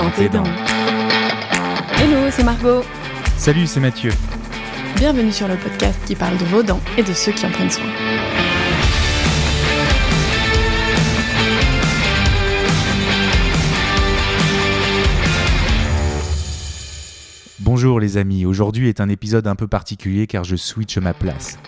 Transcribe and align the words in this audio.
dans 0.00 0.10
tes 0.12 0.30
dents. 0.30 0.44
Hello, 1.98 2.30
c'est 2.30 2.42
Margot. 2.42 2.82
Salut, 3.36 3.66
c'est 3.66 3.80
Mathieu. 3.80 4.10
Bienvenue 4.96 5.30
sur 5.30 5.46
le 5.46 5.56
podcast 5.56 6.00
qui 6.06 6.14
parle 6.14 6.38
de 6.38 6.44
vos 6.46 6.62
dents 6.62 6.80
et 6.96 7.02
de 7.02 7.12
ceux 7.12 7.32
qui 7.32 7.44
en 7.44 7.50
prennent 7.50 7.70
soin. 7.70 7.84
Bonjour 17.58 18.00
les 18.00 18.16
amis, 18.16 18.46
aujourd'hui 18.46 18.88
est 18.88 19.02
un 19.02 19.10
épisode 19.10 19.46
un 19.46 19.54
peu 19.54 19.68
particulier 19.68 20.26
car 20.26 20.44
je 20.44 20.56
switch 20.56 20.96
ma 20.96 21.12
place. 21.12 21.58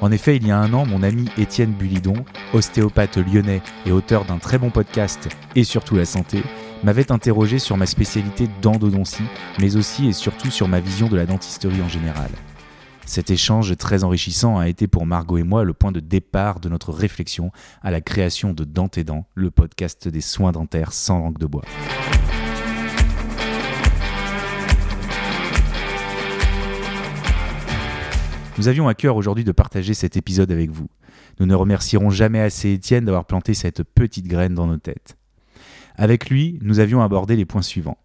En 0.00 0.12
effet, 0.12 0.36
il 0.36 0.46
y 0.46 0.52
a 0.52 0.58
un 0.58 0.72
an, 0.74 0.86
mon 0.86 1.02
ami 1.02 1.28
Étienne 1.36 1.72
Bulidon, 1.72 2.24
ostéopathe 2.54 3.16
lyonnais 3.16 3.62
et 3.84 3.90
auteur 3.90 4.24
d'un 4.24 4.38
très 4.38 4.58
bon 4.58 4.70
podcast 4.70 5.28
et 5.56 5.64
surtout 5.64 5.96
la 5.96 6.04
santé, 6.04 6.42
m'avait 6.82 7.12
interrogé 7.12 7.58
sur 7.58 7.76
ma 7.76 7.86
spécialité 7.86 8.48
d'endodontie, 8.62 9.24
mais 9.58 9.76
aussi 9.76 10.08
et 10.08 10.12
surtout 10.12 10.50
sur 10.50 10.68
ma 10.68 10.80
vision 10.80 11.08
de 11.08 11.16
la 11.16 11.26
dentisterie 11.26 11.82
en 11.82 11.88
général. 11.88 12.30
Cet 13.06 13.30
échange 13.30 13.76
très 13.76 14.04
enrichissant 14.04 14.58
a 14.58 14.68
été 14.68 14.86
pour 14.86 15.04
Margot 15.04 15.38
et 15.38 15.42
moi 15.42 15.64
le 15.64 15.74
point 15.74 15.90
de 15.90 16.00
départ 16.00 16.60
de 16.60 16.68
notre 16.68 16.92
réflexion 16.92 17.50
à 17.82 17.90
la 17.90 18.00
création 18.00 18.52
de 18.52 18.64
Dent 18.64 18.90
et 18.96 19.04
Dents, 19.04 19.26
le 19.34 19.50
podcast 19.50 20.06
des 20.06 20.20
soins 20.20 20.52
dentaires 20.52 20.92
sans 20.92 21.18
langue 21.18 21.38
de 21.38 21.46
bois. 21.46 21.64
Nous 28.58 28.68
avions 28.68 28.88
à 28.88 28.94
cœur 28.94 29.16
aujourd'hui 29.16 29.44
de 29.44 29.52
partager 29.52 29.94
cet 29.94 30.16
épisode 30.16 30.52
avec 30.52 30.70
vous. 30.70 30.88
Nous 31.40 31.46
ne 31.46 31.54
remercierons 31.54 32.10
jamais 32.10 32.40
assez 32.40 32.72
Étienne 32.72 33.06
d'avoir 33.06 33.24
planté 33.24 33.54
cette 33.54 33.82
petite 33.82 34.28
graine 34.28 34.54
dans 34.54 34.66
nos 34.66 34.76
têtes. 34.76 35.16
Avec 36.00 36.30
lui, 36.30 36.58
nous 36.62 36.78
avions 36.80 37.02
abordé 37.02 37.36
les 37.36 37.44
points 37.44 37.60
suivants. 37.60 37.98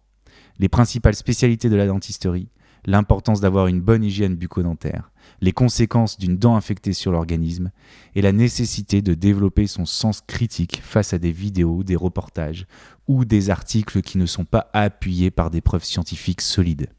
Les 0.58 0.68
principales 0.68 1.14
spécialités 1.14 1.70
de 1.70 1.76
la 1.76 1.86
dentisterie, 1.86 2.50
l'importance 2.84 3.40
d'avoir 3.40 3.68
une 3.68 3.80
bonne 3.80 4.04
hygiène 4.04 4.34
bucco-dentaire, 4.34 5.10
les 5.40 5.52
conséquences 5.52 6.18
d'une 6.18 6.36
dent 6.36 6.56
infectée 6.56 6.92
sur 6.92 7.10
l'organisme 7.10 7.70
et 8.14 8.20
la 8.20 8.32
nécessité 8.32 9.00
de 9.00 9.14
développer 9.14 9.66
son 9.66 9.86
sens 9.86 10.20
critique 10.20 10.82
face 10.84 11.14
à 11.14 11.18
des 11.18 11.32
vidéos, 11.32 11.84
des 11.84 11.96
reportages 11.96 12.66
ou 13.08 13.24
des 13.24 13.48
articles 13.48 14.02
qui 14.02 14.18
ne 14.18 14.26
sont 14.26 14.44
pas 14.44 14.68
appuyés 14.74 15.30
par 15.30 15.50
des 15.50 15.62
preuves 15.62 15.84
scientifiques 15.84 16.42
solides. 16.42 16.90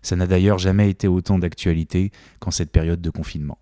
Ça 0.00 0.16
n'a 0.16 0.26
d'ailleurs 0.26 0.58
jamais 0.58 0.88
été 0.88 1.06
autant 1.06 1.38
d'actualité 1.38 2.12
qu'en 2.38 2.50
cette 2.50 2.72
période 2.72 3.02
de 3.02 3.10
confinement. 3.10 3.58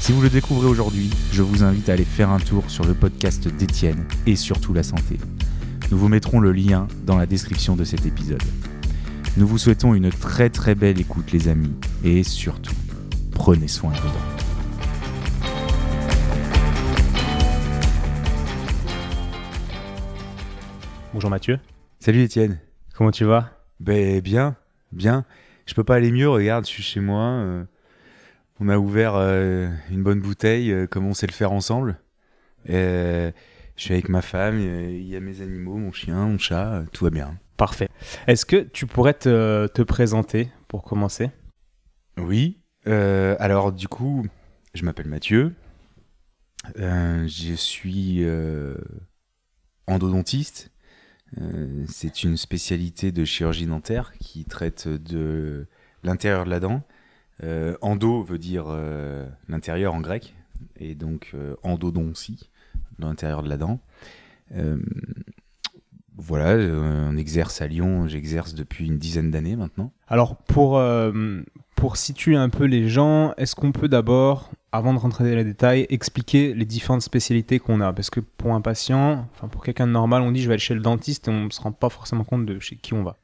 Si 0.00 0.10
vous 0.10 0.22
le 0.22 0.30
découvrez 0.30 0.66
aujourd'hui, 0.66 1.08
je 1.30 1.42
vous 1.42 1.62
invite 1.62 1.88
à 1.88 1.92
aller 1.92 2.04
faire 2.04 2.30
un 2.30 2.40
tour 2.40 2.68
sur 2.68 2.84
le 2.84 2.94
podcast 2.94 3.46
d'Étienne 3.46 4.08
et 4.26 4.34
surtout 4.34 4.72
la 4.72 4.82
santé. 4.82 5.18
Nous 5.90 5.96
vous 5.98 6.08
mettrons 6.08 6.40
le 6.40 6.52
lien 6.52 6.86
dans 7.04 7.16
la 7.16 7.26
description 7.26 7.74
de 7.76 7.84
cet 7.84 8.04
épisode. 8.04 8.42
Nous 9.36 9.46
vous 9.46 9.58
souhaitons 9.58 9.94
une 9.94 10.10
très 10.10 10.50
très 10.50 10.74
belle 10.74 11.00
écoute 11.00 11.32
les 11.32 11.48
amis 11.48 11.72
et 12.04 12.22
surtout, 12.22 12.74
prenez 13.32 13.68
soin 13.68 13.92
de 13.92 13.96
dents. 13.96 14.38
Bonjour 21.14 21.30
Mathieu, 21.30 21.58
Salut 22.00 22.22
Étienne. 22.22 22.58
comment 22.94 23.10
tu 23.10 23.24
vas? 23.24 23.50
Ben 23.80 24.20
bien, 24.20 24.56
bien. 24.92 25.24
Je 25.66 25.74
peux 25.74 25.84
pas 25.84 25.96
aller 25.96 26.12
mieux, 26.12 26.28
regarde, 26.28 26.64
je 26.66 26.70
suis 26.70 26.82
chez 26.82 27.00
moi. 27.00 27.22
euh, 27.22 27.64
on 28.60 28.68
a 28.68 28.76
ouvert 28.78 29.14
euh, 29.16 29.68
une 29.90 30.02
bonne 30.02 30.20
bouteille, 30.20 30.72
euh, 30.72 30.86
comme 30.86 31.06
on 31.06 31.14
sait 31.14 31.26
le 31.26 31.32
faire 31.32 31.52
ensemble. 31.52 31.98
Je 33.78 33.84
suis 33.84 33.94
avec 33.94 34.08
ma 34.08 34.22
femme, 34.22 34.58
il 34.58 35.06
y 35.06 35.14
a 35.14 35.20
mes 35.20 35.40
animaux, 35.40 35.76
mon 35.76 35.92
chien, 35.92 36.26
mon 36.26 36.36
chat, 36.36 36.82
tout 36.92 37.04
va 37.04 37.10
bien. 37.10 37.38
Parfait. 37.56 37.88
Est-ce 38.26 38.44
que 38.44 38.56
tu 38.56 38.86
pourrais 38.86 39.14
te, 39.14 39.68
te 39.68 39.82
présenter 39.82 40.50
pour 40.66 40.82
commencer? 40.82 41.30
Oui, 42.16 42.58
euh, 42.88 43.36
alors 43.38 43.70
du 43.70 43.86
coup, 43.86 44.26
je 44.74 44.84
m'appelle 44.84 45.06
Mathieu. 45.06 45.54
Euh, 46.80 47.28
je 47.28 47.54
suis 47.54 48.24
euh, 48.24 48.74
endodontiste. 49.86 50.72
C'est 51.86 52.24
une 52.24 52.36
spécialité 52.36 53.12
de 53.12 53.24
chirurgie 53.24 53.66
dentaire 53.66 54.12
qui 54.18 54.44
traite 54.44 54.88
de 54.88 55.68
l'intérieur 56.02 56.44
de 56.44 56.50
la 56.50 56.58
dent. 56.58 56.82
Endo 57.80 58.24
veut 58.24 58.38
dire 58.38 58.76
l'intérieur 59.46 59.94
en 59.94 60.00
grec, 60.00 60.34
et 60.76 60.96
donc 60.96 61.30
euh, 61.34 61.54
endodontie, 62.98 63.24
l'intérieur 63.24 63.42
de 63.42 63.48
la 63.48 63.56
dent. 63.56 63.80
Euh, 64.54 64.78
voilà, 66.16 66.50
euh, 66.50 67.08
on 67.10 67.16
exerce 67.16 67.62
à 67.62 67.68
Lyon, 67.68 68.08
j'exerce 68.08 68.54
depuis 68.54 68.86
une 68.86 68.98
dizaine 68.98 69.30
d'années 69.30 69.54
maintenant. 69.54 69.92
Alors 70.08 70.36
pour, 70.36 70.78
euh, 70.78 71.42
pour 71.76 71.96
situer 71.96 72.34
un 72.34 72.48
peu 72.48 72.64
les 72.64 72.88
gens, 72.88 73.34
est-ce 73.36 73.54
qu'on 73.54 73.70
peut 73.70 73.88
d'abord, 73.88 74.50
avant 74.72 74.92
de 74.92 74.98
rentrer 74.98 75.30
dans 75.30 75.36
les 75.36 75.44
détails, 75.44 75.86
expliquer 75.90 76.54
les 76.54 76.64
différentes 76.64 77.02
spécialités 77.02 77.60
qu'on 77.60 77.80
a? 77.80 77.92
Parce 77.92 78.10
que 78.10 78.18
pour 78.18 78.52
un 78.54 78.60
patient, 78.60 79.28
enfin 79.32 79.46
pour 79.46 79.62
quelqu'un 79.62 79.86
de 79.86 79.92
normal, 79.92 80.22
on 80.22 80.32
dit 80.32 80.42
je 80.42 80.48
vais 80.48 80.54
aller 80.54 80.60
chez 80.60 80.74
le 80.74 80.80
dentiste 80.80 81.28
et 81.28 81.30
on 81.30 81.44
ne 81.44 81.50
se 81.50 81.60
rend 81.60 81.70
pas 81.70 81.88
forcément 81.88 82.24
compte 82.24 82.46
de 82.46 82.58
chez 82.58 82.76
qui 82.76 82.94
on 82.94 83.04
va. 83.04 83.16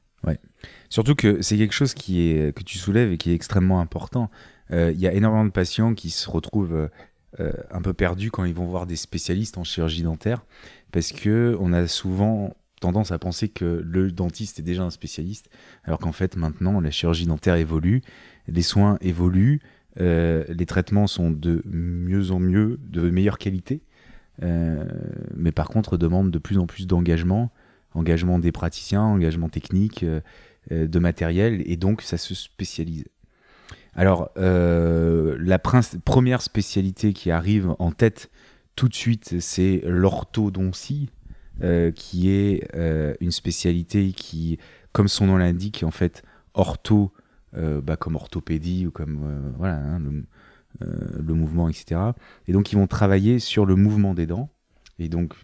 Surtout 0.89 1.15
que 1.15 1.43
c'est 1.43 1.59
quelque 1.59 1.75
chose 1.75 1.93
qui 1.93 2.31
est, 2.31 2.57
que 2.57 2.63
tu 2.63 2.79
soulèves 2.79 3.13
et 3.13 3.19
qui 3.19 3.33
est 3.33 3.35
extrêmement 3.35 3.81
important. 3.81 4.31
Euh, 4.71 4.93
Il 4.95 5.01
y 5.01 5.07
a 5.07 5.13
énormément 5.13 5.45
de 5.45 5.51
patients 5.51 5.93
qui 5.93 6.09
se 6.09 6.31
retrouvent 6.31 6.89
euh, 7.41 7.53
un 7.71 7.83
peu 7.83 7.93
perdus 7.93 8.31
quand 8.31 8.45
ils 8.45 8.55
vont 8.55 8.67
voir 8.67 8.87
des 8.87 8.95
spécialistes 8.95 9.59
en 9.59 9.65
chirurgie 9.65 10.05
dentaire 10.05 10.45
parce 10.93 11.11
que 11.11 11.57
on 11.59 11.73
a 11.73 11.89
souvent 11.89 12.55
tendance 12.81 13.11
à 13.11 13.19
penser 13.19 13.49
que 13.49 13.83
le 13.85 14.13
dentiste 14.13 14.61
est 14.61 14.63
déjà 14.63 14.85
un 14.85 14.91
spécialiste, 14.91 15.51
alors 15.83 15.99
qu'en 15.99 16.13
fait 16.13 16.37
maintenant 16.37 16.81
la 16.81 16.93
chirurgie 16.93 17.27
dentaire 17.27 17.57
évolue, 17.57 18.03
les 18.47 18.63
soins 18.63 18.99
évoluent, 19.01 19.61
euh, 20.01 20.45
les 20.49 20.67
traitements 20.67 21.09
sont 21.09 21.31
de 21.31 21.63
mieux 21.65 22.31
en 22.31 22.39
mieux, 22.39 22.79
de 22.83 23.11
meilleure 23.11 23.39
qualité, 23.39 23.83
euh, 24.43 24.85
mais 25.35 25.51
par 25.51 25.69
contre 25.69 25.97
demandent 25.97 26.31
de 26.31 26.39
plus 26.39 26.59
en 26.59 26.67
plus 26.67 26.87
d'engagement, 26.87 27.51
engagement 27.95 28.39
des 28.39 28.53
praticiens, 28.53 29.03
engagement 29.03 29.49
technique, 29.49 30.05
de 30.71 30.99
matériel, 30.99 31.63
et 31.67 31.77
donc 31.77 32.01
ça 32.01 32.17
se 32.17 32.35
spécialise. 32.35 33.05
Alors, 33.97 34.31
euh, 34.37 35.37
la 35.39 35.59
première 35.59 36.43
spécialité 36.43 37.13
qui 37.13 37.31
arrive 37.31 37.75
en 37.79 37.93
tête 37.93 38.31
tout 38.77 38.89
de 38.89 38.95
suite, 38.95 39.41
c'est 39.41 39.83
l'orthodontie, 39.85 41.11
euh, 41.63 41.93
qui 41.93 42.31
est 42.31 42.69
euh, 42.75 43.15
une 43.21 43.31
spécialité 43.31 44.13
qui, 44.13 44.59
comme 44.93 45.07
son 45.07 45.27
nom 45.27 45.37
l'indique, 45.37 45.85
en 45.85 45.93
fait, 45.93 46.23
ortho, 46.55 47.13
bah, 47.53 47.97
comme 47.97 48.17
orthopédie 48.17 48.85
ou 48.85 48.91
comme 48.91 49.55
voilà, 49.57 49.77
hein, 49.77 50.01
le, 50.01 50.25
le 50.81 51.35
mouvement, 51.35 51.69
etc. 51.69 52.01
Et 52.49 52.53
donc, 52.53 52.73
ils 52.73 52.77
vont 52.77 52.89
travailler 52.89 53.39
sur 53.39 53.65
le 53.65 53.77
mouvement 53.77 54.13
des 54.13 54.27
dents, 54.27 54.51
et 54.99 55.09
donc 55.09 55.35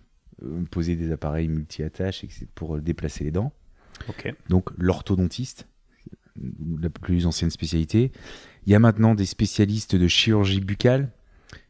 poser 0.73 0.97
des 0.97 1.13
appareils 1.13 1.47
multi-attaches 1.47 2.25
etc., 2.25 2.47
pour 2.55 2.81
déplacer 2.81 3.23
les 3.23 3.31
dents 3.31 3.53
donc 4.49 4.71
l'orthodontiste, 4.77 5.67
la 6.81 6.91
plus 6.91 7.27
ancienne 7.27 7.51
spécialité. 7.51 8.13
Il 8.67 8.73
y 8.73 8.75
a 8.75 8.79
maintenant 8.79 9.15
des 9.15 9.27
spécialistes 9.27 9.97
de 9.97 10.09
chirurgie 10.09 10.61
buccale, 10.61 11.11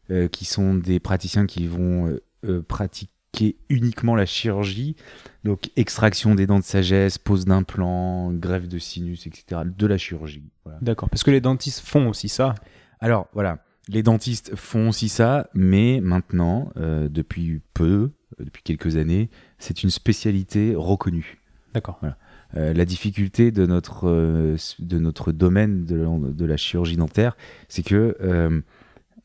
euh, 0.09 0.27
qui 0.27 0.45
sont 0.45 0.75
des 0.75 0.99
praticiens 0.99 1.45
qui 1.45 1.67
vont 1.67 2.07
euh, 2.07 2.23
euh, 2.45 2.61
pratiquer 2.61 3.57
uniquement 3.69 4.15
la 4.15 4.25
chirurgie, 4.25 4.95
donc 5.43 5.71
extraction 5.77 6.35
des 6.35 6.47
dents 6.47 6.59
de 6.59 6.63
sagesse, 6.63 7.17
pose 7.17 7.45
d'implants, 7.45 8.31
greffe 8.33 8.67
de 8.67 8.77
sinus, 8.77 9.25
etc., 9.25 9.61
de 9.65 9.87
la 9.87 9.97
chirurgie. 9.97 10.43
Voilà. 10.65 10.79
D'accord. 10.81 11.09
Parce 11.09 11.23
que 11.23 11.31
les 11.31 11.41
dentistes 11.41 11.79
font 11.79 12.09
aussi 12.09 12.29
ça. 12.29 12.55
Alors 12.99 13.27
voilà, 13.33 13.63
les 13.87 14.03
dentistes 14.03 14.55
font 14.55 14.89
aussi 14.89 15.09
ça, 15.09 15.49
mais 15.53 15.99
maintenant, 16.01 16.71
euh, 16.77 17.09
depuis 17.09 17.61
peu, 17.73 18.11
depuis 18.39 18.63
quelques 18.63 18.95
années, 18.95 19.29
c'est 19.57 19.83
une 19.83 19.89
spécialité 19.89 20.73
reconnue. 20.75 21.41
D'accord. 21.73 21.99
Euh, 22.57 22.73
la 22.73 22.85
difficulté 22.85 23.51
de 23.51 23.65
notre, 23.65 24.07
euh, 24.09 24.57
de 24.79 25.31
domaine 25.31 25.85
de 25.85 26.45
la, 26.45 26.57
chirurgie 26.57 26.97
dentaire, 26.97 27.37
c'est 27.69 27.83
que 27.83 28.17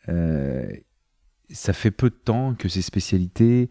euh, 0.08 0.66
ça 1.50 1.72
fait 1.72 1.90
peu 1.90 2.10
de 2.10 2.14
temps 2.14 2.54
que 2.54 2.68
ces 2.68 2.82
spécialités 2.82 3.68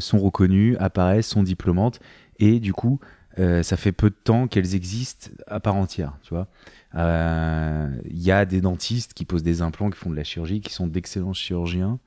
sont 0.00 0.18
reconnues, 0.18 0.76
apparaissent, 0.78 1.28
sont 1.28 1.44
diplômantes, 1.44 2.00
et 2.40 2.58
du 2.58 2.72
coup, 2.72 2.98
ça 3.36 3.76
fait 3.76 3.92
peu 3.92 4.10
de 4.10 4.16
temps 4.16 4.48
qu'elles 4.48 4.74
existent 4.74 5.30
à 5.46 5.60
part 5.60 5.76
entière. 5.76 6.18
Tu 6.22 6.34
vois, 6.34 6.48
il 6.94 8.22
y 8.22 8.32
a 8.32 8.44
des 8.44 8.60
dentistes 8.60 9.14
qui 9.14 9.24
posent 9.24 9.44
des 9.44 9.62
implants, 9.62 9.90
qui 9.90 9.98
font 9.98 10.10
de 10.10 10.16
la 10.16 10.24
chirurgie, 10.24 10.60
qui 10.60 10.72
sont 10.72 10.88
d'excellents 10.88 11.32
chirurgiens, 11.32 12.00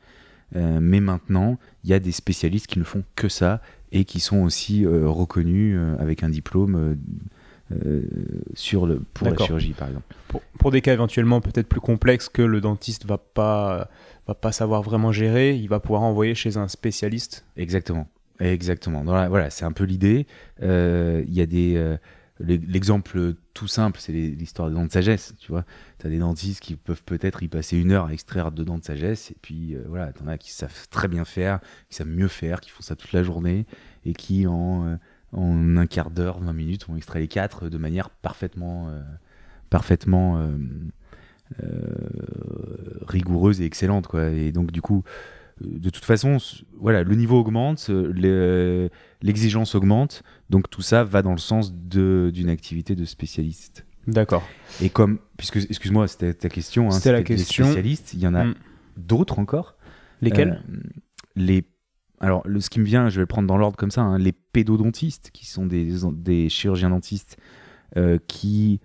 mais 0.53 0.99
maintenant, 0.99 1.57
il 1.85 1.91
y 1.91 1.93
a 1.93 1.99
des 1.99 2.11
spécialistes 2.11 2.67
qui 2.67 2.79
ne 2.79 2.83
font 2.83 3.05
que 3.15 3.29
ça 3.29 3.61
et 3.95 4.03
qui 4.05 4.19
sont 4.19 4.43
aussi 4.43 4.85
euh, 4.85 5.07
reconnus 5.07 5.75
euh, 5.79 5.95
avec 5.99 6.21
un 6.23 6.29
diplôme 6.29 6.97
euh, 7.71 8.01
sur 8.53 8.85
le, 8.85 9.01
pour 9.13 9.27
la 9.27 9.35
chirurgie, 9.45 9.73
par 9.73 9.87
exemple. 9.87 10.13
Pour, 10.27 10.41
pour 10.59 10.71
des 10.71 10.81
cas 10.81 10.93
éventuellement 10.93 11.41
peut-être 11.41 11.67
plus 11.67 11.79
complexes 11.81 12.29
que 12.29 12.41
le 12.41 12.61
dentiste 12.61 13.05
va 13.05 13.17
pas 13.17 13.89
va 14.27 14.33
pas 14.35 14.51
savoir 14.51 14.81
vraiment 14.81 15.11
gérer, 15.11 15.55
il 15.55 15.67
va 15.69 15.79
pouvoir 15.79 16.01
envoyer 16.01 16.35
chez 16.35 16.57
un 16.57 16.67
spécialiste? 16.67 17.45
Exactement. 17.57 18.07
Exactement. 18.39 19.03
Dans 19.03 19.13
la- 19.13 19.29
voilà, 19.29 19.49
c'est 19.49 19.65
un 19.65 19.71
peu 19.71 19.83
l'idée. 19.85 20.25
Euh, 20.61 21.23
Il 21.27 21.33
y 21.33 21.41
a 21.41 21.45
des. 21.45 21.75
L'e- 22.39 22.59
L'exemple 22.67 23.33
tout 23.53 23.67
simple, 23.67 23.99
c'est 23.99 24.11
l'histoire 24.11 24.69
des 24.69 24.75
dents 24.75 24.85
de 24.85 24.91
sagesse. 24.91 25.33
Tu 25.39 25.51
vois, 25.51 25.65
tu 25.99 26.07
as 26.07 26.09
des 26.09 26.19
dentistes 26.19 26.61
qui 26.61 26.75
peuvent 26.75 27.03
peut-être 27.03 27.43
y 27.43 27.47
passer 27.47 27.77
une 27.77 27.91
heure 27.91 28.05
à 28.05 28.13
extraire 28.13 28.51
deux 28.51 28.65
dents 28.65 28.77
de 28.77 28.83
sagesse, 28.83 29.31
et 29.31 29.37
puis 29.41 29.75
euh, 29.75 29.83
voilà, 29.87 30.11
t'en 30.13 30.27
as 30.27 30.37
qui 30.37 30.51
savent 30.51 30.87
très 30.89 31.07
bien 31.07 31.25
faire, 31.25 31.59
qui 31.89 31.95
savent 31.95 32.07
mieux 32.07 32.27
faire, 32.27 32.61
qui 32.61 32.69
font 32.71 32.81
ça 32.83 32.95
toute 32.95 33.13
la 33.13 33.23
journée, 33.23 33.65
et 34.05 34.13
qui 34.13 34.47
en, 34.47 34.85
euh, 34.87 34.95
en 35.33 35.77
un 35.77 35.87
quart 35.87 36.11
d'heure, 36.11 36.39
20 36.39 36.53
minutes, 36.53 36.87
vont 36.87 36.95
extraire 36.97 37.21
les 37.21 37.27
quatre 37.27 37.69
de 37.69 37.77
manière 37.77 38.09
parfaitement, 38.09 38.89
euh, 38.89 39.01
parfaitement 39.69 40.39
rigoureuse 43.07 43.61
et 43.61 43.65
excellente, 43.65 44.07
quoi. 44.07 44.29
Et 44.29 44.51
donc 44.51 44.71
du 44.71 44.81
coup, 44.81 45.03
de 45.61 45.89
toute 45.89 46.05
façon, 46.05 46.37
voilà, 46.79 47.03
le 47.03 47.15
niveau 47.15 47.39
augmente, 47.39 47.87
euh, 47.89 48.11
le- 48.13 48.89
l'exigence 49.21 49.73
augmente, 49.75 50.23
donc 50.49 50.69
tout 50.69 50.81
ça 50.81 51.03
va 51.03 51.21
dans 51.21 51.31
le 51.31 51.37
sens 51.37 51.73
d'une 51.73 52.49
activité 52.49 52.95
de 52.95 53.05
spécialiste. 53.05 53.85
D'accord. 54.07 54.43
Et 54.81 54.89
comme, 54.89 55.17
puisque, 55.37 55.57
excuse-moi, 55.57 56.07
c'était 56.07 56.33
ta 56.33 56.49
question, 56.49 56.87
hein, 56.87 56.91
C'était 56.91 57.11
la 57.13 57.23
question. 57.23 57.65
spécialistes, 57.65 58.13
il 58.13 58.19
y 58.19 58.27
en 58.27 58.35
a 58.35 58.43
Mm. 58.45 58.55
d'autres 58.97 59.39
encore. 59.39 59.75
Lesquels? 60.21 60.61
Euh, 60.69 60.77
Les, 61.37 61.63
alors, 62.19 62.47
le, 62.47 62.59
ce 62.61 62.69
qui 62.69 62.79
me 62.79 62.85
vient, 62.85 63.09
je 63.09 63.15
vais 63.15 63.21
le 63.23 63.25
prendre 63.27 63.47
dans 63.47 63.57
l'ordre 63.57 63.77
comme 63.77 63.91
ça, 63.91 64.01
hein, 64.01 64.17
les 64.17 64.31
pédodontistes, 64.31 65.31
qui 65.33 65.45
sont 65.47 65.65
des, 65.65 65.89
des 66.13 66.49
chirurgiens 66.49 66.89
dentistes 66.91 67.37
euh, 67.97 68.17
qui 68.27 68.79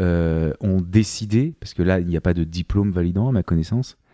euh, 0.00 0.52
ont 0.60 0.80
décidé, 0.80 1.54
parce 1.58 1.72
que 1.72 1.82
là, 1.82 1.98
il 2.00 2.06
n'y 2.06 2.16
a 2.16 2.20
pas 2.20 2.34
de 2.34 2.44
diplôme 2.44 2.90
validant 2.90 3.28
à 3.28 3.32
ma 3.32 3.42
connaissance, 3.42 3.96
euh, 3.96 4.05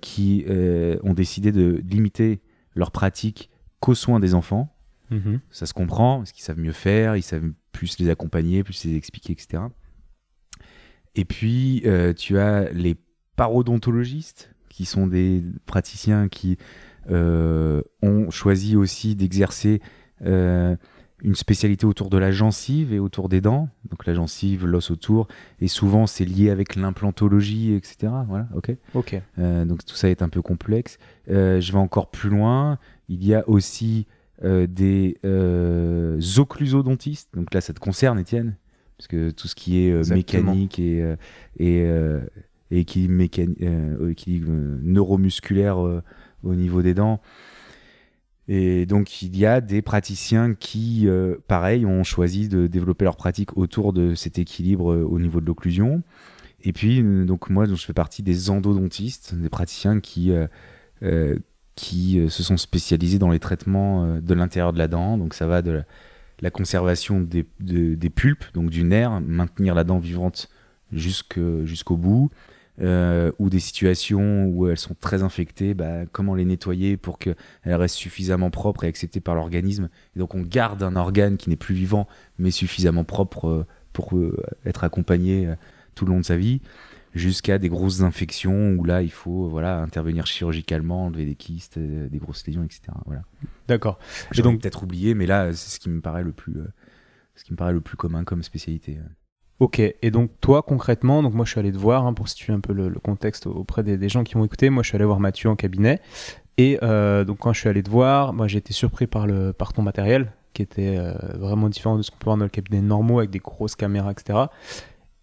qui 0.00 0.44
euh, 0.48 0.98
ont 1.02 1.14
décidé 1.14 1.52
de 1.52 1.82
limiter 1.88 2.40
leur 2.74 2.90
pratique 2.90 3.50
qu'aux 3.80 3.94
soins 3.94 4.20
des 4.20 4.34
enfants. 4.34 4.74
Mhm. 5.10 5.40
Ça 5.50 5.66
se 5.66 5.74
comprend, 5.74 6.18
parce 6.18 6.32
qu'ils 6.32 6.42
savent 6.42 6.58
mieux 6.58 6.72
faire, 6.72 7.16
ils 7.16 7.22
savent 7.22 7.50
plus 7.72 7.98
les 7.98 8.10
accompagner, 8.10 8.64
plus 8.64 8.84
les 8.84 8.96
expliquer, 8.96 9.32
etc. 9.32 9.62
Et 11.14 11.24
puis, 11.24 11.82
euh, 11.84 12.12
tu 12.12 12.38
as 12.38 12.70
les 12.72 12.96
parodontologistes, 13.36 14.50
qui 14.68 14.86
sont 14.86 15.06
des 15.06 15.44
praticiens 15.66 16.28
qui 16.28 16.58
euh, 17.08 17.82
ont 18.02 18.30
choisi 18.30 18.74
aussi 18.74 19.14
d'exercer 19.14 19.80
euh, 20.22 20.74
une 21.24 21.34
spécialité 21.34 21.86
autour 21.86 22.10
de 22.10 22.18
la 22.18 22.30
gencive 22.30 22.92
et 22.92 22.98
autour 22.98 23.28
des 23.30 23.40
dents. 23.40 23.68
Donc 23.90 24.04
la 24.06 24.12
gencive, 24.14 24.66
l'os 24.66 24.90
autour, 24.90 25.26
et 25.60 25.68
souvent 25.68 26.06
c'est 26.06 26.26
lié 26.26 26.50
avec 26.50 26.76
l'implantologie, 26.76 27.72
etc. 27.72 28.12
Voilà, 28.28 28.46
ok. 28.54 28.76
Ok. 28.94 29.20
Euh, 29.38 29.64
donc 29.64 29.84
tout 29.84 29.94
ça 29.96 30.10
est 30.10 30.20
un 30.22 30.28
peu 30.28 30.42
complexe. 30.42 30.98
Euh, 31.30 31.60
je 31.60 31.72
vais 31.72 31.78
encore 31.78 32.10
plus 32.10 32.28
loin. 32.30 32.78
Il 33.08 33.24
y 33.24 33.34
a 33.34 33.48
aussi 33.48 34.06
euh, 34.44 34.66
des 34.66 35.16
occlusodontistes. 36.38 37.30
Donc 37.34 37.52
là, 37.54 37.60
ça 37.60 37.72
te 37.72 37.80
concerne, 37.80 38.18
Étienne, 38.18 38.56
parce 38.98 39.08
que 39.08 39.30
tout 39.30 39.48
ce 39.48 39.54
qui 39.54 39.78
est 39.86 39.92
mécanique 40.14 40.78
et, 40.78 41.14
et, 41.58 41.78
et 42.70 42.78
équilibre, 42.78 43.14
mécani- 43.14 43.56
euh, 43.62 44.10
équilibre, 44.10 44.50
neuromusculaire 44.82 45.78
au 45.78 46.54
niveau 46.54 46.82
des 46.82 46.94
dents. 46.94 47.20
Et 48.48 48.84
donc 48.86 49.22
il 49.22 49.36
y 49.36 49.46
a 49.46 49.60
des 49.60 49.80
praticiens 49.80 50.54
qui, 50.54 51.08
euh, 51.08 51.36
pareil, 51.48 51.86
ont 51.86 52.04
choisi 52.04 52.48
de 52.48 52.66
développer 52.66 53.04
leur 53.04 53.16
pratique 53.16 53.56
autour 53.56 53.92
de 53.92 54.14
cet 54.14 54.38
équilibre 54.38 54.92
euh, 54.92 55.02
au 55.04 55.18
niveau 55.18 55.40
de 55.40 55.46
l'occlusion. 55.46 56.02
Et 56.62 56.72
puis, 56.72 57.02
euh, 57.02 57.24
donc 57.24 57.48
moi, 57.50 57.64
je 57.66 57.74
fais 57.74 57.92
partie 57.94 58.22
des 58.22 58.50
endodontistes, 58.50 59.34
des 59.34 59.48
praticiens 59.48 60.00
qui, 60.00 60.32
qui 61.74 62.20
se 62.28 62.42
sont 62.42 62.56
spécialisés 62.56 63.18
dans 63.18 63.30
les 63.30 63.38
traitements 63.38 64.18
de 64.20 64.34
l'intérieur 64.34 64.72
de 64.72 64.78
la 64.78 64.88
dent. 64.88 65.18
Donc 65.18 65.34
ça 65.34 65.46
va 65.46 65.62
de 65.62 65.82
la, 66.40 66.50
conservation 66.50 67.20
des, 67.20 67.46
de- 67.60 67.94
des 67.94 68.10
pulpes, 68.10 68.44
donc 68.54 68.70
du 68.70 68.84
nerf, 68.84 69.20
maintenir 69.20 69.74
la 69.74 69.84
dent 69.84 69.98
vivante 69.98 70.48
jusqu'au 70.92 71.96
bout, 71.96 72.30
euh, 72.80 73.30
ou 73.38 73.50
des 73.50 73.60
situations 73.60 74.46
où 74.46 74.68
elles 74.68 74.78
sont 74.78 74.96
très 74.98 75.22
infectées, 75.22 75.74
bah, 75.74 76.06
comment 76.10 76.34
les 76.34 76.44
nettoyer 76.44 76.96
pour 76.96 77.18
qu'elles 77.18 77.36
restent 77.64 77.96
suffisamment 77.96 78.50
propres 78.50 78.84
et 78.84 78.88
acceptées 78.88 79.20
par 79.20 79.34
l'organisme. 79.34 79.88
Et 80.16 80.18
donc 80.18 80.34
on 80.34 80.42
garde 80.42 80.82
un 80.82 80.96
organe 80.96 81.36
qui 81.36 81.50
n'est 81.50 81.56
plus 81.56 81.74
vivant, 81.74 82.08
mais 82.38 82.50
suffisamment 82.50 83.04
propre 83.04 83.48
euh, 83.48 83.66
pour 83.92 84.16
euh, 84.16 84.36
être 84.66 84.82
accompagné 84.82 85.46
euh, 85.46 85.54
tout 85.94 86.04
le 86.04 86.10
long 86.12 86.20
de 86.20 86.24
sa 86.24 86.36
vie, 86.36 86.60
jusqu'à 87.14 87.58
des 87.58 87.68
grosses 87.68 88.00
infections 88.00 88.72
où 88.72 88.82
là 88.82 89.02
il 89.02 89.12
faut 89.12 89.48
voilà 89.48 89.80
intervenir 89.80 90.26
chirurgicalement, 90.26 91.06
enlever 91.06 91.26
des 91.26 91.36
kystes, 91.36 91.78
des 91.78 92.18
grosses 92.18 92.44
lésions, 92.44 92.64
etc. 92.64 92.82
Voilà. 93.06 93.22
D'accord. 93.68 94.00
J'ai 94.32 94.42
donc- 94.42 94.60
peut-être 94.60 94.82
oublié, 94.82 95.14
mais 95.14 95.26
là 95.26 95.52
c'est 95.52 95.76
ce 95.76 95.78
qui 95.78 95.90
me 95.90 96.00
paraît 96.00 96.24
le 96.24 96.32
plus, 96.32 96.56
ce 97.36 97.44
qui 97.44 97.52
me 97.52 97.56
paraît 97.56 97.72
le 97.72 97.80
plus 97.80 97.96
commun 97.96 98.24
comme 98.24 98.42
spécialité. 98.42 98.98
Ok, 99.60 99.78
et 99.78 100.10
donc 100.10 100.30
toi 100.40 100.62
concrètement, 100.62 101.22
donc 101.22 101.32
moi 101.32 101.44
je 101.44 101.52
suis 101.52 101.60
allé 101.60 101.70
te 101.70 101.78
voir 101.78 102.06
hein, 102.06 102.12
pour 102.12 102.28
situer 102.28 102.52
un 102.52 102.58
peu 102.58 102.72
le, 102.72 102.90
contexte 102.98 103.46
auprès 103.46 103.84
des, 103.84 104.08
gens 104.08 104.24
qui 104.24 104.36
m'ont 104.36 104.44
écouté. 104.44 104.68
Moi 104.68 104.82
je 104.82 104.88
suis 104.88 104.96
allé 104.96 105.04
voir 105.04 105.20
Mathieu 105.20 105.48
en 105.48 105.54
cabinet 105.54 106.00
et 106.58 106.78
euh, 106.82 107.24
donc 107.24 107.38
quand 107.38 107.52
je 107.52 107.60
suis 107.60 107.68
allé 107.68 107.82
te 107.82 107.90
voir, 107.90 108.32
moi 108.32 108.48
j'ai 108.48 108.58
été 108.58 108.72
surpris 108.72 109.06
par 109.06 109.28
le 109.28 109.52
par 109.52 109.72
ton 109.72 109.82
matériel 109.82 110.32
qui 110.54 110.62
était 110.62 110.96
euh, 110.98 111.14
vraiment 111.34 111.68
différent 111.68 111.96
de 111.96 112.02
ce 112.02 112.10
qu'on 112.10 112.16
peut 112.16 112.24
voir 112.24 112.36
dans 112.36 112.44
le 112.44 112.50
cabinet 112.50 112.80
normaux 112.80 113.18
avec 113.18 113.30
des 113.30 113.38
grosses 113.38 113.76
caméras, 113.76 114.10
etc. 114.10 114.46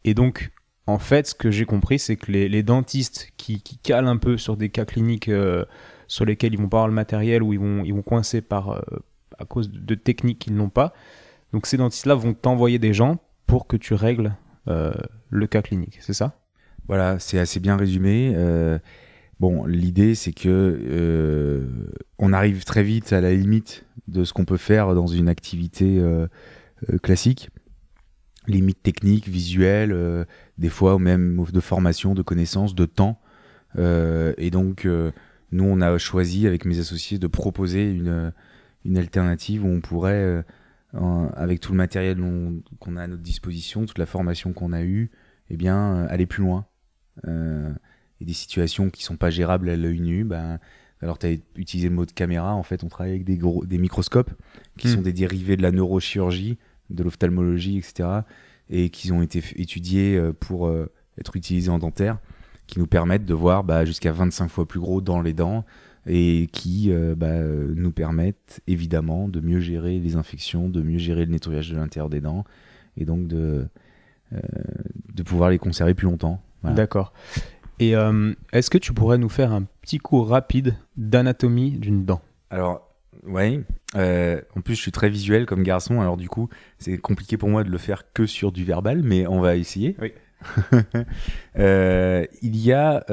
Et 0.06 0.14
donc 0.14 0.52
en 0.88 0.98
fait, 0.98 1.28
ce 1.28 1.36
que 1.36 1.52
j'ai 1.52 1.66
compris, 1.66 2.00
c'est 2.00 2.16
que 2.16 2.32
les, 2.32 2.50
les 2.50 2.64
dentistes 2.64 3.32
qui, 3.38 3.62
qui 3.62 3.78
calent 3.78 4.08
un 4.08 4.18
peu 4.18 4.38
sur 4.38 4.58
des 4.58 4.70
cas 4.70 4.86
cliniques 4.86 5.30
euh, 5.30 5.66
sur 6.08 6.26
lesquels 6.26 6.54
ils 6.54 6.60
vont 6.60 6.70
pas 6.70 6.78
avoir 6.78 6.88
le 6.88 6.94
matériel 6.94 7.44
ou 7.44 7.54
ils 7.54 7.60
vont 7.60 7.84
ils 7.84 7.94
vont 7.94 8.02
coincer 8.02 8.42
par 8.42 8.72
euh, 8.72 8.82
à 9.38 9.46
cause 9.46 9.70
de, 9.70 9.80
de 9.80 9.96
techniques 9.96 10.40
qu'ils 10.40 10.56
n'ont 10.56 10.70
pas. 10.70 10.94
Donc 11.52 11.66
ces 11.66 11.76
dentistes-là 11.76 12.16
vont 12.16 12.34
t'envoyer 12.34 12.80
des 12.80 12.94
gens 12.94 13.20
pour 13.52 13.68
que 13.68 13.76
tu 13.76 13.94
règles 13.96 14.34
euh, 14.70 14.94
le 15.30 15.46
cas 15.46 15.62
clinique, 15.62 15.98
c'est 16.00 16.14
ça? 16.14 16.40
Voilà, 16.88 17.20
c'est 17.20 17.38
assez 17.38 17.60
bien 17.60 17.76
résumé. 17.76 18.32
Euh, 18.34 18.80
bon, 19.42 19.66
l'idée 19.66 20.16
c'est 20.16 20.32
que 20.32 20.48
euh, 20.48 21.68
on 22.18 22.32
arrive 22.32 22.64
très 22.64 22.82
vite 22.82 23.12
à 23.12 23.20
la 23.20 23.34
limite 23.34 23.86
de 24.08 24.24
ce 24.24 24.32
qu'on 24.32 24.46
peut 24.46 24.56
faire 24.56 24.96
dans 24.96 25.08
une 25.08 25.28
activité 25.28 26.02
classique. 27.04 27.50
Limite 28.48 28.82
technique, 28.82 29.28
visuelle, 29.28 30.26
des 30.58 30.70
fois 30.70 30.98
même 30.98 31.44
de 31.52 31.60
formation, 31.60 32.14
de 32.14 32.22
connaissances, 32.22 32.74
de 32.74 32.86
temps. 32.86 33.20
Et 33.78 34.50
donc, 34.50 34.88
nous, 35.52 35.64
on 35.66 35.82
a 35.82 35.98
choisi 35.98 36.48
avec 36.48 36.64
mes 36.64 36.80
associés 36.80 37.20
de 37.20 37.28
proposer 37.28 37.92
une 38.86 38.98
alternative 38.98 39.66
où 39.66 39.68
on 39.68 39.82
pourrait, 39.82 40.46
euh, 40.96 41.30
avec 41.36 41.60
tout 41.62 41.72
le 41.72 41.78
matériel 41.78 42.18
qu'on 42.80 42.98
a 42.98 43.04
à 43.04 43.08
notre 43.08 43.22
disposition, 43.22 43.86
toute 43.86 43.98
la 43.98 44.06
formation 44.06 44.54
qu'on 44.54 44.74
a 44.74 44.84
eue, 44.84 45.12
eh 45.50 45.58
bien, 45.58 45.96
euh, 45.96 46.08
aller 46.10 46.26
plus 46.26 46.44
loin. 46.44 46.66
Euh, 47.28 47.72
et 48.20 48.26
des 48.26 48.34
situations 48.34 48.90
qui 48.90 49.04
sont 49.04 49.18
pas 49.18 49.30
gérables 49.30 49.70
à 49.70 49.76
l'œil 49.76 50.02
nu, 50.02 50.24
ben, 50.24 50.60
alors 51.02 51.18
tu 51.18 51.28
as 51.28 51.38
utilisé 51.56 51.90
le 51.90 51.96
mot 51.96 52.06
de 52.06 52.12
caméra, 52.12 52.54
en 52.54 52.64
fait, 52.64 52.84
on 52.84 52.88
travaille 52.88 53.14
avec 53.14 53.24
des, 53.24 53.38
gros, 53.38 53.66
des 53.66 53.78
microscopes 53.78 54.32
qui 54.78 54.88
Hmm. 54.88 54.96
sont 54.96 55.02
des 55.02 55.14
dérivés 55.14 55.58
de 55.58 55.62
la 55.62 55.72
neurochirurgie, 55.72 56.58
de 56.90 57.04
l'ophtalmologie, 57.04 57.78
etc. 57.78 58.10
Et 58.70 58.90
qui 58.90 59.12
ont 59.12 59.22
été 59.22 59.42
étudiés 59.56 60.22
pour 60.40 60.72
être 61.18 61.36
utilisés 61.36 61.70
en 61.70 61.80
dentaire, 61.80 62.20
qui 62.68 62.80
nous 62.80 62.88
permettent 62.88 63.26
de 63.26 63.34
voir 63.34 63.64
bah, 63.64 63.86
jusqu'à 63.86 64.12
25 64.12 64.48
fois 64.50 64.68
plus 64.68 64.80
gros 64.80 65.02
dans 65.02 65.22
les 65.22 65.34
dents 65.34 65.66
et 66.08 66.50
qui 66.52 66.92
euh, 66.92 67.16
bah, 67.16 67.28
euh, 67.28 67.74
nous 67.76 67.92
permettent 67.92 68.62
évidemment 68.68 69.28
de 69.28 69.40
mieux 69.40 69.60
gérer 69.60 70.00
les 70.00 70.16
infections, 70.16 70.70
de 70.70 70.82
mieux 70.82 70.98
gérer 70.98 71.26
le 71.26 71.32
nettoyage 71.32 71.70
de 71.70 71.76
l'intérieur 71.76 72.10
des 72.10 72.22
dents 72.22 72.44
et 72.98 73.06
donc 73.06 73.28
de, 73.28 73.68
euh, 74.34 74.40
de 75.14 75.24
pouvoir 75.24 75.50
les 75.50 75.60
conserver 75.60 75.94
plus 75.94 76.06
longtemps. 76.06 76.42
Voilà. 76.62 76.76
D'accord. 76.76 77.12
Et 77.80 77.96
euh, 77.96 78.34
est-ce 78.54 78.70
que 78.70 78.78
tu 78.78 78.94
pourrais 78.94 79.18
nous 79.18 79.30
faire 79.30 79.52
un 79.52 79.64
petit 79.82 79.98
cours 79.98 80.30
rapide 80.30 80.76
d'anatomie 80.96 81.72
d'une 81.72 82.06
dent? 82.06 82.22
Alors, 82.50 82.88
euh, 83.96 84.42
en 84.56 84.62
plus, 84.62 84.76
je 84.76 84.82
suis 84.82 84.92
très 84.92 85.10
visuel 85.10 85.46
comme 85.46 85.64
garçon, 85.64 86.00
alors 86.00 86.16
du 86.16 86.30
coup, 86.30 86.48
c'est 86.78 86.98
compliqué 86.98 87.36
pour 87.38 87.50
moi 87.50 87.64
de 87.64 87.70
le 87.70 87.78
faire 87.78 88.14
que 88.14 88.26
sur 88.26 88.52
du 88.52 88.64
verbal, 88.64 89.02
mais 89.04 89.28
on 89.28 89.42
va 89.42 89.58
essayer. 89.58 89.98
Oui. 90.00 90.14
Il 92.42 92.58
y 92.58 92.72
a 92.72 93.04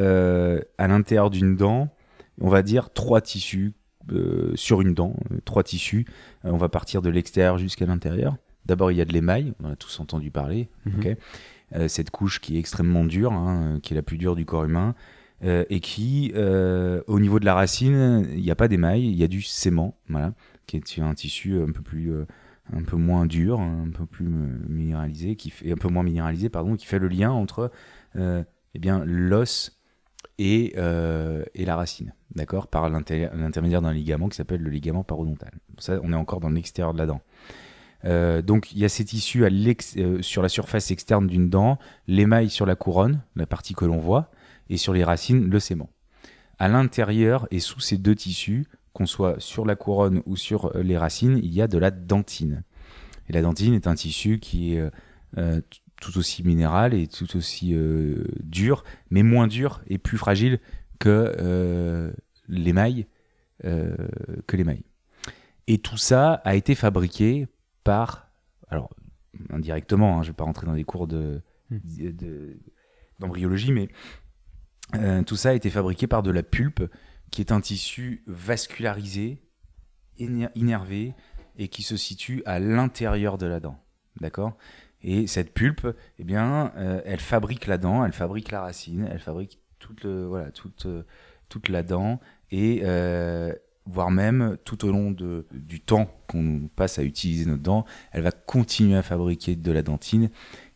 à 0.78 0.88
l'intérieur 0.88 1.30
d'une 1.30 1.56
dent, 1.56 1.88
on 2.40 2.48
va 2.48 2.62
dire 2.62 2.90
trois 2.92 3.20
tissus 3.20 3.74
euh, 4.12 4.52
sur 4.54 4.80
une 4.80 4.94
dent, 4.94 5.14
euh, 5.32 5.38
trois 5.44 5.62
tissus. 5.62 6.06
Euh, 6.44 6.50
on 6.50 6.56
va 6.56 6.68
partir 6.68 7.02
de 7.02 7.10
l'extérieur 7.10 7.58
jusqu'à 7.58 7.86
l'intérieur. 7.86 8.36
D'abord, 8.66 8.90
il 8.90 8.98
y 8.98 9.00
a 9.00 9.04
de 9.04 9.12
l'émail, 9.12 9.54
on 9.60 9.68
en 9.68 9.72
a 9.72 9.76
tous 9.76 10.00
entendu 10.00 10.30
parler. 10.30 10.68
Mhm. 10.86 11.16
cette 11.88 12.10
couche 12.10 12.40
qui 12.40 12.56
est 12.56 12.58
extrêmement 12.58 13.04
dure, 13.04 13.32
hein, 13.32 13.78
qui 13.82 13.92
est 13.92 13.96
la 13.96 14.02
plus 14.02 14.16
dure 14.16 14.36
du 14.36 14.46
corps 14.46 14.64
humain, 14.64 14.94
et 15.42 15.80
qui, 15.80 16.32
au 16.34 17.20
niveau 17.20 17.38
de 17.38 17.44
la 17.44 17.54
racine, 17.54 18.26
il 18.34 18.42
n'y 18.42 18.50
a 18.50 18.54
pas 18.54 18.68
d'émail, 18.68 19.06
il 19.06 19.16
y 19.16 19.22
a 19.22 19.28
du 19.28 19.40
sément, 19.40 19.96
voilà, 20.08 20.34
qui 20.66 20.76
est 20.76 21.00
un 21.00 21.14
tissu 21.14 21.58
un 21.60 21.70
peu 21.70 21.82
plus, 21.82 22.12
un 22.72 22.82
peu 22.82 22.96
moins 22.96 23.26
dur, 23.26 23.60
un 23.60 23.90
peu 23.90 24.06
plus 24.06 24.26
minéralisé, 24.68 25.36
qui 25.36 25.50
fait 25.50 25.72
un 25.72 25.76
peu 25.76 25.88
moins 25.88 26.02
minéralisé, 26.02 26.48
pardon, 26.48 26.76
qui 26.76 26.86
fait 26.86 26.98
le 26.98 27.08
lien 27.08 27.30
entre, 27.30 27.70
euh, 28.16 28.42
eh 28.74 28.78
bien, 28.78 29.02
l'os 29.04 29.77
et, 30.38 30.74
euh, 30.76 31.44
et 31.54 31.64
la 31.64 31.76
racine, 31.76 32.14
d'accord, 32.34 32.68
par 32.68 32.88
l'inter- 32.88 33.30
l'intermédiaire 33.34 33.82
d'un 33.82 33.92
ligament 33.92 34.28
qui 34.28 34.36
s'appelle 34.36 34.62
le 34.62 34.70
ligament 34.70 35.04
parodontal. 35.04 35.52
Ça, 35.78 35.98
on 36.02 36.12
est 36.12 36.16
encore 36.16 36.40
dans 36.40 36.50
l'extérieur 36.50 36.92
de 36.92 36.98
la 36.98 37.06
dent. 37.06 37.20
Euh, 38.04 38.42
donc 38.42 38.70
il 38.72 38.78
y 38.78 38.84
a 38.84 38.88
ces 38.88 39.04
tissus 39.04 39.44
à 39.44 39.48
euh, 39.48 40.22
sur 40.22 40.40
la 40.40 40.48
surface 40.48 40.92
externe 40.92 41.26
d'une 41.26 41.50
dent, 41.50 41.78
l'émail 42.06 42.48
sur 42.48 42.64
la 42.64 42.76
couronne, 42.76 43.22
la 43.34 43.46
partie 43.46 43.74
que 43.74 43.84
l'on 43.84 43.98
voit, 43.98 44.30
et 44.70 44.76
sur 44.76 44.92
les 44.92 45.02
racines, 45.02 45.50
le 45.50 45.58
sément. 45.58 45.90
À 46.60 46.68
l'intérieur 46.68 47.48
et 47.50 47.58
sous 47.58 47.80
ces 47.80 47.98
deux 47.98 48.14
tissus, 48.14 48.66
qu'on 48.92 49.06
soit 49.06 49.40
sur 49.40 49.64
la 49.64 49.76
couronne 49.76 50.22
ou 50.26 50.36
sur 50.36 50.76
euh, 50.76 50.82
les 50.82 50.96
racines, 50.96 51.38
il 51.42 51.52
y 51.52 51.62
a 51.62 51.68
de 51.68 51.78
la 51.78 51.90
dentine. 51.90 52.62
Et 53.28 53.32
la 53.32 53.42
dentine 53.42 53.74
est 53.74 53.86
un 53.86 53.94
tissu 53.94 54.38
qui 54.38 54.74
est 54.74 54.80
euh, 54.80 54.90
euh, 55.36 55.60
tout 56.00 56.16
aussi 56.18 56.42
minéral 56.44 56.94
et 56.94 57.06
tout 57.08 57.36
aussi 57.36 57.74
euh, 57.74 58.24
dur, 58.40 58.84
mais 59.10 59.22
moins 59.22 59.46
dur 59.46 59.82
et 59.88 59.98
plus 59.98 60.18
fragile 60.18 60.60
que 60.98 61.34
euh, 61.38 62.12
l'émail, 62.48 63.06
euh, 63.64 63.96
que 64.46 64.56
l'émail. 64.56 64.82
Et 65.66 65.78
tout 65.78 65.96
ça 65.98 66.34
a 66.44 66.54
été 66.54 66.74
fabriqué 66.74 67.48
par, 67.84 68.30
alors 68.68 68.90
indirectement, 69.50 70.18
hein, 70.18 70.22
je 70.22 70.28
ne 70.28 70.32
vais 70.32 70.36
pas 70.36 70.44
rentrer 70.44 70.66
dans 70.66 70.74
des 70.74 70.84
cours 70.84 71.06
de, 71.06 71.40
Hmm. 71.70 71.78
de- 72.12 72.56
d'embryologie, 73.18 73.72
mais 73.72 73.88
tout 75.26 75.36
ça 75.36 75.50
a 75.50 75.52
été 75.52 75.68
fabriqué 75.68 76.06
par 76.06 76.22
de 76.22 76.30
la 76.30 76.42
pulpe, 76.42 76.82
qui 77.30 77.42
est 77.42 77.52
un 77.52 77.60
tissu 77.60 78.22
vascularisé, 78.26 79.42
éner- 80.18 80.48
innervé, 80.54 81.12
et 81.58 81.68
qui 81.68 81.82
se 81.82 81.98
situe 81.98 82.42
à 82.46 82.58
l'intérieur 82.58 83.36
de 83.36 83.46
la 83.46 83.60
dent. 83.60 83.78
D'accord? 84.20 84.56
Et 85.02 85.26
cette 85.26 85.54
pulpe, 85.54 85.86
eh 86.18 86.24
bien, 86.24 86.72
euh, 86.76 87.00
elle 87.04 87.20
fabrique 87.20 87.66
la 87.66 87.78
dent, 87.78 88.04
elle 88.04 88.12
fabrique 88.12 88.50
la 88.50 88.62
racine, 88.62 89.08
elle 89.10 89.20
fabrique 89.20 89.60
toute, 89.78 90.02
le, 90.02 90.26
voilà, 90.26 90.50
toute, 90.50 90.86
euh, 90.86 91.04
toute 91.48 91.68
la 91.68 91.82
dent, 91.82 92.20
et 92.50 92.80
euh, 92.82 93.54
voire 93.86 94.10
même 94.10 94.56
tout 94.64 94.84
au 94.84 94.90
long 94.90 95.12
de, 95.12 95.46
du 95.52 95.80
temps 95.80 96.10
qu'on 96.26 96.68
passe 96.74 96.98
à 96.98 97.04
utiliser 97.04 97.46
notre 97.46 97.62
dent, 97.62 97.84
elle 98.10 98.22
va 98.22 98.32
continuer 98.32 98.96
à 98.96 99.02
fabriquer 99.02 99.54
de 99.54 99.72
la 99.72 99.82
dentine, 99.82 100.30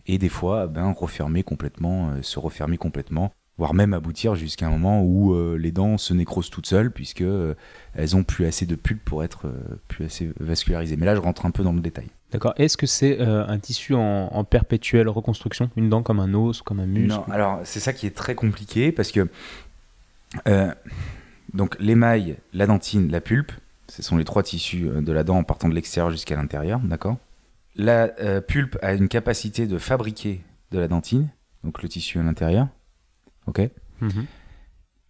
et 0.06 0.18
des 0.18 0.28
fois, 0.28 0.68
ben, 0.68 0.92
refermer 0.92 1.42
complètement, 1.42 2.22
se 2.22 2.38
refermer 2.38 2.76
complètement, 2.76 3.32
voire 3.58 3.74
même 3.74 3.92
aboutir 3.92 4.34
jusqu'à 4.34 4.66
un 4.66 4.70
moment 4.70 5.02
où 5.02 5.36
les 5.56 5.72
dents 5.72 5.98
se 5.98 6.14
nécrosent 6.14 6.50
toutes 6.50 6.66
seules, 6.66 6.90
puisque 6.92 7.22
euh, 7.22 7.54
elles 7.94 8.16
ont 8.16 8.24
plus 8.24 8.46
assez 8.46 8.66
de 8.66 8.74
pulpe 8.74 9.04
pour 9.04 9.22
être 9.24 9.52
plus 9.88 10.04
assez 10.04 10.32
vascularisées. 10.40 10.96
Mais 10.96 11.06
là, 11.06 11.14
je 11.14 11.20
rentre 11.20 11.46
un 11.46 11.50
peu 11.50 11.62
dans 11.62 11.72
le 11.72 11.80
détail. 11.80 12.08
D'accord. 12.32 12.54
Est-ce 12.56 12.76
que 12.76 12.86
c'est 12.86 13.20
euh, 13.20 13.46
un 13.46 13.58
tissu 13.58 13.94
en, 13.94 14.28
en 14.32 14.44
perpétuelle 14.44 15.08
reconstruction? 15.08 15.70
Une 15.76 15.90
dent 15.90 16.02
comme 16.02 16.18
un 16.18 16.32
os 16.32 16.62
comme 16.62 16.80
un 16.80 16.86
muscle? 16.86 17.08
Non, 17.08 17.24
alors 17.30 17.60
c'est 17.64 17.80
ça 17.80 17.92
qui 17.92 18.06
est 18.06 18.16
très 18.16 18.34
compliqué 18.34 18.90
parce 18.90 19.12
que 19.12 19.28
euh, 20.48 20.72
donc 21.52 21.76
l'émail, 21.78 22.36
la 22.52 22.66
dentine, 22.66 23.10
la 23.10 23.20
pulpe, 23.20 23.52
ce 23.88 24.02
sont 24.02 24.16
les 24.16 24.24
trois 24.24 24.42
tissus 24.42 24.88
euh, 24.88 25.02
de 25.02 25.12
la 25.12 25.24
dent 25.24 25.36
en 25.36 25.44
partant 25.44 25.68
de 25.68 25.74
l'extérieur 25.74 26.10
jusqu'à 26.10 26.36
l'intérieur, 26.36 26.80
d'accord? 26.80 27.18
La 27.76 28.10
euh, 28.20 28.40
pulpe 28.40 28.78
a 28.82 28.94
une 28.94 29.08
capacité 29.08 29.66
de 29.66 29.78
fabriquer 29.78 30.42
de 30.70 30.78
la 30.78 30.88
dentine, 30.88 31.28
donc 31.64 31.82
le 31.82 31.88
tissu 31.88 32.18
à 32.18 32.22
l'intérieur, 32.22 32.68
ok? 33.46 33.68
Mhm. 34.00 34.24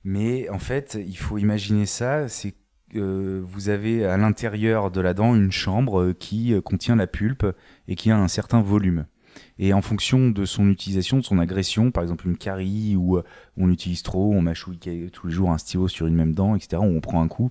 Mais 0.05 0.49
en 0.49 0.59
fait, 0.59 0.99
il 1.00 1.17
faut 1.17 1.38
imaginer 1.38 1.87
ça, 1.87 2.29
c'est 2.29 2.55
vous 3.00 3.68
avez 3.68 4.04
à 4.04 4.16
l'intérieur 4.16 4.90
de 4.90 5.00
la 5.00 5.14
dent 5.14 5.34
une 5.34 5.52
chambre 5.52 6.00
euh, 6.00 6.12
qui 6.12 6.52
euh, 6.52 6.61
contient 6.61 6.96
la 6.96 7.06
pulpe 7.06 7.46
et 7.88 7.96
qui 7.96 8.11
a 8.11 8.18
un 8.18 8.28
certain 8.28 8.61
volume. 8.61 9.06
Et 9.58 9.72
en 9.72 9.82
fonction 9.82 10.30
de 10.30 10.44
son 10.44 10.68
utilisation, 10.68 11.18
de 11.18 11.25
son 11.25 11.38
agression, 11.38 11.90
par 11.90 12.02
exemple 12.02 12.26
une 12.26 12.37
carie 12.37 12.96
où 12.96 13.16
euh, 13.16 13.25
on 13.56 13.70
utilise 13.70 14.02
trop, 14.02 14.32
on 14.32 14.42
mâchouille 14.42 14.78
tous 15.12 15.26
les 15.26 15.32
jours 15.32 15.50
un 15.50 15.58
stylo 15.58 15.88
sur 15.88 16.06
une 16.06 16.14
même 16.14 16.34
dent, 16.34 16.54
etc., 16.54 16.78
où 16.78 16.87
on 16.87 17.00
prend 17.00 17.22
un 17.22 17.28
coup, 17.28 17.50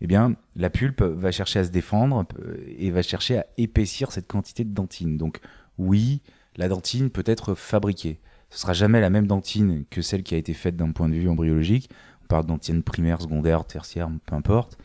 eh 0.00 0.06
bien, 0.06 0.36
la 0.56 0.70
pulpe 0.70 1.02
va 1.02 1.32
chercher 1.32 1.60
à 1.60 1.64
se 1.64 1.70
défendre 1.70 2.24
euh, 2.40 2.56
et 2.78 2.90
va 2.90 3.02
chercher 3.02 3.38
à 3.38 3.46
épaissir 3.56 4.12
cette 4.12 4.26
quantité 4.26 4.64
de 4.64 4.72
dentine. 4.72 5.16
Donc, 5.16 5.40
oui, 5.78 6.20
la 6.56 6.68
dentine 6.68 7.10
peut 7.10 7.24
être 7.26 7.54
fabriquée. 7.54 8.20
Ce 8.50 8.60
sera 8.60 8.72
jamais 8.72 9.00
la 9.00 9.10
même 9.10 9.26
dentine 9.26 9.84
que 9.90 10.00
celle 10.00 10.22
qui 10.22 10.34
a 10.34 10.38
été 10.38 10.54
faite 10.54 10.76
d'un 10.76 10.92
point 10.92 11.08
de 11.08 11.14
vue 11.14 11.28
embryologique. 11.28 11.90
On 12.28 12.34
parle 12.36 12.42
de 12.44 12.48
dentine 12.48 12.82
primaire, 12.82 13.22
secondaire, 13.22 13.64
tertiaire, 13.64 14.10
peu 14.26 14.34
importe. 14.34 14.76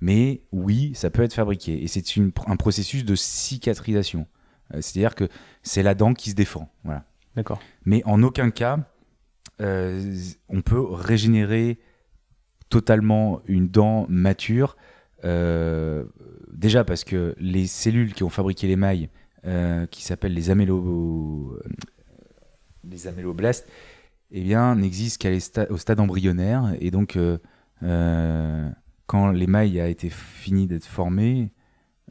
Mais 0.00 0.40
oui, 0.50 0.90
ça 0.96 1.08
peut 1.08 1.22
être 1.22 1.34
fabriqué. 1.34 1.80
Et 1.84 1.86
c'est 1.86 2.02
un 2.46 2.56
processus 2.56 3.04
de 3.04 3.14
cicatrisation. 3.14 4.26
Euh, 4.74 4.80
C'est-à-dire 4.80 5.14
que 5.14 5.28
c'est 5.62 5.84
la 5.84 5.94
dent 5.94 6.14
qui 6.14 6.30
se 6.30 6.34
défend. 6.34 6.68
Voilà. 6.82 7.04
D'accord. 7.36 7.60
Mais 7.84 8.02
en 8.06 8.24
aucun 8.24 8.50
cas, 8.50 8.80
euh, 9.60 10.16
on 10.48 10.62
peut 10.62 10.80
régénérer 10.82 11.78
totalement 12.70 13.40
une 13.46 13.68
dent 13.68 14.06
mature. 14.08 14.76
euh, 15.24 16.06
déjà 16.52 16.82
parce 16.82 17.04
que 17.04 17.36
les 17.38 17.68
cellules 17.68 18.14
qui 18.14 18.24
ont 18.24 18.30
fabriqué 18.30 18.66
l'émail, 18.66 19.10
euh, 19.46 19.86
qui 19.86 20.02
s'appellent 20.02 20.34
les, 20.34 20.50
amélo... 20.50 21.56
les 22.82 23.06
améloblastes, 23.06 23.68
eh 24.32 24.42
bien, 24.42 24.76
n'existent 24.76 25.22
qu'à 25.22 25.30
les 25.30 25.40
sta- 25.40 25.68
au 25.70 25.76
stade 25.76 26.00
embryonnaire. 26.00 26.74
Et 26.80 26.90
donc, 26.90 27.16
euh, 27.16 27.38
euh, 27.82 28.68
quand 29.06 29.30
l'émail 29.30 29.80
a 29.80 29.88
été 29.88 30.10
fini 30.10 30.66
d'être 30.66 30.84
formé, 30.86 31.52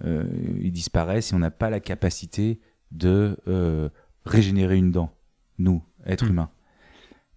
euh, 0.03 0.25
ils 0.61 0.71
disparaissent 0.71 1.31
et 1.31 1.35
on 1.35 1.39
n'a 1.39 1.51
pas 1.51 1.69
la 1.69 1.79
capacité 1.79 2.59
de 2.91 3.37
euh, 3.47 3.89
régénérer 4.25 4.77
une 4.77 4.91
dent, 4.91 5.11
nous, 5.57 5.83
êtres 6.05 6.25
Mm. 6.25 6.29
humains. 6.29 6.49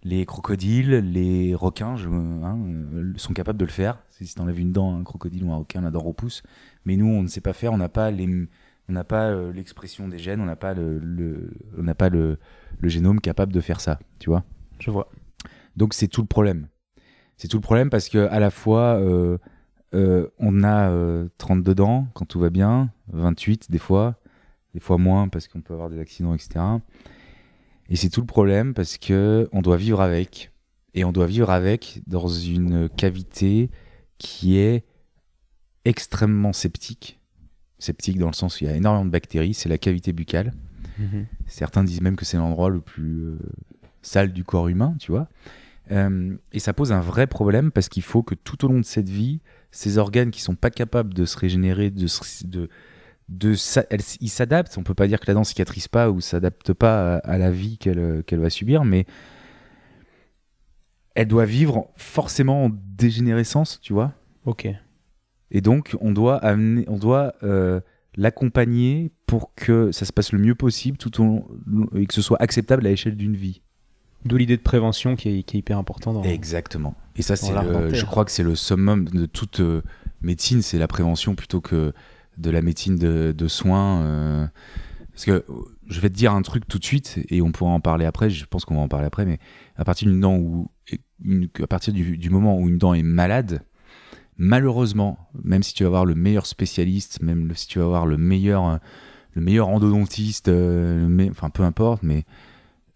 Les 0.04 0.26
crocodiles, 0.26 0.96
les 1.12 1.54
requins 1.54 1.94
je, 1.96 2.08
hein, 2.08 2.58
sont 3.16 3.32
capables 3.34 3.58
de 3.58 3.64
le 3.64 3.70
faire. 3.70 4.02
Si 4.10 4.24
tu 4.24 4.40
enlèves 4.40 4.58
une 4.58 4.72
dent 4.72 4.96
un 4.96 5.04
crocodile 5.04 5.44
ou 5.44 5.52
un 5.52 5.58
requin, 5.58 5.80
la 5.80 5.92
dent 5.92 6.00
repousse. 6.00 6.42
Mais 6.84 6.96
nous, 6.96 7.06
on 7.06 7.22
ne 7.22 7.28
sait 7.28 7.40
pas 7.40 7.52
faire. 7.52 7.72
On 7.72 7.76
n'a 7.76 7.88
pas 7.88 8.10
les, 8.10 8.26
on 8.88 8.92
n'a 8.92 9.04
pas 9.04 9.32
l'expression 9.52 10.08
des 10.08 10.18
gènes. 10.18 10.40
On 10.40 10.44
n'a 10.44 10.56
pas 10.56 10.74
le, 10.74 10.98
le- 10.98 11.52
on 11.78 11.84
n'a 11.84 11.94
pas 11.94 12.08
le, 12.08 12.38
le 12.80 12.88
génome 12.88 13.20
capable 13.20 13.52
de 13.52 13.60
faire 13.60 13.80
ça. 13.80 14.00
Tu 14.18 14.28
vois. 14.28 14.42
Je 14.82 14.90
vois. 14.90 15.08
Donc 15.76 15.94
c'est 15.94 16.08
tout 16.08 16.22
le 16.22 16.26
problème. 16.26 16.66
C'est 17.36 17.46
tout 17.46 17.56
le 17.56 17.62
problème 17.62 17.88
parce 17.88 18.08
que 18.08 18.26
à 18.28 18.40
la 18.40 18.50
fois 18.50 19.00
euh, 19.00 19.38
euh, 19.94 20.28
on 20.38 20.64
a 20.64 20.90
euh, 20.90 21.28
32 21.38 21.74
dents 21.74 22.08
quand 22.14 22.24
tout 22.24 22.40
va 22.40 22.50
bien, 22.50 22.90
28 23.12 23.70
des 23.70 23.78
fois, 23.78 24.16
des 24.74 24.80
fois 24.80 24.98
moins 24.98 25.28
parce 25.28 25.46
qu'on 25.46 25.60
peut 25.60 25.72
avoir 25.72 25.88
des 25.88 26.00
accidents, 26.00 26.34
etc. 26.34 26.64
Et 27.90 27.96
c'est 27.96 28.10
tout 28.10 28.20
le 28.20 28.26
problème 28.26 28.74
parce 28.74 28.98
que 28.98 29.48
on 29.52 29.62
doit 29.62 29.76
vivre 29.76 30.00
avec 30.00 30.50
et 30.94 31.04
on 31.04 31.12
doit 31.12 31.26
vivre 31.26 31.50
avec 31.50 32.02
dans 32.08 32.26
une 32.26 32.88
cavité 32.88 33.70
qui 34.18 34.58
est 34.58 34.84
extrêmement 35.84 36.52
sceptique. 36.52 37.20
Sceptique 37.78 38.18
dans 38.18 38.28
le 38.28 38.34
sens 38.34 38.60
où 38.60 38.64
il 38.64 38.66
y 38.66 38.70
a 38.70 38.76
énormément 38.76 39.04
de 39.04 39.10
bactéries, 39.10 39.54
c'est 39.54 39.68
la 39.68 39.78
cavité 39.78 40.12
buccale. 40.12 40.52
Mhm. 40.98 41.26
Certains 41.46 41.84
disent 41.84 42.00
même 42.00 42.16
que 42.16 42.24
c'est 42.24 42.36
l'endroit 42.36 42.68
le 42.68 42.80
plus 42.80 43.24
euh, 43.24 43.38
sale 44.02 44.32
du 44.32 44.44
corps 44.44 44.68
humain, 44.68 44.94
tu 44.98 45.10
vois. 45.12 45.28
Euh, 45.90 46.36
et 46.52 46.58
ça 46.58 46.72
pose 46.72 46.92
un 46.92 47.00
vrai 47.00 47.26
problème 47.26 47.70
parce 47.70 47.88
qu'il 47.88 48.02
faut 48.02 48.22
que 48.22 48.34
tout 48.34 48.64
au 48.64 48.68
long 48.68 48.78
de 48.78 48.84
cette 48.84 49.08
vie, 49.08 49.40
ces 49.70 49.98
organes 49.98 50.30
qui 50.30 50.40
sont 50.40 50.54
pas 50.54 50.70
capables 50.70 51.12
de 51.14 51.24
se 51.24 51.36
régénérer, 51.36 51.90
de, 51.90 52.06
se- 52.06 52.46
de, 52.46 52.68
de 53.28 53.54
elles- 53.90 54.00
ils 54.20 54.28
s'adaptent. 54.28 54.76
On 54.78 54.82
peut 54.84 54.94
pas 54.94 55.08
dire 55.08 55.18
que 55.20 55.26
la 55.26 55.34
dent 55.34 55.44
cicatrise 55.44 55.88
pas 55.88 56.10
ou 56.10 56.20
s'adapte 56.20 56.72
pas 56.72 57.16
à, 57.16 57.18
à 57.18 57.38
la 57.38 57.50
vie 57.50 57.78
qu'elle 57.78 58.22
qu'elle 58.24 58.40
va 58.40 58.50
subir, 58.50 58.84
mais 58.84 59.06
elle 61.14 61.28
doit 61.28 61.44
vivre 61.44 61.88
forcément 61.96 62.64
en 62.64 62.70
dégénérescence, 62.96 63.80
tu 63.80 63.92
vois. 63.92 64.12
Ok. 64.44 64.68
Et 65.50 65.60
donc, 65.60 65.96
on 66.00 66.12
doit, 66.12 66.36
amener, 66.38 66.84
on 66.88 66.96
doit 66.96 67.34
euh, 67.42 67.80
l'accompagner 68.16 69.12
pour 69.26 69.54
que 69.54 69.92
ça 69.92 70.06
se 70.06 70.12
passe 70.12 70.32
le 70.32 70.38
mieux 70.38 70.54
possible 70.54 70.96
tout 70.96 71.20
au 71.20 71.24
long, 71.24 71.46
et 71.94 72.06
que 72.06 72.14
ce 72.14 72.22
soit 72.22 72.40
acceptable 72.40 72.86
à 72.86 72.90
l'échelle 72.90 73.16
d'une 73.16 73.36
vie. 73.36 73.60
D'où 74.24 74.36
l'idée 74.36 74.56
de 74.56 74.62
prévention 74.62 75.16
qui 75.16 75.28
est, 75.38 75.42
qui 75.42 75.56
est 75.56 75.60
hyper 75.60 75.78
important 75.78 76.12
dans. 76.12 76.22
Exactement. 76.22 76.94
Et 77.16 77.22
ça, 77.22 77.36
c'est 77.36 77.52
je 77.94 78.04
crois 78.06 78.24
que 78.24 78.30
c'est 78.30 78.42
le 78.44 78.54
summum 78.54 79.04
de 79.08 79.26
toute 79.26 79.60
euh, 79.60 79.82
médecine, 80.22 80.62
c'est 80.62 80.78
la 80.78 80.88
prévention 80.88 81.34
plutôt 81.34 81.60
que 81.60 81.92
de 82.38 82.50
la 82.50 82.62
médecine 82.62 82.96
de, 82.96 83.34
de 83.36 83.48
soins. 83.48 84.02
euh, 84.02 84.46
parce 85.12 85.24
que 85.26 85.44
je 85.88 86.00
vais 86.00 86.08
te 86.08 86.14
dire 86.14 86.32
un 86.32 86.40
truc 86.42 86.66
tout 86.66 86.78
de 86.78 86.84
suite 86.84 87.18
et 87.28 87.42
on 87.42 87.52
pourra 87.52 87.72
en 87.72 87.80
parler 87.80 88.06
après. 88.06 88.30
Je 88.30 88.46
pense 88.46 88.64
qu'on 88.64 88.76
va 88.76 88.80
en 88.80 88.88
parler 88.88 89.06
après, 89.06 89.26
mais 89.26 89.38
à 89.76 89.84
partir 89.84 90.08
d'une 90.08 90.20
dent 90.20 90.36
où, 90.36 90.70
une- 91.22 91.48
à 91.62 91.66
partir 91.66 91.92
du, 91.92 92.16
du 92.16 92.30
moment 92.30 92.56
où 92.58 92.66
une 92.68 92.78
dent 92.78 92.94
est 92.94 93.02
malade, 93.02 93.62
malheureusement, 94.38 95.18
même 95.44 95.62
si 95.62 95.74
tu 95.74 95.82
vas 95.82 95.88
avoir 95.88 96.04
le 96.06 96.14
meilleur 96.14 96.46
spécialiste, 96.46 97.22
même 97.22 97.52
si 97.54 97.66
tu 97.68 97.78
vas 97.78 97.84
avoir 97.84 98.06
le 98.06 98.16
meilleur, 98.16 98.78
le 99.34 99.42
meilleur 99.42 99.68
endodontiste, 99.68 100.48
euh, 100.48 101.28
enfin 101.30 101.50
peu 101.50 101.62
importe, 101.62 102.02
mais 102.02 102.24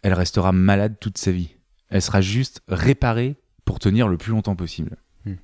elle 0.03 0.15
restera 0.15 0.53
malade 0.53 0.97
toute 1.01 1.19
sa 1.19 1.33
vie. 1.33 1.57
Elle 1.89 2.03
sera 2.03 2.21
juste 2.21 2.61
réparée 2.69 3.37
pour 3.65 3.79
tenir 3.79 4.09
le 4.09 4.17
plus 4.17 4.33
longtemps 4.33 4.57
possible. 4.57 4.97
Hmm. 5.25 5.35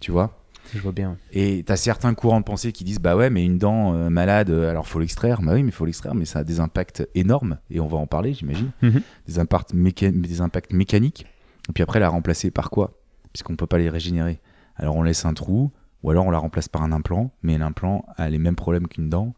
Tu 0.00 0.10
vois? 0.10 0.42
Je 0.74 0.80
vois 0.80 0.92
bien. 0.92 1.16
Et 1.32 1.62
t'as 1.64 1.76
certains 1.76 2.12
courants 2.14 2.40
de 2.40 2.44
pensée 2.44 2.72
qui 2.72 2.82
disent 2.82 2.98
bah 2.98 3.14
ouais, 3.16 3.30
mais 3.30 3.44
une 3.44 3.56
dent 3.58 3.94
euh, 3.94 4.10
malade, 4.10 4.50
euh, 4.50 4.68
alors 4.68 4.88
faut 4.88 4.98
l'extraire. 4.98 5.40
Bah 5.40 5.52
oui, 5.54 5.62
mais 5.62 5.70
faut 5.70 5.84
l'extraire, 5.84 6.14
mais 6.14 6.24
ça 6.24 6.40
a 6.40 6.44
des 6.44 6.58
impacts 6.58 7.06
énormes 7.14 7.58
et 7.70 7.78
on 7.78 7.86
va 7.86 7.96
en 7.98 8.06
parler, 8.06 8.34
j'imagine. 8.34 8.70
Mhm. 8.82 9.00
Des 9.28 9.38
impacts 9.38 9.74
méca- 9.74 10.10
des 10.10 10.40
impacts 10.40 10.72
mécaniques 10.72 11.24
Et 11.68 11.72
puis 11.72 11.82
après, 11.82 12.00
la 12.00 12.08
remplacer 12.08 12.50
par 12.50 12.70
quoi? 12.70 12.98
Puisqu'on 13.32 13.52
ne 13.52 13.56
peut 13.56 13.66
pas 13.68 13.78
les 13.78 13.90
régénérer. 13.90 14.40
Alors 14.76 14.96
on 14.96 15.02
laisse 15.02 15.24
un 15.24 15.34
trou, 15.34 15.70
ou 16.02 16.10
alors 16.10 16.26
on 16.26 16.30
la 16.30 16.38
remplace 16.38 16.68
par 16.68 16.82
un 16.82 16.90
implant, 16.90 17.30
mais 17.42 17.58
l'implant 17.58 18.04
a 18.16 18.28
les 18.28 18.38
mêmes 18.38 18.56
problèmes 18.56 18.88
qu'une 18.88 19.08
dent. 19.08 19.34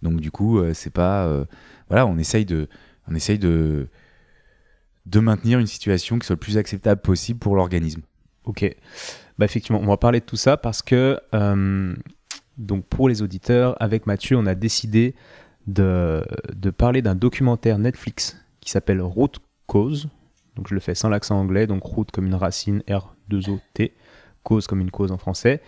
Donc 0.00 0.20
du 0.20 0.30
coup, 0.30 0.58
euh, 0.58 0.72
c'est 0.74 0.90
pas... 0.90 1.26
euh, 1.26 1.44
voilà, 1.88 2.06
on 2.06 2.16
essaye 2.18 2.44
de... 2.46 2.68
On 3.08 3.14
essaye 3.14 3.38
de 3.38 3.88
maintenir 5.14 5.58
une 5.58 5.66
situation 5.66 6.18
qui 6.18 6.26
soit 6.26 6.34
le 6.34 6.40
plus 6.40 6.58
acceptable 6.58 7.00
possible 7.00 7.38
pour 7.38 7.56
l'organisme. 7.56 8.02
Ok. 8.44 8.74
Bah 9.38 9.44
effectivement, 9.44 9.80
on 9.80 9.86
va 9.86 9.96
parler 9.96 10.20
de 10.20 10.24
tout 10.24 10.36
ça 10.36 10.56
parce 10.56 10.82
que 10.82 11.18
euh, 11.34 11.94
donc 12.58 12.84
pour 12.86 13.08
les 13.08 13.22
auditeurs, 13.22 13.80
avec 13.80 14.06
Mathieu, 14.06 14.36
on 14.36 14.46
a 14.46 14.54
décidé 14.54 15.14
de, 15.66 16.24
de 16.54 16.70
parler 16.70 17.02
d'un 17.02 17.14
documentaire 17.14 17.78
Netflix 17.78 18.36
qui 18.60 18.70
s'appelle 18.70 19.00
Route 19.00 19.40
Cause. 19.66 20.08
Donc 20.56 20.68
je 20.68 20.74
le 20.74 20.80
fais 20.80 20.94
sans 20.94 21.08
l'accent 21.08 21.38
anglais, 21.38 21.66
donc 21.66 21.82
route 21.82 22.10
comme 22.10 22.26
une 22.26 22.34
racine 22.34 22.82
R2OT, 22.88 23.92
cause 24.42 24.66
comme 24.66 24.80
une 24.80 24.90
cause 24.90 25.10
en 25.10 25.18
français. 25.18 25.62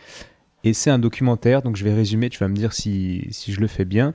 Et 0.62 0.74
c'est 0.74 0.90
un 0.90 0.98
documentaire, 0.98 1.62
donc 1.62 1.76
je 1.76 1.84
vais 1.84 1.94
résumer, 1.94 2.28
tu 2.28 2.38
vas 2.38 2.48
me 2.48 2.54
dire 2.54 2.72
si, 2.72 3.26
si 3.30 3.52
je 3.52 3.60
le 3.60 3.66
fais 3.66 3.84
bien, 3.84 4.12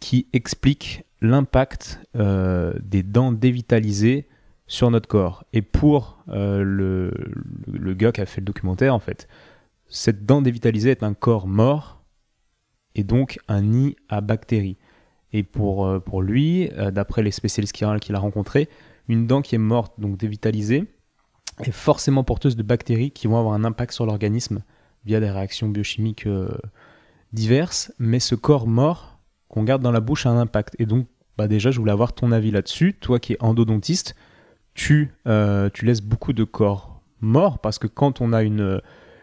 qui 0.00 0.26
explique 0.32 1.04
l'impact 1.20 2.00
euh, 2.16 2.74
des 2.82 3.02
dents 3.02 3.32
dévitalisées 3.32 4.28
sur 4.66 4.90
notre 4.90 5.08
corps. 5.08 5.44
Et 5.52 5.62
pour 5.62 6.22
euh, 6.28 6.62
le, 6.62 7.94
gars 7.94 8.12
qui 8.12 8.20
a 8.20 8.26
fait 8.26 8.40
le 8.40 8.46
documentaire, 8.46 8.94
en 8.94 9.00
fait, 9.00 9.28
cette 9.88 10.24
dent 10.24 10.42
dévitalisée 10.42 10.90
est 10.90 11.02
un 11.02 11.14
corps 11.14 11.46
mort 11.46 12.02
et 12.94 13.04
donc 13.04 13.38
un 13.48 13.62
nid 13.62 13.96
à 14.08 14.20
bactéries. 14.20 14.78
Et 15.32 15.42
pour, 15.42 15.86
euh, 15.86 16.00
pour 16.00 16.22
lui, 16.22 16.70
d'après 16.92 17.22
les 17.22 17.30
spécialistes 17.30 17.74
qu'il 17.74 17.86
a, 17.86 17.98
qu'il 17.98 18.14
a 18.14 18.18
rencontrés, 18.18 18.68
une 19.08 19.26
dent 19.26 19.42
qui 19.42 19.54
est 19.54 19.58
morte, 19.58 19.98
donc 19.98 20.16
dévitalisée, 20.16 20.84
est 21.58 21.72
forcément 21.72 22.24
porteuse 22.24 22.56
de 22.56 22.62
bactéries 22.62 23.10
qui 23.10 23.26
vont 23.26 23.38
avoir 23.38 23.54
un 23.54 23.64
impact 23.64 23.92
sur 23.92 24.06
l'organisme 24.06 24.62
via 25.04 25.20
des 25.20 25.30
réactions 25.30 25.68
biochimiques 25.68 26.26
diverses. 27.32 27.92
Mais 27.98 28.20
ce 28.20 28.34
corps 28.34 28.66
mort 28.66 29.09
qu'on 29.50 29.64
garde 29.64 29.82
dans 29.82 29.92
la 29.92 30.00
bouche 30.00 30.24
un 30.24 30.38
impact. 30.38 30.74
Et 30.78 30.86
donc, 30.86 31.06
bah 31.36 31.46
déjà, 31.46 31.70
je 31.70 31.78
voulais 31.78 31.92
avoir 31.92 32.14
ton 32.14 32.32
avis 32.32 32.50
là-dessus. 32.50 32.94
Toi 32.94 33.18
qui 33.18 33.34
es 33.34 33.36
endodontiste, 33.40 34.14
tu, 34.72 35.12
euh, 35.26 35.68
tu 35.72 35.84
laisses 35.84 36.02
beaucoup 36.02 36.32
de 36.32 36.44
corps 36.44 37.02
morts 37.20 37.58
parce 37.58 37.78
que 37.78 37.86
quand 37.86 38.22
on 38.22 38.32
a 38.32 38.42
une, 38.42 38.80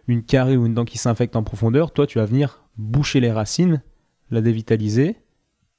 une 0.08 0.24
carie 0.24 0.58
ou 0.58 0.66
une 0.66 0.76
dent 0.76 0.86
qui 0.86 1.00
s'infecte 1.00 1.36
en 1.36 1.44
profondeur, 1.44 1.92
toi, 1.92 2.06
tu 2.06 2.20
vas 2.20 2.26
venir 2.26 2.64
boucher 2.78 3.20
les 3.20 3.32
racines, 3.32 3.82
la 4.30 4.42
dévitaliser, 4.42 5.18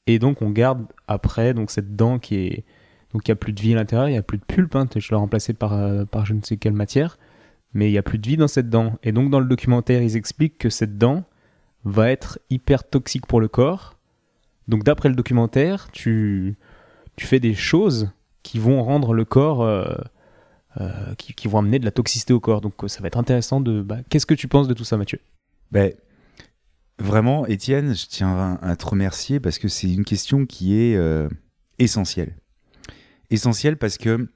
et 0.08 0.18
donc 0.18 0.42
on 0.42 0.50
garde 0.50 0.86
après 1.06 1.52
donc 1.54 1.70
cette 1.70 1.94
dent 1.94 2.18
qui 2.18 2.36
est 2.36 2.64
donc 3.12 3.26
il 3.26 3.30
n'y 3.30 3.32
a 3.32 3.36
plus 3.36 3.52
de 3.52 3.60
vie 3.60 3.72
à 3.72 3.76
l'intérieur, 3.76 4.08
il 4.08 4.12
n'y 4.12 4.18
a 4.18 4.22
plus 4.22 4.38
de 4.38 4.44
pulpe, 4.44 4.74
hein, 4.74 4.86
je 4.94 5.10
l'ai 5.10 5.16
remplacé 5.16 5.54
par, 5.54 5.72
euh, 5.72 6.04
par 6.04 6.26
je 6.26 6.34
ne 6.34 6.42
sais 6.42 6.56
quelle 6.56 6.74
matière, 6.74 7.18
mais 7.72 7.88
il 7.88 7.92
n'y 7.92 7.98
a 7.98 8.02
plus 8.02 8.18
de 8.18 8.26
vie 8.26 8.36
dans 8.36 8.48
cette 8.48 8.68
dent. 8.68 8.98
Et 9.02 9.12
donc 9.12 9.30
dans 9.30 9.40
le 9.40 9.46
documentaire, 9.46 10.02
ils 10.02 10.16
expliquent 10.16 10.58
que 10.58 10.68
cette 10.68 10.98
dent 10.98 11.24
va 11.84 12.10
être 12.10 12.38
hyper 12.50 12.84
toxique 12.88 13.26
pour 13.26 13.40
le 13.40 13.48
corps. 13.48 13.97
Donc 14.68 14.84
d'après 14.84 15.08
le 15.08 15.14
documentaire, 15.14 15.88
tu, 15.90 16.56
fais 17.18 17.40
des 17.40 17.54
choses 17.54 18.10
qui 18.42 18.58
vont 18.58 18.82
rendre 18.84 19.14
le 19.14 19.24
corps, 19.24 19.62
euh, 19.62 19.84
euh, 20.80 21.14
qui, 21.16 21.48
vont 21.48 21.58
amener 21.58 21.78
de 21.78 21.84
la 21.84 21.90
toxicité 21.90 22.32
au 22.32 22.40
corps. 22.40 22.60
Donc 22.60 22.74
ça 22.86 23.00
va 23.00 23.08
être 23.08 23.18
intéressant 23.18 23.60
de... 23.60 23.82
Bah, 23.82 23.98
Qu'est-ce 24.08 24.26
que 24.26 24.34
tu 24.34 24.46
penses 24.46 24.68
de 24.68 24.74
tout 24.74 24.84
ça, 24.84 24.96
Mathieu? 24.96 25.18
Ben, 25.72 25.92
vraiment, 26.98 27.46
Étienne, 27.46 27.94
je 27.94 28.06
tiens 28.06 28.58
à, 28.62 28.70
à 28.70 28.76
te 28.76 28.86
remercier 28.86 29.40
parce 29.40 29.58
que 29.58 29.68
c'est 29.68 29.90
une 29.90 30.04
question 30.04 30.46
qui 30.46 30.78
est 30.78 30.96
euh, 30.96 31.28
essentielle. 31.78 32.36
Essentielle 33.30 33.78
parce 33.78 33.98
que 33.98 34.28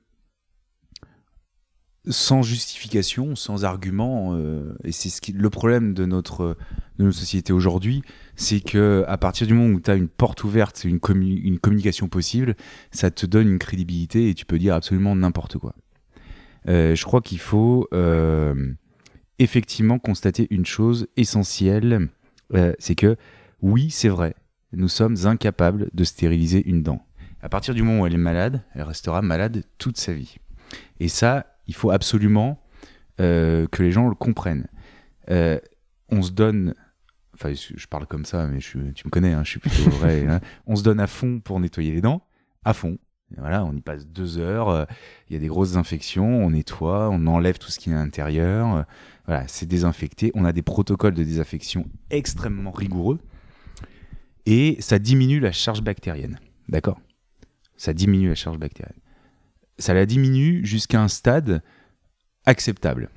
sans 2.08 2.42
justification, 2.42 3.36
sans 3.36 3.64
argument, 3.64 4.34
euh, 4.34 4.74
et 4.82 4.90
c'est 4.90 5.08
ce 5.08 5.20
qui, 5.20 5.32
le 5.32 5.50
problème 5.50 5.94
de 5.94 6.04
notre, 6.04 6.56
de 6.98 7.04
notre 7.04 7.16
société 7.16 7.52
aujourd'hui, 7.52 8.02
c'est 8.34 8.60
que 8.60 9.04
à 9.06 9.16
partir 9.18 9.46
du 9.46 9.54
moment 9.54 9.74
où 9.74 9.80
tu 9.80 9.90
as 9.90 9.94
une 9.94 10.08
porte 10.08 10.42
ouverte, 10.42 10.82
une, 10.84 10.98
commu- 10.98 11.40
une 11.40 11.58
communication 11.60 12.08
possible, 12.08 12.56
ça 12.90 13.10
te 13.10 13.24
donne 13.24 13.48
une 13.48 13.58
crédibilité 13.58 14.28
et 14.28 14.34
tu 14.34 14.44
peux 14.44 14.58
dire 14.58 14.74
absolument 14.74 15.14
n'importe 15.14 15.58
quoi. 15.58 15.76
Euh, 16.68 16.94
je 16.96 17.04
crois 17.04 17.20
qu'il 17.20 17.38
faut 17.38 17.88
euh, 17.92 18.72
effectivement 19.38 19.98
constater 20.00 20.48
une 20.50 20.66
chose 20.66 21.06
essentielle, 21.16 22.08
euh, 22.54 22.72
c'est 22.78 22.96
que 22.96 23.16
oui, 23.60 23.90
c'est 23.90 24.08
vrai, 24.08 24.34
nous 24.72 24.88
sommes 24.88 25.16
incapables 25.24 25.88
de 25.94 26.02
stériliser 26.02 26.68
une 26.68 26.82
dent. 26.82 27.06
À 27.42 27.48
partir 27.48 27.74
du 27.74 27.82
moment 27.82 28.00
où 28.00 28.06
elle 28.06 28.14
est 28.14 28.18
malade, 28.18 28.62
elle 28.74 28.82
restera 28.82 29.22
malade 29.22 29.64
toute 29.78 29.98
sa 29.98 30.12
vie. 30.12 30.36
Et 30.98 31.08
ça, 31.08 31.46
il 31.66 31.74
faut 31.74 31.90
absolument 31.90 32.62
euh, 33.20 33.66
que 33.70 33.82
les 33.82 33.92
gens 33.92 34.08
le 34.08 34.14
comprennent. 34.14 34.66
Euh, 35.30 35.58
on 36.08 36.22
se 36.22 36.30
donne, 36.32 36.74
enfin, 37.34 37.52
je 37.54 37.86
parle 37.86 38.06
comme 38.06 38.24
ça, 38.24 38.46
mais 38.46 38.60
je, 38.60 38.78
tu 38.94 39.06
me 39.06 39.10
connais, 39.10 39.32
hein, 39.32 39.42
je 39.44 39.50
suis 39.50 39.60
plutôt 39.60 39.90
vrai. 39.90 40.26
hein. 40.26 40.40
On 40.66 40.76
se 40.76 40.82
donne 40.82 41.00
à 41.00 41.06
fond 41.06 41.40
pour 41.40 41.60
nettoyer 41.60 41.92
les 41.92 42.00
dents, 42.00 42.26
à 42.64 42.72
fond. 42.74 42.98
Voilà, 43.38 43.64
on 43.64 43.72
y 43.74 43.80
passe 43.80 44.06
deux 44.06 44.36
heures. 44.36 44.68
euh, 44.68 44.84
Il 45.30 45.32
y 45.32 45.36
a 45.36 45.38
des 45.38 45.46
grosses 45.46 45.76
infections, 45.76 46.44
on 46.44 46.50
nettoie, 46.50 47.08
on 47.10 47.26
enlève 47.26 47.56
tout 47.58 47.70
ce 47.70 47.78
qui 47.78 47.88
est 47.90 47.94
à 47.94 47.96
l'intérieur. 47.96 48.84
voilà, 49.26 49.48
c'est 49.48 49.64
désinfecté. 49.66 50.30
On 50.34 50.44
a 50.44 50.52
des 50.52 50.60
protocoles 50.60 51.14
de 51.14 51.24
désinfection 51.24 51.86
extrêmement 52.10 52.72
rigoureux 52.72 53.18
et 54.44 54.76
ça 54.80 54.98
diminue 54.98 55.40
la 55.40 55.52
charge 55.52 55.80
bactérienne. 55.82 56.38
D'accord? 56.68 57.00
Ça 57.76 57.94
diminue 57.94 58.28
la 58.28 58.34
charge 58.34 58.58
bactérienne. 58.58 58.98
Ça 59.82 59.94
la 59.94 60.06
diminue 60.06 60.64
jusqu'à 60.64 61.02
un 61.02 61.08
stade 61.08 61.60
acceptable. 62.46 63.10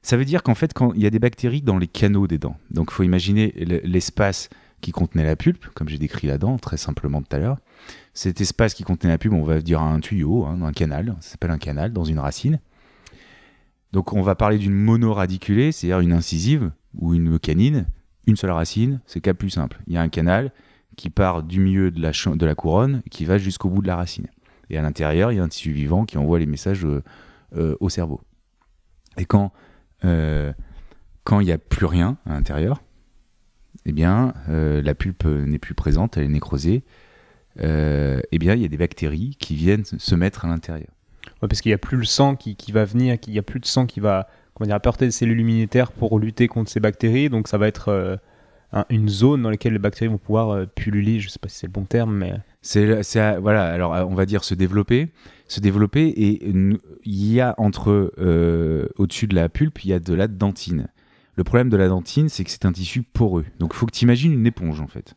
Ça 0.00 0.16
veut 0.16 0.24
dire 0.24 0.44
qu'en 0.44 0.54
fait, 0.54 0.72
quand 0.72 0.92
il 0.92 1.02
y 1.02 1.06
a 1.06 1.10
des 1.10 1.18
bactéries 1.18 1.60
dans 1.60 1.76
les 1.76 1.88
canaux 1.88 2.28
des 2.28 2.38
dents, 2.38 2.56
donc 2.70 2.90
il 2.92 2.94
faut 2.94 3.02
imaginer 3.02 3.50
l'espace 3.82 4.48
qui 4.80 4.92
contenait 4.92 5.24
la 5.24 5.34
pulpe, 5.34 5.66
comme 5.74 5.88
j'ai 5.88 5.98
décrit 5.98 6.28
la 6.28 6.38
dent 6.38 6.56
très 6.56 6.76
simplement 6.76 7.20
tout 7.20 7.34
à 7.34 7.40
l'heure. 7.40 7.58
Cet 8.12 8.40
espace 8.40 8.74
qui 8.74 8.84
contenait 8.84 9.10
la 9.10 9.18
pulpe, 9.18 9.34
on 9.34 9.42
va 9.42 9.60
dire 9.60 9.82
un 9.82 9.98
tuyau, 9.98 10.44
hein, 10.44 10.62
un 10.62 10.70
canal, 10.70 11.16
ça 11.18 11.30
s'appelle 11.30 11.50
un 11.50 11.58
canal 11.58 11.92
dans 11.92 12.04
une 12.04 12.20
racine. 12.20 12.60
Donc 13.90 14.12
on 14.12 14.22
va 14.22 14.36
parler 14.36 14.58
d'une 14.58 14.72
monoradiculée, 14.72 15.72
c'est-à-dire 15.72 15.98
une 15.98 16.12
incisive 16.12 16.70
ou 16.96 17.12
une 17.14 17.40
canine, 17.40 17.86
une 18.28 18.36
seule 18.36 18.52
racine, 18.52 19.00
c'est 19.06 19.16
le 19.16 19.22
cas 19.22 19.34
plus 19.34 19.50
simple. 19.50 19.82
Il 19.88 19.94
y 19.94 19.96
a 19.96 20.00
un 20.00 20.08
canal 20.08 20.52
qui 20.96 21.10
part 21.10 21.42
du 21.42 21.58
milieu 21.58 21.90
de 21.90 22.00
la, 22.00 22.12
de 22.12 22.46
la 22.46 22.54
couronne 22.54 23.02
qui 23.10 23.24
va 23.24 23.36
jusqu'au 23.36 23.68
bout 23.68 23.82
de 23.82 23.88
la 23.88 23.96
racine. 23.96 24.28
Et 24.70 24.78
à 24.78 24.82
l'intérieur, 24.82 25.32
il 25.32 25.36
y 25.36 25.40
a 25.40 25.42
un 25.42 25.48
tissu 25.48 25.72
vivant 25.72 26.04
qui 26.04 26.18
envoie 26.18 26.38
les 26.38 26.46
messages 26.46 26.84
euh, 26.84 27.02
euh, 27.56 27.76
au 27.80 27.88
cerveau. 27.88 28.20
Et 29.16 29.24
quand 29.24 29.52
euh, 30.04 30.52
quand 31.24 31.40
il 31.40 31.46
n'y 31.46 31.52
a 31.52 31.58
plus 31.58 31.86
rien 31.86 32.18
à 32.26 32.34
l'intérieur, 32.34 32.82
eh 33.86 33.92
bien, 33.92 34.34
la 34.46 34.94
pulpe 34.94 35.24
n'est 35.24 35.58
plus 35.58 35.72
présente, 35.72 36.18
elle 36.18 36.24
est 36.24 36.28
nécrosée. 36.28 36.84
Eh 37.58 38.38
bien, 38.38 38.54
il 38.54 38.60
y 38.60 38.64
a 38.66 38.68
des 38.68 38.76
bactéries 38.76 39.34
qui 39.38 39.54
viennent 39.54 39.84
se 39.86 40.14
mettre 40.14 40.44
à 40.44 40.48
l'intérieur. 40.48 40.90
Parce 41.40 41.62
qu'il 41.62 41.70
n'y 41.70 41.74
a 41.74 41.78
plus 41.78 41.96
le 41.96 42.04
sang 42.04 42.36
qui, 42.36 42.56
qui 42.56 42.72
va 42.72 42.84
venir, 42.84 43.18
qu'il 43.18 43.32
n'y 43.32 43.38
a 43.38 43.42
plus 43.42 43.58
de 43.58 43.64
sang 43.64 43.86
qui 43.86 44.00
va 44.00 44.28
comment 44.52 44.66
dire, 44.66 44.76
apporter 44.76 45.06
des 45.06 45.10
cellules 45.10 45.40
immunitaires 45.40 45.92
pour 45.92 46.18
lutter 46.18 46.46
contre 46.46 46.70
ces 46.70 46.80
bactéries. 46.80 47.30
Donc 47.30 47.48
ça 47.48 47.56
va 47.56 47.68
être 47.68 48.20
un- 48.74 48.84
une 48.90 49.08
zone 49.08 49.40
dans 49.42 49.50
laquelle 49.50 49.72
les 49.72 49.78
bactéries 49.78 50.10
vont 50.10 50.18
pouvoir 50.18 50.50
euh, 50.50 50.66
pulluler. 50.66 51.20
Je 51.20 51.28
ne 51.28 51.30
sais 51.30 51.38
pas 51.38 51.48
si 51.48 51.58
c'est 51.60 51.66
le 51.66 51.72
bon 51.72 51.84
terme, 51.84 52.14
mais 52.14 52.34
C'est, 52.60 53.02
c'est 53.02 53.38
voilà, 53.38 53.66
alors 53.66 53.94
euh, 53.94 54.04
on 54.04 54.14
va 54.14 54.26
dire 54.26 54.44
se 54.44 54.54
développer, 54.54 55.08
se 55.48 55.60
développer, 55.60 56.08
et 56.08 56.46
il 56.48 57.32
y 57.32 57.40
a 57.40 57.54
entre 57.58 58.12
euh, 58.18 58.88
au-dessus 58.96 59.26
de 59.26 59.34
la 59.34 59.48
pulpe, 59.48 59.84
il 59.84 59.90
y 59.90 59.92
a 59.92 60.00
de 60.00 60.12
la 60.14 60.28
dentine. 60.28 60.88
Le 61.36 61.44
problème 61.44 61.68
de 61.68 61.76
la 61.76 61.88
dentine, 61.88 62.28
c'est 62.28 62.44
que 62.44 62.50
c'est 62.50 62.64
un 62.66 62.72
tissu 62.72 63.02
poreux. 63.02 63.44
Donc 63.58 63.72
il 63.74 63.76
faut 63.76 63.86
que 63.86 63.92
tu 63.92 64.04
imagines 64.04 64.32
une 64.32 64.46
éponge 64.46 64.80
en 64.80 64.86
fait. 64.86 65.14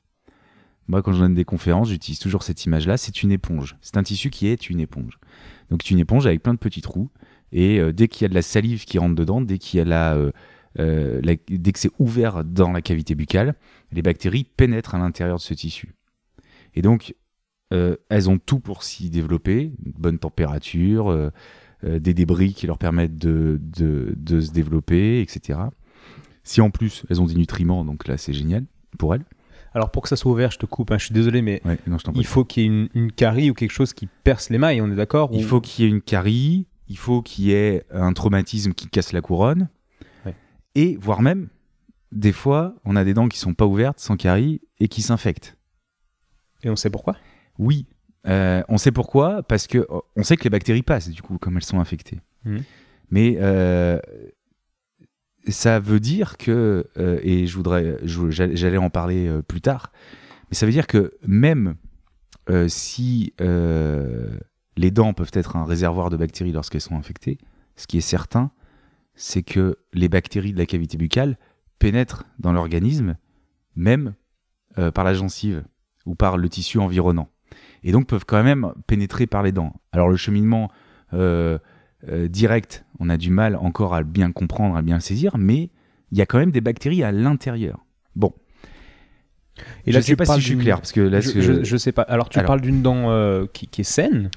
Moi, 0.87 1.01
quand 1.01 1.11
je 1.11 1.19
donne 1.19 1.33
des 1.33 1.43
conférences, 1.45 1.89
j'utilise 1.89 2.19
toujours 2.19 2.43
cette 2.43 2.63
image-là. 2.65 2.95
C'est 2.95 3.21
une 3.21 3.31
éponge. 3.31 3.75
C'est 3.81 3.97
un 3.97 4.03
tissu 4.03 4.29
qui 4.29 4.47
est 4.47 4.69
une 4.69 4.79
éponge. 4.79 5.19
Donc 5.69 5.81
c'est 5.83 5.91
une 5.91 5.99
éponge 5.99 6.25
avec 6.25 6.41
plein 6.41 6.53
de 6.53 6.59
petits 6.59 6.81
trous. 6.81 7.09
Et 7.51 7.79
euh, 7.79 7.91
dès 7.91 8.07
qu'il 8.07 8.23
y 8.23 8.25
a 8.25 8.29
de 8.29 8.33
la 8.33 8.41
salive 8.41 8.85
qui 8.85 8.97
rentre 8.97 9.13
dedans, 9.15 9.41
dès 9.41 9.57
qu'il 9.57 9.77
y 9.77 9.81
a 9.81 9.85
la, 9.85 10.15
euh, 10.15 10.31
euh, 10.79 11.19
la- 11.23 11.35
dès 11.49 11.71
que 11.71 11.79
c'est 11.79 11.91
ouvert 11.99 12.43
dans 12.43 12.71
la 12.71 12.81
cavité 12.81 13.15
buccale, 13.15 13.55
les 13.91 14.01
bactéries 14.01 14.43
pénètrent 14.43 14.95
à 14.95 14.97
l'intérieur 14.99 15.37
de 15.37 15.41
ce 15.41 15.53
tissu. 15.53 15.93
Et 16.75 16.81
donc 16.81 17.15
euh, 17.73 17.97
elles 18.09 18.29
ont 18.29 18.37
tout 18.37 18.59
pour 18.59 18.83
s'y 18.83 19.09
développer, 19.09 19.71
une 19.85 19.91
bonne 19.97 20.19
température, 20.19 21.09
euh, 21.09 21.31
des 21.83 22.13
débris 22.13 22.53
qui 22.53 22.65
leur 22.67 22.77
permettent 22.77 23.17
de, 23.17 23.59
de, 23.61 24.13
de 24.17 24.41
se 24.41 24.51
développer, 24.51 25.21
etc. 25.21 25.59
Si 26.43 26.61
en 26.61 26.69
plus 26.69 27.03
elles 27.09 27.21
ont 27.21 27.25
des 27.25 27.35
nutriments, 27.35 27.83
donc 27.85 28.07
là 28.07 28.17
c'est 28.17 28.33
génial 28.33 28.65
pour 28.97 29.13
elles. 29.13 29.25
alors 29.73 29.91
pour 29.91 30.01
que 30.03 30.09
ça 30.09 30.15
soit 30.15 30.31
ouvert, 30.31 30.49
je 30.51 30.57
te 30.59 30.65
coupe. 30.65 30.91
hein, 30.91 30.97
je 30.97 31.05
suis 31.05 31.13
désolé, 31.13 31.41
mais 31.41 31.61
Ouais, 31.65 31.77
non, 31.87 31.97
il 32.15 32.25
faut 32.25 32.45
qu'il 32.45 32.63
y 32.63 32.65
ait 32.65 32.69
une, 32.69 32.89
une 32.95 33.11
carie 33.11 33.49
ou 33.51 33.53
quelque 33.53 33.71
chose 33.73 33.93
qui 33.93 34.07
perce 34.23 34.49
les 34.49 34.57
mailles. 34.57 34.81
On 34.81 34.89
est 34.91 34.95
d'accord 34.95 35.29
Il 35.33 35.43
Ou- 35.43 35.47
faut 35.47 35.61
qu'il 35.61 35.85
y 35.85 35.87
ait 35.87 35.91
une 35.91 36.01
carie, 36.01 36.67
il 36.87 36.97
faut 36.97 37.21
qu'il 37.21 37.45
y 37.45 37.51
ait 37.51 37.83
un 37.91 38.13
traumatisme 38.13 38.71
qui 38.73 38.87
casse 38.87 39.11
la 39.11 39.21
couronne. 39.21 39.67
Et 40.77 40.95
voire 40.95 41.23
même, 41.23 41.49
des 42.11 42.31
fois, 42.31 42.75
on 42.85 42.95
a 42.95 43.03
des 43.03 43.15
dents 43.15 43.27
qui 43.27 43.39
sont 43.39 43.55
pas 43.55 43.65
ouvertes, 43.65 43.99
sans 43.99 44.15
carie, 44.15 44.61
et 44.79 44.87
qui 44.87 45.01
s'infectent. 45.01 45.57
Et 46.63 46.69
on 46.69 46.75
sait 46.75 46.91
pourquoi? 46.91 47.17
Oui, 47.57 47.87
euh, 48.27 48.61
on 48.69 48.77
sait 48.77 48.91
pourquoi, 48.91 49.41
parce 49.41 49.65
que 49.65 49.79
euh, 49.79 49.99
on 50.15 50.21
sait 50.21 50.37
que 50.37 50.43
les 50.43 50.51
bactéries 50.51 50.83
passent, 50.83 51.09
du 51.09 51.23
coup, 51.23 51.39
comme 51.39 51.57
elles 51.57 51.63
sont 51.63 51.79
infectées. 51.79 52.19
Mhm. 52.45 52.63
Mais 53.09 53.37
euh, 53.39 53.99
ça 55.47 55.79
veut 55.79 55.99
dire 55.99 56.37
que, 56.37 56.87
euh, 56.97 57.19
et 57.23 57.47
je 57.47 57.55
voudrais, 57.55 57.97
j'allais 58.03 58.77
en 58.77 58.91
parler 58.91 59.31
plus 59.47 59.61
tard, 59.61 59.91
mais 60.51 60.55
ça 60.55 60.67
veut 60.67 60.71
dire 60.71 60.87
que 60.87 61.13
même 61.25 61.75
si 62.67 63.33
les 63.39 64.91
dents 64.91 65.13
peuvent 65.13 65.31
être 65.33 65.55
un 65.55 65.65
réservoir 65.65 66.09
de 66.09 66.17
bactéries 66.17 66.51
lorsqu'elles 66.51 66.81
sont 66.81 66.97
infectées, 66.97 67.39
ce 67.75 67.87
qui 67.87 67.97
est 67.97 68.01
certain, 68.01 68.51
c'est 69.17 69.43
que 69.43 69.77
les 69.93 70.07
bactéries 70.07 70.53
de 70.53 70.57
la 70.57 70.65
cavité 70.65 70.95
buccale 70.97 71.37
pénètrent 71.79 72.25
dans 72.39 72.53
l'organisme, 72.53 73.17
même 73.75 74.13
euh, 74.77 74.91
par 74.91 75.03
la 75.03 75.13
gencive 75.13 75.65
ou 76.05 76.15
par 76.15 76.37
le 76.37 76.47
tissu 76.47 76.77
environnant. 76.79 77.27
Et 77.83 77.91
donc 77.91 78.07
peuvent 78.07 78.25
quand 78.25 78.43
même 78.43 78.73
pénétrer 78.87 79.27
par 79.27 79.43
les 79.43 79.51
dents. 79.51 79.73
Alors 79.91 80.07
le 80.07 80.15
cheminement 80.17 80.71
euh, 81.13 81.57
euh, 82.07 82.27
direct, 82.27 82.85
on 82.99 83.09
a 83.09 83.17
du 83.17 83.29
mal 83.31 83.55
encore 83.55 83.93
à 83.93 83.99
le 83.99 84.05
bien 84.07 84.31
comprendre, 84.31 84.75
à 84.75 84.79
le 84.79 84.85
bien 84.85 84.99
saisir, 84.99 85.37
mais 85.37 85.69
il 86.11 86.17
y 86.17 86.21
a 86.21 86.25
quand 86.25 86.37
même 86.37 86.51
des 86.51 86.61
bactéries 86.61 87.03
à 87.03 87.11
l'intérieur. 87.11 87.83
Bon, 88.15 88.33
Et 89.85 89.91
je 89.91 89.97
là, 89.97 90.01
sais 90.01 90.15
pas 90.15 90.25
si 90.25 90.39
je 90.41 90.45
suis 90.45 90.57
clair, 90.57 90.77
parce 90.77 90.91
que 90.91 91.01
là, 91.01 91.19
je, 91.21 91.63
je 91.63 91.77
sais 91.77 91.91
pas. 91.91 92.03
Alors, 92.03 92.29
tu 92.29 92.39
Alors- 92.39 92.47
parles 92.47 92.61
d'une 92.61 92.81
dent 92.81 93.09
euh, 93.09 93.45
qui, 93.51 93.67
qui 93.67 93.81
est 93.81 93.83
saine, 93.83 94.29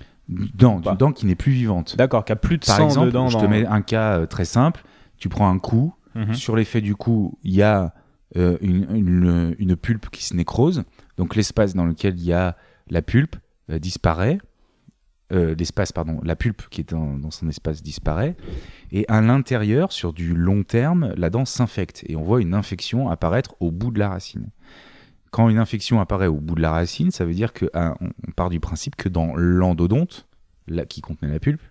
dent, 0.55 0.77
Bah. 0.79 0.90
d'une 0.90 0.99
dent 0.99 1.12
qui 1.12 1.27
n'est 1.27 1.35
plus 1.35 1.53
vivante. 1.53 1.97
d'accord, 1.97 2.25
qui 2.25 2.33
a 2.33 2.37
plus 2.37 2.59
de 2.59 2.64
Par 2.66 2.77
sang 2.77 2.85
exemple, 2.87 3.07
dedans. 3.07 3.29
je 3.29 3.38
te 3.38 3.45
mets 3.45 3.66
un 3.66 3.83
cas 3.83 4.19
euh, 4.19 4.27
très 4.27 4.45
simple. 4.45 4.83
Tu 5.19 5.29
prends 5.29 5.51
un 5.51 5.59
coup. 5.59 5.95
Mhm. 6.14 6.35
Sur 6.35 6.57
l'effet 6.57 6.81
du 6.81 6.95
coup, 6.97 7.38
il 7.45 7.55
y 7.55 7.62
a 7.62 7.95
euh, 8.37 8.57
une, 8.61 8.87
une- 8.95 9.55
une 9.59 9.77
pulpe 9.77 10.09
qui 10.11 10.25
se 10.25 10.35
nécrose. 10.35 10.85
Donc 11.16 11.35
l'espace 11.37 11.75
dans 11.75 11.85
lequel 11.85 12.14
il 12.19 12.25
y 12.25 12.33
a 12.33 12.57
la 12.88 13.03
pulpe 13.03 13.37
euh, 13.71 13.79
disparaît. 13.79 14.38
Euh, 15.33 15.55
l'espace, 15.57 15.93
pardon, 15.93 16.21
la 16.25 16.35
pulpe 16.35 16.62
qui 16.71 16.81
est 16.81 16.90
dans, 16.90 17.16
dans 17.16 17.31
son 17.31 17.49
espace 17.49 17.83
disparaît. 17.85 18.37
Et 18.90 19.05
à 19.09 19.21
l'intérieur, 19.21 19.93
sur 19.93 20.12
du 20.12 20.35
long 20.35 20.64
terme, 20.64 21.12
la 21.16 21.31
dent 21.31 21.45
s'infecte. 21.45 22.03
Et 22.09 22.16
on 22.16 22.23
voit 22.23 22.40
une 22.40 22.53
infection 22.55 23.09
apparaître 23.09 23.55
au 23.61 23.71
bout 23.71 23.93
de 23.93 24.01
la 24.01 24.09
racine. 24.09 24.49
Quand 25.31 25.49
une 25.49 25.59
infection 25.59 26.01
apparaît 26.01 26.27
au 26.27 26.40
bout 26.40 26.55
de 26.55 26.62
la 26.62 26.73
racine, 26.73 27.11
ça 27.11 27.25
veut 27.25 27.35
dire 27.35 27.53
que 27.53 27.66
ah, 27.75 27.95
on 28.01 28.33
part 28.33 28.51
du 28.51 28.59
principe 28.61 28.97
que 28.97 29.09
dans 29.09 29.35
l'endodonte, 29.37 30.27
là, 30.66 30.87
qui 30.87 31.01
contenait 31.01 31.31
la 31.31 31.38
pulpe, 31.38 31.62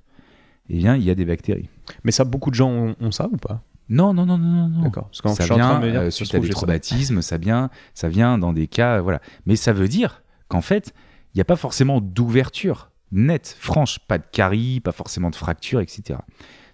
eh 0.70 0.78
bien, 0.78 0.96
il 0.96 1.04
y 1.04 1.10
a 1.10 1.16
des 1.16 1.26
bactéries. 1.26 1.70
Mais 2.04 2.12
ça, 2.12 2.24
beaucoup 2.24 2.52
de 2.52 2.56
gens 2.56 2.70
ont, 2.70 2.96
ont 3.02 3.12
ça 3.12 3.28
ou 3.32 3.38
pas? 3.38 3.62
Non, 3.90 4.14
non, 4.14 4.26
non, 4.26 4.38
non, 4.38 4.70
non. 4.70 4.84
D'accord. 4.84 5.10
Parce 5.10 5.22
que 5.22 5.44
Ça 5.44 5.54
vient 5.56 5.80
dire, 5.80 6.02
euh, 6.02 6.10
suite 6.12 6.34
à 6.36 6.40
des 6.40 6.50
traumatismes, 6.50 7.22
ça 7.22 7.38
vient, 7.38 7.70
ça 7.96 8.08
vient 8.08 8.38
dans 8.38 8.54
des 8.54 8.68
cas, 8.68 8.98
euh, 8.98 9.02
voilà. 9.02 9.20
Mais 9.48 9.56
ça 9.56 9.74
veut 9.74 9.88
dire 9.88 10.22
qu'en 10.48 10.62
fait, 10.62 10.94
il 11.34 11.38
n'y 11.38 11.42
a 11.42 11.46
pas 11.46 11.56
forcément 11.56 12.00
d'ouverture 12.00 12.92
nette, 13.12 13.56
franche, 13.60 14.00
pas 14.08 14.20
de 14.20 14.26
carie, 14.32 14.80
pas 14.80 14.92
forcément 14.92 15.32
de 15.32 15.36
fracture, 15.36 15.80
etc. 15.80 16.20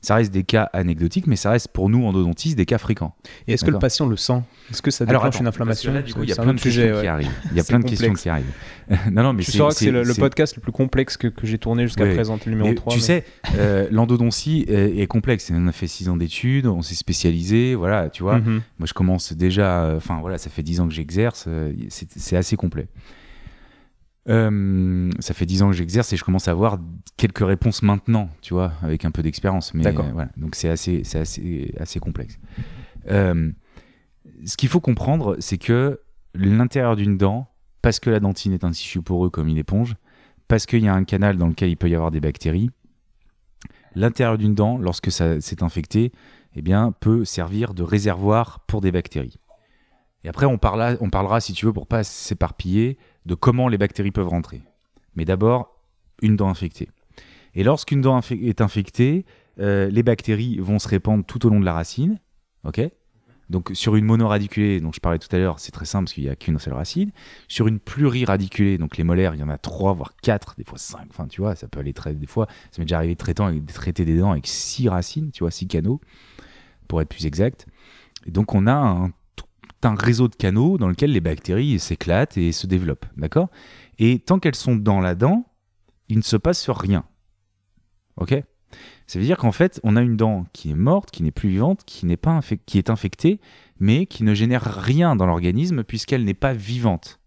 Ça 0.05 0.15
reste 0.15 0.31
des 0.31 0.43
cas 0.43 0.69
anecdotiques, 0.71 1.25
mais 1.25 1.35
ça 1.35 1.49
reste 1.49 1.69
pour 1.69 1.89
nous 1.89 2.05
endodontistes 2.05 2.55
des 2.55 2.65
cas 2.67 2.77
fréquents. 2.77 3.15
Et 3.47 3.53
est-ce 3.53 3.65
que 3.65 3.71
le 3.71 3.79
patient 3.79 4.05
le 4.05 4.15
sent? 4.17 4.43
Est-ce 4.69 4.83
que 4.83 4.91
ça 4.91 5.03
déclenche 5.05 5.25
attends, 5.27 5.39
une 5.39 5.47
inflammation 5.47 5.91
là, 5.93 6.03
du 6.03 6.13
coup, 6.13 6.21
il 6.21 6.29
y 6.29 6.31
a 6.31 6.35
plein 6.35 6.45
de 6.45 6.49
autre 6.51 6.61
questions 6.61 6.83
sujet, 6.83 7.01
qui 7.01 7.07
arrivent. 7.07 7.31
Il 7.51 7.57
y 7.57 7.59
a 7.59 7.63
plein 7.63 7.79
de 7.79 7.85
questions 7.85 8.13
qui 8.13 8.29
arrivent. 8.29 8.53
non, 9.11 9.23
non, 9.23 9.33
mais 9.33 9.41
Tu 9.41 9.51
sauras 9.51 9.71
que 9.71 9.77
c'est 9.77 9.89
le, 9.89 10.13
podcast 10.13 10.55
le 10.57 10.61
plus 10.61 10.71
complexe 10.71 11.17
que, 11.17 11.27
que 11.27 11.47
j'ai 11.47 11.57
tourné 11.57 11.87
jusqu'à 11.87 12.03
Ouais. 12.03 12.13
présent, 12.13 12.37
le 12.45 12.51
numéro 12.51 12.69
Mais 12.69 12.75
3. 12.75 12.93
tu 12.93 12.99
mais- 12.99 13.03
sais, 13.03 13.25
euh, 13.57 13.87
l'endodontie 13.89 14.63
est, 14.67 14.99
est 14.99 15.07
complexe. 15.07 15.51
On 15.51 15.67
a 15.67 15.71
fait 15.71 15.87
six 15.87 16.07
ans 16.07 16.17
d'études, 16.17 16.67
on 16.67 16.83
s'est 16.83 16.93
spécialisé, 16.93 17.73
voilà, 17.73 18.09
tu 18.09 18.21
vois. 18.21 18.37
Mhm. 18.37 18.61
Moi, 18.77 18.85
je 18.85 18.93
commence 18.93 19.33
déjà, 19.33 19.85
euh, 19.85 19.97
enfin 19.97 20.19
voilà, 20.21 20.37
ça 20.37 20.51
fait 20.51 20.61
10 20.61 20.81
ans 20.81 20.87
que 20.87 20.93
j'exerce, 20.93 21.45
euh, 21.47 21.73
c'est 21.89 22.35
assez 22.37 22.55
complet. 22.55 22.87
Euh, 24.27 25.11
ça 25.19 25.33
fait 25.35 25.45
10 25.45 25.61
ans 25.61 25.67
que 25.69 25.75
j'exerce 25.75 26.11
et 26.13 26.17
je 26.17 26.23
commence 26.23 26.47
à 26.47 26.51
avoir 26.51 26.79
quelques 27.15 27.45
réponses 27.45 27.83
maintenant, 27.83 28.29
tu 28.41 28.53
vois, 28.53 28.73
avec 28.81 29.05
un 29.05 29.11
peu 29.11 29.21
d'expérience. 29.21 29.73
Mais 29.73 29.83
D'accord. 29.83 30.07
voilà, 30.13 30.29
donc 30.37 30.55
c'est 30.55 30.69
assez, 30.69 31.03
c'est 31.03 31.19
assez, 31.19 31.73
assez 31.79 31.99
complexe. 31.99 32.39
Euh, 33.09 33.51
ce 34.43 34.57
qu'il 34.57 34.69
faut 34.69 34.79
comprendre, 34.81 35.35
c'est 35.39 35.59
que 35.59 36.01
l'intérieur 36.33 36.95
d'une 36.95 37.17
dent, 37.17 37.47
parce 37.83 37.99
que 37.99 38.09
la 38.09 38.19
dentine 38.19 38.51
est 38.53 38.63
un 38.63 38.71
tissu 38.71 39.01
poreux 39.01 39.29
comme 39.29 39.47
une 39.47 39.57
éponge, 39.57 39.95
parce 40.47 40.65
qu'il 40.65 40.83
y 40.83 40.87
a 40.87 40.93
un 40.93 41.03
canal 41.03 41.37
dans 41.37 41.47
lequel 41.47 41.69
il 41.69 41.77
peut 41.77 41.89
y 41.89 41.95
avoir 41.95 42.09
des 42.11 42.19
bactéries, 42.19 42.71
l'intérieur 43.95 44.37
d'une 44.37 44.55
dent, 44.55 44.77
lorsque 44.77 45.11
ça 45.11 45.39
s'est 45.39 45.63
infecté, 45.63 46.11
eh 46.55 46.61
bien, 46.61 46.93
peut 46.99 47.25
servir 47.25 47.73
de 47.73 47.83
réservoir 47.83 48.61
pour 48.67 48.81
des 48.81 48.91
bactéries. 48.91 49.37
Et 50.23 50.29
après, 50.29 50.45
on, 50.47 50.57
parla- 50.57 50.97
on 51.01 51.09
parlera, 51.09 51.39
si 51.39 51.53
tu 51.53 51.65
veux, 51.67 51.73
pour 51.73 51.85
pas 51.87 52.03
s'éparpiller, 52.03 52.97
de 53.25 53.35
comment 53.35 53.67
les 53.67 53.77
bactéries 53.77 54.11
peuvent 54.11 54.27
rentrer. 54.27 54.61
Mais 55.15 55.25
d'abord, 55.25 55.75
une 56.21 56.35
dent 56.35 56.49
infectée. 56.49 56.89
Et 57.53 57.63
lorsqu'une 57.63 58.01
dent 58.01 58.19
est 58.19 58.61
infectée, 58.61 59.25
euh, 59.59 59.89
les 59.89 60.03
bactéries 60.03 60.59
vont 60.59 60.79
se 60.79 60.87
répandre 60.87 61.25
tout 61.25 61.45
au 61.45 61.49
long 61.49 61.59
de 61.59 61.65
la 61.65 61.73
racine. 61.73 62.19
Ok? 62.65 62.81
Donc 63.49 63.71
sur 63.73 63.95
une 63.95 64.05
monoradiculée, 64.05 64.81
dont 64.81 64.91
je 64.91 64.99
parlais 64.99 65.19
tout 65.19 65.33
à 65.33 65.37
l'heure, 65.37 65.59
c'est 65.59 65.71
très 65.71 65.85
simple 65.85 66.05
parce 66.05 66.13
qu'il 66.13 66.23
n'y 66.23 66.29
a 66.29 66.35
qu'une 66.35 66.57
seule 66.57 66.73
racine. 66.73 67.11
Sur 67.47 67.67
une 67.67 67.79
pluriradiculée, 67.79 68.77
donc 68.77 68.97
les 68.97 69.03
molaires, 69.03 69.35
il 69.35 69.39
y 69.39 69.43
en 69.43 69.49
a 69.49 69.57
trois, 69.57 69.93
voire 69.93 70.15
quatre, 70.21 70.55
des 70.57 70.63
fois 70.63 70.79
cinq. 70.79 71.05
Enfin, 71.09 71.27
tu 71.27 71.41
vois, 71.41 71.55
ça 71.55 71.67
peut 71.67 71.79
aller 71.79 71.93
très. 71.93 72.15
Des 72.15 72.25
fois, 72.25 72.47
ça 72.71 72.79
m'est 72.79 72.85
déjà 72.85 72.97
arrivé 72.97 73.13
de 73.13 73.19
traiter, 73.73 74.05
des 74.05 74.17
dents 74.17 74.31
avec 74.31 74.47
six 74.47 74.89
racines, 74.89 75.31
tu 75.31 75.43
vois, 75.43 75.51
six 75.51 75.67
canaux, 75.67 76.01
pour 76.87 77.01
être 77.01 77.09
plus 77.09 77.27
exact. 77.27 77.67
Donc 78.25 78.55
on 78.55 78.65
a 78.65 78.73
un, 78.73 79.11
un 79.85 79.95
réseau 79.95 80.27
de 80.27 80.35
canaux 80.35 80.77
dans 80.77 80.87
lequel 80.87 81.11
les 81.11 81.21
bactéries 81.21 81.79
s'éclatent 81.79 82.37
et 82.37 82.51
se 82.51 82.67
développent, 82.67 83.05
d'accord? 83.17 83.49
Et 83.99 84.19
tant 84.19 84.39
qu'elles 84.39 84.55
sont 84.55 84.75
dans 84.75 84.99
la 84.99 85.15
dent, 85.15 85.45
il 86.09 86.17
ne 86.17 86.23
se 86.23 86.37
passe 86.37 86.69
rien. 86.69 87.05
Ok? 88.17 88.35
Ça 89.07 89.19
veut 89.19 89.25
dire 89.25 89.37
qu'en 89.37 89.51
fait, 89.51 89.79
on 89.83 89.95
a 89.95 90.01
une 90.01 90.17
dent 90.17 90.45
qui 90.51 90.71
est 90.71 90.75
morte, 90.75 91.11
qui 91.11 91.23
n'est 91.23 91.31
plus 91.31 91.49
vivante, 91.49 91.83
qui, 91.85 92.05
n'est 92.05 92.17
pas 92.17 92.39
qui 92.65 92.77
est 92.77 92.89
infectée, 92.89 93.39
mais 93.79 94.05
qui 94.05 94.23
ne 94.23 94.33
génère 94.33 94.63
rien 94.63 95.15
dans 95.15 95.25
l'organisme 95.25 95.83
puisqu'elle 95.83 96.23
n'est 96.23 96.33
pas 96.33 96.53
vivante. 96.53 97.19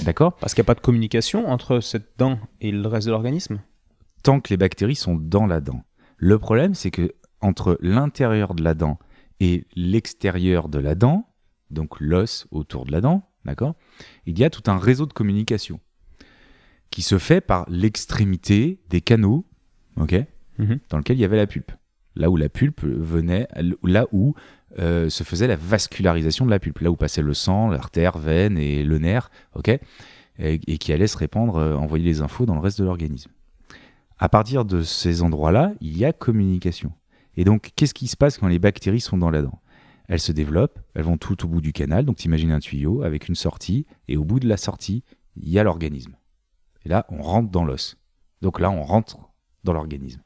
D'accord? 0.00 0.36
Parce 0.36 0.54
qu'il 0.54 0.62
n'y 0.62 0.66
a 0.66 0.72
pas 0.72 0.74
de 0.74 0.80
communication 0.80 1.48
entre 1.48 1.80
cette 1.80 2.18
dent 2.18 2.38
et 2.60 2.70
le 2.70 2.86
reste 2.86 3.06
de 3.06 3.12
l'organisme? 3.12 3.60
Tant 4.22 4.40
que 4.40 4.50
les 4.50 4.56
bactéries 4.56 4.96
sont 4.96 5.16
dans 5.16 5.46
la 5.46 5.60
dent. 5.60 5.82
Le 6.18 6.38
problème, 6.38 6.74
c'est 6.74 6.90
que 6.90 7.14
entre 7.40 7.78
l'intérieur 7.80 8.54
de 8.54 8.62
la 8.62 8.74
dent 8.74 8.98
et 9.40 9.66
l'extérieur 9.74 10.68
de 10.68 10.78
la 10.78 10.94
dent, 10.94 11.29
donc 11.70 12.00
l'os 12.00 12.46
autour 12.50 12.84
de 12.84 12.92
la 12.92 13.00
dent, 13.00 13.28
d'accord? 13.44 13.74
Il 14.26 14.38
y 14.38 14.44
a 14.44 14.50
tout 14.50 14.70
un 14.70 14.78
réseau 14.78 15.06
de 15.06 15.12
communication 15.12 15.80
qui 16.90 17.02
se 17.02 17.18
fait 17.18 17.40
par 17.40 17.64
l'extrémité 17.68 18.80
des 18.88 19.00
canaux, 19.00 19.46
ok? 19.96 20.14
Mhm. 20.58 20.80
Dans 20.88 20.98
lequel 20.98 21.16
il 21.16 21.20
y 21.20 21.24
avait 21.24 21.36
la 21.36 21.46
pulpe. 21.46 21.72
Là 22.16 22.30
où 22.30 22.36
la 22.36 22.48
pulpe 22.48 22.82
venait, 22.82 23.46
là 23.84 24.06
où 24.12 24.34
euh, 24.78 25.08
se 25.08 25.22
faisait 25.22 25.46
la 25.46 25.56
vascularisation 25.56 26.44
de 26.44 26.50
la 26.50 26.58
pulpe, 26.58 26.80
là 26.80 26.90
où 26.90 26.96
passait 26.96 27.22
le 27.22 27.34
sang, 27.34 27.68
l'artère, 27.68 28.18
veine 28.18 28.58
et 28.58 28.82
le 28.82 28.98
nerf, 28.98 29.30
ok? 29.54 29.68
Et, 30.38 30.60
et 30.66 30.78
qui 30.78 30.92
allait 30.92 31.06
se 31.06 31.16
répandre, 31.16 31.56
euh, 31.56 31.74
envoyer 31.76 32.04
les 32.04 32.20
infos 32.20 32.46
dans 32.46 32.54
le 32.54 32.60
reste 32.60 32.80
de 32.80 32.84
l'organisme. 32.84 33.30
À 34.18 34.28
partir 34.28 34.64
de 34.64 34.82
ces 34.82 35.22
endroits-là, 35.22 35.72
il 35.80 35.96
y 35.96 36.04
a 36.04 36.12
communication. 36.12 36.92
Et 37.36 37.44
donc, 37.44 37.70
qu'est-ce 37.76 37.94
qui 37.94 38.08
se 38.08 38.16
passe 38.16 38.36
quand 38.38 38.48
les 38.48 38.58
bactéries 38.58 39.00
sont 39.00 39.16
dans 39.16 39.30
la 39.30 39.42
dent? 39.42 39.60
Elles 40.10 40.18
se 40.18 40.32
développent, 40.32 40.80
elles 40.94 41.04
vont 41.04 41.16
tout 41.16 41.44
au 41.44 41.48
bout 41.48 41.60
du 41.60 41.72
canal, 41.72 42.04
donc 42.04 42.16
t'imagines 42.16 42.50
un 42.50 42.58
tuyau 42.58 43.02
avec 43.04 43.28
une 43.28 43.36
sortie, 43.36 43.86
et 44.08 44.16
au 44.16 44.24
bout 44.24 44.40
de 44.40 44.48
la 44.48 44.56
sortie, 44.56 45.04
il 45.36 45.48
y 45.48 45.56
a 45.60 45.62
l'organisme. 45.62 46.16
Et 46.84 46.88
là, 46.88 47.06
on 47.10 47.22
rentre 47.22 47.48
dans 47.48 47.64
l'os. 47.64 47.96
Donc 48.42 48.58
là, 48.58 48.72
on 48.72 48.82
rentre 48.82 49.18
dans 49.62 49.72
l'organisme. 49.72 50.20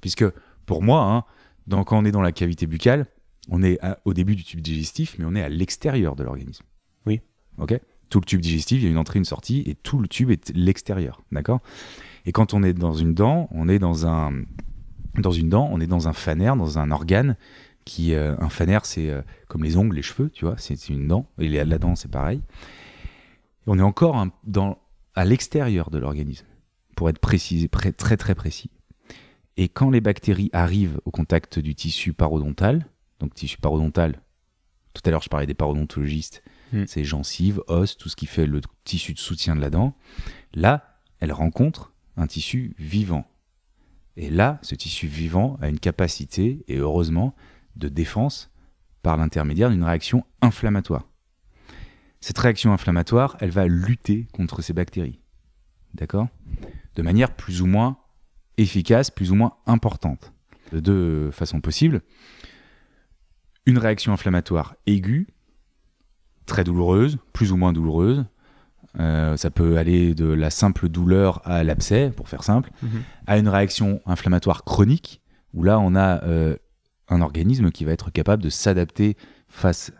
Puisque, 0.00 0.24
pour 0.64 0.82
moi, 0.82 1.04
hein, 1.04 1.82
quand 1.84 1.98
on 1.98 2.06
est 2.06 2.12
dans 2.12 2.22
la 2.22 2.32
cavité 2.32 2.66
buccale, 2.66 3.04
on 3.50 3.62
est 3.62 3.78
à- 3.84 3.98
au 4.06 4.14
début 4.14 4.36
du 4.36 4.42
tube 4.42 4.62
digestif, 4.62 5.16
mais 5.18 5.26
on 5.28 5.34
est 5.34 5.42
à 5.42 5.50
l'extérieur 5.50 6.16
de 6.16 6.22
l'organisme. 6.24 6.64
Oui. 7.04 7.20
Ok? 7.58 7.78
Tout 8.08 8.20
le 8.20 8.24
tube 8.24 8.40
digestif, 8.40 8.80
il 8.80 8.84
y 8.84 8.86
a 8.86 8.90
une 8.90 8.96
entrée, 8.96 9.18
une 9.18 9.26
sortie, 9.26 9.62
et 9.66 9.74
tout 9.74 9.98
le 9.98 10.08
tube 10.08 10.30
est 10.30 10.50
l'extérieur. 10.56 11.20
D'accord? 11.30 11.60
Et 12.24 12.32
quand 12.32 12.54
on 12.54 12.62
est 12.62 12.72
dans 12.72 12.94
une 12.94 13.12
dent, 13.12 13.48
on 13.50 13.68
est 13.68 13.78
dans 13.78 14.06
un 14.06 14.32
dans 15.18 15.32
une 15.32 15.48
dent, 15.48 15.68
on 15.72 15.80
est 15.80 15.88
dans 15.88 16.06
un 16.06 16.12
fanère, 16.12 16.54
dans 16.54 16.78
un 16.78 16.92
organe 16.92 17.36
qui 17.90 18.14
euh, 18.14 18.36
un 18.38 18.48
fanère, 18.48 18.84
c'est 18.86 19.10
euh, 19.10 19.22
comme 19.48 19.64
les 19.64 19.76
ongles, 19.76 19.96
les 19.96 20.02
cheveux, 20.02 20.30
tu 20.30 20.44
vois, 20.44 20.54
c'est 20.58 20.88
une 20.88 21.08
dent. 21.08 21.26
Et 21.38 21.48
la 21.48 21.64
la 21.64 21.78
dent, 21.78 21.96
c'est 21.96 22.10
pareil. 22.10 22.40
On 23.66 23.78
est 23.78 23.82
encore 23.82 24.16
un- 24.16 24.30
dans 24.44 24.78
à 25.14 25.24
l'extérieur 25.24 25.90
de 25.90 25.98
l'organisme, 25.98 26.46
pour 26.94 27.08
être 27.10 27.18
précis, 27.18 27.66
pré- 27.68 27.92
très 27.92 28.16
très 28.16 28.34
précis. 28.36 28.70
Et 29.56 29.68
quand 29.68 29.90
les 29.90 30.00
bactéries 30.00 30.50
arrivent 30.52 31.00
au 31.04 31.10
contact 31.10 31.58
du 31.58 31.74
tissu 31.74 32.12
parodontal, 32.12 32.86
donc 33.18 33.34
tissu 33.34 33.58
parodontal, 33.58 34.22
tout 34.94 35.02
à 35.04 35.10
l'heure 35.10 35.22
je 35.22 35.28
parlais 35.28 35.46
des 35.46 35.54
parodontologistes, 35.54 36.42
Hmm. 36.72 36.84
c'est 36.86 37.02
gencives, 37.02 37.60
os, 37.66 37.96
tout 37.96 38.08
ce 38.08 38.14
qui 38.14 38.26
fait 38.26 38.46
le 38.46 38.60
tissu 38.84 39.12
de 39.12 39.18
soutien 39.18 39.56
de 39.56 39.60
la 39.60 39.70
dent. 39.70 39.96
Là, 40.54 41.00
elles 41.18 41.32
rencontrent 41.32 41.92
un 42.16 42.28
tissu 42.28 42.76
vivant. 42.78 43.24
Et 44.16 44.30
là, 44.30 44.60
ce 44.62 44.76
tissu 44.76 45.08
vivant 45.08 45.58
a 45.60 45.68
une 45.68 45.80
capacité, 45.80 46.64
et 46.68 46.76
heureusement, 46.76 47.34
de 47.76 47.88
défense 47.88 48.50
par 49.02 49.16
l'intermédiaire 49.16 49.70
d'une 49.70 49.84
réaction 49.84 50.24
inflammatoire. 50.42 51.04
Cette 52.20 52.38
réaction 52.38 52.72
inflammatoire, 52.72 53.36
elle 53.40 53.50
va 53.50 53.66
lutter 53.66 54.26
contre 54.32 54.60
ces 54.62 54.72
bactéries. 54.74 55.18
D'accord? 55.94 56.28
De 56.96 57.02
manière 57.02 57.34
plus 57.34 57.62
ou 57.62 57.66
moins 57.66 57.96
efficace, 58.58 59.10
plus 59.10 59.30
ou 59.32 59.34
moins 59.34 59.54
importante. 59.66 60.32
de 60.72 60.78
deux 60.78 61.30
façons 61.32 61.60
possibles. 61.60 62.00
Une 63.66 63.76
réaction 63.78 64.12
inflammatoire 64.12 64.76
aiguë, 64.86 65.26
très 66.46 66.62
douloureuse, 66.62 67.18
plus 67.32 67.50
ou 67.50 67.56
moins 67.56 67.72
douloureuse. 67.72 68.24
Euh, 69.00 69.36
ça 69.36 69.50
peut 69.50 69.78
aller 69.78 70.14
de 70.14 70.26
la 70.26 70.50
simple 70.50 70.88
douleur 70.88 71.42
à 71.44 71.64
l'abcès, 71.64 72.10
pour 72.16 72.28
faire 72.28 72.44
simple, 72.44 72.70
Mhm. 72.82 73.02
à 73.26 73.38
une 73.38 73.48
réaction 73.48 74.00
inflammatoire 74.06 74.62
chronique, 74.64 75.20
où 75.54 75.64
là 75.64 75.80
on 75.80 75.96
a 75.96 76.22
euh, 76.24 76.56
un 77.10 77.20
organisme 77.20 77.70
qui 77.70 77.84
va 77.84 77.92
être 77.92 78.10
capable 78.10 78.42
de 78.42 78.48
s'adapter 78.48 79.16
face 79.48 79.92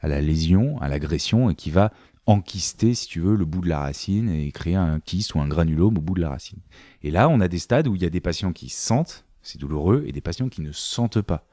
à 0.00 0.08
la 0.08 0.20
lésion, 0.20 0.80
à 0.80 0.88
l'agression, 0.88 1.48
et 1.48 1.54
qui 1.54 1.70
va 1.70 1.92
enquister, 2.26 2.94
si 2.94 3.06
tu 3.06 3.20
veux, 3.20 3.36
le 3.36 3.44
bout 3.44 3.60
de 3.60 3.68
la 3.68 3.78
racine 3.80 4.28
et 4.28 4.50
créer 4.50 4.74
un 4.74 5.00
kyste 5.00 5.34
ou 5.34 5.40
un 5.40 5.48
granulome 5.48 5.96
au 5.96 6.00
bout 6.00 6.14
de 6.14 6.20
la 6.20 6.30
racine. 6.30 6.58
Et 7.02 7.10
là, 7.10 7.28
on 7.28 7.40
a 7.40 7.48
des 7.48 7.60
stades 7.60 7.86
où 7.86 7.94
il 7.94 8.02
y 8.02 8.06
a 8.06 8.10
des 8.10 8.20
patients 8.20 8.52
qui 8.52 8.68
sentent, 8.68 9.24
c'est 9.42 9.60
douloureux, 9.60 10.04
et 10.06 10.12
des 10.12 10.20
patients 10.20 10.48
qui 10.48 10.60
ne 10.60 10.72
sentent 10.72 11.22
pas. 11.22 11.46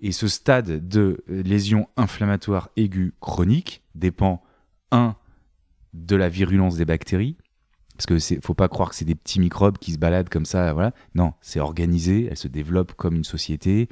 Et 0.00 0.12
ce 0.12 0.28
stade 0.28 0.88
de 0.88 1.24
lésion 1.26 1.88
inflammatoire 1.96 2.70
aiguë 2.76 3.12
chronique 3.20 3.82
dépend, 3.96 4.42
un, 4.92 5.16
de 5.92 6.16
la 6.16 6.28
virulence 6.28 6.76
des 6.76 6.84
bactéries, 6.84 7.36
parce 7.96 8.06
que 8.06 8.18
c'est 8.20 8.44
faut 8.44 8.54
pas 8.54 8.68
croire 8.68 8.90
que 8.90 8.94
c'est 8.94 9.04
des 9.04 9.16
petits 9.16 9.40
microbes 9.40 9.78
qui 9.78 9.92
se 9.92 9.98
baladent 9.98 10.28
comme 10.28 10.44
ça, 10.44 10.72
voilà. 10.72 10.92
Non, 11.16 11.32
c'est 11.40 11.58
organisé, 11.58 12.28
elle 12.30 12.36
se 12.36 12.46
développe 12.46 12.92
comme 12.94 13.16
une 13.16 13.24
société. 13.24 13.88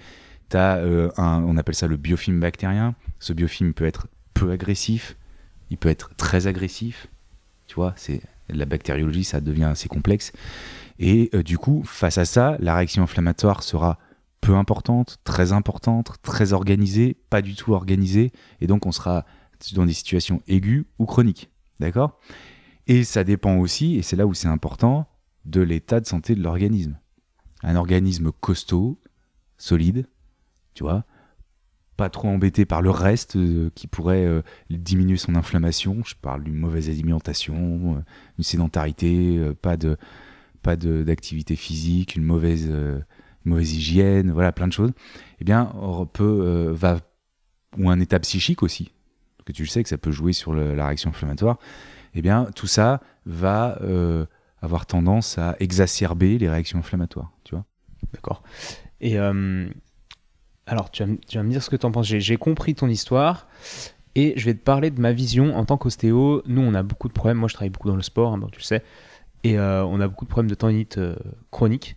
T'as 0.49 0.79
euh, 0.79 1.11
un, 1.17 1.43
on 1.43 1.57
appelle 1.57 1.75
ça 1.75 1.87
le 1.87 1.97
biofilm 1.97 2.41
bactérien. 2.41 2.95
Ce 3.19 3.33
biofilm 3.33 3.75
peut 3.75 3.85
être 3.85 4.09
peu 4.35 4.51
agressif, 4.51 5.17
il 5.71 5.79
peut 5.79 5.89
être 5.89 6.15
très 6.17 6.47
agressif. 6.47 7.09
Tu 7.67 7.75
vois, 7.75 7.95
c'est 7.97 8.21
la 8.49 8.65
bactériologie, 8.65 9.25
ça 9.25 9.41
devient 9.41 9.65
assez 9.65 9.89
complexe. 9.89 10.33
Et 10.99 11.31
euh, 11.35 11.43
du 11.43 11.59
coup, 11.59 11.83
face 11.85 12.19
à 12.19 12.25
ça, 12.25 12.57
la 12.61 12.77
réaction 12.77 13.03
inflammatoire 13.03 13.63
sera 13.63 13.99
peu 14.41 14.55
importante, 14.55 15.19
très 15.25 15.53
importante, 15.53 16.13
très 16.23 16.53
organisée, 16.53 17.17
pas 17.31 17.43
du 17.43 17.55
tout 17.55 17.73
organisée, 17.73 18.33
et 18.61 18.67
donc 18.67 18.87
on 18.87 18.93
sera 18.93 19.25
dans 19.75 19.87
des 19.87 19.93
situations 19.93 20.43
aiguës 20.47 20.85
ou 20.99 21.07
chroniques. 21.07 21.51
D'accord? 21.81 22.21
Et 22.87 23.03
ça 23.03 23.25
dépend 23.25 23.57
aussi, 23.57 23.97
et 23.97 24.03
c'est 24.03 24.17
là 24.17 24.27
où 24.27 24.35
c'est 24.35 24.49
important, 24.49 25.09
de 25.45 25.61
l'état 25.61 26.01
de 26.01 26.07
santé 26.07 26.35
de 26.35 26.43
l'organisme. 26.43 26.99
Un 27.63 27.77
organisme 27.77 28.31
costaud, 28.41 29.01
solide, 29.59 30.07
tu 30.77 30.83
vois, 30.85 31.05
pas 31.97 32.11
trop 32.11 32.29
embêté 32.29 32.67
par 32.67 32.83
le 32.83 32.91
reste 32.91 33.37
euh, 33.37 33.71
qui 33.75 33.87
pourrait 33.87 34.27
euh, 34.27 34.43
diminuer 34.69 35.17
son 35.17 35.35
inflammation. 35.35 36.03
Je 36.05 36.15
parle 36.15 36.45
d'une 36.45 36.55
mauvaise 36.55 36.91
alimentation, 36.91 37.97
euh, 37.97 38.01
une 38.37 38.45
sédentarité, 38.45 39.39
euh, 39.39 39.55
pas 39.55 39.77
de 39.77 39.97
pas 40.63 40.77
d'activité 40.77 41.55
physique, 41.55 42.17
une 42.17 42.25
mauvaise 42.25 42.69
mauvaise 43.45 43.73
hygiène, 43.73 44.33
voilà, 44.33 44.51
plein 44.51 44.67
de 44.67 44.73
choses. 44.73 44.91
Eh 45.39 45.45
bien, 45.45 45.73
on 45.77 46.07
peut 46.07 46.73
va 46.73 46.99
ou 47.79 47.89
un 47.89 48.01
état 48.01 48.19
psychique 48.19 48.65
aussi, 48.65 48.91
que 49.45 49.53
tu 49.53 49.63
le 49.63 49.69
sais 49.69 49.85
que 49.85 49.89
ça 49.89 49.97
peut 49.97 50.11
jouer 50.11 50.33
sur 50.33 50.55
la 50.55 50.87
réaction 50.87 51.11
inflammatoire. 51.11 51.61
Eh 52.15 52.21
bien, 52.21 52.49
tout 52.57 52.67
ça 52.67 53.01
va 53.27 53.79
avoir 54.61 54.87
tendance 54.87 55.39
à 55.39 55.55
exacerber 55.61 56.37
les 56.37 56.49
réactions 56.49 56.81
inflammatoires, 56.81 57.31
tu 57.45 57.55
vois. 57.55 57.65
D'accord. 58.13 58.43
Et 59.01 59.21
alors, 60.67 60.91
tu 60.91 61.03
vas, 61.05 61.43
me- 61.43 61.51
dire 61.51 61.63
ce 61.63 61.71
que 61.71 61.77
tu 61.77 61.87
en 61.87 61.93
penses. 61.93 62.07
J'ai- 62.07 62.37
compris 62.37 62.75
ton 62.75 62.89
histoire 62.89 63.47
et 64.15 64.35
je 64.37 64.45
vais 64.47 64.55
te 64.55 64.63
parler 64.63 64.91
de 64.91 65.01
ma 65.01 65.13
vision 65.13 65.57
en 65.57 65.65
tant 65.65 65.77
qu'ostéo. 65.77 66.43
Nous, 66.47 66.61
on 66.63 66.75
a 66.75 66.83
beaucoup 66.83 67.09
de 67.09 67.13
problèmes. 67.13 67.39
Moi, 67.39 67.49
je 67.49 67.55
travaille 67.55 67.71
beaucoup 67.71 67.89
dans 67.89 67.97
le 67.97 68.03
sport, 68.03 68.33
hein, 68.35 68.41
tu 68.53 68.59
le 68.59 68.65
sais. 68.65 68.83
Et 69.45 69.59
euh, 69.59 69.85
on 69.85 70.01
a 70.01 70.09
beaucoup 70.09 70.25
de 70.25 70.31
problèmes 70.31 70.51
de 70.51 70.55
tendinite 70.57 70.99
euh, 70.99 71.15
chronique 71.51 71.97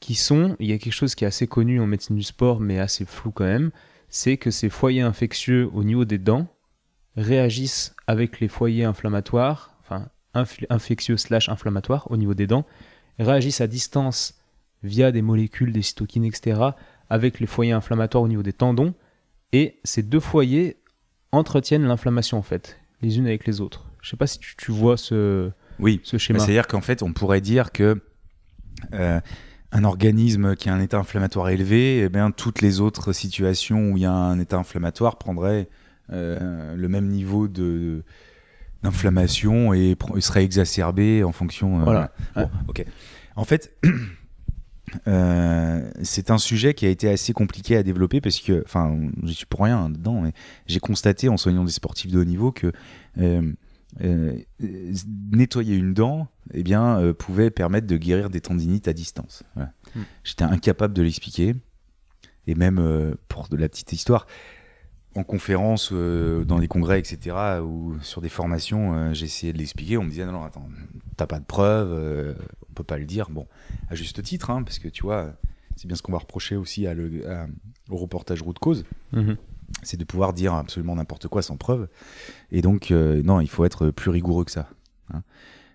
qui 0.00 0.14
sont, 0.14 0.56
il 0.60 0.66
y 0.68 0.72
a 0.72 0.78
quelque 0.78 0.92
chose 0.92 1.14
qui 1.14 1.24
est 1.24 1.26
assez 1.26 1.46
connu 1.46 1.80
en 1.80 1.86
médecine 1.86 2.16
du 2.16 2.22
sport, 2.22 2.60
mais 2.60 2.78
assez 2.78 3.04
flou 3.04 3.30
quand 3.32 3.44
même, 3.44 3.70
c'est 4.08 4.36
que 4.36 4.50
ces 4.50 4.68
foyers 4.68 5.00
infectieux 5.02 5.68
au 5.72 5.84
niveau 5.84 6.04
des 6.04 6.18
dents 6.18 6.46
réagissent 7.16 7.94
avec 8.06 8.40
les 8.40 8.48
foyers 8.48 8.84
inflammatoires, 8.84 9.74
enfin 9.80 10.08
inf- 10.34 10.66
infectieux 10.70 11.16
slash 11.16 11.48
inflammatoires 11.48 12.10
au 12.10 12.16
niveau 12.16 12.34
des 12.34 12.46
dents, 12.46 12.64
réagissent 13.18 13.60
à 13.62 13.66
distance 13.66 14.34
via 14.82 15.12
des 15.12 15.22
molécules, 15.22 15.72
des 15.72 15.82
cytokines, 15.82 16.24
etc., 16.26 16.60
avec 17.10 17.40
les 17.40 17.46
foyers 17.46 17.72
inflammatoires 17.72 18.22
au 18.24 18.28
niveau 18.28 18.42
des 18.42 18.52
tendons. 18.52 18.94
Et 19.52 19.78
ces 19.84 20.02
deux 20.02 20.20
foyers 20.20 20.76
entretiennent 21.32 21.84
l'inflammation, 21.86 22.38
en 22.38 22.42
fait, 22.42 22.78
les 23.02 23.18
unes 23.18 23.26
avec 23.26 23.46
les 23.46 23.60
autres. 23.60 23.86
Je 24.02 24.10
sais 24.10 24.16
pas 24.16 24.26
si 24.26 24.38
tu, 24.38 24.54
tu 24.56 24.72
vois 24.72 24.96
ce, 24.96 25.50
Oui, 25.78 26.00
ce 26.04 26.18
schéma. 26.18 26.38
C'est-à-dire 26.38 26.66
qu'en 26.66 26.80
fait, 26.80 27.02
on 27.02 27.12
pourrait 27.12 27.40
dire 27.40 27.72
que 27.72 28.00
euh, 28.92 29.20
un 29.72 29.84
organisme 29.84 30.54
qui 30.54 30.68
a 30.68 30.74
un 30.74 30.80
état 30.80 30.98
inflammatoire 30.98 31.48
élevé, 31.48 32.00
eh 32.04 32.08
bien, 32.08 32.30
toutes 32.30 32.60
les 32.62 32.80
autres 32.80 33.12
situations 33.12 33.90
où 33.92 33.96
il 33.96 34.02
y 34.02 34.06
a 34.06 34.12
un 34.12 34.38
état 34.38 34.56
inflammatoire 34.58 35.18
prendraient 35.18 35.68
euh, 36.12 36.74
le 36.76 36.88
même 36.88 37.08
niveau 37.08 37.48
de 37.48 38.04
d'inflammation 38.82 39.72
et 39.72 39.94
pr- 39.94 40.20
serait 40.20 40.44
exacerbé 40.44 41.24
en 41.24 41.32
fonction. 41.32 41.80
euh, 41.80 41.84
Voilà. 41.84 42.12
Bon, 42.36 42.50
ok. 42.68 42.84
En 43.38 43.44
fait, 43.44 43.76
euh, 45.08 45.90
c'est 46.02 46.30
un 46.30 46.38
sujet 46.38 46.74
qui 46.74 46.86
a 46.86 46.88
été 46.88 47.08
assez 47.08 47.32
compliqué 47.32 47.76
à 47.76 47.82
développer 47.82 48.20
parce 48.20 48.38
que, 48.40 48.62
enfin, 48.64 48.96
je 49.22 49.32
suis 49.32 49.46
pour 49.46 49.62
rien 49.62 49.90
dedans, 49.90 50.20
mais 50.20 50.32
j'ai 50.66 50.80
constaté 50.80 51.28
en 51.28 51.36
soignant 51.36 51.64
des 51.64 51.72
sportifs 51.72 52.10
de 52.10 52.18
haut 52.18 52.24
niveau 52.24 52.52
que 52.52 52.72
euh, 53.18 53.52
euh, 54.02 54.38
nettoyer 55.32 55.76
une 55.76 55.94
dent, 55.94 56.28
eh 56.52 56.62
bien, 56.62 57.12
pouvait 57.18 57.50
permettre 57.50 57.86
de 57.86 57.96
guérir 57.96 58.30
des 58.30 58.40
tendinites 58.40 58.88
à 58.88 58.92
distance. 58.92 59.42
Voilà. 59.54 59.72
Mm. 59.94 60.00
J'étais 60.24 60.44
incapable 60.44 60.94
de 60.94 61.02
l'expliquer. 61.02 61.54
Et 62.48 62.54
même 62.54 63.16
pour 63.26 63.48
de 63.48 63.56
la 63.56 63.68
petite 63.68 63.92
histoire, 63.92 64.28
en 65.16 65.24
conférence, 65.24 65.90
euh, 65.92 66.44
dans 66.44 66.58
des 66.58 66.68
congrès, 66.68 66.98
etc., 66.98 67.36
ou 67.62 67.94
sur 68.02 68.20
des 68.20 68.28
formations, 68.28 68.94
euh, 68.94 69.12
j'ai 69.14 69.24
essayé 69.26 69.52
de 69.52 69.58
l'expliquer. 69.58 69.96
On 69.98 70.04
me 70.04 70.10
disait 70.10 70.26
non, 70.26 70.32
non, 70.32 70.44
attends, 70.44 70.68
t'as 71.16 71.26
pas 71.26 71.38
de 71.38 71.44
preuves, 71.44 71.90
euh, 71.92 72.34
on 72.70 72.72
peut 72.74 72.84
pas 72.84 72.98
le 72.98 73.04
dire. 73.06 73.30
Bon, 73.30 73.46
à 73.88 73.94
juste 73.94 74.22
titre, 74.22 74.50
hein, 74.50 74.62
parce 74.62 74.78
que 74.78 74.88
tu 74.88 75.02
vois, 75.02 75.32
c'est 75.76 75.86
bien 75.86 75.96
ce 75.96 76.02
qu'on 76.02 76.12
va 76.12 76.18
reprocher 76.18 76.56
aussi 76.56 76.86
à 76.86 76.94
le, 76.94 77.28
à- 77.30 77.46
au 77.90 77.96
reportage 77.96 78.42
route 78.42 78.58
cause 78.58 78.84
Mhm. 79.12 79.36
c'est 79.82 79.96
de 79.96 80.04
pouvoir 80.04 80.32
dire 80.32 80.54
absolument 80.54 80.94
n'importe 80.96 81.28
quoi 81.28 81.42
sans 81.42 81.56
preuve. 81.56 81.88
Et 82.52 82.62
donc, 82.62 82.90
euh, 82.90 83.22
non, 83.22 83.40
il 83.40 83.48
faut 83.48 83.64
être 83.64 83.90
plus 83.90 84.10
rigoureux 84.10 84.44
que 84.44 84.50
ça. 84.50 84.68
hein. 85.12 85.22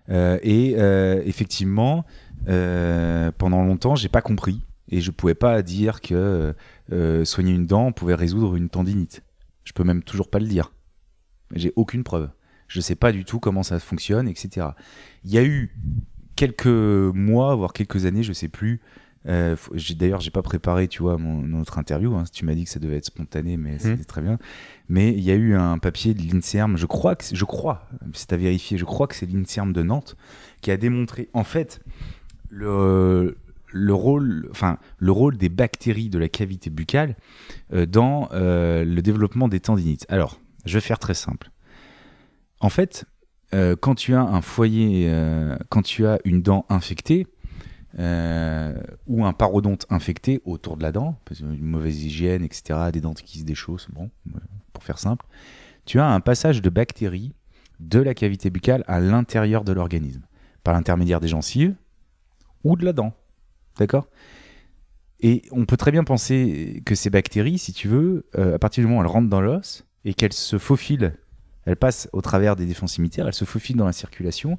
Euh, 0.08 0.38
et 0.42 0.72
effectivement, 1.28 2.04
pendant 3.38 3.62
longtemps, 3.64 3.94
j'ai 3.94 4.08
pas 4.08 4.22
compris. 4.22 4.60
Et 4.88 5.00
je 5.00 5.10
pouvais 5.10 5.34
pas 5.34 5.62
dire 5.62 6.00
que 6.00 6.54
soigner 7.24 7.52
une 7.52 7.66
dent 7.66 7.92
pouvait 7.92 8.14
résoudre 8.14 8.56
une 8.56 8.68
tendinite. 8.68 9.22
Je 9.64 9.72
peux 9.72 9.84
même 9.84 10.02
toujours 10.02 10.28
pas 10.30 10.38
le 10.38 10.46
dire. 10.46 10.72
J'ai 11.54 11.72
aucune 11.76 12.02
preuve. 12.04 12.30
Je 12.68 12.80
sais 12.80 12.94
pas 12.94 13.12
du 13.12 13.24
tout 13.24 13.38
comment 13.40 13.62
ça 13.62 13.78
fonctionne, 13.78 14.28
etc. 14.28 14.68
Il 15.24 15.30
y 15.30 15.38
a 15.38 15.44
eu 15.44 15.76
quelques 16.36 16.66
mois, 16.66 17.54
voire 17.54 17.72
quelques 17.72 18.06
années, 18.06 18.22
je 18.22 18.32
sais 18.32 18.48
plus. 18.48 18.80
Euh, 19.26 19.54
j'ai- 19.74 19.94
D'ailleurs, 19.94 20.20
j'ai 20.20 20.30
pas 20.32 20.42
préparé, 20.42 20.88
tu 20.88 21.02
vois, 21.02 21.16
mon 21.18 21.42
notre 21.42 21.78
interview. 21.78 22.14
hein. 22.16 22.24
Tu 22.32 22.44
m'as 22.44 22.54
dit 22.54 22.64
que 22.64 22.70
ça 22.70 22.80
devait 22.80 22.96
être 22.96 23.04
spontané, 23.04 23.56
mais 23.56 23.78
c'était 23.78 24.04
très 24.04 24.20
bien. 24.22 24.38
Mais 24.88 25.12
il 25.12 25.20
y 25.20 25.30
a 25.30 25.34
eu 25.34 25.54
un 25.54 25.78
papier 25.78 26.12
de 26.14 26.22
l'Inserm, 26.32 26.76
je 26.76 26.86
crois 26.86 27.14
que 27.14 27.24
je 27.32 27.44
crois, 27.44 27.88
c'est 28.14 28.32
à 28.32 28.36
vérifier, 28.36 28.78
je 28.78 28.84
crois 28.84 29.06
que 29.06 29.14
c'est 29.14 29.30
l'Inserm 29.30 29.72
de 29.72 29.82
Nantes 29.82 30.16
qui 30.60 30.70
a 30.72 30.76
démontré 30.76 31.28
en 31.34 31.44
fait 31.44 31.80
le 32.50 33.36
le 33.72 33.94
rôle, 33.94 34.48
enfin 34.50 34.78
le 34.98 35.12
rôle 35.12 35.36
des 35.36 35.48
bactéries 35.48 36.10
de 36.10 36.18
la 36.18 36.28
cavité 36.28 36.70
buccale 36.70 37.16
euh, 37.72 37.86
dans 37.86 38.28
euh, 38.32 38.84
le 38.84 39.02
développement 39.02 39.48
des 39.48 39.60
tendinites. 39.60 40.06
Alors, 40.08 40.38
je 40.64 40.74
vais 40.74 40.80
faire 40.80 40.98
très 40.98 41.14
simple. 41.14 41.50
En 42.60 42.68
fait, 42.68 43.04
euh, 43.54 43.74
quand 43.78 43.94
tu 43.94 44.14
as 44.14 44.22
un 44.22 44.40
foyer, 44.40 45.10
quand 45.68 45.82
tu 45.82 46.06
as 46.06 46.18
une 46.24 46.42
dent 46.42 46.64
infectée, 46.68 47.26
ou 47.98 49.24
un 49.24 49.32
parodonte 49.32 49.86
infecté 49.90 50.40
autour 50.44 50.76
de 50.76 50.82
la 50.82 50.92
dent, 50.92 51.18
parce 51.24 51.40
qu'une 51.40 51.60
mauvaise 51.60 52.04
hygiène, 52.04 52.42
etc., 52.42 52.90
des 52.92 53.00
dents 53.00 53.12
qui 53.12 53.40
se 53.40 53.44
déchaussent, 53.44 53.88
bon, 53.92 54.10
pour 54.72 54.82
faire 54.82 54.98
simple, 54.98 55.26
tu 55.84 55.98
as 55.98 56.06
un 56.06 56.20
passage 56.20 56.62
de 56.62 56.70
bactéries 56.70 57.34
de 57.80 57.98
la 57.98 58.14
cavité 58.14 58.48
buccale 58.48 58.84
à 58.86 59.00
l'intérieur 59.00 59.64
de 59.64 59.72
l'organisme, 59.72 60.22
par 60.62 60.74
l'intermédiaire 60.74 61.20
des 61.20 61.28
gencives 61.28 61.74
ou 62.64 62.76
de 62.76 62.84
la 62.84 62.92
dent. 62.92 63.12
D'accord? 63.78 64.08
Et 65.20 65.42
on 65.52 65.66
peut 65.66 65.76
très 65.76 65.92
bien 65.92 66.04
penser 66.04 66.82
que 66.84 66.94
ces 66.94 67.08
bactéries, 67.08 67.58
si 67.58 67.72
tu 67.72 67.88
veux, 67.88 68.26
euh, 68.36 68.56
à 68.56 68.58
partir 68.58 68.82
du 68.82 68.88
moment 68.88 69.00
où 69.00 69.04
elles 69.04 69.10
rentrent 69.10 69.28
dans 69.28 69.40
l'os 69.40 69.86
et 70.04 70.14
qu'elles 70.14 70.32
se 70.32 70.58
faufilent, 70.58 71.16
elles 71.64 71.76
passent 71.76 72.08
au 72.12 72.20
travers 72.20 72.56
des 72.56 72.66
défenses 72.66 72.96
immunitaires, 72.96 73.28
elles 73.28 73.34
se 73.34 73.44
faufilent 73.44 73.76
dans 73.76 73.86
la 73.86 73.92
circulation, 73.92 74.58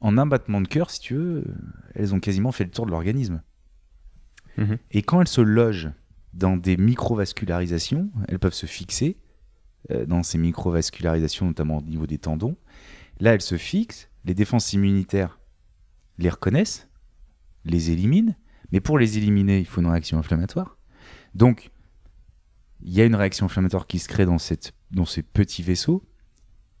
en 0.00 0.18
un 0.18 0.26
battement 0.26 0.60
de 0.60 0.68
cœur, 0.68 0.90
si 0.90 1.00
tu 1.00 1.14
veux, 1.14 1.44
elles 1.94 2.14
ont 2.14 2.20
quasiment 2.20 2.52
fait 2.52 2.64
le 2.64 2.70
tour 2.70 2.84
de 2.84 2.90
l'organisme. 2.90 3.42
Mhm. 4.58 4.76
Et 4.90 5.02
quand 5.02 5.22
elles 5.22 5.28
se 5.28 5.40
logent 5.40 5.90
dans 6.34 6.58
des 6.58 6.76
microvascularisations, 6.76 8.10
elles 8.28 8.38
peuvent 8.38 8.52
se 8.52 8.66
fixer 8.66 9.16
euh, 9.90 10.04
dans 10.04 10.22
ces 10.22 10.36
microvascularisations, 10.36 11.46
notamment 11.46 11.78
au 11.78 11.82
niveau 11.82 12.06
des 12.06 12.18
tendons. 12.18 12.56
Là, 13.20 13.32
elles 13.32 13.40
se 13.40 13.56
fixent, 13.56 14.10
les 14.26 14.34
défenses 14.34 14.74
immunitaires 14.74 15.38
les 16.18 16.28
reconnaissent, 16.28 16.88
les 17.64 17.90
éliminent, 17.90 18.34
Mais 18.72 18.80
pour 18.80 18.98
les 18.98 19.18
éliminer, 19.18 19.58
il 19.58 19.66
faut 19.66 19.80
une 19.80 19.86
réaction 19.86 20.18
inflammatoire. 20.18 20.78
Donc, 21.34 21.70
il 22.82 22.92
y 22.92 23.00
a 23.00 23.04
une 23.04 23.14
réaction 23.14 23.46
inflammatoire 23.46 23.86
qui 23.86 23.98
se 23.98 24.08
crée 24.08 24.26
dans, 24.26 24.38
cette, 24.38 24.72
dans 24.90 25.04
ces 25.04 25.22
petits 25.22 25.62
vaisseaux. 25.62 26.02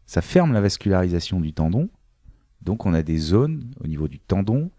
Ça 0.06 0.22
ferme 0.22 0.52
la 0.52 0.60
vascularisation 0.60 1.40
du 1.40 1.52
tendon. 1.52 1.88
Donc, 2.62 2.86
on 2.86 2.94
a 2.94 3.02
des 3.02 3.18
zones 3.18 3.70
au 3.82 3.86
niveau 3.86 4.08
du 4.08 4.18
tendon 4.18 4.70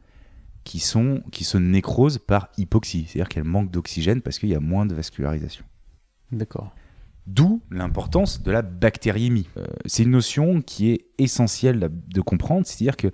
qui, 0.63 0.79
sont, 0.79 1.21
qui 1.31 1.43
se 1.43 1.57
nécrosent 1.57 2.17
par 2.17 2.49
hypoxie. 2.57 3.05
C'est-à-dire 3.07 3.29
qu'elles 3.29 3.43
manquent 3.43 3.71
d'oxygène 3.71 4.21
parce 4.21 4.39
qu'il 4.39 4.49
y 4.49 4.55
a 4.55 4.59
moins 4.59 4.85
de 4.85 4.93
vascularisation. 4.93 5.65
D'accord. 6.31 6.75
D'où 7.27 7.61
l'importance 7.71 8.43
de 8.43 8.51
la 8.51 8.61
bactériémie. 8.61 9.47
Euh, 9.57 9.65
c'est 9.85 10.03
une 10.03 10.11
notion 10.11 10.61
qui 10.61 10.91
est 10.91 11.07
essentielle 11.17 11.89
de 12.07 12.21
comprendre, 12.21 12.67
c'est-à-dire 12.67 12.97
que 12.97 13.07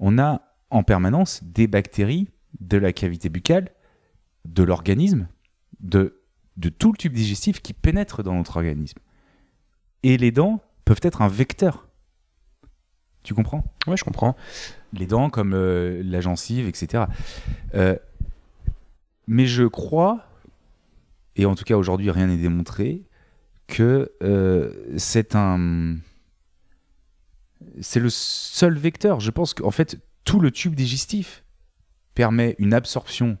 on 0.00 0.18
a 0.18 0.42
en 0.70 0.82
permanence 0.82 1.44
des 1.44 1.66
bactéries 1.68 2.28
de 2.60 2.76
la 2.78 2.92
cavité 2.92 3.28
buccale, 3.28 3.70
de 4.44 4.62
l'organisme, 4.62 5.28
de, 5.80 6.20
de 6.56 6.68
tout 6.68 6.92
le 6.92 6.98
tube 6.98 7.12
digestif 7.12 7.60
qui 7.60 7.72
pénètre 7.72 8.22
dans 8.22 8.34
notre 8.34 8.56
organisme. 8.56 8.98
Et 10.02 10.16
les 10.16 10.32
dents 10.32 10.62
peuvent 10.84 11.00
être 11.02 11.22
un 11.22 11.28
vecteur. 11.28 11.88
Tu 13.22 13.34
comprends? 13.34 13.64
Ouais, 13.86 13.96
je 13.96 14.04
comprends. 14.04 14.36
Les 14.92 15.06
dents 15.06 15.30
comme 15.30 15.54
euh, 15.54 16.02
la 16.04 16.20
gencive, 16.20 16.66
etc. 16.66 17.04
Euh, 17.74 17.96
mais 19.28 19.46
je 19.46 19.64
crois, 19.64 20.26
et 21.36 21.46
en 21.46 21.54
tout 21.54 21.64
cas 21.64 21.76
aujourd'hui 21.76 22.10
rien 22.10 22.26
n'est 22.26 22.36
démontré, 22.36 23.04
que 23.68 24.12
euh, 24.22 24.72
c'est 24.96 25.36
un. 25.36 25.96
C'est 27.80 28.00
le 28.00 28.10
seul 28.10 28.76
vecteur. 28.76 29.20
Je 29.20 29.30
pense 29.30 29.54
qu'en 29.54 29.70
fait, 29.70 30.00
tout 30.24 30.40
le 30.40 30.50
tube 30.50 30.74
digestif 30.74 31.44
permet 32.14 32.54
une 32.58 32.74
absorption 32.74 33.38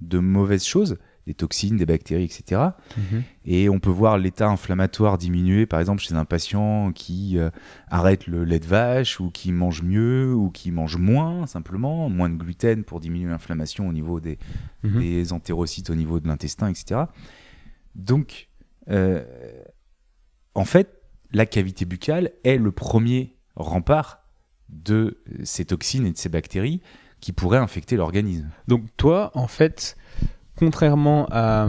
de 0.00 0.18
mauvaises 0.18 0.64
choses, 0.64 0.98
des 1.26 1.34
toxines, 1.34 1.76
des 1.76 1.86
bactéries, 1.86 2.24
etc. 2.24 2.60
Mhm. 2.96 3.22
Et 3.44 3.68
on 3.68 3.78
peut 3.78 3.90
voir 3.90 4.18
l'état 4.18 4.48
inflammatoire 4.48 5.18
diminuer, 5.18 5.66
par 5.66 5.78
exemple, 5.78 6.02
chez 6.02 6.14
un 6.14 6.24
patient 6.24 6.90
qui 6.92 7.38
euh, 7.38 7.50
arrête 7.88 8.26
le 8.26 8.42
lait 8.44 8.58
de 8.58 8.66
vache, 8.66 9.20
ou 9.20 9.30
qui 9.30 9.52
mange 9.52 9.82
mieux, 9.82 10.34
ou 10.34 10.50
qui 10.50 10.72
mange 10.72 10.96
moins, 10.96 11.46
simplement, 11.46 12.08
moins 12.08 12.28
de 12.28 12.34
gluten 12.36 12.82
pour 12.82 12.98
diminuer 12.98 13.30
l'inflammation 13.30 13.88
au 13.88 13.92
niveau 13.92 14.18
des, 14.18 14.38
Mhm. 14.82 14.98
des 15.00 15.32
entérocytes, 15.32 15.90
au 15.90 15.94
niveau 15.94 16.18
de 16.18 16.26
l'intestin, 16.26 16.68
etc. 16.68 17.02
Donc, 17.94 18.48
euh, 18.90 19.24
en 20.54 20.64
fait, 20.64 21.02
la 21.32 21.46
cavité 21.46 21.84
buccale 21.84 22.32
est 22.42 22.56
le 22.58 22.72
premier 22.72 23.36
rempart 23.54 24.24
de 24.68 25.22
ces 25.44 25.66
toxines 25.66 26.06
et 26.06 26.12
de 26.12 26.16
ces 26.16 26.28
bactéries 26.28 26.80
qui 27.22 27.32
pourraient 27.32 27.58
infecter 27.58 27.96
l'organisme. 27.96 28.50
Donc 28.68 28.82
toi, 28.98 29.30
en 29.34 29.46
fait, 29.46 29.96
contrairement 30.56 31.26
à, 31.30 31.68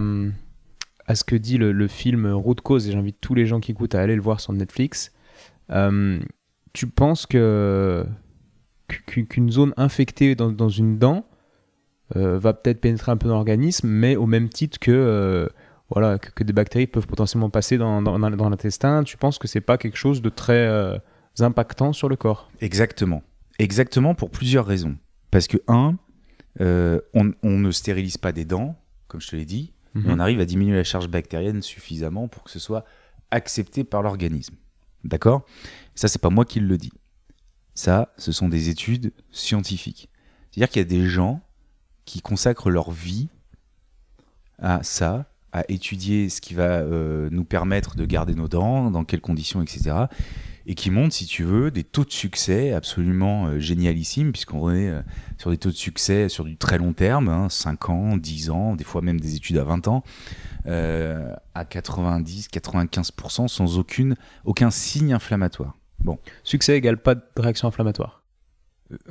à 1.05 1.15
ce 1.15 1.23
que 1.23 1.37
dit 1.37 1.57
le, 1.57 1.71
le 1.71 1.87
film 1.87 2.25
Route 2.27 2.59
Cause, 2.59 2.89
et 2.89 2.91
j'invite 2.91 3.17
tous 3.21 3.35
les 3.35 3.45
gens 3.45 3.61
qui 3.61 3.71
écoutent 3.71 3.95
à 3.95 4.01
aller 4.01 4.15
le 4.15 4.21
voir 4.21 4.41
sur 4.41 4.51
Netflix, 4.51 5.13
euh, 5.69 6.19
tu 6.73 6.87
penses 6.87 7.25
que 7.27 8.03
qu'u- 9.07 9.25
qu'une 9.25 9.49
zone 9.51 9.73
infectée 9.77 10.35
dans, 10.35 10.51
dans 10.51 10.69
une 10.69 10.97
dent 10.97 11.23
euh, 12.15 12.37
va 12.39 12.53
peut-être 12.53 12.81
pénétrer 12.81 13.11
un 13.11 13.17
peu 13.17 13.27
dans 13.27 13.35
l'organisme, 13.35 13.87
mais 13.87 14.15
au 14.15 14.25
même 14.25 14.49
titre 14.49 14.79
que, 14.79 14.91
euh, 14.91 15.47
voilà, 15.89 16.17
que, 16.17 16.31
que 16.31 16.43
des 16.43 16.53
bactéries 16.53 16.87
peuvent 16.87 17.07
potentiellement 17.07 17.49
passer 17.51 17.77
dans, 17.77 18.01
dans, 18.01 18.17
dans- 18.17 18.49
l'intestin, 18.49 19.03
tu 19.03 19.17
penses 19.17 19.37
que 19.37 19.47
c'est 19.47 19.61
pas 19.61 19.77
quelque 19.77 19.97
chose 19.97 20.21
de 20.21 20.29
très 20.29 20.67
euh, 20.67 20.97
impactant 21.39 21.93
sur 21.93 22.09
le 22.09 22.15
corps? 22.15 22.49
Exactement. 22.59 23.21
Exactement 23.59 24.15
pour 24.15 24.31
plusieurs 24.31 24.65
raisons. 24.65 24.97
Parce 25.33 25.47
que, 25.47 25.57
un, 25.67 25.97
euh, 26.61 27.01
on, 27.15 27.33
on 27.41 27.57
ne 27.57 27.71
stérilise 27.71 28.17
pas 28.17 28.31
des 28.31 28.45
dents, 28.45 28.79
comme 29.07 29.19
je 29.19 29.29
te 29.29 29.35
l'ai 29.35 29.45
dit, 29.45 29.73
mais 29.95 30.11
on 30.13 30.19
arrive 30.19 30.39
à 30.39 30.45
diminuer 30.45 30.75
la 30.75 30.83
charge 30.83 31.07
bactérienne 31.07 31.63
suffisamment 31.63 32.27
pour 32.27 32.43
que 32.43 32.51
ce 32.51 32.59
soit 32.59 32.85
accepté 33.31 33.83
par 33.83 34.03
l'organisme. 34.03 34.55
D'accord? 35.03 35.43
Ça, 35.95 36.07
c'est 36.07 36.21
pas 36.21 36.29
moi 36.29 36.45
qui 36.45 36.59
le 36.59 36.77
dis. 36.77 36.93
Ça, 37.73 38.13
ce 38.17 38.31
sont 38.31 38.47
des 38.47 38.69
études 38.69 39.11
scientifiques. 39.31 40.07
C'est-à-dire 40.51 40.69
qu'il 40.69 40.81
y 40.81 40.85
a 40.85 40.87
des 40.87 41.07
gens 41.07 41.41
qui 42.05 42.21
consacrent 42.21 42.69
leur 42.69 42.91
vie 42.91 43.29
à 44.59 44.83
ça, 44.83 45.25
à 45.51 45.63
étudier 45.67 46.29
ce 46.29 46.41
qui 46.41 46.53
va 46.53 46.79
euh, 46.79 47.29
nous 47.31 47.43
permettre 47.43 47.95
de 47.95 48.05
garder 48.05 48.35
nos 48.35 48.47
dents, 48.47 48.91
dans 48.91 49.03
quelles 49.03 49.21
conditions, 49.21 49.63
etc. 49.63 49.95
Et 50.65 50.75
qui 50.75 50.91
montrent, 50.91 51.13
si 51.13 51.25
tu 51.25 51.43
veux, 51.43 51.71
des 51.71 51.83
taux 51.83 52.05
de 52.05 52.11
succès 52.11 52.71
absolument 52.71 53.47
euh, 53.47 53.59
génialissimes, 53.59 54.31
puisqu'on 54.31 54.71
est 54.71 54.89
euh, 54.89 55.01
sur 55.37 55.49
des 55.51 55.57
taux 55.57 55.69
de 55.69 55.75
succès 55.75 56.29
sur 56.29 56.45
du 56.45 56.55
très 56.55 56.77
long 56.77 56.93
terme, 56.93 57.27
hein, 57.27 57.49
5 57.49 57.89
ans, 57.89 58.17
10 58.17 58.49
ans, 58.49 58.75
des 58.75 58.85
fois 58.85 59.01
même 59.01 59.19
des 59.19 59.35
études 59.35 59.57
à 59.57 59.65
20 59.65 59.87
ans, 59.89 60.03
euh, 60.67 61.33
à 61.53 61.65
90-95% 61.65 63.49
sans 63.49 63.77
aucune, 63.77 64.15
aucun 64.45 64.71
signe 64.71 65.13
inflammatoire. 65.13 65.75
Succès 66.43 66.77
égale 66.77 66.97
pas 66.97 67.15
de 67.15 67.23
réaction 67.37 67.67
inflammatoire. 67.67 68.23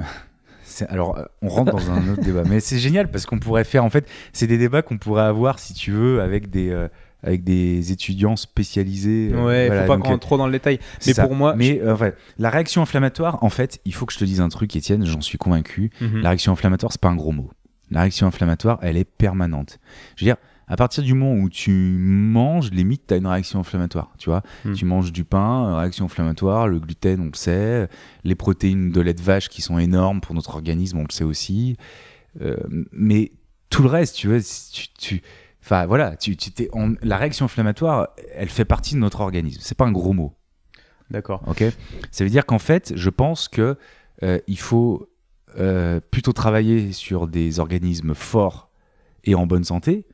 Alors, 0.88 1.19
on 1.43 1.49
rentre 1.49 1.73
dans 1.73 1.91
un 1.91 2.09
autre 2.09 2.23
débat, 2.23 2.45
mais 2.45 2.61
c'est 2.61 2.79
génial 2.79 3.11
parce 3.11 3.27
qu'on 3.27 3.38
pourrait 3.38 3.65
faire, 3.65 3.85
en 3.85 3.91
fait, 3.91 4.09
c'est 4.33 4.47
des 4.47 4.57
débats 4.57 4.81
qu'on 4.81 4.97
pourrait 4.97 5.25
avoir, 5.25 5.59
si 5.59 5.75
tu 5.75 5.91
veux, 5.91 6.23
avec 6.23 6.49
des, 6.49 6.88
avec 7.22 7.44
des 7.44 7.92
étudiants 7.92 8.37
spécialisés. 8.37 9.30
euh, 9.32 9.44
Ouais, 9.46 9.66
voilà, 9.68 9.82
faut 9.82 9.88
pas 9.88 9.98
qu'on 9.98 10.08
rentre 10.08 10.20
trop 10.26 10.38
dans 10.38 10.46
le 10.46 10.52
détail. 10.52 10.78
Mais 11.06 11.12
ça. 11.12 11.24
pour 11.26 11.35
moi, 11.35 11.54
mais 11.56 11.80
euh, 11.80 11.96
ouais, 11.96 12.14
la 12.38 12.50
réaction 12.50 12.82
inflammatoire, 12.82 13.42
en 13.44 13.48
fait, 13.50 13.80
il 13.85 13.94
faut 13.94 14.06
que 14.06 14.12
je 14.12 14.18
te 14.18 14.24
dise 14.24 14.40
un 14.40 14.48
truc, 14.48 14.74
Étienne, 14.76 15.04
j'en 15.06 15.20
suis 15.20 15.38
convaincu. 15.38 15.90
Mhm. 16.00 16.20
La 16.20 16.30
réaction 16.30 16.52
inflammatoire, 16.52 16.92
c'est 16.92 17.00
pas 17.00 17.08
un 17.11 17.16
gros 17.16 17.32
mot. 17.32 17.50
La 17.90 18.00
réaction 18.00 18.26
inflammatoire, 18.26 18.78
elle 18.82 18.96
est 18.96 19.04
permanente. 19.04 19.78
Je 20.16 20.24
veux 20.24 20.28
dire, 20.28 20.37
à 20.68 20.76
partir 20.76 21.02
du 21.04 21.12
moment 21.12 21.35
où 21.35 21.50
tu 21.50 21.70
manges, 21.70 22.70
limite, 22.70 23.02
tu 23.06 23.14
as 23.14 23.18
une 23.18 23.26
réaction 23.26 23.61
inflammatoire. 23.61 24.12
Tu 24.18 24.30
vois, 24.30 24.42
Hmm. 24.64 24.72
tu 24.72 24.85
manges 24.87 25.12
du 25.12 25.24
pain, 25.24 25.68
euh, 25.68 25.76
réaction 25.78 26.06
inflammatoire, 26.06 26.68
le 26.68 26.80
gluten, 26.80 27.20
on 27.20 27.24
le 27.26 27.35
sait, 27.35 27.88
les 28.24 28.35
protéines 28.35 28.90
de 28.90 29.00
lait 29.02 29.12
de 29.12 29.20
vache 29.20 29.48
qui 29.50 29.61
sont 29.61 29.78
énormes 29.78 30.20
pour 30.22 30.35
notre 30.35 30.54
organisme, 30.54 30.98
on 30.98 31.02
le 31.02 31.12
sait 31.12 31.24
aussi. 31.24 31.76
Euh, 32.40 32.56
mais 32.92 33.32
tout 33.68 33.82
le 33.82 33.88
reste, 33.88 34.16
tu 34.16 34.28
vois, 34.28 34.38
tu- 34.98 35.20
enfin 35.62 35.87
voilà, 35.87 36.16
tu, 36.16 36.37
tu 36.37 36.51
t'es- 36.51 36.68
on- 36.72 36.96
la 37.03 37.16
réaction 37.16 37.44
inflammatoire, 37.46 38.09
elle 38.35 38.48
fait 38.48 38.64
partie 38.64 38.94
de 38.94 39.01
notre 39.01 39.20
organisme. 39.20 39.61
C'est 39.62 39.77
pas 39.77 39.87
un 39.87 39.92
gros 39.92 40.12
mot. 40.12 40.35
D'accord. 41.11 41.42
Ok, 41.46 41.62
ça 42.11 42.25
veut 42.25 42.31
dire 42.31 42.46
qu'en 42.46 42.59
fait, 42.59 42.92
je 42.96 43.11
pense 43.11 43.48
que 43.48 43.77
euh, 44.22 44.38
il 44.46 44.59
faut 44.59 45.09
euh, 45.59 46.01
plutôt 46.11 46.33
travailler 46.33 46.92
sur 46.92 47.27
des 47.29 47.61
organismes 47.61 48.14
forts 48.14 48.70
et 49.25 49.35
en 49.35 49.46
bonne 49.46 49.64
santé, 49.64 50.07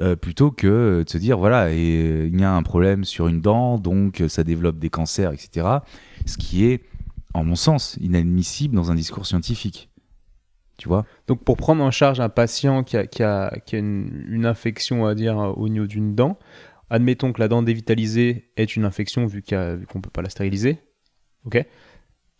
euh, 0.00 0.14
plutôt 0.16 0.50
que 0.50 1.02
de 1.04 1.10
se 1.10 1.18
dire 1.18 1.38
voilà, 1.38 1.72
et, 1.72 2.26
il 2.26 2.38
y 2.38 2.44
a 2.44 2.52
un 2.52 2.62
problème 2.62 3.04
sur 3.04 3.26
une 3.28 3.40
dent, 3.40 3.78
donc 3.78 4.22
ça 4.28 4.44
développe 4.44 4.78
des 4.78 4.90
cancers, 4.90 5.32
etc. 5.32 5.66
Ce 6.26 6.36
qui 6.36 6.66
est, 6.66 6.84
en 7.34 7.42
mon 7.44 7.56
sens, 7.56 7.96
inadmissible 8.00 8.74
dans 8.74 8.90
un 8.90 8.94
discours 8.94 9.26
scientifique. 9.26 9.88
Tu 10.78 10.88
vois 10.88 11.04
Donc 11.26 11.44
pour 11.44 11.56
prendre 11.56 11.82
en 11.82 11.90
charge 11.90 12.20
un 12.20 12.28
patient 12.28 12.84
qui 12.84 12.96
a, 12.96 13.06
qui 13.06 13.22
a, 13.22 13.58
qui 13.66 13.76
a 13.76 13.80
une, 13.80 14.24
une 14.28 14.46
infection, 14.46 15.02
on 15.02 15.04
va 15.06 15.14
dire, 15.14 15.36
au 15.36 15.68
niveau 15.68 15.86
d'une 15.86 16.14
dent, 16.14 16.38
admettons 16.88 17.32
que 17.32 17.40
la 17.40 17.48
dent 17.48 17.62
dévitalisée 17.62 18.50
est 18.56 18.76
une 18.76 18.84
infection 18.84 19.26
vu 19.26 19.42
qu'on 19.42 19.56
ne 19.56 20.00
peut 20.00 20.10
pas 20.10 20.22
la 20.22 20.30
stériliser. 20.30 20.78
Ok? 21.44 21.64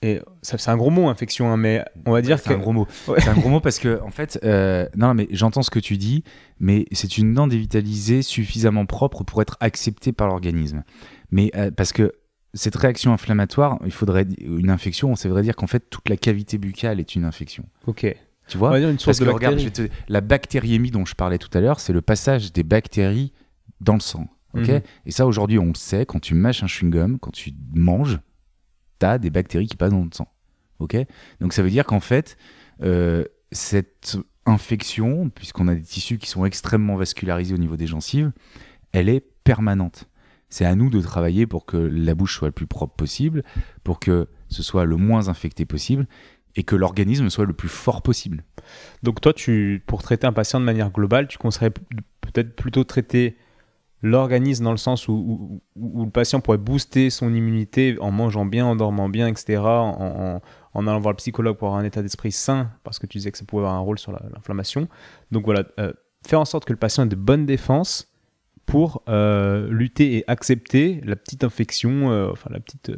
Et 0.00 0.20
c'est 0.42 0.68
un 0.68 0.76
gros 0.76 0.90
mot, 0.90 1.08
infection, 1.08 1.50
hein, 1.50 1.56
mais 1.56 1.84
on 2.06 2.12
va 2.12 2.22
dire 2.22 2.38
c'est 2.38 2.50
que... 2.50 2.54
un 2.54 2.58
gros 2.58 2.72
mot. 2.72 2.86
Ouais. 3.08 3.20
C'est 3.20 3.30
un 3.30 3.34
gros 3.34 3.48
mot 3.48 3.60
parce 3.60 3.80
que, 3.80 4.00
en 4.04 4.12
fait, 4.12 4.38
euh, 4.44 4.88
non, 4.96 5.12
mais 5.12 5.26
j'entends 5.32 5.62
ce 5.62 5.70
que 5.70 5.80
tu 5.80 5.96
dis, 5.96 6.22
mais 6.60 6.84
c'est 6.92 7.18
une 7.18 7.34
dent 7.34 7.48
dévitalisée 7.48 8.22
suffisamment 8.22 8.86
propre 8.86 9.24
pour 9.24 9.42
être 9.42 9.56
acceptée 9.58 10.12
par 10.12 10.28
l'organisme. 10.28 10.84
Mais 11.32 11.50
euh, 11.56 11.72
parce 11.72 11.92
que 11.92 12.12
cette 12.54 12.76
réaction 12.76 13.12
inflammatoire, 13.12 13.78
il 13.84 13.90
faudrait 13.90 14.26
une 14.40 14.70
infection, 14.70 15.16
ça 15.16 15.28
voudrait 15.28 15.42
dire 15.42 15.56
qu'en 15.56 15.66
fait 15.66 15.90
toute 15.90 16.08
la 16.08 16.16
cavité 16.16 16.58
buccale 16.58 17.00
est 17.00 17.16
une 17.16 17.24
infection. 17.24 17.64
Ok. 17.86 18.06
Tu 18.48 18.58
vois 18.58 18.78
une 18.78 18.98
source 18.98 19.04
Parce 19.04 19.18
que 19.20 19.24
de 19.24 19.30
regarde, 19.30 19.54
bactéries. 19.56 19.74
je 19.76 19.82
vais 19.82 19.88
te- 19.88 19.94
la 20.08 20.20
bactériémie 20.20 20.90
dont 20.90 21.04
je 21.04 21.14
parlais 21.14 21.38
tout 21.38 21.50
à 21.56 21.60
l'heure, 21.60 21.80
c'est 21.80 21.92
le 21.92 22.00
passage 22.02 22.52
des 22.52 22.62
bactéries 22.62 23.32
dans 23.80 23.94
le 23.94 24.00
sang. 24.00 24.26
Ok 24.54 24.68
Mhm. 24.68 24.80
Et 25.06 25.10
ça, 25.10 25.26
aujourd'hui, 25.26 25.58
on 25.58 25.66
le 25.66 25.74
sait, 25.74 26.06
quand 26.06 26.20
tu 26.20 26.34
mâches 26.34 26.62
un 26.62 26.66
chewing-gum, 26.66 27.18
quand 27.18 27.30
tu 27.32 27.52
manges, 27.74 28.18
tu 28.98 29.06
as 29.06 29.18
des 29.18 29.30
bactéries 29.30 29.66
qui 29.66 29.76
passent 29.76 29.90
dans 29.92 30.02
le 30.02 30.10
sang. 30.12 30.28
Ok 30.78 30.96
Donc 31.40 31.52
ça 31.52 31.62
veut 31.62 31.70
dire 31.70 31.84
qu'en 31.84 32.00
fait, 32.00 32.36
euh, 32.82 33.24
cette 33.52 34.16
infection, 34.46 35.28
puisqu'on 35.30 35.68
a 35.68 35.74
des 35.74 35.82
tissus 35.82 36.18
qui 36.18 36.28
sont 36.28 36.44
extrêmement 36.44 36.96
vascularisés 36.96 37.54
au 37.54 37.58
niveau 37.58 37.76
des 37.76 37.86
gencives, 37.86 38.32
elle 38.92 39.08
est 39.08 39.20
permanente. 39.44 40.08
C'est 40.50 40.64
à 40.64 40.74
nous 40.74 40.88
de 40.88 41.00
travailler 41.02 41.46
pour 41.46 41.66
que 41.66 41.76
la 41.76 42.14
bouche 42.14 42.38
soit 42.38 42.48
le 42.48 42.52
plus 42.52 42.66
propre 42.66 42.94
possible, 42.96 43.44
pour 43.84 44.00
que 44.00 44.28
ce 44.48 44.62
soit 44.62 44.86
le 44.86 44.96
moins 44.96 45.28
infecté 45.28 45.66
possible 45.66 46.06
et 46.58 46.64
que 46.64 46.74
l'organisme 46.76 47.30
soit 47.30 47.44
le 47.46 47.52
plus 47.52 47.68
fort 47.68 48.02
possible. 48.02 48.42
Donc 49.04 49.20
toi, 49.20 49.32
tu, 49.32 49.82
pour 49.86 50.02
traiter 50.02 50.26
un 50.26 50.32
patient 50.32 50.58
de 50.58 50.64
manière 50.64 50.90
globale, 50.90 51.28
tu 51.28 51.38
conseillerais 51.38 51.70
peut-être 52.20 52.56
plutôt 52.56 52.82
traiter 52.82 53.36
l'organisme 54.02 54.64
dans 54.64 54.72
le 54.72 54.76
sens 54.76 55.06
où, 55.08 55.12
où- 55.12 55.62
où- 55.76 56.00
où 56.02 56.04
le 56.04 56.10
patient 56.10 56.40
pourrait 56.40 56.58
booster 56.58 57.10
son 57.10 57.32
immunité 57.32 57.96
en 58.00 58.10
mangeant 58.10 58.44
bien, 58.44 58.66
en 58.66 58.76
dormant 58.76 59.08
bien, 59.08 59.28
etc., 59.28 59.58
en, 59.60 60.40
en- 60.40 60.40
en 60.74 60.86
allant 60.86 61.00
voir 61.00 61.12
le 61.12 61.16
psychologue 61.16 61.56
pour 61.56 61.68
avoir 61.68 61.80
un 61.80 61.84
état 61.84 62.02
d'esprit 62.02 62.32
sain, 62.32 62.70
parce 62.84 62.98
que 62.98 63.06
tu 63.06 63.18
disais 63.18 63.30
que 63.32 63.38
ça 63.38 63.44
pouvait 63.44 63.62
avoir 63.62 63.74
un 63.76 63.80
rôle 63.80 63.98
sur 63.98 64.12
la- 64.12 64.22
l'inflammation. 64.34 64.88
Donc 65.30 65.44
voilà, 65.44 65.64
euh, 65.78 65.92
faire 66.26 66.40
en 66.40 66.44
sorte 66.44 66.64
que 66.64 66.72
le 66.72 66.78
patient 66.78 67.04
ait 67.04 67.08
de 67.08 67.16
bonnes 67.16 67.46
défenses 67.46 68.12
pour 68.66 69.02
euh, 69.08 69.68
lutter 69.70 70.16
et 70.16 70.24
accepter 70.28 71.00
la 71.04 71.16
petite 71.16 71.42
infection, 71.44 72.10
euh, 72.10 72.30
enfin 72.32 72.50
la 72.52 72.60
petite 72.60 72.90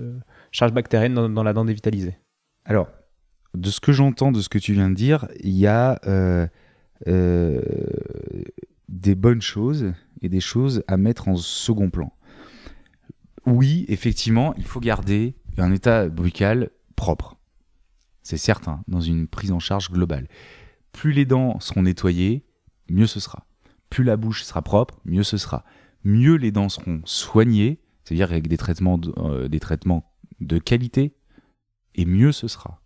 charge 0.50 0.72
bactérienne 0.72 1.14
dans, 1.14 1.28
dans 1.28 1.42
la 1.42 1.52
dent 1.52 1.64
dévitalisée. 1.64 2.18
Alors, 2.64 2.88
de 3.54 3.70
ce 3.70 3.80
que 3.80 3.92
j'entends, 3.92 4.32
de 4.32 4.40
ce 4.40 4.48
que 4.48 4.58
tu 4.58 4.72
viens 4.72 4.90
de 4.90 4.94
dire, 4.94 5.26
il 5.40 5.56
y 5.56 5.66
a 5.66 6.00
euh, 6.06 6.46
euh, 7.08 7.60
des 8.88 9.14
bonnes 9.14 9.42
choses 9.42 9.92
et 10.22 10.28
des 10.28 10.40
choses 10.40 10.82
à 10.86 10.96
mettre 10.96 11.28
en 11.28 11.36
second 11.36 11.90
plan. 11.90 12.12
Oui, 13.46 13.84
effectivement, 13.88 14.54
il 14.56 14.64
faut 14.64 14.80
garder 14.80 15.34
un 15.58 15.72
état 15.72 16.08
buccal 16.08 16.70
propre. 16.94 17.36
C'est 18.22 18.36
certain, 18.36 18.82
dans 18.86 19.00
une 19.00 19.26
prise 19.26 19.50
en 19.50 19.58
charge 19.58 19.90
globale. 19.90 20.28
Plus 20.92 21.12
les 21.12 21.24
dents 21.24 21.58
seront 21.60 21.82
nettoyées, 21.82 22.44
mieux 22.88 23.06
ce 23.06 23.20
sera. 23.20 23.46
Plus 23.88 24.04
la 24.04 24.16
bouche 24.16 24.44
sera 24.44 24.62
propre, 24.62 25.00
mieux 25.04 25.22
ce 25.22 25.36
sera. 25.36 25.64
Mieux 26.04 26.36
les 26.36 26.52
dents 26.52 26.68
seront 26.68 27.00
soignées, 27.04 27.80
c'est-à-dire 28.04 28.30
avec 28.30 28.48
des 28.48 28.56
traitements 28.56 28.98
de, 28.98 29.12
euh, 29.18 29.48
des 29.48 29.60
traitements 29.60 30.12
de 30.40 30.58
qualité, 30.58 31.14
et 31.94 32.04
mieux 32.04 32.32
ce 32.32 32.46
sera. 32.46 32.79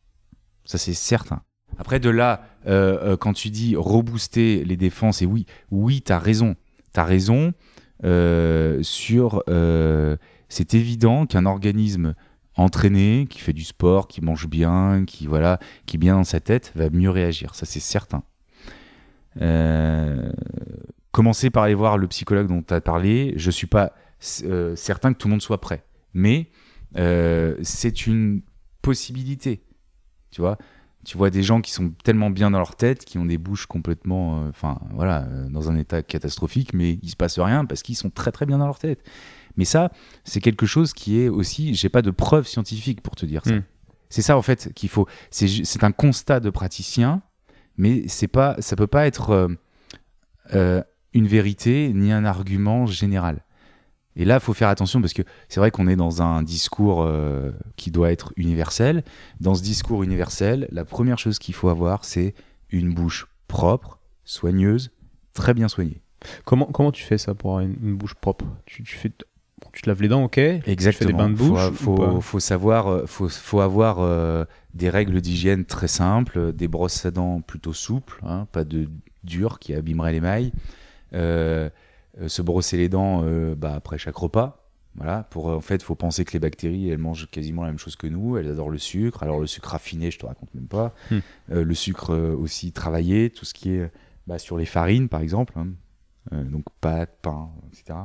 Ça, 0.65 0.79
c'est 0.79 0.95
certain. 0.95 1.43
Après, 1.79 2.01
de 2.01 2.11
là, 2.11 2.47
euh, 2.67 3.13
euh, 3.13 3.17
quand 3.17 3.33
tu 3.33 3.51
dis 3.51 3.75
rebooster 3.77 4.65
les 4.65 4.77
défenses, 4.77 5.23
et 5.23 5.27
oui, 5.27 5.47
oui, 5.71 6.03
tu 6.03 6.13
as 6.13 6.19
raison. 6.19 6.57
Tu 6.95 7.01
raison 7.01 7.53
euh, 8.05 8.83
sur. 8.83 9.43
c'est 10.49 10.75
évident 10.75 11.27
qu'un 11.27 11.47
organisme 11.47 12.15
entraîné, 12.57 13.27
qui 13.29 13.41
fait 13.41 13.53
du 13.53 13.65
sport, 13.65 14.07
qui 14.07 14.21
mange 14.21 14.47
bien, 14.47 15.05
qui, 15.07 15.27
voilà, 15.27 15.59
qui 15.87 15.97
est 15.97 15.99
bien 15.99 16.15
dans 16.15 16.25
sa 16.25 16.41
tête, 16.41 16.73
va 16.77 16.89
mieux 16.91 17.11
réagir. 17.11 17.55
Ça, 17.55 17.67
c'est 17.67 17.81
certain. 17.81 18.23
Commencer 21.11 21.51
par 21.51 21.65
aller 21.65 21.75
voir 21.75 21.99
le 21.99 22.07
psychologue 22.07 22.47
dont 22.47 22.63
tu 22.63 22.75
as 22.75 22.81
parlé. 22.81 23.35
Je 23.37 23.51
suis 23.51 23.67
pas 23.67 23.93
certain 24.21 25.13
que 25.13 25.19
tout 25.19 25.27
le 25.27 25.33
monde 25.33 25.43
soit 25.43 25.61
prêt. 25.61 25.85
Mais 26.13 26.51
c'est 26.95 28.07
une 28.07 28.43
possibilité. 28.83 29.65
Tu 30.35 30.41
vois 30.41 30.59
tu 31.05 31.19
vois 31.19 31.31
des 31.31 31.43
gens 31.43 31.61
qui 31.61 31.71
sont 31.71 31.93
tellement 32.03 32.31
bien 32.31 32.51
dans 32.51 32.59
leur 32.59 32.77
tête, 32.77 33.05
qui 33.05 33.19
ont 33.19 33.27
des 33.27 33.39
bouches 33.39 33.67
complètement, 33.67 34.39
euh, 34.39 34.49
enfin 34.49 34.79
voilà, 34.93 35.25
euh, 35.25 35.49
dans 35.49 35.71
un 35.71 35.77
état 35.77 36.03
catastrophique, 36.03 36.73
mais 36.73 36.99
il 37.03 37.11
se 37.11 37.17
passe 37.17 37.39
rien 37.39 37.65
parce 37.65 37.83
qu'ils 37.83 37.97
sont 37.97 38.11
très 38.11 38.33
très 38.33 38.47
bien 38.47 38.59
dans 38.59 38.67
leur 38.67 38.79
tête. 38.79 39.01
Mais 39.57 39.65
ça, 39.65 39.93
c'est 40.25 40.41
quelque 40.41 40.67
chose 40.67 40.93
qui 40.93 41.21
est 41.21 41.29
aussi, 41.29 41.75
j'ai 41.75 41.89
pas 41.89 42.03
de 42.03 42.11
preuves 42.11 42.49
scientifiques 42.49 43.03
pour 43.03 43.15
te 43.15 43.27
dire 43.27 43.43
ça. 43.45 43.55
Mm. 43.55 43.63
C'est 44.09 44.23
ça 44.23 44.37
en 44.37 44.43
fait 44.43 44.73
qu'il 44.75 44.89
faut. 44.89 45.07
C'est 45.31 45.85
un 45.85 45.93
constat 45.93 46.41
de 46.41 46.51
praticien, 46.51 47.23
mais 47.77 48.05
c'est 48.09 48.29
pas, 48.29 48.57
ça 48.61 48.77
peut 48.77 48.87
pas 48.87 49.07
être 49.07 49.49
euh, 50.55 50.83
une 51.13 51.27
vérité 51.27 51.93
ni 51.95 52.13
un 52.13 52.25
argument 52.25 52.87
général. 52.87 53.45
Et 54.17 54.25
là, 54.25 54.35
il 54.35 54.41
faut 54.41 54.55
faire 54.55 54.69
attention 54.69 55.01
parce 55.01 55.13
que 55.13 55.23
c'est 55.49 55.61
vrai 55.61 55.71
qu'on 55.71 55.89
est 55.89 55.97
dans 55.97 56.23
un 56.23 56.43
discours 56.43 57.03
euh, 57.03 57.51
qui 57.77 57.91
doit 57.91 58.13
être 58.13 58.33
universel. 58.37 59.03
Dans 59.41 59.55
ce 59.55 59.63
discours 59.63 60.03
universel, 60.03 60.69
la 60.71 60.85
première 60.85 61.19
chose 61.19 61.39
qu'il 61.39 61.55
faut 61.55 61.69
avoir, 61.69 62.05
c'est 62.05 62.35
une 62.71 62.95
bouche 62.95 63.27
propre, 63.49 63.99
soigneuse, 64.25 64.91
très 65.33 65.55
bien 65.55 65.69
soignée. 65.69 66.01
Comment, 66.45 66.67
comment 66.67 66.93
tu 66.93 67.03
fais 67.03 67.19
ça 67.19 67.35
pour 67.35 67.51
avoir 67.51 67.65
une, 67.65 67.77
une 67.83 67.97
bouche 67.97 68.15
propre? 68.15 68.47
Tu, 68.67 68.83
tu 68.83 68.97
fais, 68.97 69.11
tu 69.73 69.83
te 69.83 69.91
laves 69.91 70.01
les 70.01 70.09
dents, 70.09 70.25
ok? 70.25 70.41
Tu 70.65 70.93
fais 70.93 71.05
des 71.05 71.13
bains 71.13 71.29
de 71.29 71.35
bouche 71.35 71.59
Faut, 71.75 71.97
faut, 71.97 72.21
faut 72.21 72.41
savoir, 72.41 72.87
euh, 72.87 73.07
faut, 73.07 73.29
faut 73.29 73.61
avoir 73.61 73.99
euh, 73.99 74.45
des 74.75 74.91
règles 74.91 75.21
d'hygiène 75.21 75.65
très 75.65 75.89
simples, 75.89 76.53
des 76.53 76.69
brosses 76.69 77.05
à 77.05 77.11
dents 77.11 77.41
plutôt 77.41 77.73
souples, 77.73 78.21
hein, 78.25 78.47
pas 78.53 78.65
de 78.65 78.89
dures 79.25 79.59
qui 79.59 79.75
abîmeraient 79.75 80.13
les 80.13 80.21
mailles. 80.21 80.53
Euh, 81.15 81.69
se 82.29 82.43
brosser 82.43 82.77
les 82.77 82.89
dents 82.89 83.23
euh, 83.25 83.55
bah, 83.55 83.75
après 83.75 83.99
chaque 83.99 84.17
repas. 84.17 84.61
Voilà, 84.97 85.25
pour 85.25 85.51
euh, 85.51 85.57
en 85.57 85.61
fait, 85.61 85.83
faut 85.83 85.97
penser 85.97 86.25
que 86.25 86.33
les 86.33 86.39
bactéries, 86.39 86.89
elles 86.89 86.99
mangent 86.99 87.29
quasiment 87.31 87.63
la 87.63 87.69
même 87.69 87.79
chose 87.79 87.97
que 87.97 88.07
nous. 88.07 88.37
Elles 88.37 88.49
adorent 88.49 88.71
le 88.71 88.79
sucre. 88.79 89.23
Alors 89.23 89.41
le 89.41 89.47
sucre 89.47 89.71
raffiné, 89.71 90.11
je 90.11 90.19
te 90.19 90.27
raconte 90.27 90.55
même 90.55 90.69
pas. 90.69 90.95
Hmm. 91.11 91.19
Euh, 91.51 91.65
le 91.65 91.75
sucre 91.75 92.15
euh, 92.15 92.35
aussi 92.37 92.73
travaillé, 92.73 93.31
tout 93.31 93.45
ce 93.45 93.55
qui 93.55 93.71
est 93.71 93.91
bah, 94.27 94.39
sur 94.39 94.57
les 94.57 94.67
farines, 94.67 95.09
par 95.09 95.21
exemple. 95.21 95.55
hein. 95.59 95.69
Euh, 96.33 96.45
donc 96.45 96.65
pâtes, 96.81 97.19
pain, 97.23 97.51
etc. 97.73 97.99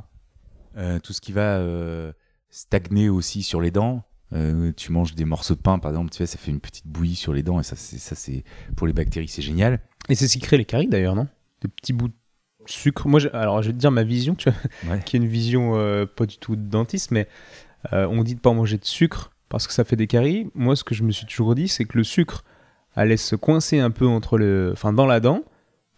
Euh, 0.78 0.99
tout 0.99 1.13
ce 1.13 1.22
qui 1.22 1.32
va 1.32 1.57
euh, 1.57 2.11
stagner 2.49 3.07
aussi 3.09 3.43
sur 3.43 3.61
les 3.61 3.72
dents. 3.72 4.03
Euh, 4.34 4.72
tu 4.76 4.91
manges 4.91 5.15
des 5.15 5.26
morceaux 5.26 5.55
de 5.55 5.61
pain, 5.61 5.80
par 5.80 5.91
exemple, 5.91 6.11
tu 6.11 6.26
ça 6.26 6.38
fait 6.38 6.51
une 6.51 6.59
petite 6.59 6.86
bouillie 6.86 7.15
sur 7.15 7.34
les 7.34 7.43
dents 7.43 7.59
et 7.59 7.63
ça, 7.63 7.76
c'est, 7.76 7.97
ça, 7.97 8.15
c'est 8.15 8.43
pour 8.76 8.86
les 8.86 8.93
bactéries, 8.93 9.28
c'est 9.28 9.41
génial. 9.41 9.80
Et 10.07 10.15
c'est 10.15 10.28
ce 10.28 10.34
qui 10.34 10.39
crée 10.39 10.57
les 10.57 10.65
caries 10.65 10.88
d'ailleurs, 10.88 11.15
non? 11.15 11.28
Des 11.61 11.67
petits 11.67 11.93
bouts 11.93 12.09
de 12.09 12.13
sucre. 12.72 13.07
Moi, 13.07 13.20
j'ai- 13.20 13.32
alors 13.34 13.61
je 13.61 13.67
vais 13.67 13.74
te 13.74 13.80
dire 13.80 13.91
ma 13.91 14.03
vision, 14.03 14.36
tu 14.36 14.49
vois, 14.49 14.91
Ouais. 14.93 14.99
qui 15.05 15.15
est 15.15 15.20
une 15.20 15.28
vision 15.28 15.74
euh, 15.76 16.05
pas 16.05 16.26
du 16.26 16.38
tout 16.38 16.55
de 16.55 16.61
dentiste, 16.70 17.11
mais 17.11 17.28
euh, 17.93 18.07
on 18.09 18.24
dit 18.24 18.36
de 18.36 18.39
pas 18.39 18.53
manger 18.53 18.78
de 18.78 18.86
sucre 18.86 19.32
parce 19.49 19.67
que 19.67 19.74
ça 19.74 19.84
fait 19.84 19.95
des 19.95 20.07
caries. 20.07 20.49
Moi, 20.55 20.76
ce 20.76 20.84
que 20.84 20.93
je 20.95 21.03
me 21.03 21.11
suis 21.11 21.26
toujours 21.26 21.55
dit, 21.55 21.67
c'est 21.67 21.86
que 21.86 21.97
le 21.97 22.03
sucre 22.03 22.43
allait 22.95 23.17
se 23.17 23.36
coincer 23.36 23.80
un 23.80 23.91
peu 23.91 24.05
entre 24.07 24.38
le, 24.38 24.72
enfin, 24.74 24.93
dans 24.93 25.05
la 25.05 25.20
dent, 25.20 25.43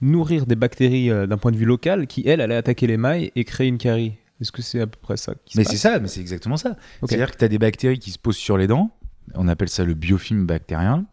nourrir 0.01 0.45
des 0.45 0.55
bactéries 0.55 1.09
euh, 1.11 1.27
d'un 1.27 1.37
point 1.37 1.51
de 1.51 1.57
vue 1.57 1.65
local 1.65 2.07
qui, 2.07 2.23
elles, 2.27 2.41
allaient 2.41 2.55
attaquer 2.55 2.87
l'émail 2.87 3.31
et 3.35 3.43
créer 3.43 3.67
une 3.67 3.77
carie. 3.77 4.13
Est-ce 4.39 4.51
que 4.51 4.61
c'est 4.61 4.81
à 4.81 4.87
peu 4.87 4.97
près 5.01 5.17
ça 5.17 5.33
qui 5.45 5.53
se 5.53 5.57
Mais 5.59 5.63
c'est 5.63 5.77
ça, 5.77 5.99
mais 5.99 6.07
c'est 6.07 6.19
exactement 6.21 6.57
ça. 6.57 6.75
C'est-à-dire 7.03 7.31
que 7.31 7.37
tu 7.37 7.45
as 7.45 7.47
des 7.47 7.59
bactéries 7.59 7.99
qui 7.99 8.11
se 8.11 8.17
posent 8.19 8.37
sur 8.37 8.57
les 8.57 8.65
dents. 8.67 8.89
On 9.35 9.47
appelle 9.47 9.69
ça 9.69 9.83
le 9.83 9.93
biofilm 9.93 10.45
bactérien, 10.47 11.05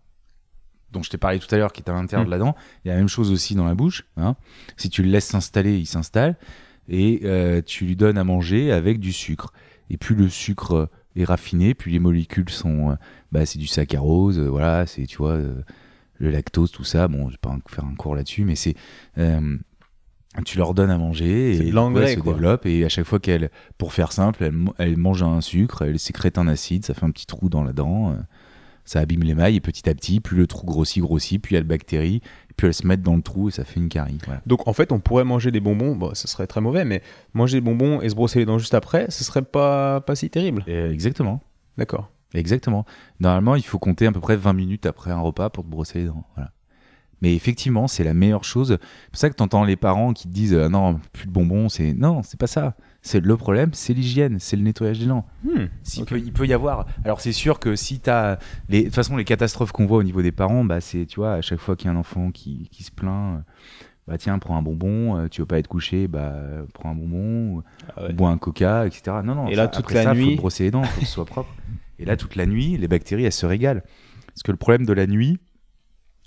dont 0.93 1.03
je 1.03 1.11
t'ai 1.11 1.19
parlé 1.19 1.39
tout 1.39 1.53
à 1.55 1.59
l'heure, 1.59 1.73
qui 1.73 1.83
est 1.83 1.89
à 1.91 1.93
l'intérieur 1.93 2.25
Mm. 2.25 2.27
de 2.27 2.31
la 2.31 2.39
dent. 2.39 2.57
Il 2.85 2.89
y 2.89 2.91
a 2.91 2.95
la 2.95 3.01
même 3.01 3.09
chose 3.09 3.31
aussi 3.31 3.55
dans 3.55 3.65
la 3.67 3.75
bouche. 3.75 4.05
hein. 4.17 4.37
Si 4.77 4.89
tu 4.91 5.03
le 5.03 5.11
laisses 5.11 5.27
s'installer, 5.27 5.79
il 5.79 5.87
s'installe. 5.87 6.37
Et 6.89 7.21
euh, 7.25 7.61
tu 7.65 7.85
lui 7.85 7.97
donnes 7.97 8.17
à 8.19 8.25
manger 8.25 8.73
avec 8.73 8.99
du 9.01 9.13
sucre. 9.13 9.53
Et 9.91 9.97
plus 9.99 10.15
le 10.15 10.29
sucre 10.31 10.73
euh, 10.75 10.87
est 11.17 11.25
raffiné, 11.25 11.75
plus 11.75 11.91
les 11.93 11.99
molécules 11.99 12.49
sont. 12.49 12.91
euh, 12.91 12.95
bah, 13.33 13.45
c'est 13.45 13.59
du 13.59 13.67
saccharose, 13.67 14.39
euh, 14.39 14.49
voilà, 14.49 14.87
c'est, 14.87 15.05
tu 15.07 15.19
vois, 15.19 15.37
le 15.37 16.31
lactose, 16.31 16.71
tout 16.73 16.85
ça. 16.85 17.07
Bon, 17.09 17.27
je 17.29 17.33
vais 17.35 17.39
pas 17.41 17.57
faire 17.69 17.85
un 17.85 17.95
cours 17.95 18.15
là-dessus, 18.15 18.45
mais 18.45 18.55
c'est. 18.57 18.75
tu 20.45 20.57
leur 20.59 20.73
donnes 20.75 20.91
à 20.91 20.99
manger 20.99 21.57
et 21.57 21.71
l'engrais, 21.73 22.15
se 22.15 22.21
quoi. 22.21 22.33
développe 22.33 22.65
et 22.67 22.85
à 22.85 22.89
chaque 22.89 23.07
fois 23.07 23.19
qu'elle 23.19 23.51
pour 23.77 23.93
faire 23.93 24.13
simple 24.13 24.45
elle, 24.45 24.55
elle 24.79 24.97
mange 24.97 25.23
un 25.25 25.41
sucre 25.41 25.83
elle 25.83 25.99
sécrète 25.99 26.39
un 26.39 26.47
acide 26.47 26.85
ça 26.85 26.95
fait 26.95 27.05
un 27.05 27.11
petit 27.11 27.27
trou 27.27 27.49
dans 27.49 27.65
la 27.65 27.73
dent 27.73 28.15
ça 28.89 29.01
abîme 29.01 29.23
l'émail 29.23 29.57
et 29.57 29.61
petit 29.61 29.89
à 29.89 29.95
petit 29.95 30.21
plus 30.21 30.37
le 30.37 30.47
trou 30.47 30.67
grossit 30.67 31.03
grossit 31.03 31.41
puis 31.41 31.55
il 31.55 31.57
y 31.57 31.59
a 31.59 31.61
le 31.61 31.67
bactérie 31.67 32.17
et 32.51 32.55
puis 32.57 32.67
elles 32.67 32.75
se 32.75 32.87
mettent 32.87 33.03
dans 33.03 33.17
le 33.17 33.23
trou 33.23 33.49
et 33.49 33.53
ça 33.53 33.65
fait 33.65 33.79
une 33.79 33.89
carie 33.89 34.19
voilà. 34.25 34.41
Donc 34.47 34.67
en 34.67 34.73
fait, 34.73 34.93
on 34.93 34.99
pourrait 34.99 35.25
manger 35.25 35.51
des 35.51 35.61
bonbons, 35.61 35.95
bon, 35.95 36.15
ce 36.15 36.27
serait 36.27 36.47
très 36.47 36.61
mauvais, 36.61 36.85
mais 36.85 37.03
manger 37.35 37.59
des 37.59 37.61
bonbons 37.61 38.01
et 38.01 38.09
se 38.09 38.15
brosser 38.15 38.39
les 38.41 38.47
dents 38.47 38.59
juste 38.59 38.75
après, 38.75 39.07
ce 39.11 39.25
serait 39.25 39.43
pas, 39.43 40.01
pas 40.01 40.15
si 40.17 40.31
terrible. 40.31 40.65
Euh, 40.69 40.91
exactement 40.91 41.43
D'accord. 41.77 42.11
exactement 42.35 42.85
normalement 43.21 43.55
il 43.55 43.63
faut 43.63 43.79
compter 43.79 44.07
à 44.07 44.13
peu 44.13 44.21
près 44.21 44.37
20 44.37 44.53
minutes 44.53 44.87
après 44.87 45.11
un 45.11 45.21
repas 45.21 45.49
pour 45.51 45.65
te 45.65 45.69
brosser 45.69 46.01
les 46.01 46.05
dents 46.07 46.25
voilà 46.35 46.51
mais 47.23 47.35
effectivement 47.35 47.87
c'est 47.87 48.05
la 48.05 48.15
meilleure 48.15 48.45
chose 48.45 48.79
c'est 48.81 49.11
pour 49.11 49.19
ça 49.19 49.31
que 49.31 49.37
tu 49.37 49.43
entends 49.43 49.65
les 49.65 49.77
parents 49.77 50.13
qui 50.13 50.29
te 50.29 50.33
disent 50.33 50.55
euh, 50.55 50.69
non 50.69 51.01
plus 51.13 51.27
de 51.27 51.33
bonbons 51.33 51.69
c'est 51.69 51.95
non 51.95 52.23
c'est 52.23 52.39
pas 52.39 52.47
ça 52.49 52.75
c'est 53.09 53.21
le 53.25 53.37
problème 53.37 53.71
c'est 53.73 53.95
l'hygiène 53.95 54.39
c'est 54.39 54.57
le 54.57 54.63
nettoyage 54.63 54.99
des 54.99 55.07
dents 55.07 55.27
Hmm. 55.45 55.67
Peut, 56.07 56.19
il 56.19 56.33
peut 56.33 56.47
y 56.47 56.53
avoir. 56.53 56.87
Alors 57.05 57.21
c'est 57.21 57.33
sûr 57.33 57.59
que 57.59 57.75
si 57.77 58.01
tu 58.01 58.11
as. 58.11 58.39
Les... 58.69 58.81
De 58.81 58.85
toute 58.87 58.95
façon, 58.95 59.17
les 59.17 59.25
catastrophes 59.25 59.73
qu'on 59.73 59.87
voit 59.87 59.99
au 59.99 60.03
niveau 60.03 60.21
des 60.23 60.33
parents, 60.33 60.65
bah, 60.65 60.81
c'est, 60.81 61.07
tu 61.07 61.21
vois, 61.21 61.35
à 61.35 61.41
chaque 61.41 61.59
fois 61.61 61.75
qu'il 61.77 61.87
y 61.87 61.91
a 61.91 61.93
un 61.93 61.97
enfant 61.97 62.31
qui, 62.31 62.69
qui 62.71 62.83
se 62.83 62.91
plaint, 62.91 63.39
euh, 63.39 63.41
bah 64.07 64.19
tiens, 64.19 64.39
prends 64.39 64.57
un 64.57 64.63
bonbon, 64.63 65.17
euh, 65.17 65.29
tu 65.29 65.41
veux 65.41 65.47
pas 65.47 65.59
être 65.59 65.69
couché, 65.69 66.07
bah 66.09 66.35
prends 66.75 66.91
un 66.91 66.95
bonbon, 66.95 67.63
Ah 67.97 68.05
ouais. 68.05 68.13
bois 68.13 68.31
un 68.31 68.39
coca, 68.39 68.87
etc. 68.87 69.19
Non, 69.25 69.35
non, 69.35 69.49
Et 69.49 69.55
ça, 69.55 69.63
là, 69.63 69.69
toute 69.69 69.85
après 69.85 69.95
la 69.95 70.03
ça, 70.05 70.11
faut 70.15 70.21
nuit- 70.21 70.33
te 70.37 70.41
brosser 70.41 70.65
les 70.65 70.71
dents, 70.71 70.83
faut 70.83 71.01
que 71.01 71.07
ce 71.07 71.13
soit 71.13 71.25
propre. 71.25 71.55
Et 71.99 72.05
là, 72.05 72.17
toute 72.17 72.37
la 72.37 72.47
nuit, 72.47 72.77
les 72.77 72.89
bactéries, 72.89 73.25
elles 73.25 73.33
se 73.33 73.47
régalent. 73.47 73.83
Parce 74.29 74.43
que 74.45 74.51
le 74.53 74.57
problème 74.59 74.85
de 74.87 74.93
la 74.93 75.07
nuit, 75.07 75.39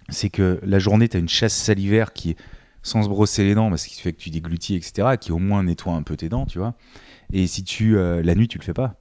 c'est 0.09 0.29
que 0.29 0.59
la 0.63 0.79
journée, 0.79 1.07
tu 1.07 1.17
as 1.17 1.19
une 1.19 1.29
chasse 1.29 1.53
salivaire 1.55 2.11
qui 2.13 2.31
est 2.31 2.37
sans 2.83 3.03
se 3.03 3.09
brosser 3.09 3.43
les 3.43 3.55
dents, 3.55 3.69
parce 3.69 3.85
qu'il 3.85 4.01
fait 4.01 4.13
que 4.13 4.19
tu 4.19 4.29
déglutis, 4.29 4.75
etc., 4.75 5.17
qui 5.17 5.31
au 5.31 5.39
moins 5.39 5.63
nettoie 5.63 5.93
un 5.93 6.03
peu 6.03 6.15
tes 6.17 6.29
dents, 6.29 6.45
tu 6.45 6.59
vois. 6.59 6.73
Et 7.33 7.47
si 7.47 7.63
tu. 7.63 7.97
euh, 7.97 8.21
la 8.23 8.35
nuit, 8.35 8.47
tu 8.47 8.57
le 8.57 8.63
fais 8.63 8.73
pas. 8.73 8.95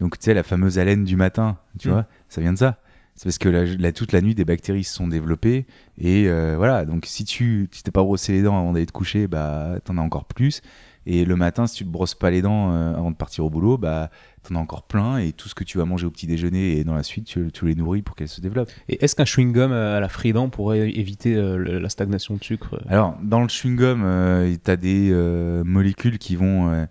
Donc, 0.00 0.18
tu 0.18 0.24
sais, 0.24 0.34
la 0.34 0.42
fameuse 0.44 0.78
haleine 0.78 1.04
du 1.04 1.16
matin, 1.16 1.58
tu 1.78 1.88
Mm. 1.88 1.92
vois, 1.92 2.06
ça 2.28 2.40
vient 2.40 2.52
de 2.52 2.58
ça. 2.58 2.78
C'est 3.16 3.24
parce 3.24 3.38
que 3.38 3.48
la, 3.48 3.64
la- 3.64 3.92
toute 3.92 4.12
la 4.12 4.20
nuit, 4.20 4.34
des 4.36 4.44
bactéries 4.44 4.84
se 4.84 4.94
sont 4.94 5.08
développées. 5.08 5.66
Et 5.98 6.28
euh, 6.28 6.54
voilà, 6.56 6.84
donc 6.84 7.04
si 7.06 7.24
tu 7.24 7.68
tu 7.72 7.82
t'es 7.82 7.90
pas 7.90 8.02
brossé 8.04 8.32
les 8.32 8.42
dents 8.42 8.56
avant 8.58 8.72
d'aller 8.72 8.86
te 8.86 8.92
coucher, 8.92 9.26
bah, 9.26 9.76
t'en 9.84 9.98
as 9.98 10.00
encore 10.02 10.24
plus. 10.26 10.62
Et 11.06 11.24
le 11.24 11.34
matin, 11.36 11.66
si 11.66 11.76
tu 11.78 11.84
te 11.84 11.90
brosses 11.90 12.14
pas 12.14 12.30
les 12.30 12.42
dents 12.42 12.70
euh, 12.72 12.94
avant 12.94 13.10
de 13.10 13.16
partir 13.16 13.44
au 13.44 13.50
boulot, 13.50 13.76
bah, 13.78 14.10
t'en 14.42 14.54
as 14.56 14.58
encore 14.58 14.82
plein. 14.82 15.18
Et 15.18 15.32
tout 15.32 15.48
ce 15.48 15.54
que 15.54 15.64
tu 15.64 15.78
vas 15.78 15.84
manger 15.84 16.06
au 16.06 16.10
petit 16.10 16.26
déjeuner 16.26 16.78
et 16.78 16.84
dans 16.84 16.94
la 16.94 17.02
suite, 17.02 17.26
tu, 17.26 17.50
tu 17.52 17.66
les 17.66 17.74
nourris 17.74 18.02
pour 18.02 18.16
qu'elles 18.16 18.28
se 18.28 18.40
développent. 18.40 18.70
Et 18.88 19.04
est-ce 19.04 19.14
qu'un 19.16 19.24
chewing-gum 19.24 19.72
à 19.72 20.00
la 20.00 20.08
Fridan 20.08 20.48
pourrait 20.48 20.90
éviter 20.90 21.34
euh, 21.34 21.80
la 21.80 21.88
stagnation 21.88 22.36
de 22.36 22.44
sucre 22.44 22.80
Alors, 22.88 23.16
dans 23.22 23.40
le 23.40 23.48
chewing-gum, 23.48 24.02
euh, 24.04 24.56
tu 24.62 24.70
as 24.70 24.76
des 24.76 25.10
euh, 25.12 25.64
molécules 25.64 26.18
qui 26.18 26.36
vont 26.36 26.70
euh, 26.70 26.86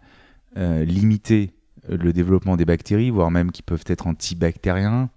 euh, 0.58 0.86
limiter 0.86 1.54
euh, 1.90 1.98
le 1.98 2.14
développement 2.14 2.58
des 2.58 2.66
bactéries, 2.66 3.10
voire 3.10 3.32
même 3.32 3.52
qui 3.52 3.62
peuvent 3.62 3.84
être 3.88 4.08
antibactériens. 4.08 5.10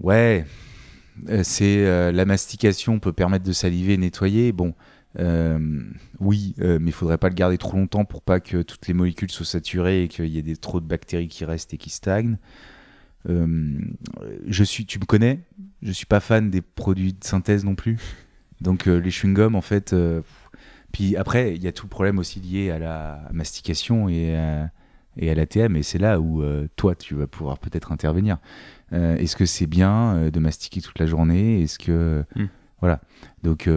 Ouais, 0.00 0.44
euh, 1.28 1.42
c'est 1.44 1.86
euh, 1.86 2.10
la 2.12 2.24
mastication 2.24 2.98
peut 2.98 3.12
permettre 3.12 3.44
de 3.44 3.52
saliver, 3.52 3.96
nettoyer. 3.96 4.52
Bon, 4.52 4.74
euh, 5.18 5.58
oui, 6.20 6.54
euh, 6.60 6.78
mais 6.80 6.90
il 6.90 6.92
faudrait 6.92 7.18
pas 7.18 7.28
le 7.28 7.34
garder 7.34 7.58
trop 7.58 7.76
longtemps 7.76 8.04
pour 8.04 8.22
pas 8.22 8.40
que 8.40 8.62
toutes 8.62 8.86
les 8.86 8.94
molécules 8.94 9.30
soient 9.30 9.46
saturées 9.46 10.04
et 10.04 10.08
qu'il 10.08 10.26
y 10.26 10.38
ait 10.38 10.42
des, 10.42 10.56
trop 10.56 10.80
de 10.80 10.86
bactéries 10.86 11.28
qui 11.28 11.44
restent 11.44 11.74
et 11.74 11.78
qui 11.78 11.90
stagnent. 11.90 12.38
Euh, 13.28 13.78
je 14.46 14.64
suis, 14.64 14.86
tu 14.86 14.98
me 14.98 15.04
connais, 15.04 15.40
je 15.82 15.92
suis 15.92 16.06
pas 16.06 16.20
fan 16.20 16.50
des 16.50 16.62
produits 16.62 17.12
de 17.12 17.24
synthèse 17.24 17.64
non 17.64 17.74
plus. 17.74 17.98
Donc 18.60 18.86
les 18.86 19.10
chewing-gums, 19.10 19.54
en 19.56 19.60
fait. 19.60 19.94
puis 20.92 21.16
après, 21.16 21.54
il 21.56 21.62
y 21.62 21.66
a 21.66 21.72
tout 21.72 21.86
le 21.86 21.90
problème 21.90 22.18
aussi 22.18 22.38
lié 22.38 22.70
à 22.70 22.78
la 22.78 23.28
mastication 23.32 24.08
et 24.08 24.36
à, 24.36 24.70
et 25.16 25.30
à 25.30 25.34
l'ATM. 25.34 25.74
Et 25.74 25.82
c'est 25.82 25.98
là 25.98 26.20
où 26.20 26.44
toi, 26.76 26.94
tu 26.94 27.16
vas 27.16 27.26
pouvoir 27.26 27.58
peut-être 27.58 27.90
intervenir. 27.90 28.38
Est-ce 28.92 29.34
que 29.34 29.46
c'est 29.46 29.66
bien 29.66 30.30
de 30.30 30.38
mastiquer 30.38 30.80
toute 30.80 31.00
la 31.00 31.06
journée? 31.06 31.62
Est-ce 31.62 31.80
que 31.80 32.24
Hmm. 32.36 32.46
voilà. 32.80 33.00
Donc 33.42 33.68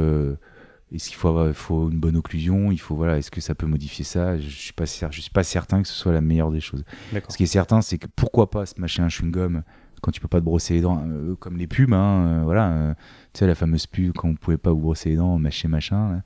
est-ce 0.91 1.09
qu'il 1.09 1.17
faut, 1.17 1.27
avoir- 1.29 1.53
faut 1.53 1.89
une 1.89 1.99
bonne 1.99 2.15
occlusion? 2.15 2.71
Il 2.71 2.77
faut 2.79 2.95
voilà. 2.95 3.17
Est-ce 3.17 3.31
que 3.31 3.41
ça 3.41 3.55
peut 3.55 3.65
modifier 3.65 4.05
ça? 4.05 4.37
Je 4.37 4.47
suis 4.49 4.73
pas 4.73 4.85
cer- 4.85 5.11
je 5.11 5.21
suis 5.21 5.31
pas 5.31 5.43
certain 5.43 5.81
que 5.81 5.87
ce 5.87 5.93
soit 5.93 6.11
la 6.13 6.21
meilleure 6.21 6.51
des 6.51 6.59
choses. 6.61 6.83
Ce 7.29 7.37
qui 7.37 7.43
est 7.43 7.47
certain, 7.47 7.81
c'est 7.81 7.97
que 7.97 8.07
pourquoi 8.15 8.49
pas 8.51 8.65
se 8.65 8.79
mâcher 8.79 9.01
un 9.01 9.07
chewing-gum 9.07 9.63
quand 10.01 10.11
tu 10.11 10.21
peux 10.21 10.27
pas 10.27 10.39
te 10.39 10.45
brosser 10.45 10.75
les 10.75 10.81
dents, 10.81 11.03
euh, 11.07 11.35
comme 11.35 11.57
les 11.57 11.65
pubs, 11.67 11.91
hein, 11.93 12.27
euh, 12.27 12.41
voilà. 12.43 12.69
euh, 12.71 12.93
tu 13.33 13.39
sais, 13.39 13.47
la 13.47 13.55
fameuse 13.55 13.87
pub 13.87 14.13
quand 14.15 14.29
vous 14.29 14.35
pouvez 14.35 14.57
pas 14.57 14.71
vous 14.71 14.79
brosser 14.79 15.09
les 15.09 15.15
dents, 15.15 15.39
mâcher 15.39 15.67
machin. 15.67 16.21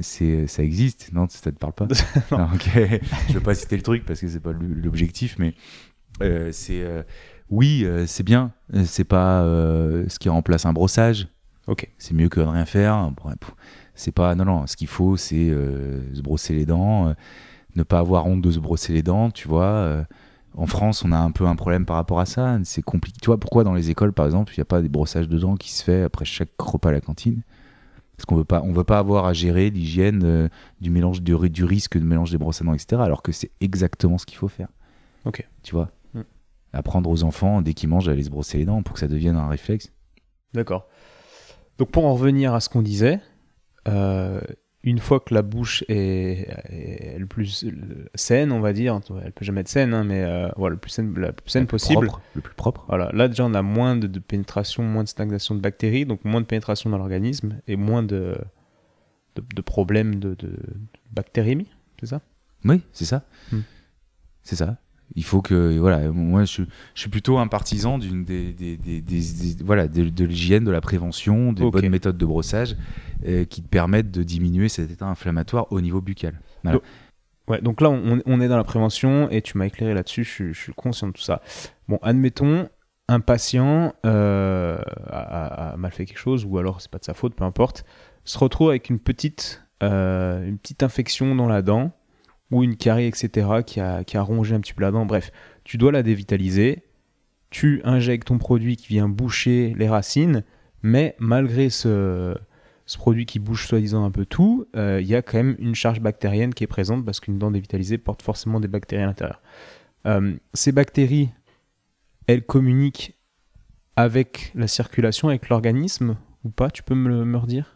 c'est, 0.00 0.46
ça 0.46 0.62
existe, 0.62 1.12
non 1.12 1.26
Ça 1.28 1.52
te 1.52 1.58
parle 1.58 1.72
pas? 1.74 1.86
Non. 2.30 2.38
Non, 2.38 2.48
Ok, 2.54 2.70
je 3.28 3.32
veux 3.34 3.40
pas 3.40 3.54
citer 3.54 3.76
le 3.76 3.82
truc 3.82 4.04
parce 4.06 4.20
que 4.20 4.28
c'est 4.28 4.40
pas 4.40 4.52
l'objectif, 4.52 5.36
mais 5.38 5.54
c'est 6.52 6.84
oui, 7.50 7.86
c'est 8.06 8.24
bien. 8.24 8.52
C'est 8.84 9.04
pas 9.04 9.42
ce 9.42 10.18
qui 10.18 10.28
remplace 10.28 10.64
un 10.66 10.72
brossage. 10.72 11.28
Ok. 11.66 11.90
C'est 11.98 12.14
mieux 12.14 12.28
que 12.28 12.40
de 12.40 12.46
rien 12.46 12.64
faire. 12.64 13.10
C'est 13.94 14.12
pas 14.12 14.34
non 14.34 14.44
non. 14.44 14.66
Ce 14.66 14.76
qu'il 14.76 14.88
faut, 14.88 15.16
c'est 15.16 15.50
euh, 15.50 16.14
se 16.14 16.22
brosser 16.22 16.54
les 16.54 16.66
dents, 16.66 17.08
euh, 17.08 17.14
ne 17.74 17.82
pas 17.82 17.98
avoir 17.98 18.26
honte 18.26 18.42
de 18.42 18.50
se 18.50 18.58
brosser 18.58 18.92
les 18.92 19.02
dents. 19.02 19.30
Tu 19.30 19.48
vois. 19.48 19.64
euh, 19.64 20.04
en 20.56 20.66
France, 20.66 21.04
on 21.04 21.12
a 21.12 21.18
un 21.18 21.30
peu 21.30 21.46
un 21.46 21.54
problème 21.54 21.84
par 21.84 21.96
rapport 21.96 22.18
à 22.18 22.24
ça. 22.26 22.58
C'est 22.64 22.82
compliqué. 22.82 23.18
Tu 23.20 23.26
vois 23.26 23.38
pourquoi 23.38 23.62
dans 23.62 23.74
les 23.74 23.90
écoles, 23.90 24.12
par 24.12 24.24
exemple, 24.24 24.52
il 24.54 24.58
n'y 24.58 24.62
a 24.62 24.66
pas 24.66 24.80
des 24.80 24.88
brossages 24.88 25.28
de 25.28 25.38
dents 25.38 25.54
qui 25.56 25.70
se 25.70 25.84
fait 25.84 26.02
après 26.02 26.24
chaque 26.24 26.50
repas 26.58 26.88
à 26.88 26.92
la 26.92 27.00
cantine? 27.00 27.42
Parce 28.16 28.24
qu'on 28.24 28.36
veut 28.36 28.44
pas, 28.44 28.62
on 28.62 28.72
veut 28.72 28.84
pas 28.84 28.98
avoir 28.98 29.26
à 29.26 29.34
gérer 29.34 29.68
l'hygiène 29.68 30.22
euh, 30.24 30.48
du 30.80 30.90
mélange 30.90 31.20
du 31.20 31.34
risque 31.34 31.98
de 31.98 32.04
mélange 32.04 32.30
des 32.30 32.38
brosses 32.38 32.62
à 32.62 32.64
dents, 32.64 32.72
etc. 32.72 33.02
Alors 33.02 33.20
que 33.20 33.32
c'est 33.32 33.50
exactement 33.60 34.16
ce 34.16 34.24
qu'il 34.24 34.38
faut 34.38 34.48
faire. 34.48 34.68
Ok. 35.26 35.46
Tu 35.62 35.74
vois? 35.74 35.90
Mm. 36.14 36.20
Apprendre 36.72 37.10
aux 37.10 37.24
enfants 37.24 37.60
dès 37.60 37.74
qu'ils 37.74 37.90
mangent 37.90 38.08
à 38.08 38.12
aller 38.12 38.22
se 38.22 38.30
brosser 38.30 38.56
les 38.56 38.64
dents 38.64 38.82
pour 38.82 38.94
que 38.94 39.00
ça 39.00 39.08
devienne 39.08 39.36
un 39.36 39.48
réflexe. 39.48 39.92
D'accord. 40.54 40.88
Donc 41.78 41.90
pour 41.90 42.06
en 42.06 42.14
revenir 42.14 42.54
à 42.54 42.60
ce 42.60 42.68
qu'on 42.68 42.82
disait, 42.82 43.20
euh, 43.88 44.40
une 44.82 44.98
fois 44.98 45.20
que 45.20 45.34
la 45.34 45.42
bouche 45.42 45.84
est, 45.88 46.48
est 46.70 47.18
le 47.18 47.26
plus 47.26 47.66
saine, 48.14 48.52
on 48.52 48.60
va 48.60 48.72
dire, 48.72 48.98
elle 49.24 49.32
peut 49.32 49.44
jamais 49.44 49.62
être 49.62 49.68
saine, 49.68 49.92
hein, 49.92 50.04
mais 50.04 50.22
euh, 50.22 50.48
voilà, 50.56 50.74
le 50.74 50.80
plus 50.80 50.90
saine, 50.90 51.12
la 51.18 51.32
plus 51.32 51.50
saine 51.50 51.62
Le 51.62 51.66
plus 51.66 51.72
possible. 51.72 52.06
propre, 52.06 52.22
le 52.34 52.40
plus 52.40 52.54
propre. 52.54 52.84
Voilà, 52.88 53.10
là 53.12 53.28
déjà 53.28 53.44
on 53.44 53.54
a 53.54 53.62
moins 53.62 53.96
de, 53.96 54.06
de 54.06 54.18
pénétration, 54.20 54.84
moins 54.84 55.02
de 55.02 55.08
stagnation 55.08 55.54
de 55.54 55.60
bactéries, 55.60 56.06
donc 56.06 56.24
moins 56.24 56.40
de 56.40 56.46
pénétration 56.46 56.88
dans 56.88 56.98
l'organisme 56.98 57.60
et 57.66 57.76
moins 57.76 58.02
de, 58.02 58.38
de, 59.34 59.42
de 59.54 59.60
problèmes 59.62 60.16
de, 60.16 60.36
bactériémie, 61.10 61.68
c'est 62.00 62.06
ça? 62.06 62.20
Oui, 62.64 62.82
c'est 62.92 63.04
ça. 63.06 63.24
Mm. 63.52 63.58
C'est 64.42 64.56
ça. 64.56 64.76
Il 65.14 65.24
faut 65.24 65.40
que 65.40 65.78
voilà, 65.78 66.10
moi 66.10 66.44
je, 66.44 66.62
je 66.94 67.00
suis 67.00 67.08
plutôt 67.08 67.38
un 67.38 67.46
partisan 67.46 67.96
d'une 67.98 68.24
des, 68.24 68.52
des, 68.52 68.76
des- 68.76 69.00
des- 69.00 69.20
des- 69.54 69.64
voilà 69.64 69.86
de, 69.88 70.04
de 70.08 70.24
l'hygiène, 70.24 70.64
de 70.64 70.70
la 70.70 70.80
prévention, 70.80 71.52
des 71.52 71.62
bonnes 71.70 71.82
méthodes 71.90 72.18
de 72.18 72.26
brossage 72.26 72.76
euh, 73.26 73.44
qui 73.44 73.62
te 73.62 73.68
permettent 73.68 74.10
de 74.10 74.22
diminuer 74.24 74.68
cet 74.68 74.90
état 74.90 75.06
inflammatoire 75.06 75.70
au 75.72 75.80
niveau 75.80 76.00
buccal. 76.00 76.40
Voilà. 76.64 76.78
Donc- 76.78 76.84
Ouais, 77.48 77.60
donc 77.60 77.80
là 77.80 77.90
on, 77.90 78.20
on 78.26 78.40
est 78.40 78.48
dans 78.48 78.56
la 78.56 78.64
prévention 78.64 79.30
et 79.30 79.40
tu 79.40 79.56
m'as 79.56 79.66
éclairé 79.66 79.94
là-dessus, 79.94 80.24
je, 80.24 80.30
suis- 80.30 80.52
je 80.54 80.60
suis 80.60 80.72
conscient 80.74 81.06
de 81.06 81.12
tout 81.12 81.22
ça. 81.22 81.40
Bon, 81.88 82.00
admettons, 82.02 82.68
un 83.08 83.20
patient 83.20 83.94
euh, 84.04 84.78
a 85.08 85.76
mal 85.78 85.92
fait 85.92 86.06
quelque 86.06 86.18
chose, 86.18 86.44
ou 86.44 86.58
alors 86.58 86.80
c'est 86.80 86.90
pas 86.90 86.98
de 86.98 87.04
sa 87.04 87.14
faute, 87.14 87.36
peu 87.36 87.44
importe, 87.44 87.84
se 88.24 88.36
retrouve 88.38 88.70
avec 88.70 88.90
une 88.90 88.98
petite, 88.98 89.62
euh, 89.84 90.44
une 90.44 90.58
petite 90.58 90.82
infection 90.82 91.36
dans 91.36 91.46
la 91.46 91.62
dent, 91.62 91.92
ou 92.50 92.62
une 92.62 92.76
carie, 92.76 93.06
etc., 93.06 93.48
qui 93.66 93.80
a, 93.80 94.04
qui 94.04 94.16
a 94.16 94.22
rongé 94.22 94.54
un 94.54 94.60
petit 94.60 94.74
peu 94.74 94.82
la 94.82 94.90
dent. 94.90 95.06
Bref, 95.06 95.32
tu 95.64 95.78
dois 95.78 95.92
la 95.92 96.02
dévitaliser, 96.02 96.84
tu 97.50 97.80
injectes 97.84 98.28
ton 98.28 98.38
produit 98.38 98.76
qui 98.76 98.88
vient 98.88 99.08
boucher 99.08 99.74
les 99.76 99.88
racines, 99.88 100.44
mais 100.82 101.16
malgré 101.18 101.70
ce, 101.70 102.36
ce 102.86 102.98
produit 102.98 103.26
qui 103.26 103.38
bouge 103.38 103.66
soi-disant 103.66 104.04
un 104.04 104.10
peu 104.10 104.24
tout, 104.24 104.66
euh, 104.76 105.00
il 105.00 105.06
y 105.06 105.14
a 105.14 105.22
quand 105.22 105.38
même 105.38 105.56
une 105.58 105.74
charge 105.74 106.00
bactérienne 106.00 106.54
qui 106.54 106.64
est 106.64 106.68
présente 106.68 107.04
parce 107.04 107.20
qu'une 107.20 107.38
dent 107.38 107.50
dévitalisée 107.50 107.98
porte 107.98 108.22
forcément 108.22 108.60
des 108.60 108.68
bactéries 108.68 109.02
à 109.02 109.06
l'intérieur. 109.06 109.42
Euh, 110.06 110.36
ces 110.54 110.70
bactéries, 110.70 111.30
elles 112.28 112.44
communiquent 112.44 113.16
avec 113.96 114.52
la 114.54 114.68
circulation, 114.68 115.28
avec 115.28 115.48
l'organisme 115.48 116.16
ou 116.44 116.50
pas? 116.50 116.70
Tu 116.70 116.82
peux 116.82 116.94
me 116.94 117.08
le 117.08 117.24
me 117.24 117.38
redire? 117.38 117.75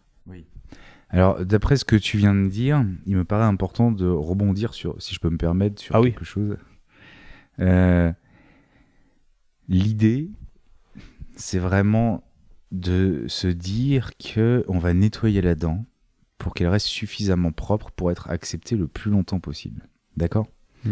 Alors, 1.10 1.44
d'après 1.44 1.76
ce 1.76 1.84
que 1.84 1.96
tu 1.96 2.18
viens 2.18 2.34
de 2.34 2.48
dire, 2.48 2.84
il 3.06 3.16
me 3.16 3.24
paraît 3.24 3.44
important 3.44 3.90
de 3.90 4.06
rebondir 4.06 4.74
sur, 4.74 5.00
si 5.02 5.14
je 5.14 5.18
peux 5.20 5.30
me 5.30 5.36
permettre, 5.38 5.80
sur 5.82 5.94
Ah 5.96 6.00
oui. 6.00 6.10
quelque 6.12 6.24
chose. 6.24 6.56
Euh, 7.58 8.12
L'idée, 9.68 10.30
c'est 11.36 11.58
vraiment 11.58 12.24
de 12.72 13.24
se 13.28 13.46
dire 13.48 14.12
que 14.16 14.64
on 14.68 14.78
va 14.78 14.94
nettoyer 14.94 15.42
la 15.42 15.54
dent 15.54 15.84
pour 16.38 16.54
qu'elle 16.54 16.68
reste 16.68 16.86
suffisamment 16.86 17.52
propre 17.52 17.90
pour 17.90 18.10
être 18.10 18.30
acceptée 18.30 18.76
le 18.76 18.86
plus 18.88 19.10
longtemps 19.10 19.40
possible. 19.40 19.88
D'accord? 20.16 20.46
Mm. 20.84 20.90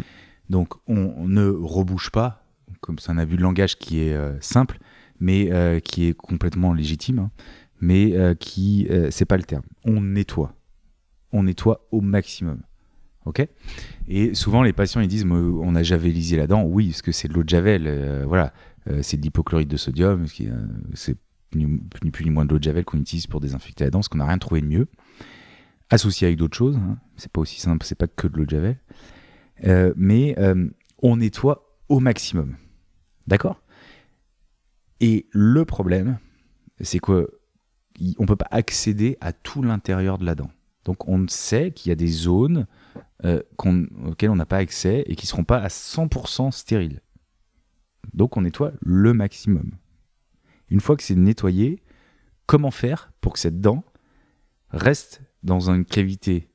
Donc, 0.50 0.74
on, 0.86 1.12
on 1.16 1.28
ne 1.28 1.46
rebouche 1.48 2.10
pas, 2.10 2.44
comme 2.80 2.98
c'est 2.98 3.10
un 3.10 3.18
abus 3.18 3.36
de 3.36 3.42
langage 3.42 3.76
qui 3.78 4.00
est 4.00 4.14
euh, 4.14 4.38
simple, 4.40 4.78
mais 5.20 5.52
euh, 5.52 5.80
qui 5.80 6.06
est 6.06 6.14
complètement 6.14 6.72
légitime. 6.72 7.18
hein 7.18 7.30
mais 7.80 8.16
euh, 8.16 8.34
qui 8.34 8.86
euh, 8.90 9.10
c'est 9.10 9.24
pas 9.24 9.36
le 9.36 9.42
terme. 9.42 9.64
On 9.84 10.00
nettoie, 10.00 10.54
on 11.32 11.44
nettoie 11.44 11.86
au 11.90 12.00
maximum, 12.00 12.60
ok? 13.24 13.46
Et 14.08 14.34
souvent 14.34 14.62
les 14.62 14.72
patients 14.72 15.00
ils 15.00 15.08
disent 15.08 15.26
on 15.30 15.74
a 15.74 15.82
javelisé 15.82 16.36
la 16.36 16.46
dent, 16.46 16.62
oui 16.64 16.88
parce 16.88 17.02
que 17.02 17.12
c'est 17.12 17.28
de 17.28 17.34
l'eau 17.34 17.42
de 17.42 17.48
javel, 17.48 17.84
euh, 17.86 18.24
voilà, 18.26 18.52
c'est 19.02 19.18
de 19.18 19.22
l'hypochlorite 19.22 19.68
de 19.68 19.76
sodium, 19.76 20.26
c'est 20.94 21.16
ni, 21.54 21.66
plus 22.10 22.24
ni 22.24 22.30
moins 22.30 22.46
de 22.46 22.50
l'eau 22.50 22.58
de 22.58 22.64
javel 22.64 22.84
qu'on 22.84 22.98
utilise 22.98 23.26
pour 23.26 23.40
désinfecter 23.40 23.84
la 23.84 23.90
dent, 23.90 23.98
parce 23.98 24.08
qu'on 24.08 24.18
n'a 24.18 24.26
rien 24.26 24.38
trouvé 24.38 24.62
de 24.62 24.66
mieux, 24.66 24.88
associé 25.90 26.26
avec 26.26 26.38
d'autres 26.38 26.56
choses, 26.56 26.76
hein. 26.76 26.98
c'est 27.16 27.30
pas 27.30 27.42
aussi 27.42 27.60
simple, 27.60 27.84
c'est 27.84 27.98
pas 27.98 28.06
que 28.06 28.26
de 28.26 28.38
l'eau 28.38 28.46
de 28.46 28.50
javel, 28.50 28.78
mais 29.96 30.36
on 31.02 31.18
nettoie 31.18 31.78
au 31.90 32.00
maximum, 32.00 32.56
d'accord? 33.26 33.62
Et 35.00 35.26
le 35.32 35.64
problème, 35.66 36.18
c'est 36.80 36.98
que 36.98 37.37
on 38.18 38.26
peut 38.26 38.36
pas 38.36 38.48
accéder 38.50 39.16
à 39.20 39.32
tout 39.32 39.62
l'intérieur 39.62 40.18
de 40.18 40.24
la 40.24 40.34
dent. 40.34 40.50
Donc 40.84 41.08
on 41.08 41.26
sait 41.28 41.72
qu'il 41.72 41.90
y 41.90 41.92
a 41.92 41.96
des 41.96 42.06
zones 42.06 42.66
euh, 43.24 43.42
auxquelles 44.06 44.30
on 44.30 44.36
n'a 44.36 44.46
pas 44.46 44.58
accès 44.58 45.04
et 45.06 45.16
qui 45.16 45.26
seront 45.26 45.44
pas 45.44 45.58
à 45.58 45.68
100% 45.68 46.50
stériles. 46.52 47.00
Donc 48.14 48.36
on 48.36 48.42
nettoie 48.42 48.72
le 48.80 49.12
maximum. 49.12 49.72
Une 50.70 50.80
fois 50.80 50.96
que 50.96 51.02
c'est 51.02 51.14
nettoyé, 51.14 51.82
comment 52.46 52.70
faire 52.70 53.12
pour 53.20 53.34
que 53.34 53.38
cette 53.38 53.60
dent 53.60 53.84
reste 54.70 55.22
dans 55.42 55.70
une 55.70 55.84
cavité 55.84 56.48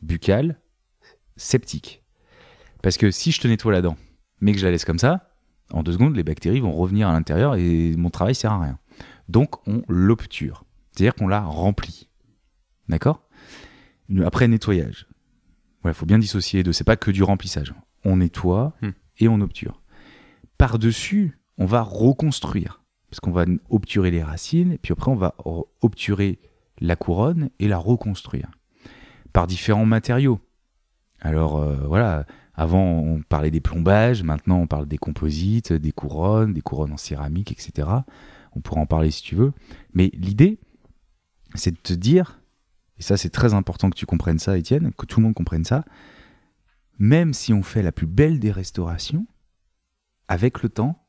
buccale 0.00 0.60
septique? 1.36 2.02
Parce 2.82 2.96
que 2.96 3.10
si 3.10 3.32
je 3.32 3.40
te 3.40 3.48
nettoie 3.48 3.72
la 3.72 3.82
dent, 3.82 3.96
mais 4.40 4.52
que 4.52 4.58
je 4.58 4.64
la 4.64 4.72
laisse 4.72 4.84
comme 4.84 4.98
ça, 4.98 5.30
en 5.72 5.82
deux 5.82 5.92
secondes, 5.92 6.16
les 6.16 6.24
bactéries 6.24 6.60
vont 6.60 6.72
revenir 6.72 7.08
à 7.08 7.12
l'intérieur 7.12 7.54
et 7.54 7.94
mon 7.96 8.10
travail 8.10 8.34
sert 8.34 8.52
à 8.52 8.60
rien. 8.60 8.78
Donc 9.28 9.66
on 9.68 9.82
l'obture, 9.88 10.64
c'est-à-dire 10.90 11.14
qu'on 11.14 11.28
la 11.28 11.40
remplit. 11.40 12.08
D'accord? 12.88 13.22
Après 14.24 14.46
nettoyage. 14.48 15.06
Il 15.84 15.94
faut 15.94 16.06
bien 16.06 16.18
dissocier 16.18 16.62
deux, 16.62 16.72
c'est 16.72 16.84
pas 16.84 16.96
que 16.96 17.10
du 17.10 17.22
remplissage. 17.22 17.74
On 18.04 18.16
nettoie 18.16 18.74
Hmm. 18.82 18.90
et 19.18 19.28
on 19.28 19.40
obture. 19.40 19.80
Par-dessus, 20.58 21.38
on 21.58 21.66
va 21.66 21.82
reconstruire, 21.82 22.82
parce 23.10 23.20
qu'on 23.20 23.32
va 23.32 23.44
obturer 23.68 24.10
les 24.10 24.22
racines, 24.22 24.72
et 24.72 24.78
puis 24.78 24.92
après 24.92 25.10
on 25.10 25.16
va 25.16 25.34
re- 25.38 25.66
obturer 25.80 26.38
la 26.80 26.96
couronne 26.96 27.50
et 27.58 27.68
la 27.68 27.78
reconstruire. 27.78 28.50
Par 29.32 29.46
différents 29.46 29.86
matériaux. 29.86 30.40
Alors 31.20 31.56
euh, 31.56 31.76
voilà, 31.86 32.26
avant 32.54 32.84
on 32.84 33.22
parlait 33.22 33.50
des 33.50 33.60
plombages, 33.60 34.22
maintenant 34.22 34.58
on 34.60 34.66
parle 34.66 34.86
des 34.86 34.98
composites, 34.98 35.72
des 35.72 35.92
couronnes, 35.92 36.52
des 36.52 36.60
couronnes 36.62 36.92
en 36.92 36.96
céramique, 36.96 37.50
etc. 37.52 37.88
On 38.54 38.60
pourra 38.60 38.80
en 38.80 38.86
parler 38.86 39.10
si 39.10 39.22
tu 39.22 39.34
veux. 39.34 39.52
Mais 39.94 40.10
l'idée, 40.14 40.58
c'est 41.54 41.72
de 41.72 41.78
te 41.78 41.92
dire, 41.92 42.40
et 42.98 43.02
ça 43.02 43.16
c'est 43.16 43.30
très 43.30 43.54
important 43.54 43.90
que 43.90 43.96
tu 43.96 44.06
comprennes 44.06 44.38
ça, 44.38 44.56
Étienne, 44.56 44.92
que 44.92 45.06
tout 45.06 45.20
le 45.20 45.26
monde 45.26 45.34
comprenne 45.34 45.64
ça, 45.64 45.84
même 46.98 47.32
si 47.32 47.52
on 47.52 47.62
fait 47.62 47.82
la 47.82 47.92
plus 47.92 48.06
belle 48.06 48.38
des 48.38 48.52
restaurations, 48.52 49.26
avec 50.28 50.62
le 50.62 50.68
temps, 50.68 51.06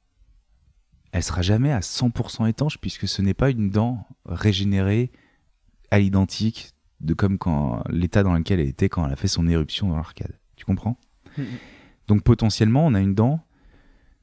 elle 1.11 1.23
sera 1.23 1.41
jamais 1.41 1.71
à 1.71 1.79
100% 1.79 2.47
étanche 2.47 2.79
puisque 2.79 3.07
ce 3.07 3.21
n'est 3.21 3.35
pas 3.35 3.51
une 3.51 3.69
dent 3.69 4.07
régénérée 4.25 5.11
à 5.91 5.99
l'identique 5.99 6.71
de 7.01 7.13
comme 7.13 7.37
quand 7.37 7.83
l'état 7.89 8.23
dans 8.23 8.33
lequel 8.33 8.59
elle 8.59 8.67
était 8.67 8.89
quand 8.89 9.05
elle 9.05 9.13
a 9.13 9.15
fait 9.15 9.27
son 9.27 9.47
éruption 9.47 9.89
dans 9.89 9.95
l'arcade. 9.95 10.39
Tu 10.55 10.65
comprends? 10.65 10.97
Mhm. 11.37 11.45
Donc 12.07 12.23
potentiellement, 12.23 12.85
on 12.85 12.93
a 12.95 12.99
une 12.99 13.13
dent 13.13 13.45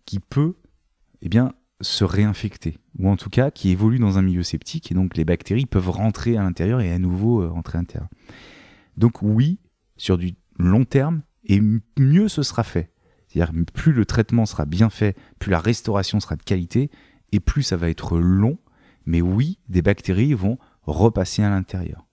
qui 0.04 0.18
peut 0.18 0.56
eh 1.22 1.28
bien, 1.28 1.52
se 1.80 2.04
réinfecter, 2.04 2.78
ou 2.98 3.08
en 3.08 3.16
tout 3.16 3.30
cas 3.30 3.50
qui 3.50 3.70
évolue 3.70 3.98
dans 3.98 4.18
un 4.18 4.22
milieu 4.22 4.42
septique, 4.42 4.90
et 4.90 4.94
donc 4.94 5.16
les 5.16 5.24
bactéries 5.24 5.66
peuvent 5.66 5.90
rentrer 5.90 6.36
à 6.36 6.42
l'intérieur 6.42 6.80
et 6.80 6.92
à 6.92 6.98
nouveau 6.98 7.42
euh, 7.42 7.48
rentrer 7.48 7.78
à 7.78 7.80
l'intérieur. 7.80 8.08
Donc 8.96 9.22
oui, 9.22 9.58
sur 9.96 10.18
du 10.18 10.34
long 10.58 10.84
terme, 10.84 11.22
et 11.44 11.60
mieux 11.98 12.28
ce 12.28 12.42
sera 12.42 12.64
fait. 12.64 12.90
C'est-à-dire 13.28 13.54
plus 13.72 13.92
le 13.92 14.04
traitement 14.04 14.44
sera 14.44 14.66
bien 14.66 14.90
fait, 14.90 15.16
plus 15.38 15.50
la 15.50 15.60
restauration 15.60 16.20
sera 16.20 16.36
de 16.36 16.42
qualité, 16.42 16.90
et 17.32 17.40
plus 17.40 17.62
ça 17.62 17.76
va 17.76 17.88
être 17.88 18.18
long, 18.18 18.58
mais 19.06 19.20
oui, 19.20 19.58
des 19.68 19.82
bactéries 19.82 20.34
vont 20.34 20.58
repasser 20.82 21.42
à 21.42 21.50
l'intérieur. 21.50 22.06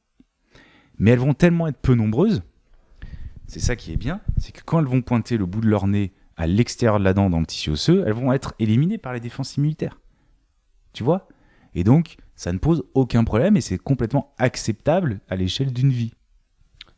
Mais 1.00 1.12
elles 1.12 1.20
vont 1.20 1.34
tellement 1.34 1.68
être 1.68 1.80
peu 1.80 1.94
nombreuses, 1.94 2.42
c'est 3.48 3.62
ça 3.62 3.76
qui 3.78 3.94
est 3.94 3.98
bien, 3.98 4.20
c'est 4.38 4.52
que 4.52 4.62
quand 4.64 4.80
elles 4.80 4.86
vont 4.86 5.02
pointer 5.02 5.38
le 5.38 5.46
bout 5.46 5.62
de 5.62 5.68
leur 5.68 5.88
nez 5.88 6.14
à 6.38 6.48
l'extérieur 6.48 7.00
de 7.00 7.04
la 7.04 7.14
dent 7.14 7.30
dans 7.30 7.40
le 7.40 7.46
tissu 7.46 7.72
osseux, 7.72 8.04
elles 8.06 8.14
vont 8.14 8.32
être 8.32 8.54
éliminées 8.60 9.00
par 9.00 9.14
les 9.14 9.20
défenses 9.20 9.58
immunitaires. 9.58 10.00
Tu 10.94 11.04
vois? 11.04 11.28
Et 11.74 11.84
donc, 11.84 12.18
ça 12.36 12.54
ne 12.54 12.60
pose 12.60 12.84
aucun 12.94 13.24
problème 13.24 13.58
et 13.58 13.62
c'est 13.62 13.78
complètement 13.80 14.34
acceptable 14.38 15.20
à 15.30 15.36
l'échelle 15.36 15.74
d'une 15.74 15.90
vie. 15.90 16.14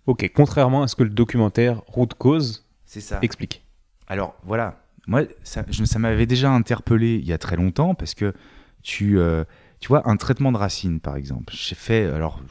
Ok, 0.05 0.29
contrairement 0.35 0.83
à 0.83 0.87
ce 0.87 0.95
que 0.95 1.03
le 1.03 1.09
documentaire 1.09 1.81
Route 1.87 2.13
Cause 2.13 2.67
C'est 2.85 3.01
ça. 3.01 3.19
explique. 3.21 3.65
Alors 4.07 4.35
voilà, 4.43 4.83
moi 5.07 5.21
ça, 5.43 5.63
m'avait 5.99 6.25
déjà 6.25 6.51
interpellé 6.51 7.15
il 7.15 7.25
y 7.25 7.33
a 7.33 7.37
très 7.37 7.55
longtemps 7.55 7.93
parce 7.95 8.15
que 8.15 8.33
tu, 8.81 9.19
euh, 9.19 9.43
tu 9.79 9.87
vois, 9.87 10.09
un 10.09 10.17
traitement 10.17 10.51
de 10.51 10.57
racine 10.57 10.99
par 10.99 11.15
exemple. 11.15 11.53
J'ai 11.55 11.75
fait, 11.75 12.05
alors 12.05 12.41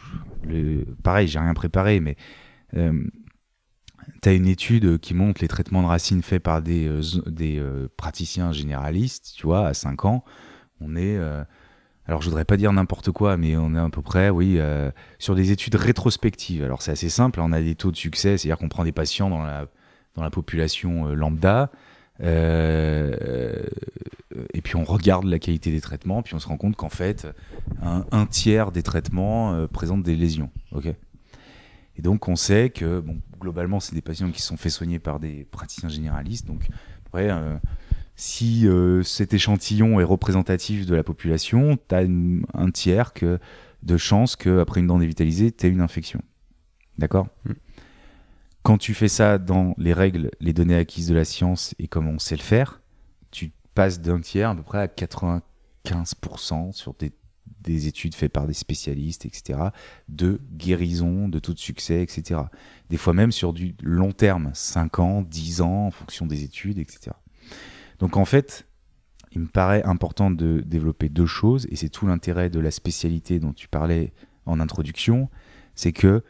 le, 0.45 0.85
pareil, 1.03 1.29
j'ai 1.29 1.39
rien 1.39 1.55
préparé, 1.55 2.01
mais 2.01 2.17
tu 4.23 4.29
as 4.29 4.33
une 4.33 4.47
étude 4.47 4.99
qui 4.99 5.15
montre 5.15 5.41
les 5.41 5.49
traitements 5.49 5.83
de 5.83 5.89
racines 5.89 6.23
faits 6.23 6.43
par 6.43 6.63
des, 6.63 6.87
euh, 6.89 7.01
des 7.27 7.59
euh, 7.59 7.89
praticiens 7.97 8.53
généralistes, 8.53 9.35
tu 9.37 9.47
vois, 9.47 9.67
à 9.69 9.75
5 9.75 10.05
ans. 10.05 10.25
On 10.81 10.97
est, 10.97 11.17
euh, 11.17 11.43
alors 12.07 12.23
je 12.23 12.29
voudrais 12.29 12.45
pas 12.45 12.57
dire 12.57 12.73
n'importe 12.73 13.11
quoi, 13.11 13.37
mais 13.37 13.57
on 13.57 13.75
est 13.75 13.79
à 13.79 13.89
peu 13.91 14.03
près, 14.03 14.31
oui, 14.31 14.57
euh, 14.59 14.91
sur 15.19 15.35
des 15.35 15.51
études 15.51 15.75
rétrospectives. 15.75 16.63
Alors 16.65 16.83
c'est 16.83 16.93
assez 16.93 17.09
simple, 17.11 17.41
on 17.41 17.53
a 17.53 17.61
des 17.61 17.75
taux 17.75 17.91
de 17.91 17.97
succès, 17.97 18.39
c'est-à-dire 18.39 18.59
qu'on 18.59 18.69
prend 18.69 18.85
des 18.85 18.93
patients 18.93 19.31
dans 19.31 19.43
la 19.43 19.67
dans 20.15 20.23
la 20.23 20.31
population 20.31 21.09
euh, 21.09 21.15
lambda. 21.15 21.71
euh, 22.23 23.15
euh, 23.23 23.63
et 24.55 24.61
puis 24.63 24.77
on 24.77 24.85
regarde 24.85 25.25
la 25.25 25.39
qualité 25.39 25.71
des 25.71 25.81
traitements, 25.81 26.23
puis 26.23 26.35
on 26.35 26.39
se 26.39 26.49
rend 26.49 26.57
compte 26.57 26.77
qu'en 26.77 26.89
fait, 26.89 27.27
un, 27.83 28.05
un 28.13 28.27
tiers 28.27 28.73
des 28.73 28.83
traitements 28.83 29.55
euh, 29.55 29.67
présentent 29.67 30.03
des 30.03 30.17
lésions. 30.17 30.51
ok? 30.73 30.87
Et 31.97 32.03
donc 32.03 32.29
on 32.29 32.37
sait 32.37 32.71
que 32.71 33.01
bon, 33.01 33.19
globalement, 33.39 33.81
c'est 33.81 33.95
des 33.95 34.03
patients 34.03 34.31
qui 34.31 34.43
sont 34.43 34.57
fait 34.57 34.71
soigner 34.71 34.99
par 34.99 35.21
des 35.21 35.45
praticiens 35.51 35.89
généralistes. 35.89 36.47
Donc 36.47 36.69
après, 37.07 37.31
euh, 37.31 37.57
si 38.17 38.67
euh, 38.67 39.03
cet 39.03 39.33
échantillon 39.33 40.01
est 40.01 40.05
représentatif 40.05 40.87
de 40.87 40.95
la 40.95 41.03
population, 41.03 41.79
tu 41.89 41.95
as 41.95 42.05
un 42.55 42.71
tiers 42.71 43.13
que, 43.13 43.39
de 43.83 43.97
chance 43.97 44.37
qu'après 44.37 44.81
une 44.81 44.89
dent 44.89 44.99
dévitalisée, 44.99 45.53
tu 45.53 45.67
aies 45.67 45.71
une 45.71 45.81
infection. 45.81 46.21
D'accord? 46.99 47.29
Mm. 47.45 47.53
Quand 48.63 48.77
tu 48.79 48.93
fais 48.93 49.09
ça 49.09 49.39
dans 49.39 49.75
les 49.79 49.93
règles, 49.93 50.31
les 50.41 50.53
données 50.53 50.77
acquises 50.77 51.09
de 51.09 51.15
la 51.15 51.25
science 51.25 51.75
et 51.79 51.89
comme 51.89 52.09
on 52.09 52.19
sait 52.19 52.37
le 52.37 52.43
faire, 52.43 52.83
tu 53.31 53.53
passes 53.75 54.01
d'un 54.01 54.21
tiers 54.21 54.51
à 54.51 54.55
peu 54.55 54.63
près 54.63 54.79
à 54.79 54.87
95% 54.89 56.73
sur 56.73 56.95
des, 56.95 57.13
des 57.69 57.87
études 57.87 58.15
faites 58.15 58.33
par 58.33 58.47
des 58.47 58.55
spécialistes, 58.55 59.27
etc., 59.27 59.59
de 60.09 60.41
guérison, 60.53 61.29
de 61.29 61.39
taux 61.39 61.55
de 61.55 61.59
succès, 61.59 62.03
etc. 62.03 62.41
Des 62.91 62.97
fois 62.97 63.13
même 63.13 63.33
sur 63.33 63.53
du 63.53 63.75
long 63.83 64.13
terme, 64.13 64.51
5 64.55 64.99
ans, 64.99 65.23
10 65.23 65.61
ans, 65.61 65.87
en 65.87 65.91
fonction 65.91 66.27
des 66.27 66.43
études, 66.45 66.79
etc. 66.79 67.13
Donc 67.99 68.17
en 68.17 68.25
fait, 68.25 68.67
il 69.33 69.43
me 69.43 69.47
paraît 69.47 69.83
important 69.85 70.31
de 70.31 70.63
développer 70.65 71.09
deux 71.09 71.27
choses, 71.27 71.67
et 71.71 71.77
c'est 71.77 71.91
tout 71.91 72.07
l'intérêt 72.07 72.51
de 72.51 72.61
la 72.61 72.71
spécialité 72.71 73.39
dont 73.39 73.53
tu 73.53 73.69
parlais 73.69 74.13
en 74.47 74.61
introduction, 74.61 75.29
c'est 75.75 75.93
que 75.93 76.25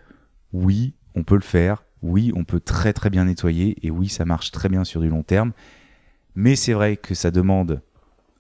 oui, 0.53 0.95
on 1.15 1.23
peut 1.23 1.37
le 1.37 1.41
faire, 1.41 1.85
oui, 2.03 2.33
on 2.35 2.45
peut 2.45 2.61
très 2.61 2.93
très 2.93 3.11
bien 3.11 3.25
nettoyer, 3.25 3.77
et 3.87 3.91
oui, 3.91 4.09
ça 4.09 4.25
marche 4.25 4.51
très 4.51 4.69
bien 4.69 4.85
sur 4.85 5.01
du 5.01 5.09
long 5.09 5.23
terme, 5.23 5.53
mais 6.35 6.57
c'est 6.57 6.73
vrai 6.73 6.97
que 6.97 7.15
ça 7.15 7.31
demande 7.31 7.81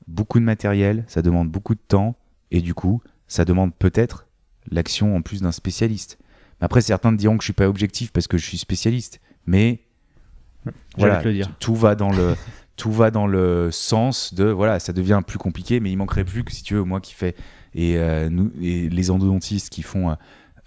beaucoup 0.08 0.40
de 0.40 0.44
matériel, 0.44 1.04
ça 1.06 1.22
demande 1.22 1.50
beaucoup 1.50 1.74
de 1.74 1.80
temps, 1.86 2.16
et 2.50 2.60
du 2.60 2.74
coup, 2.74 3.00
ça 3.26 3.44
demande 3.44 3.74
peut-être 3.74 4.26
l'action 4.70 5.16
en 5.16 5.22
plus 5.22 5.42
d'un 5.42 5.52
spécialiste. 5.52 6.18
Après, 6.60 6.80
certains 6.80 7.12
diront 7.12 7.36
que 7.36 7.42
je 7.42 7.46
suis 7.46 7.52
pas 7.52 7.68
objectif 7.68 8.12
parce 8.12 8.26
que 8.26 8.36
je 8.38 8.44
suis 8.46 8.58
spécialiste, 8.58 9.20
mais 9.46 9.80
le 11.26 11.32
dire. 11.32 11.46
t- 11.46 11.52
tout 11.60 11.74
va 11.74 11.94
dans 11.94 12.10
le 12.10 12.34
tout 12.76 12.92
va 12.92 13.10
dans 13.10 13.26
le 13.26 13.70
sens 13.72 14.34
de 14.34 14.44
voilà, 14.44 14.78
ça 14.78 14.92
devient 14.92 15.20
plus 15.26 15.38
compliqué, 15.38 15.80
mais 15.80 15.90
il 15.90 15.96
manquerait 15.96 16.24
plus 16.24 16.44
que 16.44 16.52
si 16.52 16.62
tu 16.62 16.74
veux 16.74 16.84
moi 16.84 17.00
qui 17.00 17.14
fais 17.14 17.34
et, 17.74 17.96
euh, 17.98 18.28
nous, 18.30 18.50
et 18.62 18.88
les 18.88 19.10
endodontistes 19.10 19.70
qui 19.70 19.82
font 19.82 20.16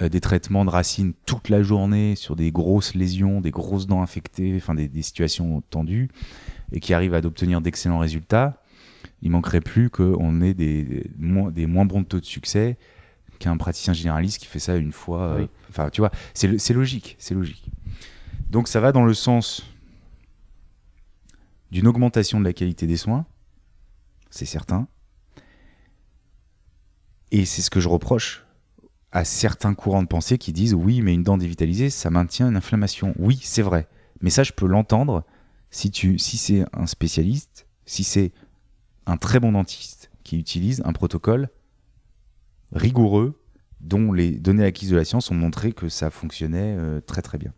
euh, 0.02 0.10
des 0.10 0.20
traitements 0.20 0.66
de 0.66 0.70
racines 0.70 1.14
toute 1.26 1.50
la 1.50 1.62
journée 1.62 2.16
sur 2.16 2.36
des 2.36 2.52
grosses 2.52 2.96
lésions, 2.96 3.40
des 3.42 3.52
grosses 3.52 3.88
dents 3.88 4.02
infectées, 4.02 4.54
enfin 4.58 4.76
des, 4.76 4.88
des 4.88 5.02
situations 5.02 5.62
tendues 5.70 6.10
et 6.72 6.80
qui 6.80 6.94
arrivent 6.94 7.14
à 7.14 7.22
d'obtenir 7.22 7.62
d'excellents 7.62 8.00
résultats. 8.00 8.61
Il 9.22 9.32
manquerait 9.32 9.62
plus 9.62 9.90
qu'on 9.90 10.42
ait 10.42 10.54
des, 10.54 10.84
des 10.84 11.10
moins, 11.20 11.52
des 11.52 11.66
moins 11.68 11.86
bons 11.86 12.04
taux 12.04 12.20
de 12.20 12.26
succès 12.26 12.78
qu'un 13.40 13.58
praticien 13.58 13.94
généraliste 13.94 14.40
qui 14.40 14.46
fait 14.48 14.60
ça 14.60 14.76
une 14.76 14.92
fois. 14.92 15.22
euh, 15.24 15.42
Oui. 15.42 15.50
Enfin, 15.70 15.90
tu 15.90 16.02
vois, 16.02 16.12
c'est 16.34 16.74
logique, 16.74 17.16
c'est 17.20 17.34
logique. 17.34 17.70
Donc 18.50 18.68
ça 18.68 18.80
va 18.80 18.92
dans 18.92 19.04
le 19.06 19.14
sens 19.14 19.64
d'une 21.72 21.88
augmentation 21.88 22.40
de 22.40 22.46
la 22.46 22.54
qualité 22.54 22.86
des 22.88 22.98
soins, 22.98 23.26
c'est 24.30 24.46
certain. 24.46 24.88
Et 27.32 27.46
c'est 27.46 27.62
ce 27.62 27.70
que 27.70 27.80
je 27.80 27.88
reproche 27.88 28.46
à 29.14 29.24
certains 29.26 29.74
courants 29.74 30.04
de 30.04 30.08
pensée 30.08 30.38
qui 30.38 30.52
disent 30.52 30.74
oui, 30.74 31.02
mais 31.02 31.14
une 31.14 31.24
dent 31.24 31.38
dévitalisée, 31.38 31.90
ça 31.90 32.10
maintient 32.10 32.50
une 32.50 32.58
inflammation. 32.58 33.14
Oui, 33.18 33.40
c'est 33.42 33.62
vrai. 33.62 33.88
Mais 34.22 34.30
ça, 34.30 34.44
je 34.44 34.52
peux 34.52 34.68
l'entendre 34.68 35.24
si, 35.70 35.92
tu, 35.92 36.20
si 36.20 36.38
c'est 36.38 36.66
un 36.74 36.88
spécialiste, 36.88 37.68
si 37.86 38.04
c'est 38.04 38.32
un 39.06 39.18
très 39.18 39.40
bon 39.40 39.52
dentiste 39.54 40.12
qui 40.24 40.38
utilise 40.40 40.82
un 40.86 40.94
protocole 40.94 41.50
rigoureux 42.74 43.40
dont 43.82 44.12
les 44.14 44.32
données 44.32 44.64
acquises 44.64 44.92
de 44.92 44.96
la 44.96 45.06
science 45.06 45.32
ont 45.32 45.36
montré 45.36 45.72
que 45.72 45.90
ça 45.90 46.10
fonctionnait 46.10 46.76
euh, 46.78 47.02
très 47.02 47.22
très 47.22 47.38
bien. 47.38 47.52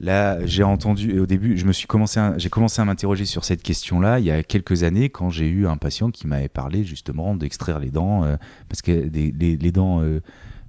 Là, 0.00 0.46
j'ai 0.46 0.62
entendu, 0.62 1.16
et 1.16 1.18
au 1.18 1.26
début, 1.26 1.58
je 1.58 1.66
me 1.66 1.72
suis 1.72 1.88
j'ai 2.36 2.48
commencé 2.48 2.80
à 2.80 2.84
m'interroger 2.84 3.24
sur 3.24 3.44
cette 3.44 3.64
question-là 3.64 4.20
il 4.20 4.26
y 4.26 4.30
a 4.30 4.44
quelques 4.44 4.84
années 4.84 5.08
quand 5.08 5.28
j'ai 5.28 5.48
eu 5.48 5.66
un 5.66 5.76
patient 5.76 6.12
qui 6.12 6.28
m'avait 6.28 6.48
parlé 6.48 6.84
justement 6.84 7.34
d'extraire 7.34 7.80
les 7.80 7.90
dents, 7.90 8.22
euh, 8.22 8.36
parce 8.68 8.80
que 8.80 9.08
des- 9.08 9.32
les, 9.32 9.72
dents 9.72 10.00
euh, 10.02 10.20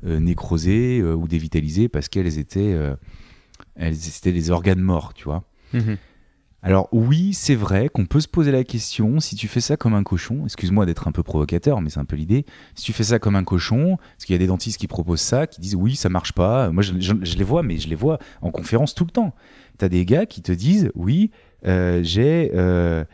nécrosées 0.03 1.03
ou 1.03 1.27
dévitalisées 1.27 1.89
parce 1.89 2.09
qu'elles 2.09 2.39
étaient, 2.39 2.75
elles 3.75 4.07
étaient 4.07 4.31
des 4.31 4.49
organes 4.49 4.81
morts, 4.81 5.13
tu 5.13 5.25
vois. 5.25 5.43
Mhm. 5.73 5.97
Alors 6.61 6.89
oui, 6.91 7.33
c'est 7.33 7.55
vrai 7.55 7.87
qu'on 7.87 8.05
peut 8.05 8.19
se 8.19 8.27
poser 8.27 8.51
la 8.51 8.65
question, 8.65 9.21
si 9.21 9.37
tu 9.37 9.47
fais 9.47 9.61
ça 9.61 9.77
comme 9.77 9.93
un 9.93 10.03
cochon, 10.03 10.41
excuse-moi 10.43 10.85
d'être 10.85 11.07
un 11.07 11.13
peu 11.13 11.23
provocateur, 11.23 11.79
mais 11.79 11.89
c'est 11.89 12.01
un 12.01 12.05
peu 12.05 12.17
l'idée, 12.17 12.45
si 12.75 12.83
tu 12.83 12.91
fais 12.91 13.05
ça 13.05 13.17
comme 13.17 13.37
un 13.37 13.45
cochon, 13.45 13.95
parce 13.97 14.25
qu'il 14.25 14.33
y 14.33 14.35
a 14.35 14.39
des 14.39 14.47
dentistes 14.47 14.77
qui 14.77 14.87
proposent 14.87 15.21
ça, 15.21 15.47
qui 15.47 15.61
disent 15.61 15.75
oui, 15.75 15.95
ça 15.95 16.09
marche 16.09 16.33
pas, 16.33 16.69
moi 16.71 16.83
je, 16.83 16.93
les 17.37 17.43
vois, 17.45 17.63
mais 17.63 17.77
je 17.77 17.87
les 17.87 17.95
vois 17.95 18.19
en 18.41 18.51
conférence 18.51 18.93
tout 18.93 19.05
le 19.05 19.11
temps. 19.11 19.33
Tu 19.77 19.85
as 19.85 19.89
des 19.89 20.03
gars 20.05 20.25
qui 20.25 20.41
te 20.41 20.51
disent 20.51 20.91
oui, 20.95 21.31
euh, 21.65 22.01
j'ai... 22.03 22.51
euh, 22.53 23.05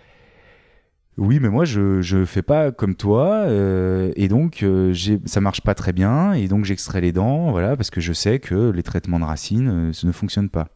oui, 1.17 1.39
mais 1.39 1.47
moi 1.49 1.63
je 1.63 2.01
je 2.01 2.25
fais 2.25 2.41
pas 2.41 2.71
comme 2.71 2.95
toi 2.95 3.43
euh, 3.45 4.11
et 4.17 4.27
donc 4.27 4.63
euh, 4.63 4.93
ça 5.25 5.39
marche 5.39 5.61
pas 5.61 5.73
très 5.73 5.93
bien 5.93 6.33
et 6.33 6.49
donc 6.49 6.65
j'extrais 6.65 6.99
les 6.99 7.13
dents 7.13 7.51
voilà 7.51 7.77
parce 7.77 7.89
que 7.89 8.01
je 8.01 8.11
sais 8.11 8.39
que 8.39 8.69
les 8.71 8.83
traitements 8.83 9.19
de 9.19 9.23
racines 9.23 9.69
euh, 9.69 9.91
ne 10.03 10.11
fonctionne 10.11 10.49
pas. 10.49 10.67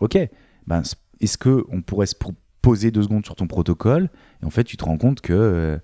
Ok, 0.00 0.18
ben 0.66 0.84
c- 0.84 0.96
est-ce 1.20 1.38
que 1.38 1.64
on 1.70 1.82
pourrait 1.82 2.06
se 2.06 2.14
poser 2.62 2.90
deux 2.90 3.02
secondes 3.02 3.24
sur 3.24 3.36
ton 3.36 3.46
protocole 3.46 4.08
et 4.42 4.46
en 4.46 4.50
fait 4.50 4.64
tu 4.64 4.76
te 4.76 4.84
rends 4.84 4.98
compte 4.98 5.20
que 5.20 5.32
euh, 5.32 5.78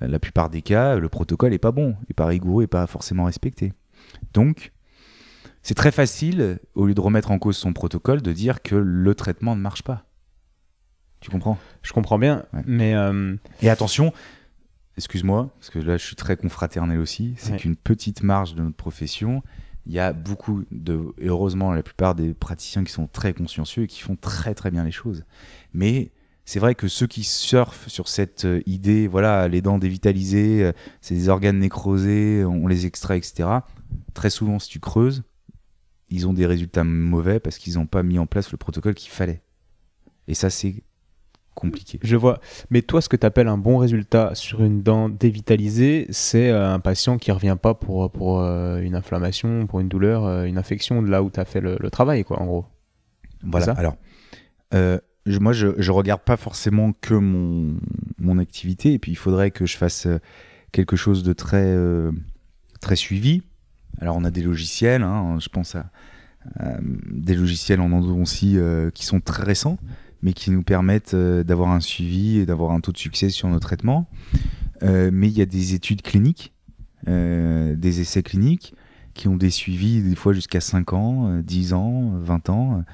la 0.00 0.18
plupart 0.18 0.50
des 0.50 0.62
cas 0.62 0.96
le 0.96 1.08
protocole 1.08 1.52
est 1.54 1.58
pas 1.58 1.72
bon, 1.72 1.96
est 2.10 2.14
pas 2.14 2.26
rigoureux, 2.26 2.64
est 2.64 2.68
pas 2.68 2.86
forcément 2.86 3.24
respecté. 3.24 3.72
Donc 4.34 4.72
c'est 5.62 5.74
très 5.74 5.90
facile 5.92 6.58
au 6.74 6.86
lieu 6.86 6.94
de 6.94 7.00
remettre 7.00 7.30
en 7.30 7.38
cause 7.38 7.56
son 7.56 7.72
protocole 7.72 8.22
de 8.22 8.32
dire 8.32 8.62
que 8.62 8.74
le 8.76 9.14
traitement 9.14 9.56
ne 9.56 9.60
marche 9.60 9.82
pas. 9.82 10.04
Tu 11.20 11.30
comprends? 11.30 11.58
Je 11.82 11.92
comprends 11.92 12.18
bien, 12.18 12.44
Ouais. 12.52 12.62
mais 12.66 12.94
euh, 12.94 13.36
et 13.62 13.70
attention, 13.70 14.12
excuse-moi, 14.96 15.50
parce 15.58 15.70
que 15.70 15.78
là 15.78 15.96
je 15.96 16.04
suis 16.04 16.16
très 16.16 16.36
confraternel 16.36 16.98
aussi, 17.00 17.34
c'est 17.38 17.52
Ouais. 17.52 17.58
qu'une 17.58 17.76
petite 17.76 18.22
marge 18.22 18.54
de 18.54 18.62
notre 18.62 18.76
profession, 18.76 19.42
il 19.86 19.92
y 19.92 20.00
a 20.00 20.12
beaucoup 20.12 20.64
de, 20.70 21.14
heureusement 21.20 21.72
la 21.72 21.82
plupart 21.82 22.14
des 22.14 22.34
praticiens 22.34 22.82
qui 22.84 22.92
sont 22.92 23.06
très 23.06 23.32
consciencieux 23.32 23.84
et 23.84 23.86
qui 23.86 24.00
font 24.00 24.16
très 24.16 24.54
très 24.54 24.70
bien 24.70 24.84
les 24.84 24.90
choses. 24.90 25.24
Mais 25.72 26.10
c'est 26.44 26.58
vrai 26.58 26.74
que 26.74 26.88
ceux 26.88 27.06
qui 27.06 27.24
surfent 27.24 27.88
sur 27.88 28.08
cette 28.08 28.44
euh, 28.44 28.62
idée, 28.66 29.08
voilà, 29.08 29.48
les 29.48 29.62
dents 29.62 29.78
dévitalisées, 29.78 30.64
euh, 30.64 30.72
c'est 31.00 31.14
des 31.14 31.28
organes 31.28 31.58
nécrosés, 31.58 32.44
on 32.44 32.66
les 32.66 32.86
extrait, 32.86 33.18
etc. 33.18 33.48
Très 34.14 34.30
souvent, 34.30 34.58
si 34.58 34.68
tu 34.68 34.80
creuses, 34.80 35.22
ils 36.08 36.26
ont 36.26 36.32
des 36.32 36.46
résultats 36.46 36.84
mauvais 36.84 37.40
parce 37.40 37.58
qu'ils 37.58 37.74
n'ont 37.74 37.86
pas 37.86 38.02
mis 38.02 38.18
en 38.18 38.26
place 38.26 38.52
le 38.52 38.58
protocole 38.58 38.94
qu'il 38.94 39.10
fallait. 39.10 39.42
Et 40.28 40.34
ça, 40.34 40.50
c'est 40.50 40.82
compliqué. 41.56 41.98
Je 42.02 42.14
vois. 42.14 42.38
Mais 42.70 42.82
toi, 42.82 43.00
ce 43.00 43.08
que 43.08 43.16
tu 43.16 43.26
appelles 43.26 43.48
un 43.48 43.58
bon 43.58 43.78
résultat 43.78 44.30
sur 44.34 44.62
une 44.62 44.82
dent 44.82 45.08
dévitalisée, 45.08 46.06
c'est 46.10 46.50
euh, 46.50 46.72
un 46.72 46.78
patient 46.78 47.18
qui 47.18 47.32
revient 47.32 47.56
pas 47.60 47.74
pour, 47.74 48.08
pour 48.12 48.40
euh, 48.40 48.78
une 48.80 48.94
inflammation, 48.94 49.66
pour 49.66 49.80
une 49.80 49.88
douleur, 49.88 50.24
euh, 50.24 50.44
une 50.44 50.58
infection, 50.58 51.02
de 51.02 51.08
là 51.10 51.22
où 51.24 51.30
tu 51.30 51.40
as 51.40 51.44
fait 51.44 51.60
le, 51.60 51.76
le 51.80 51.90
travail, 51.90 52.22
quoi, 52.22 52.40
en 52.40 52.46
gros. 52.46 52.66
Voilà. 53.42 53.72
Alors, 53.72 53.96
euh, 54.74 54.98
je- 55.24 55.38
moi, 55.40 55.52
je, 55.52 55.68
je 55.78 55.90
regarde 55.90 56.20
pas 56.22 56.36
forcément 56.36 56.92
que 57.00 57.14
mon, 57.14 57.76
mon 58.18 58.38
activité, 58.38 58.92
et 58.92 58.98
puis 58.98 59.10
il 59.12 59.16
faudrait 59.16 59.50
que 59.50 59.66
je 59.66 59.76
fasse 59.76 60.06
quelque 60.72 60.94
chose 60.94 61.22
de 61.24 61.32
très, 61.32 61.64
euh, 61.64 62.12
très 62.80 62.96
suivi. 62.96 63.42
Alors, 64.00 64.16
on 64.16 64.24
a 64.24 64.30
des 64.30 64.42
logiciels, 64.42 65.02
hein, 65.02 65.38
je 65.40 65.48
pense 65.48 65.74
à, 65.74 65.86
à 66.60 66.76
des 66.82 67.34
logiciels 67.34 67.80
en 67.80 67.90
endodontie 67.92 68.58
qui 68.94 69.06
sont 69.06 69.20
très 69.20 69.42
récents, 69.42 69.78
mais 70.26 70.32
qui 70.32 70.50
nous 70.50 70.64
permettent 70.64 71.14
euh, 71.14 71.44
d'avoir 71.44 71.70
un 71.70 71.78
suivi 71.78 72.38
et 72.38 72.46
d'avoir 72.46 72.72
un 72.72 72.80
taux 72.80 72.90
de 72.90 72.98
succès 72.98 73.30
sur 73.30 73.48
nos 73.48 73.60
traitements. 73.60 74.08
Euh, 74.82 75.10
mais 75.12 75.28
il 75.28 75.38
y 75.38 75.40
a 75.40 75.46
des 75.46 75.74
études 75.74 76.02
cliniques, 76.02 76.52
euh, 77.06 77.76
des 77.76 78.00
essais 78.00 78.24
cliniques, 78.24 78.74
qui 79.14 79.28
ont 79.28 79.36
des 79.36 79.50
suivis 79.50 80.02
des 80.02 80.16
fois 80.16 80.32
jusqu'à 80.32 80.60
5 80.60 80.92
ans, 80.94 81.28
euh, 81.28 81.42
10 81.42 81.74
ans, 81.74 82.10
20 82.18 82.50
ans 82.50 82.84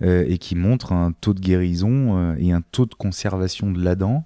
euh, 0.00 0.24
et 0.26 0.38
qui 0.38 0.56
montrent 0.56 0.92
un 0.92 1.12
taux 1.12 1.34
de 1.34 1.40
guérison 1.40 2.16
euh, 2.16 2.36
et 2.38 2.52
un 2.52 2.62
taux 2.62 2.86
de 2.86 2.94
conservation 2.94 3.70
de 3.70 3.84
la 3.84 3.94
dent 3.94 4.24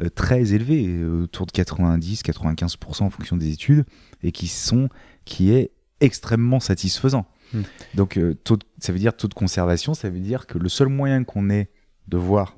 euh, 0.00 0.08
très 0.08 0.54
élevé, 0.54 1.04
autour 1.04 1.46
de 1.46 1.50
90-95% 1.50 3.02
en 3.02 3.10
fonction 3.10 3.36
des 3.36 3.52
études, 3.52 3.84
et 4.22 4.30
qui 4.30 4.46
sont 4.46 4.88
qui 5.24 5.50
est 5.50 5.72
extrêmement 6.00 6.60
satisfaisant. 6.60 7.26
Hmm. 7.52 7.62
Donc 7.94 8.20
taux 8.44 8.56
de- 8.56 8.64
ça 8.78 8.92
veut 8.92 9.00
dire 9.00 9.16
taux 9.16 9.26
de 9.28 9.34
conservation, 9.34 9.94
ça 9.94 10.10
veut 10.10 10.20
dire 10.20 10.46
que 10.46 10.58
le 10.58 10.68
seul 10.68 10.88
moyen 10.88 11.24
qu'on 11.24 11.50
ait 11.50 11.70
de 12.08 12.16
voir 12.16 12.56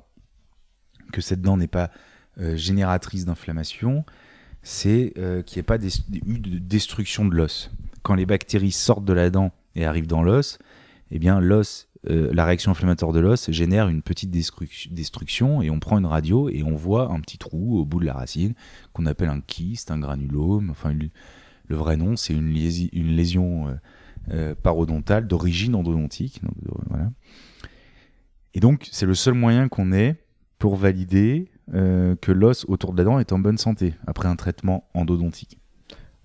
que 1.11 1.21
cette 1.21 1.41
dent 1.41 1.57
n'est 1.57 1.67
pas 1.67 1.89
euh, 2.39 2.55
génératrice 2.55 3.25
d'inflammation, 3.25 4.05
c'est 4.61 5.13
euh, 5.17 5.41
qu'il 5.41 5.57
n'y 5.57 5.61
ait 5.61 5.63
pas 5.63 5.77
eu 5.77 6.39
de 6.39 6.59
destruction 6.59 7.25
de 7.25 7.33
l'os. 7.33 7.71
Quand 8.03 8.15
les 8.15 8.25
bactéries 8.25 8.71
sortent 8.71 9.05
de 9.05 9.13
la 9.13 9.29
dent 9.29 9.53
et 9.75 9.85
arrivent 9.85 10.07
dans 10.07 10.23
l'os, 10.23 10.59
eh 11.11 11.19
bien 11.19 11.41
euh, 11.41 12.29
la 12.33 12.45
réaction 12.45 12.71
inflammatoire 12.71 13.13
de 13.13 13.19
l'os 13.19 13.49
génère 13.51 13.87
une 13.87 14.01
petite 14.01 14.31
destru- 14.31 14.91
destruction 14.93 15.61
et 15.61 15.69
on 15.69 15.79
prend 15.79 15.97
une 15.97 16.05
radio 16.05 16.49
et 16.49 16.63
on 16.63 16.75
voit 16.75 17.11
un 17.11 17.19
petit 17.21 17.37
trou 17.37 17.79
au 17.79 17.85
bout 17.85 17.99
de 17.99 18.05
la 18.05 18.13
racine 18.13 18.53
qu'on 18.93 19.05
appelle 19.05 19.29
un 19.29 19.41
kyste, 19.41 19.91
un 19.91 19.99
granulome. 19.99 20.69
Enfin, 20.69 20.93
le 20.93 21.75
vrai 21.75 21.97
nom, 21.97 22.15
c'est 22.15 22.33
une, 22.33 22.53
lési- 22.53 22.89
une 22.93 23.15
lésion 23.15 23.77
parodontale 24.61 25.27
d'origine 25.27 25.75
endodontique. 25.75 26.41
Et 28.57 28.59
donc, 28.59 28.87
c'est 28.91 29.05
le 29.05 29.13
seul 29.13 29.35
moyen 29.35 29.67
qu'on 29.67 29.93
ait 29.93 30.15
pour 30.57 30.77
valider 30.77 31.47
euh, 31.75 32.15
que 32.15 32.31
l'os 32.31 32.65
autour 32.67 32.91
de 32.93 32.97
la 32.97 33.03
dent 33.03 33.19
est 33.19 33.31
en 33.31 33.37
bonne 33.37 33.59
santé 33.59 33.93
après 34.07 34.27
un 34.27 34.35
traitement 34.35 34.89
endodontique, 34.95 35.59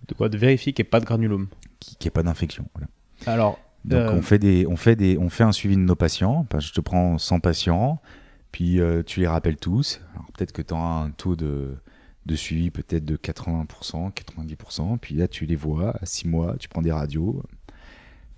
De 0.09 0.15
quoi 0.15 0.31
De 0.31 0.39
vérifier 0.39 0.73
qu'il 0.73 0.83
n'y 0.83 0.87
ait 0.87 0.91
pas 0.91 1.01
de 1.01 1.05
granulome. 1.05 1.49
qui 1.79 1.95
n'y 2.01 2.07
ait 2.07 2.11
pas 2.11 2.23
d'infection. 2.23 2.65
Voilà. 2.75 2.89
Alors, 3.27 3.59
Donc 3.85 4.01
Euh, 4.01 4.13
on 4.15 4.23
fait 4.23 4.39
des, 4.39 4.67
on 4.67 4.77
fait 4.77 4.97
des, 4.97 5.19
on 5.19 5.29
fait 5.29 5.45
un 5.45 5.53
suivi 5.53 5.77
de 5.77 5.83
nos 5.83 5.95
patients. 5.95 6.47
Enfin, 6.49 6.59
je 6.59 6.73
te 6.73 6.81
prends 6.81 7.19
100 7.19 7.41
patients, 7.41 8.01
puis 8.51 8.81
euh, 8.81 9.03
tu 9.03 9.21
les 9.21 9.27
rappelles 9.27 9.59
tous. 9.59 10.01
Alors 10.15 10.33
peut-être 10.33 10.53
que 10.53 10.63
tu 10.63 10.73
auras 10.73 11.03
un 11.03 11.11
taux 11.11 11.37
de, 11.37 11.77
de 12.25 12.35
suivi 12.35 12.71
peut-être 12.71 13.05
de 13.05 13.17
80%, 13.19 14.11
90%. 14.11 14.97
Puis 14.97 15.17
là 15.17 15.29
tu 15.29 15.45
les 15.45 15.57
vois 15.57 15.99
à 16.01 16.07
6 16.07 16.29
mois, 16.29 16.57
tu 16.59 16.71
prends 16.71 16.81
des 16.81 16.93
radios. 16.93 17.43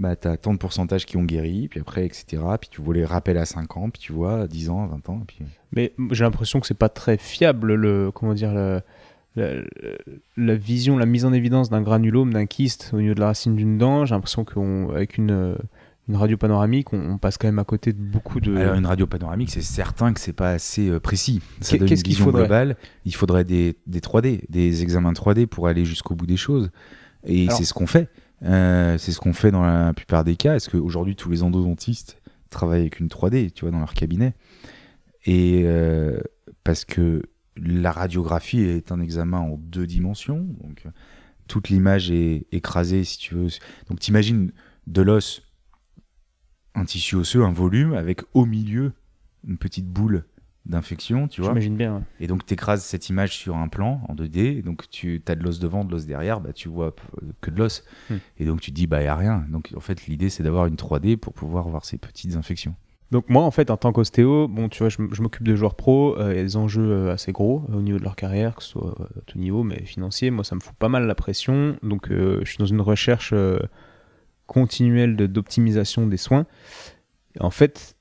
Bah, 0.00 0.16
tu 0.16 0.26
as 0.26 0.36
tant 0.36 0.52
de 0.52 0.58
pourcentages 0.58 1.06
qui 1.06 1.16
ont 1.16 1.22
guéri, 1.22 1.68
puis 1.68 1.80
après, 1.80 2.04
etc. 2.04 2.42
Puis 2.60 2.68
tu 2.70 2.82
vois 2.82 2.94
les 2.94 3.04
rappels 3.04 3.38
à 3.38 3.44
5 3.44 3.76
ans, 3.76 3.90
puis 3.90 4.00
tu 4.00 4.12
vois 4.12 4.40
à 4.42 4.46
10 4.48 4.70
ans, 4.70 4.86
20 4.86 5.08
ans. 5.08 5.22
Puis... 5.26 5.38
Mais 5.72 5.92
j'ai 6.10 6.24
l'impression 6.24 6.58
que 6.60 6.66
c'est 6.66 6.74
pas 6.74 6.88
très 6.88 7.16
fiable 7.16 7.74
le 7.74 8.10
comment 8.10 8.34
dire 8.34 8.52
la, 8.52 8.82
la 10.36 10.54
vision, 10.54 10.96
la 10.96 11.06
mise 11.06 11.24
en 11.24 11.32
évidence 11.32 11.70
d'un 11.70 11.82
granulome, 11.82 12.32
d'un 12.32 12.46
kyste 12.46 12.90
au 12.92 13.00
niveau 13.00 13.14
de 13.14 13.20
la 13.20 13.26
racine 13.26 13.56
d'une 13.56 13.78
dent. 13.78 14.04
J'ai 14.04 14.14
l'impression 14.14 14.44
qu'avec 14.44 15.18
une, 15.18 15.30
euh, 15.30 15.56
une 16.08 16.16
radio 16.16 16.36
panoramique, 16.36 16.92
on, 16.92 17.12
on 17.12 17.18
passe 17.18 17.38
quand 17.38 17.48
même 17.48 17.58
à 17.58 17.64
côté 17.64 17.92
de 17.92 18.00
beaucoup 18.00 18.40
de. 18.40 18.56
Alors 18.56 18.74
une 18.74 18.86
radio 18.86 19.06
panoramique, 19.06 19.50
c'est 19.50 19.62
certain 19.62 20.12
que 20.12 20.20
c'est 20.20 20.32
pas 20.32 20.50
assez 20.50 20.88
euh, 20.88 21.00
précis. 21.00 21.40
Ça 21.60 21.76
donne 21.76 21.88
qu'est-ce 21.88 22.00
une 22.00 22.04
qu'il 22.04 22.12
vision 22.12 22.24
faudrait 22.26 22.42
globale. 22.42 22.76
Il 23.04 23.14
faudrait 23.14 23.44
des, 23.44 23.76
des 23.86 24.00
3D, 24.00 24.42
des 24.48 24.82
examens 24.82 25.12
3D 25.12 25.46
pour 25.46 25.66
aller 25.66 25.84
jusqu'au 25.84 26.14
bout 26.14 26.26
des 26.26 26.36
choses. 26.36 26.70
Et 27.26 27.48
c'est 27.50 27.64
ce 27.64 27.72
qu'on 27.72 27.86
fait. 27.86 28.08
Euh, 28.44 28.98
c'est 28.98 29.12
ce 29.12 29.20
qu'on 29.20 29.32
fait 29.32 29.50
dans 29.50 29.62
la 29.62 29.92
plupart 29.94 30.24
des 30.24 30.36
cas. 30.36 30.56
Est-ce 30.56 30.70
qu'aujourd'hui 30.70 31.16
tous 31.16 31.30
les 31.30 31.42
endodontistes 31.42 32.20
travaillent 32.50 32.82
avec 32.82 33.00
une 33.00 33.08
3D, 33.08 33.50
tu 33.52 33.62
vois, 33.62 33.70
dans 33.70 33.78
leur 33.78 33.94
cabinet? 33.94 34.34
Et 35.24 35.62
euh, 35.64 36.20
parce 36.62 36.84
que 36.84 37.22
la 37.56 37.92
radiographie 37.92 38.60
est 38.60 38.92
un 38.92 39.00
examen 39.00 39.38
en 39.38 39.56
deux 39.56 39.86
dimensions, 39.86 40.46
donc 40.62 40.82
euh, 40.86 40.90
toute 41.48 41.68
l'image 41.68 42.10
est 42.10 42.46
écrasée, 42.52 43.04
si 43.04 43.18
tu 43.18 43.34
veux. 43.34 43.48
Donc 43.88 44.00
t'imagines 44.00 44.52
de 44.86 45.02
l'os, 45.02 45.42
un 46.74 46.84
tissu 46.84 47.16
osseux, 47.16 47.44
un 47.44 47.52
volume, 47.52 47.94
avec 47.94 48.22
au 48.34 48.44
milieu 48.44 48.92
une 49.46 49.58
petite 49.58 49.86
boule 49.86 50.24
d'infection, 50.66 51.28
tu 51.28 51.40
vois. 51.40 51.50
J'imagine 51.50 51.76
bien. 51.76 51.96
ouais. 51.96 52.02
Et 52.20 52.26
donc, 52.26 52.46
tu 52.46 52.54
écrases 52.54 52.82
cette 52.84 53.08
image 53.08 53.36
sur 53.36 53.56
un 53.56 53.68
plan 53.68 54.00
en 54.08 54.14
2D. 54.14 54.58
Et 54.58 54.62
donc, 54.62 54.88
tu 54.90 55.22
as 55.28 55.34
de 55.34 55.42
l'os 55.42 55.58
devant, 55.58 55.84
de 55.84 55.92
l'os 55.92 56.06
derrière. 56.06 56.40
Bah, 56.40 56.52
tu 56.52 56.68
vois 56.68 56.94
que 57.40 57.50
de 57.50 57.58
l'os. 57.58 57.84
Hmm. 58.10 58.16
Et 58.38 58.44
donc, 58.44 58.60
tu 58.60 58.70
te 58.70 58.76
dis, 58.76 58.86
bah, 58.86 59.00
il 59.00 59.04
n'y 59.04 59.08
a 59.08 59.16
rien. 59.16 59.44
Donc, 59.50 59.72
en 59.76 59.80
fait, 59.80 60.06
l'idée, 60.06 60.30
c'est 60.30 60.42
d'avoir 60.42 60.66
une 60.66 60.76
3D 60.76 61.16
pour 61.16 61.32
pouvoir 61.32 61.68
voir 61.68 61.84
ces 61.84 61.98
petites 61.98 62.36
infections. 62.36 62.74
Donc 63.10 63.28
moi 63.28 63.44
en 63.44 63.52
fait 63.52 63.70
en 63.70 63.76
tant 63.76 63.92
qu'ostéo, 63.92 64.48
bon 64.48 64.68
tu 64.68 64.80
vois 64.80 64.88
je, 64.88 65.22
m'occupe 65.22 65.44
de 65.44 65.54
joueurs 65.54 65.76
pro, 65.76 66.18
euh, 66.18 66.32
il 66.32 66.36
y 66.36 66.40
a 66.40 66.42
des 66.42 66.56
enjeux 66.56 66.90
euh, 66.90 67.12
assez 67.12 67.30
gros 67.30 67.64
euh, 67.70 67.76
au 67.76 67.80
niveau 67.80 67.98
de 67.98 68.02
leur 68.02 68.16
carrière, 68.16 68.56
que 68.56 68.62
ce 68.64 68.70
soit 68.70 68.96
euh, 68.98 69.04
à 69.18 69.20
tout 69.26 69.38
niveau, 69.38 69.62
mais 69.62 69.84
financier, 69.84 70.30
moi 70.32 70.42
ça 70.42 70.56
me 70.56 70.60
fout 70.60 70.74
pas 70.74 70.88
mal 70.88 71.06
la 71.06 71.14
pression, 71.14 71.76
donc 71.84 72.10
euh, 72.10 72.40
je 72.42 72.48
suis 72.48 72.58
dans 72.58 72.66
une 72.66 72.80
recherche 72.80 73.32
continuelle 74.46 75.14
de- 75.14 75.26
d'optimisation 75.26 76.08
des 76.08 76.16
soins. 76.16 76.46
Et 77.36 77.42
en 77.42 77.50
fait, 77.50 77.96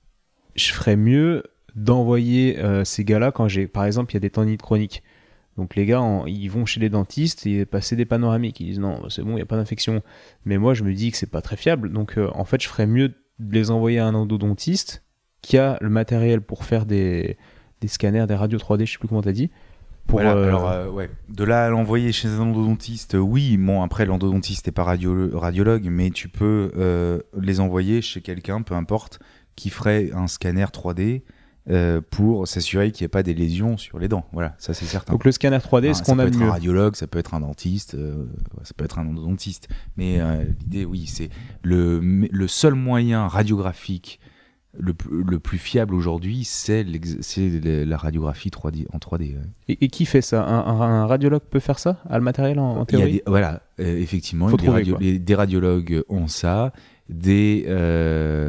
je 0.55 0.71
ferais 0.71 0.95
mieux 0.95 1.43
d'envoyer 1.75 2.59
euh, 2.59 2.83
ces 2.83 3.03
gars-là 3.03 3.31
quand 3.31 3.47
j'ai, 3.47 3.67
par 3.67 3.85
exemple, 3.85 4.11
il 4.11 4.15
y 4.15 4.17
a 4.17 4.21
des 4.21 4.29
tendinites 4.29 4.61
chroniques. 4.61 5.03
Donc 5.57 5.75
les 5.75 5.85
gars, 5.85 6.01
en- 6.01 6.25
ils 6.25 6.47
vont 6.47 6.65
chez 6.65 6.79
les 6.79 6.89
dentistes 6.89 7.45
et 7.45 7.65
passer 7.65 7.95
des 7.95 8.05
panoramiques. 8.05 8.59
Ils 8.59 8.65
disent 8.67 8.79
non, 8.79 9.07
c'est 9.09 9.21
bon, 9.21 9.31
il 9.31 9.35
n'y 9.35 9.41
a 9.41 9.45
pas 9.45 9.57
d'infection. 9.57 10.01
Mais 10.45 10.57
moi, 10.57 10.73
je 10.73 10.83
me 10.83 10.93
dis 10.93 11.11
que 11.11 11.17
c'est 11.17 11.29
pas 11.29 11.41
très 11.41 11.57
fiable. 11.57 11.91
Donc 11.91 12.17
euh, 12.17 12.29
en 12.33 12.43
fait, 12.45 12.61
je 12.61 12.67
ferais 12.67 12.87
mieux 12.87 13.09
de 13.39 13.53
les 13.53 13.71
envoyer 13.71 13.99
à 13.99 14.05
un 14.07 14.15
endodontiste 14.15 15.03
qui 15.41 15.57
a 15.57 15.77
le 15.81 15.89
matériel 15.89 16.41
pour 16.41 16.63
faire 16.65 16.85
des, 16.85 17.37
des 17.81 17.87
scanners, 17.87 18.25
des 18.27 18.35
radios 18.35 18.57
3D, 18.59 18.85
je 18.85 18.93
sais 18.93 18.97
plus 18.97 19.07
comment 19.07 19.21
t'as 19.21 19.31
dit. 19.31 19.51
Pour, 20.07 20.19
Voilà, 20.19 20.35
euh, 20.35 20.47
alors, 20.47 20.69
euh, 20.69 20.89
ouais. 20.89 21.09
De 21.29 21.43
là 21.43 21.65
à 21.65 21.69
l'envoyer 21.69 22.11
chez 22.11 22.27
un 22.29 22.39
endodontiste, 22.41 23.15
oui. 23.19 23.57
Bon, 23.57 23.81
après, 23.83 24.05
l'endodontiste 24.05 24.65
n'est 24.67 24.71
pas 24.73 24.83
radio- 24.83 25.37
radiologue, 25.37 25.85
mais 25.89 26.09
tu 26.09 26.29
peux 26.29 26.71
les 27.39 27.59
envoyer 27.59 28.01
chez 28.01 28.21
quelqu'un, 28.21 28.61
peu 28.63 28.73
importe, 28.75 29.19
qui 29.55 29.69
ferait 29.69 30.11
un 30.13 30.27
scanner 30.27 30.65
3D 30.73 31.23
euh, 31.69 32.01
pour 32.09 32.47
s'assurer 32.47 32.91
qu'il 32.91 33.03
n'y 33.03 33.05
ait 33.05 33.09
pas 33.09 33.23
des 33.23 33.33
lésions 33.33 33.77
sur 33.77 33.97
les 33.99 34.07
dents. 34.09 34.25
Voilà, 34.33 34.55
ça, 34.57 34.73
c'est 34.73 34.85
certain. 34.85 35.13
donc 35.13 35.23
le 35.23 35.31
scanner 35.31 35.57
3D, 35.57 35.87
Ah, 35.89 35.93
ce 35.93 35.99
ça 35.99 36.05
qu'on 36.05 36.15
peut 36.15 36.21
a 36.21 36.25
de 36.25 36.29
être 36.29 36.37
mieux. 36.37 36.47
un 36.47 36.51
radiologue, 36.51 36.95
ça 36.95 37.07
peut 37.07 37.19
être 37.19 37.33
un 37.33 37.39
dentiste, 37.39 37.95
euh, 37.95 38.25
ça 38.63 38.73
peut 38.75 38.83
être 38.83 38.99
un 38.99 39.07
endodontiste. 39.07 39.69
Mais 39.95 40.19
euh, 40.19 40.43
l'idée, 40.59 40.83
oui, 40.85 41.05
c'est 41.07 41.29
le, 41.63 41.99
le 42.01 42.47
seul 42.47 42.73
moyen 42.75 43.27
radiographique 43.27 44.19
le, 44.75 44.95
plus- 44.95 45.23
le 45.23 45.37
plus 45.39 45.59
fiable 45.59 45.93
aujourd'hui, 45.93 46.43
c'est 46.45 46.83
la 46.83 47.95
radiographie 47.95 48.49
3D, 48.49 48.87
en 48.91 48.97
3D. 48.97 49.19
ouais. 49.35 49.41
Et, 49.67 49.85
et 49.85 49.87
qui 49.87 50.05
fait 50.07 50.21
ça? 50.23 50.43
Un, 50.43 50.65
un- 50.65 50.81
un 50.81 51.05
radiologue 51.05 51.43
peut 51.47 51.59
faire 51.59 51.77
ça? 51.77 51.99
A 52.09 52.17
le 52.17 52.23
matériel 52.23 52.57
en, 52.57 52.77
en 52.77 52.85
théorie? 52.85 53.11
des- 53.13 53.23
voilà, 53.27 53.61
effectivement, 53.77 54.47
Faut 54.47 54.57
des, 54.57 54.63
trouver, 54.63 54.79
radio- 54.79 54.95
quoi. 54.95 55.03
les- 55.03 55.19
des 55.19 55.35
radiologues 55.35 56.01
ont 56.09 56.27
ça. 56.27 56.73
Des, 57.07 57.65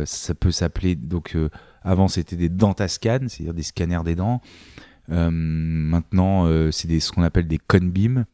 ça 0.06 0.34
peut 0.34 0.50
s'appeler 0.50 0.94
donc 0.94 1.36
avant 1.84 2.08
c'était 2.08 2.36
des 2.36 2.48
dentascans, 2.48 3.28
c'est-à-dire 3.28 3.54
des 3.54 3.62
scanners 3.62 4.02
des 4.04 4.16
dents. 4.16 4.40
Euh, 5.10 5.30
maintenant, 5.30 6.46
euh, 6.46 6.70
c'est 6.70 6.98
ce 6.98 7.12
qu'on 7.12 7.22
appelle 7.22 7.46
des 7.46 7.58
conbeams, 7.58 8.24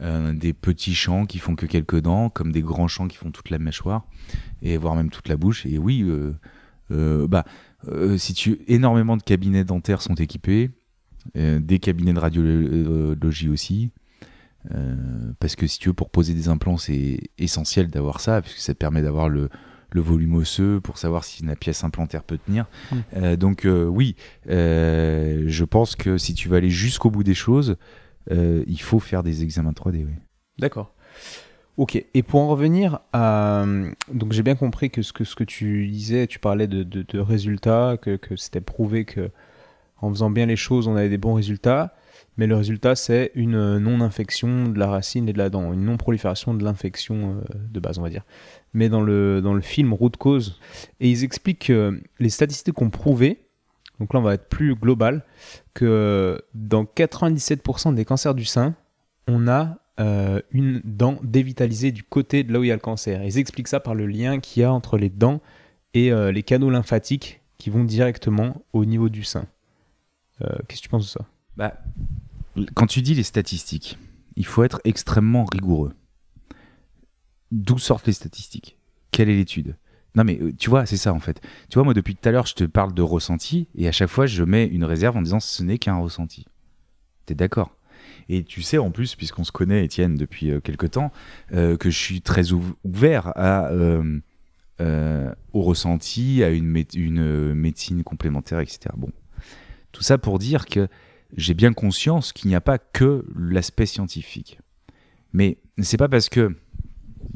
euh, 0.00 0.32
des 0.32 0.52
petits 0.52 0.94
champs 0.94 1.26
qui 1.26 1.38
font 1.38 1.54
que 1.54 1.66
quelques 1.66 2.00
dents, 2.00 2.28
comme 2.28 2.52
des 2.52 2.62
grands 2.62 2.88
champs 2.88 3.08
qui 3.08 3.16
font 3.16 3.30
toute 3.30 3.50
la 3.50 3.58
mâchoire 3.58 4.04
et 4.62 4.76
voire 4.76 4.96
même 4.96 5.10
toute 5.10 5.28
la 5.28 5.36
bouche. 5.36 5.64
Et 5.66 5.78
oui, 5.78 6.04
euh, 6.90 7.28
bah, 7.28 7.44
si 8.16 8.34
tu 8.34 8.60
énormément 8.66 9.16
de 9.16 9.22
cabinets 9.22 9.64
dentaires 9.64 10.02
sont 10.02 10.14
équipés, 10.14 10.70
des 11.34 11.78
cabinets 11.78 12.12
de 12.12 12.18
radiologie 12.18 13.48
aussi. 13.48 13.92
Parce 15.38 15.56
que 15.56 15.66
si 15.66 15.78
tu 15.78 15.88
veux, 15.88 15.94
pour 15.94 16.10
poser 16.10 16.34
des 16.34 16.48
implants, 16.48 16.76
c'est 16.76 17.20
essentiel 17.38 17.88
d'avoir 17.88 18.20
ça, 18.20 18.42
puisque 18.42 18.58
ça 18.58 18.74
te 18.74 18.78
permet 18.78 19.02
d'avoir 19.02 19.28
le, 19.28 19.48
le 19.94 20.00
volume 20.00 20.34
osseux, 20.34 20.80
pour 20.80 20.98
savoir 20.98 21.24
si 21.24 21.44
la 21.44 21.56
pièce 21.56 21.84
implantaire 21.84 22.22
peut 22.22 22.38
tenir. 22.38 22.66
Mm. 22.90 22.96
Euh, 23.16 23.36
donc 23.36 23.64
euh, 23.64 23.84
oui, 23.84 24.16
euh, 24.48 25.44
je 25.46 25.64
pense 25.64 25.96
que 25.96 26.18
si 26.18 26.34
tu 26.34 26.48
veux 26.48 26.56
aller 26.56 26.70
jusqu'au 26.70 27.10
bout 27.10 27.24
des 27.24 27.34
choses, 27.34 27.76
il 28.30 28.80
faut 28.80 29.00
faire 29.00 29.22
des 29.22 29.42
examens 29.42 29.72
3D. 29.72 30.04
Oui. 30.06 30.12
D'accord. 30.58 30.94
Ok. 31.76 32.02
Et 32.14 32.22
pour 32.22 32.40
en 32.40 32.48
revenir 32.48 33.00
à. 33.12 33.64
Donc 34.12 34.32
j'ai 34.32 34.42
bien 34.42 34.54
compris 34.54 34.90
que 34.90 35.02
ce 35.02 35.12
que, 35.12 35.24
ce 35.24 35.34
que 35.34 35.44
tu 35.44 35.88
disais, 35.88 36.26
tu 36.26 36.38
parlais 36.38 36.68
de, 36.68 36.82
de, 36.82 37.02
de 37.02 37.18
résultats, 37.18 37.96
que, 38.00 38.16
que 38.16 38.36
c'était 38.36 38.60
prouvé 38.60 39.04
que 39.04 39.30
en 40.00 40.10
faisant 40.10 40.30
bien 40.30 40.46
les 40.46 40.56
choses, 40.56 40.86
on 40.86 40.96
avait 40.96 41.08
des 41.08 41.18
bons 41.18 41.34
résultats. 41.34 41.94
Mais 42.38 42.46
le 42.46 42.56
résultat, 42.56 42.94
c'est 42.94 43.30
une 43.34 43.78
non-infection 43.78 44.68
de 44.68 44.78
la 44.78 44.86
racine 44.86 45.28
et 45.28 45.32
de 45.32 45.38
la 45.38 45.50
dent, 45.50 45.72
une 45.72 45.84
non-prolifération 45.84 46.54
de 46.54 46.64
l'infection 46.64 47.42
de 47.54 47.80
base, 47.80 47.98
on 47.98 48.02
va 48.02 48.08
dire. 48.08 48.24
Mais 48.74 48.88
dans 48.88 49.02
le, 49.02 49.40
dans 49.42 49.54
le 49.54 49.60
film 49.60 49.92
Root 49.92 50.12
Cause, 50.18 50.58
et 51.00 51.10
ils 51.10 51.24
expliquent 51.24 51.66
que 51.66 52.00
les 52.18 52.30
statistiques 52.30 52.80
ont 52.80 52.90
prouvé, 52.90 53.46
donc 54.00 54.14
là 54.14 54.20
on 54.20 54.22
va 54.22 54.34
être 54.34 54.48
plus 54.48 54.74
global, 54.74 55.24
que 55.74 56.40
dans 56.54 56.84
97% 56.84 57.94
des 57.94 58.04
cancers 58.04 58.34
du 58.34 58.44
sein, 58.44 58.74
on 59.28 59.46
a 59.46 59.78
euh, 60.00 60.40
une 60.52 60.80
dent 60.84 61.18
dévitalisée 61.22 61.92
du 61.92 62.02
côté 62.02 62.44
de 62.44 62.52
là 62.52 62.60
où 62.60 62.64
il 62.64 62.68
y 62.68 62.72
a 62.72 62.74
le 62.74 62.80
cancer. 62.80 63.22
Ils 63.22 63.38
expliquent 63.38 63.68
ça 63.68 63.78
par 63.78 63.94
le 63.94 64.06
lien 64.06 64.40
qu'il 64.40 64.62
y 64.62 64.64
a 64.64 64.72
entre 64.72 64.96
les 64.96 65.10
dents 65.10 65.40
et 65.92 66.10
euh, 66.10 66.32
les 66.32 66.42
canaux 66.42 66.70
lymphatiques 66.70 67.42
qui 67.58 67.68
vont 67.68 67.84
directement 67.84 68.62
au 68.72 68.84
niveau 68.84 69.10
du 69.10 69.22
sein. 69.22 69.44
Euh, 70.40 70.48
Qu'est-ce 70.66 70.80
que 70.80 70.84
tu 70.84 70.88
penses 70.88 71.04
de 71.04 71.10
ça? 71.10 71.26
Bah, 71.56 71.74
quand 72.74 72.86
tu 72.86 73.02
dis 73.02 73.14
les 73.14 73.22
statistiques, 73.22 73.98
il 74.36 74.46
faut 74.46 74.64
être 74.64 74.80
extrêmement 74.84 75.44
rigoureux. 75.44 75.92
D'où 77.52 77.78
sortent 77.78 78.06
les 78.06 78.14
statistiques 78.14 78.78
Quelle 79.10 79.28
est 79.28 79.36
l'étude? 79.36 79.76
Non 80.14 80.24
mais 80.24 80.38
euh, 80.40 80.52
tu 80.58 80.70
vois, 80.70 80.86
c'est 80.86 80.96
ça 80.96 81.12
en 81.12 81.20
fait. 81.20 81.40
Tu 81.68 81.74
vois, 81.74 81.84
moi 81.84 81.92
depuis 81.92 82.16
tout 82.16 82.26
à 82.26 82.32
l'heure, 82.32 82.46
je 82.46 82.54
te 82.54 82.64
parle 82.64 82.94
de 82.94 83.02
ressenti 83.02 83.68
et 83.74 83.86
à 83.86 83.92
chaque 83.92 84.08
fois, 84.08 84.26
je 84.26 84.42
mets 84.42 84.66
une 84.66 84.84
réserve 84.84 85.16
en 85.18 85.22
disant 85.22 85.38
ce 85.38 85.62
n'est 85.62 85.76
qu'un 85.78 85.96
ressenti. 85.96 86.46
T'es 87.26 87.34
d'accord? 87.34 87.76
Et 88.30 88.42
tu 88.42 88.62
sais 88.62 88.78
en 88.78 88.90
plus, 88.90 89.14
puisqu'on 89.16 89.44
se 89.44 89.52
connaît, 89.52 89.84
Étienne, 89.84 90.14
depuis 90.14 90.50
euh, 90.50 90.60
quelque 90.60 90.86
temps, 90.86 91.12
euh, 91.52 91.76
que 91.76 91.90
je 91.90 91.98
suis 91.98 92.22
très 92.22 92.52
ouv- 92.52 92.74
ouvert 92.84 93.32
à, 93.36 93.70
au 95.52 95.62
ressenti, 95.62 96.42
à 96.42 96.48
une, 96.48 96.84
une 96.94 97.54
médecine 97.54 98.02
complémentaire, 98.02 98.60
etc. 98.60 98.80
Bon, 98.96 99.12
tout 99.92 100.02
ça 100.02 100.18
pour 100.18 100.38
dire 100.38 100.66
que 100.66 100.88
j'ai 101.36 101.54
bien 101.54 101.72
conscience 101.72 102.32
qu'il 102.32 102.48
n'y 102.48 102.56
a 102.56 102.60
pas 102.60 102.78
que 102.78 103.24
l'aspect 103.36 103.86
scientifique. 103.86 104.58
Mais 105.32 105.58
c'est 105.78 105.96
pas 105.96 106.08
parce 106.08 106.28
que 106.28 106.56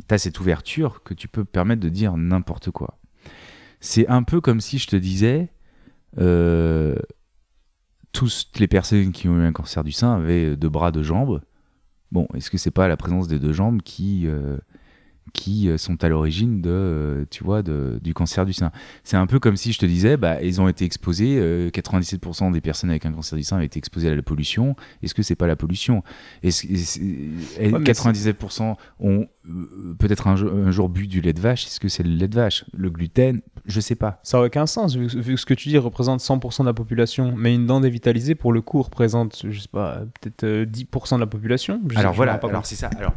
tu 0.08 0.14
as 0.14 0.18
cette 0.18 0.40
ouverture 0.40 1.02
que 1.02 1.14
tu 1.14 1.28
peux 1.28 1.44
permettre 1.44 1.80
de 1.80 1.88
dire 1.88 2.16
n'importe 2.16 2.70
quoi. 2.70 2.98
C'est 3.80 4.08
un 4.08 4.22
peu 4.22 4.40
comme 4.40 4.60
si 4.60 4.78
je 4.78 4.86
te 4.86 4.96
disais 4.96 5.48
euh, 6.18 6.96
toutes 8.12 8.58
les 8.58 8.68
personnes 8.68 9.12
qui 9.12 9.28
ont 9.28 9.38
eu 9.38 9.44
un 9.44 9.52
cancer 9.52 9.84
du 9.84 9.92
sein 9.92 10.14
avaient 10.14 10.56
deux 10.56 10.68
bras, 10.68 10.90
deux 10.90 11.02
jambes. 11.02 11.42
Bon, 12.12 12.26
est-ce 12.34 12.50
que 12.50 12.58
c'est 12.58 12.70
pas 12.70 12.88
la 12.88 12.96
présence 12.96 13.28
des 13.28 13.38
deux 13.38 13.52
jambes 13.52 13.82
qui, 13.82 14.26
euh, 14.26 14.56
qui 15.36 15.68
euh, 15.68 15.76
sont 15.76 16.02
à 16.02 16.08
l'origine 16.08 16.62
de, 16.62 16.70
euh, 16.70 17.24
tu 17.30 17.44
vois, 17.44 17.62
de, 17.62 18.00
du 18.02 18.14
cancer 18.14 18.46
du 18.46 18.54
sein 18.54 18.70
C'est 19.04 19.16
un 19.18 19.26
peu 19.26 19.38
comme 19.38 19.56
si 19.56 19.72
je 19.72 19.78
te 19.78 19.84
disais, 19.86 20.16
bah, 20.16 20.42
ils 20.42 20.60
ont 20.62 20.68
été 20.68 20.84
exposés, 20.86 21.36
euh, 21.38 21.68
97% 21.70 22.50
des 22.52 22.60
personnes 22.62 22.88
avec 22.90 23.04
un 23.04 23.12
cancer 23.12 23.36
du 23.36 23.44
sein 23.44 23.56
avaient 23.56 23.66
été 23.66 23.78
exposées 23.78 24.08
à 24.08 24.14
la 24.14 24.22
pollution. 24.22 24.74
Est-ce 25.02 25.14
que 25.14 25.22
c'est 25.22 25.34
pas 25.36 25.46
la 25.46 25.54
pollution? 25.56 26.02
Est-ce, 26.42 26.66
est-ce- 26.66 27.00
et 27.00 27.70
Ouais, 27.70 27.78
mais 27.78 27.84
97% 27.84 28.76
ont 29.00 29.26
euh, 29.48 29.94
peut-être 29.98 30.26
un, 30.26 30.36
jour- 30.36 30.50
un 30.52 30.70
jour 30.70 30.88
bu 30.88 31.06
du 31.06 31.20
lait 31.20 31.32
de 31.34 31.40
vache? 31.40 31.66
Est-ce 31.66 31.80
que 31.80 31.88
c'est 31.88 32.02
le 32.02 32.10
lait 32.10 32.28
de 32.28 32.34
vache? 32.34 32.64
Le 32.76 32.88
gluten? 32.90 33.40
Je 33.66 33.80
sais 33.80 33.94
pas. 33.94 34.20
Ça 34.22 34.38
aurait 34.38 34.46
aucun 34.48 34.66
sens, 34.66 34.96
vu, 34.96 35.06
vu 35.06 35.34
que 35.34 35.40
ce 35.40 35.46
que 35.46 35.54
tu 35.54 35.68
dis 35.68 35.78
représente 35.78 36.20
100% 36.20 36.62
de 36.62 36.66
la 36.68 36.74
population, 36.74 37.34
mais 37.36 37.54
une 37.54 37.66
dent 37.66 37.80
dévitalisée, 37.80 38.34
pour 38.34 38.52
le 38.52 38.62
coup, 38.62 38.80
représente, 38.82 39.44
je 39.48 39.60
sais 39.60 39.68
pas, 39.70 40.00
peut-être 40.20 40.44
euh, 40.44 40.64
10% 40.64 41.16
de 41.16 41.20
la 41.20 41.26
population. 41.26 41.80
Je 41.90 41.98
alors 41.98 42.14
voilà, 42.14 42.34
alors 42.34 42.64
c'est 42.66 42.74
ça. 42.76 42.88
Alors, 42.98 43.12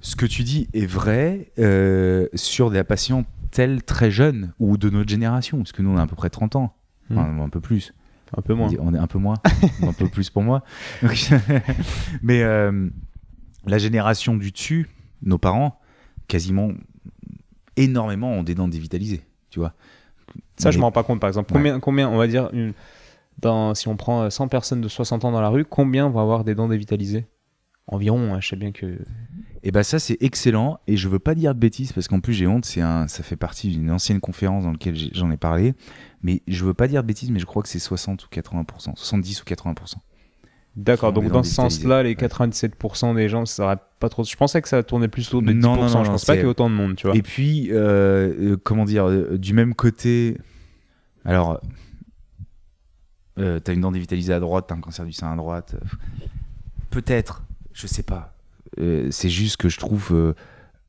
ce 0.00 0.16
que 0.16 0.26
tu 0.26 0.42
dis 0.44 0.68
est 0.74 0.86
vrai 0.86 1.50
euh, 1.58 2.28
sur 2.34 2.70
des 2.70 2.84
patients 2.84 3.24
tels 3.50 3.82
très 3.82 4.10
jeunes 4.10 4.52
ou 4.58 4.76
de 4.76 4.90
notre 4.90 5.08
génération, 5.08 5.58
parce 5.58 5.72
que 5.72 5.82
nous 5.82 5.90
on 5.90 5.96
a 5.96 6.02
à 6.02 6.06
peu 6.06 6.16
près 6.16 6.30
30 6.30 6.56
ans, 6.56 6.74
Hmm. 7.10 7.18
Enfin, 7.18 7.38
un 7.42 7.48
peu 7.50 7.60
plus. 7.60 7.92
Un 8.34 8.40
peu 8.40 8.54
moins. 8.54 8.70
On 8.80 8.94
est 8.94 8.98
un 8.98 9.06
peu 9.06 9.18
moins, 9.18 9.36
un 9.82 9.92
peu 9.92 10.08
plus 10.08 10.30
pour 10.30 10.42
moi. 10.42 10.64
Donc, 11.02 11.30
Mais 12.22 12.42
euh, 12.42 12.88
la 13.66 13.76
génération 13.76 14.36
du 14.38 14.50
dessus, 14.52 14.88
nos 15.22 15.36
parents, 15.36 15.78
quasiment 16.26 16.72
énormément 17.76 18.30
ont 18.32 18.42
des 18.42 18.54
dents 18.54 18.68
dévitalisées, 18.68 19.22
tu 19.50 19.58
vois. 19.58 19.74
Ça, 20.56 20.70
je 20.70 20.76
Mais- 20.76 20.80
me 20.80 20.84
rends 20.84 20.92
pas 20.92 21.02
compte, 21.02 21.20
par 21.20 21.28
exemple. 21.28 21.52
Ouais. 21.52 21.58
Combien, 21.58 21.78
combien 21.80 22.08
on 22.08 22.16
va 22.16 22.26
dire, 22.26 22.48
une- 22.54 22.72
dans, 23.40 23.74
si 23.74 23.88
on 23.88 23.96
prend 23.96 24.22
euh, 24.22 24.30
100 24.30 24.48
personnes 24.48 24.80
de 24.80 24.88
60 24.88 25.24
ans 25.24 25.32
dans 25.32 25.40
la 25.42 25.48
rue, 25.50 25.64
combien 25.64 26.08
vont 26.08 26.20
avoir 26.20 26.44
des 26.44 26.54
dents 26.54 26.68
dévitalisées? 26.68 27.26
Environ, 27.86 28.32
hein, 28.34 28.40
je 28.40 28.48
sais 28.48 28.56
bien 28.56 28.72
que. 28.72 28.98
Et 29.66 29.72
ben 29.72 29.82
ça 29.82 29.98
c'est 29.98 30.18
excellent 30.20 30.78
et 30.86 30.98
je 30.98 31.08
veux 31.08 31.18
pas 31.18 31.34
dire 31.34 31.54
de 31.54 31.58
bêtises 31.58 31.94
parce 31.94 32.06
qu'en 32.06 32.20
plus 32.20 32.34
j'ai 32.34 32.46
honte, 32.46 32.66
c'est 32.66 32.82
un, 32.82 33.08
ça 33.08 33.22
fait 33.22 33.36
partie 33.36 33.70
d'une 33.70 33.90
ancienne 33.90 34.20
conférence 34.20 34.64
dans 34.64 34.72
laquelle 34.72 34.94
j'en 35.14 35.30
ai 35.30 35.38
parlé, 35.38 35.72
mais 36.22 36.42
je 36.46 36.66
veux 36.66 36.74
pas 36.74 36.86
dire 36.86 37.02
de 37.02 37.06
bêtises, 37.06 37.30
mais 37.30 37.38
je 37.38 37.46
crois 37.46 37.62
que 37.62 37.68
c'est 37.70 37.78
60 37.78 38.24
ou 38.24 38.28
80%, 38.30 38.94
70 38.94 39.42
ou 39.42 39.44
80%. 39.46 39.94
D'accord, 40.76 41.12
donc 41.14 41.28
dans 41.28 41.42
ce 41.42 41.54
sens-là, 41.54 42.02
les 42.02 42.14
dévitalisées. 42.14 42.68
97% 42.68 43.14
des 43.14 43.28
gens, 43.28 43.46
ça 43.46 43.64
aurait 43.64 43.78
pas 44.00 44.08
trop. 44.08 44.24
Je 44.24 44.36
pensais 44.36 44.60
que 44.60 44.68
ça 44.68 44.82
tournait 44.82 45.08
plus 45.08 45.28
autour 45.28 45.40
de 45.40 45.52
10%. 45.52 45.60
Non, 45.60 45.76
non, 45.76 45.88
non, 45.88 46.04
je 46.04 46.10
pense 46.10 46.24
pas 46.26 46.34
qu'il 46.34 46.42
y 46.42 46.44
ait 46.44 46.48
autant 46.48 46.68
de 46.68 46.74
monde, 46.74 46.96
tu 46.96 47.06
vois. 47.06 47.16
Et 47.16 47.22
puis 47.22 47.70
euh, 47.70 47.76
euh, 48.38 48.56
comment 48.62 48.84
dire, 48.84 49.08
euh, 49.08 49.38
du 49.38 49.54
même 49.54 49.74
côté, 49.74 50.36
alors 51.24 51.60
euh, 53.38 53.60
t'as 53.60 53.72
une 53.72 53.80
dent 53.80 53.92
dévitalisée 53.92 54.34
à 54.34 54.40
droite, 54.40 54.66
t'as 54.68 54.74
un 54.74 54.80
cancer 54.80 55.06
du 55.06 55.12
sein 55.12 55.32
à 55.32 55.36
droite, 55.36 55.76
peut-être, 56.90 57.44
je 57.72 57.86
sais 57.86 58.02
pas. 58.02 58.33
Euh, 58.80 59.08
c'est 59.10 59.28
juste 59.28 59.56
que 59.56 59.68
je 59.68 59.78
trouve 59.78 60.10
euh, 60.12 60.34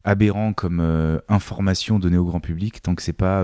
aberrant 0.03 0.53
comme 0.53 0.79
euh, 0.79 1.19
information 1.29 1.99
donnée 1.99 2.17
au 2.17 2.25
grand 2.25 2.39
public 2.39 2.81
tant 2.81 2.95
que 2.95 3.01
c'est 3.01 3.13
pas 3.13 3.43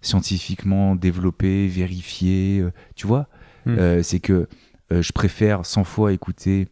scientifiquement 0.00 0.94
développé, 0.94 1.66
vérifié, 1.66 2.64
tu 2.94 3.06
vois. 3.06 3.28
Hmm. 3.66 4.02
C'est 4.02 4.20
que 4.20 4.48
je 4.90 5.12
préfère 5.12 5.66
100 5.66 5.84
fois 5.84 6.12
écouter 6.12 6.68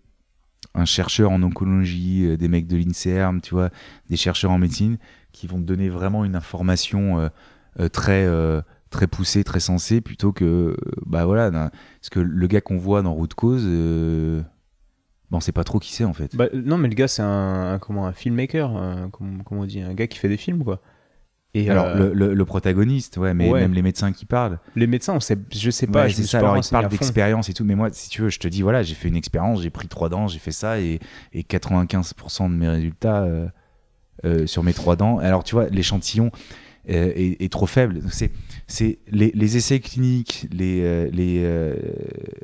un 0.76 0.84
chercheur 0.84 1.30
en 1.32 1.42
oncologie, 1.42 2.26
euh, 2.26 2.36
des 2.36 2.48
mecs 2.48 2.66
de 2.66 2.76
l'INSERM, 2.76 3.40
tu 3.40 3.54
vois, 3.54 3.70
des 4.10 4.16
chercheurs 4.16 4.50
en 4.50 4.58
médecine 4.58 4.98
qui 5.32 5.46
vont 5.46 5.58
te 5.58 5.64
donner 5.64 5.88
vraiment 5.88 6.24
une 6.24 6.36
information 6.36 7.18
euh, 7.18 7.28
euh, 7.80 7.88
très 7.88 8.26
très 8.90 9.06
poussée, 9.06 9.42
très 9.42 9.60
sensée, 9.60 10.00
plutôt 10.00 10.32
que 10.32 10.76
bah 11.04 11.26
voilà, 11.26 11.50
parce 11.50 12.08
que 12.10 12.20
le 12.20 12.46
gars 12.46 12.60
qu'on 12.60 12.78
voit 12.78 13.02
dans 13.02 13.12
Route 13.12 13.34
Cause, 13.34 13.66
bon, 15.30 15.38
on 15.38 15.40
sait 15.40 15.52
pas 15.52 15.64
trop 15.64 15.78
qui 15.78 15.92
c'est 15.92 16.04
en 16.04 16.12
fait. 16.12 16.34
Bah, 16.36 16.46
non, 16.52 16.78
mais 16.78 16.88
le 16.88 16.94
gars, 16.94 17.08
c'est 17.08 17.22
un, 17.22 17.74
un- 17.74 17.78
comment, 17.78 18.06
un 18.06 18.12
filmmaker, 18.12 18.70
un- 18.76 19.10
comment, 19.10 19.42
comment 19.44 19.62
on 19.62 19.66
dit, 19.66 19.80
un 19.80 19.94
gars 19.94 20.06
qui 20.06 20.18
fait 20.18 20.28
des 20.28 20.36
films, 20.36 20.62
quoi. 20.64 20.80
Et 21.54 21.70
Alors 21.70 21.86
euh, 21.86 21.96
le, 21.96 22.12
le- 22.12 22.34
le 22.34 22.44
protagoniste, 22.44 23.16
ouais, 23.16 23.32
mais 23.32 23.50
ouais. 23.50 23.60
même 23.60 23.72
les 23.72 23.80
médecins 23.80 24.12
qui 24.12 24.26
parlent. 24.26 24.58
les 24.74 24.86
médecins, 24.86 25.14
on 25.14 25.20
sait, 25.20 25.38
je 25.54 25.70
sais 25.70 25.86
pas, 25.86 26.02
Ouais, 26.04 26.10
je 26.10 26.20
ça. 26.22 26.38
pas 26.38 26.44
Alors, 26.44 26.54
il 26.54 26.58
renseigné 26.58 26.72
parle 26.72 26.84
à 26.84 26.88
fond. 26.90 26.96
d'expérience 26.96 27.48
et 27.48 27.54
tout, 27.54 27.64
mais 27.64 27.74
moi, 27.74 27.88
si 27.92 28.10
tu 28.10 28.20
veux, 28.22 28.28
je 28.28 28.38
te 28.38 28.46
dis, 28.48 28.60
voilà, 28.60 28.82
j'ai 28.82 28.94
fait 28.94 29.08
une 29.08 29.16
expérience, 29.16 29.62
j'ai 29.62 29.70
pris 29.70 29.88
trois 29.88 30.10
dents, 30.10 30.26
j'ai 30.28 30.38
fait 30.38 30.52
ça, 30.52 30.78
et, 30.80 31.00
et 31.32 31.42
95% 31.44 32.50
de 32.50 32.54
mes 32.56 32.68
résultats 32.68 33.22
euh, 33.22 33.48
euh, 34.26 34.46
sur 34.46 34.62
mes 34.64 34.74
trois 34.74 34.96
dents. 34.96 35.18
Alors, 35.18 35.44
tu 35.44 35.54
vois, 35.54 35.68
l'échantillon 35.70 36.30
est, 36.86 37.42
est 37.42 37.50
trop 37.50 37.66
faible. 37.66 38.02
C'est, 38.10 38.32
c'est 38.66 38.98
les, 39.08 39.30
les 39.34 39.56
essais 39.56 39.80
cliniques, 39.80 40.46
les, 40.52 41.08
les, 41.10 41.72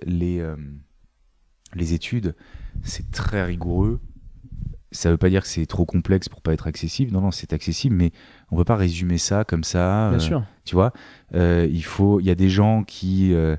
les, 0.07 0.43
les 1.75 1.93
études, 1.95 2.35
c'est 2.83 3.11
très 3.11 3.45
rigoureux. 3.45 4.01
Ça 4.91 5.11
veut 5.11 5.17
pas 5.17 5.31
dire 5.31 5.43
que 5.43 5.49
c'est 5.49 5.65
trop 5.67 5.87
complexe 5.87 6.29
pour 6.29 6.43
pas 6.43 6.53
être 6.53 6.67
accessible. 6.67 7.13
Non, 7.13 7.23
non, 7.23 7.31
c'est 7.31 7.53
accessible, 7.55 7.97
mais 7.97 8.13
on 8.51 8.57
peut 8.57 8.65
pas 8.65 8.77
résumer 8.77 9.17
ça 9.19 9.45
comme 9.45 9.65
ça. 9.65 10.09
Bien 10.11 10.19
euh, 10.19 10.21
sûr. 10.21 10.45
tu 10.65 10.75
vois 10.75 10.93
Euh, 11.35 11.67
il 11.71 11.83
faut 11.85 12.21
il 12.21 12.27
y 12.27 12.31
a 12.31 12.35
des 12.35 12.51
gens 12.51 12.85
qui 12.85 13.33
euh, 13.33 13.57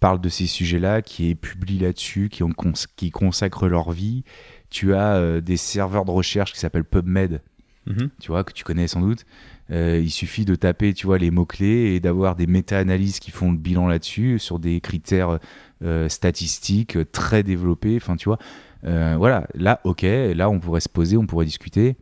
parlent 0.00 0.20
de 0.20 0.28
ces 0.28 0.46
sujets-là 0.46 1.02
qui 1.02 1.34
publient 1.34 1.78
là-dessus 1.78 2.28
qui 2.28 2.42
ont 2.42 2.52
cons- 2.52 2.72
qui 2.96 3.10
consacrent 3.10 3.68
leur 3.68 3.90
vie 3.92 4.24
tu 4.70 4.94
as 4.94 5.40
des 5.40 5.56
serveurs 5.56 6.04
de 6.04 6.10
recherche 6.10 6.52
qui 6.52 6.58
s'appellent 6.60 6.84
PubMed 6.84 7.40
Mhm. 7.84 8.10
tu 8.20 8.30
vois 8.30 8.44
que 8.44 8.52
tu 8.52 8.62
connais 8.64 8.86
sans 8.88 9.00
doute 9.00 9.24
Euh, 9.70 10.00
il 10.02 10.10
suffit 10.10 10.44
de 10.44 10.54
taper 10.54 10.92
tu 10.92 11.06
vois 11.06 11.18
les 11.18 11.30
mots 11.30 11.46
clés 11.46 11.94
et 11.94 12.00
d'avoir 12.00 12.36
des 12.36 12.46
méta-analyses 12.46 13.20
qui 13.20 13.30
font 13.30 13.50
le 13.52 13.56
bilan 13.58 13.86
là-dessus 13.88 14.38
sur 14.38 14.58
des 14.58 14.80
critères 14.80 15.38
euh, 15.82 16.08
statistiques 16.08 16.96
euh, 16.96 17.04
très 17.04 17.42
développés 17.42 17.96
enfin 17.96 18.16
tu 18.16 18.28
vois 18.28 18.38
Euh, 18.84 19.14
voilà 19.16 19.46
là 19.54 19.80
ok 19.84 20.02
là 20.02 20.50
on 20.50 20.58
pourrait 20.58 20.80
se 20.80 20.88
poser 20.88 21.16
on 21.16 21.24
pourrait 21.24 21.44
discuter 21.44 21.94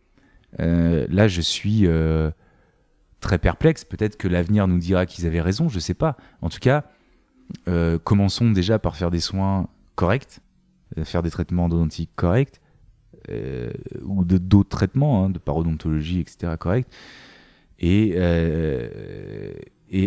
là 0.58 1.28
je 1.28 1.42
suis 1.42 1.86
très 3.20 3.38
perplexe. 3.38 3.84
Peut-être 3.84 4.16
que 4.16 4.28
l'avenir 4.28 4.66
nous 4.66 4.78
dira 4.78 5.04
qu'ils 5.06 5.26
avaient 5.26 5.42
raison, 5.42 5.68
je 5.68 5.78
sais 5.78 5.94
pas. 5.94 6.16
En 6.40 6.48
tout 6.48 6.58
cas, 6.58 6.84
commençons 8.02 8.50
déjà 8.50 8.78
par 8.78 8.96
faire 8.96 9.10
des 9.10 9.20
soins 9.20 9.68
corrects, 9.94 10.40
faire 11.04 11.22
des 11.22 11.30
traitements 11.30 11.66
odontiques 11.66 12.10
corrects, 12.16 12.60
ou 13.28 14.24
d'autres 14.24 14.70
traitements, 14.70 15.24
hein, 15.24 15.30
de 15.30 15.38
parodontologie, 15.38 16.20
etc. 16.20 16.54
corrects. 16.58 16.88
Et 17.78 18.16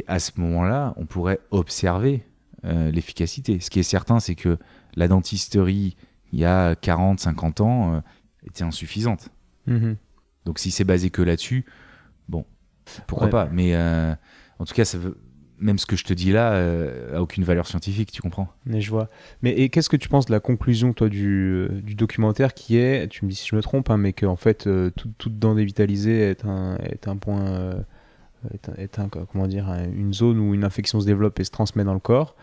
à 0.07 0.19
ce 0.19 0.32
moment-là, 0.38 0.93
on 0.97 1.05
pourrait 1.05 1.39
observer 1.51 2.26
euh, 2.66 2.91
l'efficacité. 2.91 3.59
Ce 3.59 3.70
qui 3.70 3.80
est 3.80 3.84
certain, 3.84 4.20
c'est 4.20 4.36
que 4.36 4.57
la 4.95 5.07
dentisterie, 5.07 5.95
il 6.32 6.39
y 6.39 6.45
a 6.45 6.76
40, 6.76 7.20
50 7.20 7.61
ans, 7.61 7.95
euh, 7.95 7.99
était 8.45 8.64
insuffisante. 8.64 9.30
Mhm. 9.68 9.95
Donc 10.45 10.59
si 10.59 10.72
c'est 10.72 10.84
basé 10.84 11.09
que 11.09 11.22
là-dessus, 11.22 11.66
bon, 12.30 12.45
pourquoi 13.07 13.26
Ouais. 13.28 13.32
pas. 13.32 13.49
Mais 13.51 13.76
euh, 13.76 14.14
en 14.59 14.66
tout 14.66 14.74
cas, 14.74 14.84
ça 14.86 14.97
veut... 14.97 15.18
même 15.59 15.78
ce 15.78 15.86
que 15.86 15.95
je 15.95 16.03
te 16.03 16.14
dis 16.14 16.32
là 16.34 16.51
a 17.16 17.22
aucune 17.22 17.43
valeur 17.45 17.66
scientifique, 17.68 18.11
tu 18.11 18.22
comprends 18.22 18.49
Mais 18.66 18.82
je 18.82 18.89
vois. 18.89 19.09
Mais 19.41 19.70
qu'est-ce 19.70 19.89
que 19.89 19.95
tu 19.95 20.09
penses 20.09 20.26
de 20.26 20.32
la 20.34 20.41
conclusion, 20.41 20.91
toi, 20.93 21.07
du, 21.07 21.68
du 21.84 21.95
documentaire 21.95 22.53
qui 22.53 22.76
est, 22.78 23.07
tu 23.07 23.24
me 23.24 23.30
dis 23.30 23.36
si 23.38 23.47
je 23.47 23.55
me 23.55 23.61
trompe, 23.61 23.89
hein, 23.89 23.97
mais 23.97 24.11
qu'en 24.11 24.36
fait, 24.36 24.68
euh, 24.68 24.89
tout- 24.89 25.14
toute 25.18 25.39
dent 25.39 25.55
dévitalisée 25.55 26.20
est 26.32 26.43
un, 26.45 26.76
est 26.78 27.07
un 27.07 27.16
point, 27.16 27.45
est, 28.53 28.69
un, 28.69 28.73
est 28.77 28.99
un- 28.99 29.07
comment 29.09 29.47
dire, 29.47 29.69
un- 29.69 29.85
une 29.85 30.13
zone 30.13 30.39
où 30.39 30.53
une 30.53 30.63
infection 30.63 30.99
se 30.99 31.05
développe 31.05 31.39
et 31.39 31.43
se 31.43 31.51
transmet 31.51 31.83
dans 31.83 31.93
le 31.93 31.99
corps. 31.99 32.35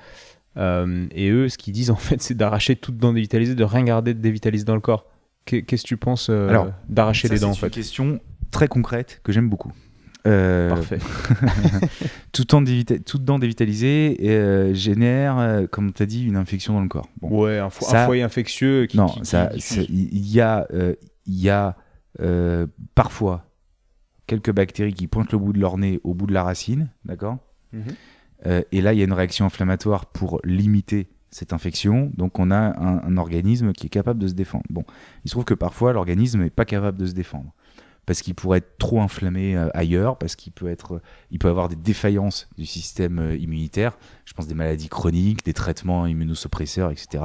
Euh, 0.56 1.06
et 1.12 1.30
eux, 1.30 1.48
ce 1.48 1.58
qu'ils 1.58 1.72
disent, 1.74 1.90
en 1.90 1.96
fait, 1.96 2.20
c'est 2.22 2.34
d'arracher 2.34 2.76
toute 2.76 2.96
dent 2.96 3.12
dévitalisée, 3.12 3.54
de 3.54 3.64
rien 3.64 3.82
garder 3.84 4.14
de 4.14 4.20
dévitalisé 4.20 4.64
dans 4.64 4.74
le 4.74 4.80
corps. 4.80 5.06
Qu'est- 5.44 5.62
Qu'est-ce 5.62 5.82
que 5.84 5.88
tu 5.88 5.96
penses 5.96 6.28
euh, 6.30 6.64
d'arracher 6.88 7.28
les 7.28 7.38
dents, 7.38 7.50
en 7.50 7.52
c'est 7.54 7.60
une 7.66 7.70
fait? 7.70 7.74
question 7.74 8.20
très 8.50 8.68
concrète 8.68 9.20
que 9.24 9.32
j'aime 9.32 9.48
beaucoup. 9.48 9.72
Euh, 10.26 10.68
Parfait. 10.68 10.98
toute, 12.32 12.50
dent 12.50 12.60
dévita- 12.62 13.02
toute 13.02 13.24
dent 13.24 13.38
dévitalisée 13.38 14.18
euh, 14.22 14.74
génère, 14.74 15.38
euh, 15.38 15.66
comme 15.66 15.92
tu 15.92 16.02
as 16.02 16.06
dit, 16.06 16.24
une 16.26 16.36
infection 16.36 16.74
dans 16.74 16.82
le 16.82 16.88
corps. 16.88 17.08
Bon. 17.22 17.44
Ouais, 17.44 17.58
un, 17.58 17.68
fo- 17.68 17.86
un 17.86 17.90
Ça- 17.90 18.04
foyer 18.06 18.22
infectieux 18.22 18.84
qui, 18.86 18.98
non, 18.98 19.06
qui 19.06 19.20
il 19.88 20.28
y 20.28 20.40
a, 20.40 20.66
euh, 20.74 20.94
y 21.26 21.48
a 21.48 21.76
parfois 22.94 23.46
quelques 24.30 24.52
bactéries 24.52 24.94
qui 24.94 25.08
pointent 25.08 25.32
le 25.32 25.38
bout 25.38 25.52
de 25.52 25.58
leur 25.58 25.76
nez 25.76 26.00
au 26.04 26.14
bout 26.14 26.26
de 26.26 26.32
la 26.32 26.44
racine, 26.44 26.88
d'accord 27.04 27.38
Mhm. 27.72 27.82
Euh, 28.46 28.62
Et 28.72 28.80
là, 28.80 28.92
il 28.92 28.98
y 28.98 29.02
a 29.02 29.04
une 29.04 29.12
réaction 29.12 29.44
inflammatoire 29.44 30.06
pour 30.06 30.40
limiter 30.44 31.08
cette 31.30 31.52
infection. 31.52 32.10
Donc, 32.16 32.38
on 32.38 32.50
a 32.50 32.56
un, 32.56 33.02
un 33.04 33.16
organisme 33.16 33.72
qui 33.72 33.86
est 33.86 33.90
capable 33.90 34.18
de 34.20 34.28
se 34.28 34.34
défendre. 34.34 34.64
Bon, 34.70 34.84
il 35.24 35.28
se 35.28 35.34
trouve 35.34 35.44
que 35.44 35.54
parfois, 35.54 35.92
l'organisme 35.92 36.42
n'est 36.42 36.50
pas 36.50 36.64
capable 36.64 36.96
de 36.98 37.06
se 37.06 37.12
défendre. 37.12 37.52
Parce 38.06 38.22
qu'il 38.22 38.34
pourrait 38.34 38.58
être 38.58 38.78
trop 38.78 39.00
inflammé 39.00 39.56
euh, 39.56 39.68
ailleurs, 39.74 40.16
parce 40.16 40.34
qu'il 40.36 40.52
peut, 40.52 40.68
être, 40.68 41.00
il 41.30 41.38
peut 41.38 41.48
avoir 41.48 41.68
des 41.68 41.76
défaillances 41.76 42.48
du 42.56 42.66
système 42.66 43.18
euh, 43.18 43.36
immunitaire. 43.36 43.98
Je 44.24 44.32
pense 44.32 44.46
des 44.48 44.54
maladies 44.54 44.88
chroniques, 44.88 45.44
des 45.44 45.52
traitements 45.52 46.06
immunosuppresseurs, 46.06 46.90
etc. 46.90 47.22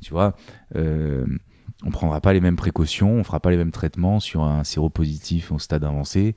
Tu 0.00 0.10
vois, 0.10 0.34
euh, 0.76 1.24
on 1.84 1.90
prendra 1.90 2.20
pas 2.20 2.32
les 2.32 2.40
mêmes 2.40 2.56
précautions, 2.56 3.12
on 3.12 3.24
fera 3.24 3.40
pas 3.40 3.50
les 3.50 3.56
mêmes 3.56 3.70
traitements 3.70 4.20
sur 4.20 4.42
un 4.42 4.64
séropositif 4.64 5.52
au 5.52 5.58
stade 5.58 5.84
avancé 5.84 6.34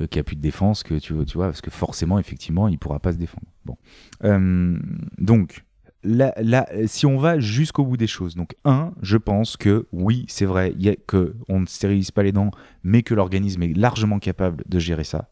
euh, 0.00 0.06
qui 0.06 0.18
a 0.18 0.22
plus 0.24 0.36
de 0.36 0.40
défense 0.40 0.82
que 0.82 0.94
tu, 0.94 1.14
tu 1.24 1.36
vois, 1.36 1.46
parce 1.46 1.60
que 1.60 1.70
forcément, 1.70 2.18
effectivement, 2.18 2.68
il 2.68 2.78
pourra 2.78 2.98
pas 2.98 3.12
se 3.12 3.18
défendre. 3.18 3.46
Bon, 3.64 3.76
Euh, 4.24 4.78
donc. 5.18 5.64
Là, 6.04 6.32
là, 6.40 6.68
si 6.86 7.06
on 7.06 7.18
va 7.18 7.40
jusqu'au 7.40 7.84
bout 7.84 7.96
des 7.96 8.06
choses, 8.06 8.36
donc 8.36 8.54
un, 8.64 8.92
je 9.02 9.16
pense 9.16 9.56
que 9.56 9.88
oui, 9.90 10.26
c'est 10.28 10.44
vrai, 10.44 10.72
y 10.78 10.88
a 10.88 10.94
que 10.94 11.34
on 11.48 11.58
ne 11.58 11.66
stérilise 11.66 12.12
pas 12.12 12.22
les 12.22 12.30
dents, 12.30 12.52
mais 12.84 13.02
que 13.02 13.14
l'organisme 13.14 13.64
est 13.64 13.76
largement 13.76 14.20
capable 14.20 14.62
de 14.68 14.78
gérer 14.78 15.02
ça 15.02 15.28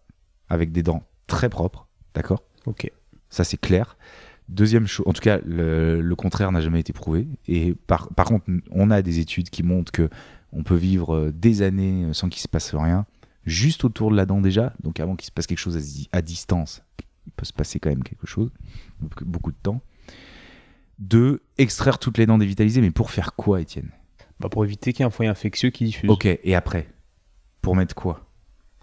avec 0.48 0.72
des 0.72 0.82
dents 0.82 1.04
très 1.28 1.48
propres, 1.48 1.86
d'accord? 2.14 2.42
Ok. 2.66 2.90
Ça 3.30 3.44
c'est 3.44 3.56
clair. 3.60 3.96
Deuxième 4.48 4.86
chose, 4.86 5.06
en 5.08 5.12
tout 5.12 5.20
cas, 5.20 5.38
le, 5.44 6.00
le 6.00 6.16
contraire 6.16 6.52
n'a 6.52 6.60
jamais 6.60 6.80
été 6.80 6.92
prouvé. 6.92 7.26
Et 7.48 7.74
par, 7.86 8.08
par 8.14 8.26
contre, 8.26 8.46
on 8.70 8.90
a 8.90 9.02
des 9.02 9.18
études 9.18 9.50
qui 9.50 9.62
montrent 9.62 9.90
que 9.92 10.08
on 10.52 10.62
peut 10.62 10.76
vivre 10.76 11.16
euh, 11.16 11.32
des 11.32 11.62
années 11.62 12.08
sans 12.12 12.28
qu'il 12.28 12.40
se 12.40 12.48
passe 12.48 12.74
rien, 12.74 13.06
juste 13.44 13.84
autour 13.84 14.10
de 14.10 14.16
la 14.16 14.24
dent 14.24 14.40
déjà. 14.40 14.72
Donc 14.82 15.00
avant 15.00 15.16
qu'il 15.16 15.26
se 15.26 15.32
passe 15.32 15.46
quelque 15.46 15.58
chose 15.58 15.76
à, 15.76 15.80
di- 15.80 16.08
à 16.12 16.22
distance, 16.22 16.82
il 17.26 17.32
peut 17.32 17.44
se 17.44 17.52
passer 17.52 17.80
quand 17.80 17.90
même 17.90 18.04
quelque 18.04 18.26
chose, 18.26 18.50
beaucoup 19.24 19.50
de 19.50 19.56
temps. 19.62 19.82
Deux, 20.98 21.42
extraire 21.58 21.98
toutes 21.98 22.16
les 22.16 22.24
dents 22.26 22.38
dévitalisées, 22.38 22.80
mais 22.80 22.90
pour 22.92 23.10
faire 23.10 23.34
quoi, 23.34 23.60
Étienne? 23.60 23.90
Bah, 24.40 24.48
pour 24.48 24.64
éviter 24.64 24.92
qu'il 24.92 25.00
y 25.00 25.02
ait 25.02 25.06
un 25.06 25.10
foyer 25.10 25.30
infectieux 25.30 25.70
qui 25.70 25.84
diffuse. 25.84 26.08
Ok, 26.08 26.26
et 26.26 26.54
après? 26.54 26.88
Pour 27.60 27.74
mettre 27.74 27.94
quoi? 27.94 28.25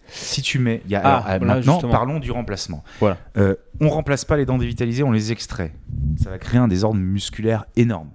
Si 0.08 0.42
tu 0.42 0.60
mets. 0.60 0.82
il 0.86 0.92
Y 0.92 0.96
a, 0.96 1.02
Ah, 1.04 1.08
alors, 1.18 1.20
euh, 1.20 1.38
voilà, 1.40 1.56
maintenant, 1.56 1.74
justement. 1.74 1.92
parlons 1.92 2.20
du 2.20 2.32
remplacement. 2.32 2.84
Voilà. 3.00 3.18
Euh, 3.38 3.56
on 3.80 3.90
remplace 3.90 4.26
pas 4.26 4.38
les 4.38 4.46
dents 4.46 4.58
dévitalisées, 4.58 5.04
on 5.04 5.12
les 5.12 5.32
extrait. 5.32 5.74
Ça 6.22 6.30
va 6.30 6.38
créer 6.38 6.60
un 6.60 6.68
désordre 6.68 7.00
musculaire 7.00 7.66
énorme. 7.76 8.10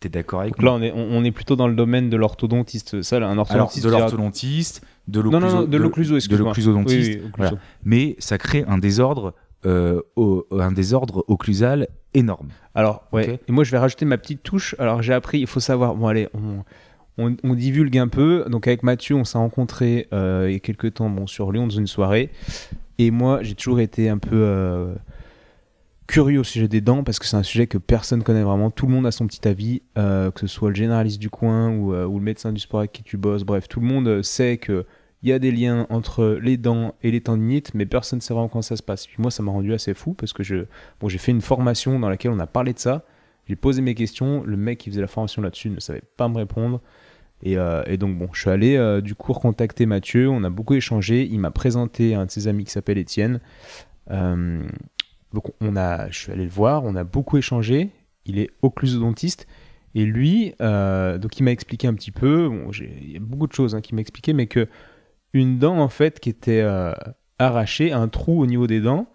T'es 0.00 0.08
d'accord 0.08 0.40
avec 0.42 0.52
Donc 0.54 0.62
moi 0.62 0.72
là, 0.72 0.76
on 0.78 0.82
est, 0.82 0.92
on, 0.92 1.18
on 1.18 1.24
est 1.24 1.32
plutôt 1.32 1.56
dans 1.56 1.66
le 1.66 1.74
domaine 1.74 2.08
de 2.10 2.16
l'orthodontiste. 2.16 3.02
Ça, 3.02 3.18
là, 3.18 3.26
un 3.26 3.30
Alors, 3.32 3.40
orthodontiste. 3.50 3.84
de 3.84 3.90
l'orthodontiste, 3.90 4.82
de 5.08 5.22
non, 5.22 5.62
de 5.64 5.76
l'occluso, 5.76 6.12
de 6.12 6.16
excuse-moi. 6.18 6.48
l'occlusodontiste. 6.50 7.10
Oui, 7.14 7.20
oui, 7.24 7.30
voilà. 7.36 7.52
Mais 7.84 8.14
ça 8.20 8.38
crée 8.38 8.64
un 8.68 8.78
désordre, 8.78 9.34
euh, 9.66 10.00
au- 10.14 10.46
un 10.52 10.70
désordre 10.70 11.24
occlusal 11.26 11.88
énorme. 12.14 12.48
Alors, 12.76 13.08
ouais. 13.12 13.40
Et 13.48 13.52
moi, 13.52 13.64
je 13.64 13.72
vais 13.72 13.78
rajouter 13.78 14.04
ma 14.04 14.18
petite 14.18 14.42
touche. 14.44 14.76
Alors, 14.78 15.02
j'ai 15.02 15.14
appris, 15.14 15.40
il 15.40 15.46
faut 15.48 15.58
savoir. 15.60 15.96
Bon, 15.96 16.06
allez, 16.06 16.28
on, 16.32 16.62
on, 17.18 17.54
divulgue 17.54 17.98
un 17.98 18.08
peu. 18.08 18.44
Donc, 18.48 18.66
avec 18.66 18.82
Mathieu, 18.82 19.16
on 19.16 19.24
s'est 19.24 19.38
rencontrés 19.38 20.08
euh, 20.12 20.46
il 20.48 20.52
y 20.52 20.56
a 20.56 20.60
quelques 20.60 20.94
temps 20.94 21.10
bon, 21.10 21.26
sur 21.26 21.50
Lyon 21.52 21.66
dans 21.66 21.74
une 21.74 21.86
soirée. 21.86 22.30
Et 22.98 23.10
moi, 23.10 23.42
j'ai 23.42 23.54
toujours 23.54 23.80
été 23.80 24.08
un 24.08 24.18
peu 24.18 24.36
euh, 24.36 24.94
curieux 26.06 26.40
au 26.40 26.44
sujet 26.44 26.68
des 26.68 26.80
dents 26.80 27.02
parce 27.02 27.18
que 27.18 27.26
c'est 27.26 27.36
un 27.36 27.42
sujet 27.42 27.66
que 27.66 27.78
personne 27.78 28.22
connaît 28.22 28.42
vraiment. 28.42 28.70
Tout 28.70 28.86
le 28.86 28.92
monde 28.92 29.06
a 29.06 29.10
son 29.10 29.26
petit 29.26 29.46
avis, 29.46 29.82
euh, 29.96 30.30
que 30.30 30.40
ce 30.40 30.46
soit 30.46 30.70
le 30.70 30.76
généraliste 30.76 31.18
du 31.18 31.30
coin 31.30 31.70
ou, 31.70 31.92
le 31.92 32.20
médecin 32.20 32.52
du 32.52 32.60
sport 32.60 32.80
avec 32.80 32.92
qui 32.92 33.02
tu 33.02 33.16
bosses. 33.16 33.44
Bref, 33.44 33.68
tout 33.68 33.80
le 33.80 33.86
monde 33.86 34.22
sait 34.22 34.56
que. 34.58 34.84
Il 35.24 35.28
y 35.28 35.32
a 35.32 35.40
des 35.40 35.50
liens 35.50 35.84
entre 35.90 36.38
les 36.40 36.56
dents 36.56 36.94
et 37.02 37.10
les 37.10 37.20
tendinites, 37.20 37.74
mais 37.74 37.86
personne 37.86 38.18
ne 38.18 38.22
sait 38.22 38.32
vraiment 38.32 38.46
comment 38.46 38.62
ça 38.62 38.76
se 38.76 38.84
passe. 38.84 39.04
Puis 39.04 39.16
moi, 39.18 39.32
ça 39.32 39.42
m'a 39.42 39.50
rendu 39.50 39.74
assez 39.74 39.92
fou 39.92 40.14
parce 40.14 40.32
que 40.32 40.44
je, 40.44 40.66
bon, 41.00 41.08
j'ai 41.08 41.18
fait 41.18 41.32
une 41.32 41.40
formation 41.40 41.98
dans 41.98 42.08
laquelle 42.08 42.30
on 42.30 42.38
a 42.38 42.46
parlé 42.46 42.72
de 42.72 42.78
ça. 42.78 43.04
J'ai 43.48 43.56
posé 43.56 43.82
mes 43.82 43.94
questions. 43.94 44.44
Le 44.44 44.56
mec 44.56 44.78
qui 44.78 44.90
faisait 44.90 45.00
la 45.00 45.08
formation 45.08 45.42
là-dessus 45.42 45.70
ne 45.70 45.80
savait 45.80 46.02
pas 46.16 46.28
me 46.28 46.36
répondre. 46.36 46.80
Et, 47.42 47.56
euh, 47.56 47.82
et 47.86 47.96
donc, 47.96 48.18
bon, 48.18 48.28
je 48.32 48.40
suis 48.40 48.50
allé 48.50 48.76
euh, 48.76 49.00
du 49.00 49.14
coup 49.14 49.32
recontacter 49.32 49.86
Mathieu. 49.86 50.28
On 50.28 50.42
a 50.44 50.50
beaucoup 50.50 50.74
échangé. 50.74 51.26
Il 51.30 51.38
m'a 51.40 51.50
présenté 51.50 52.14
un 52.14 52.26
de 52.26 52.30
ses 52.30 52.48
amis 52.48 52.64
qui 52.64 52.72
s'appelle 52.72 52.98
Étienne. 52.98 53.40
Euh, 54.10 54.62
donc, 55.32 55.52
on 55.60 55.76
a, 55.76 56.10
je 56.10 56.18
suis 56.18 56.32
allé 56.32 56.44
le 56.44 56.50
voir. 56.50 56.84
On 56.84 56.96
a 56.96 57.04
beaucoup 57.04 57.36
échangé. 57.36 57.90
Il 58.24 58.38
est 58.38 58.50
occlusodontiste. 58.62 59.46
Et 59.94 60.04
lui, 60.04 60.54
donc, 60.60 61.38
il 61.38 61.42
m'a 61.42 61.50
expliqué 61.50 61.88
un 61.88 61.94
petit 61.94 62.10
peu. 62.10 62.50
Il 62.78 63.12
y 63.12 63.16
a 63.16 63.20
beaucoup 63.20 63.46
de 63.46 63.52
choses 63.52 63.74
hein, 63.74 63.80
qu'il 63.80 63.94
m'a 63.94 64.00
expliqué, 64.00 64.32
mais 64.32 64.46
que 64.46 64.68
une 65.32 65.58
dent 65.58 65.78
en 65.78 65.88
fait 65.88 66.20
qui 66.20 66.28
était 66.28 66.64
arrachée, 67.38 67.90
un 67.92 68.08
trou 68.08 68.40
au 68.40 68.46
niveau 68.46 68.66
des 68.66 68.80
dents, 68.80 69.08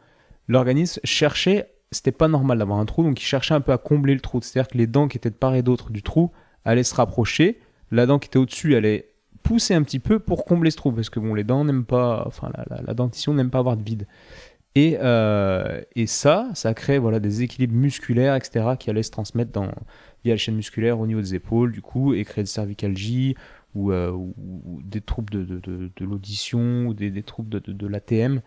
l'organisme 0.48 1.00
cherchait 1.04 1.74
c'était 1.94 2.12
pas 2.12 2.28
normal 2.28 2.58
d'avoir 2.58 2.80
un 2.80 2.86
trou, 2.86 3.04
donc 3.04 3.22
il 3.22 3.26
cherchait 3.26 3.54
un 3.54 3.62
peu 3.62 3.72
à 3.72 3.78
combler 3.78 4.14
le 4.14 4.20
trou. 4.20 4.42
C'est-à-dire 4.42 4.68
que 4.68 4.78
les 4.78 4.88
dents 4.88 5.08
qui 5.08 5.18
étaient 5.18 5.30
de 5.30 5.36
part 5.36 5.56
et 5.56 5.62
d'autre 5.62 5.92
du 5.92 6.04
trou 6.04 6.32
allaient 6.66 6.84
se 6.84 6.96
rapprocher, 6.96 7.60
la 7.94 8.06
dent 8.06 8.20
qui 8.20 8.28
était 8.28 8.40
au-dessus 8.40 8.76
allait 8.76 9.10
pousser 9.44 9.74
un 9.74 9.84
petit 9.84 10.00
peu 10.00 10.20
pour 10.20 10.46
combler 10.46 10.72
ce 10.72 10.78
trou, 10.78 10.92
parce 10.92 11.10
que 11.10 11.20
bon, 11.20 11.34
les 11.34 11.44
dents 11.44 11.66
n'aiment 11.66 11.86
pas, 11.86 12.24
enfin 12.26 12.52
la, 12.70 12.94
dentition 12.94 13.34
n'aime 13.34 13.50
pas 13.50 13.60
avoir 13.60 13.78
de 13.78 13.84
vide. 13.84 14.08
Et, 14.76 14.98
euh, 15.02 15.82
et 15.96 16.08
ça, 16.08 16.50
ça 16.56 16.74
crée 16.74 16.98
voilà, 16.98 17.20
des 17.20 17.44
équilibres 17.44 17.76
musculaires, 17.76 18.36
etc., 18.36 18.70
qui 18.80 18.90
allaient 18.90 19.04
se 19.04 19.12
transmettre 19.12 19.52
dans, 19.52 19.68
via 20.24 20.34
la 20.34 20.38
chaîne 20.38 20.56
musculaire 20.56 21.00
au 21.00 21.06
niveau 21.06 21.22
des 21.22 21.36
épaules, 21.36 21.72
du 21.72 21.82
coup, 21.82 22.14
et 22.14 22.24
créer 22.26 22.44
des 22.44 22.50
cervicalgies, 22.50 23.36
ou, 23.76 23.92
euh, 23.92 24.12
des 24.84 25.02
troubles 25.02 25.46
de, 25.46 26.04
l'audition, 26.04 26.88
ou 26.88 26.94
des, 26.94 27.12
des 27.12 27.24
troubles 27.24 27.62
de 27.62 27.88
l'ATM. 27.88 28.42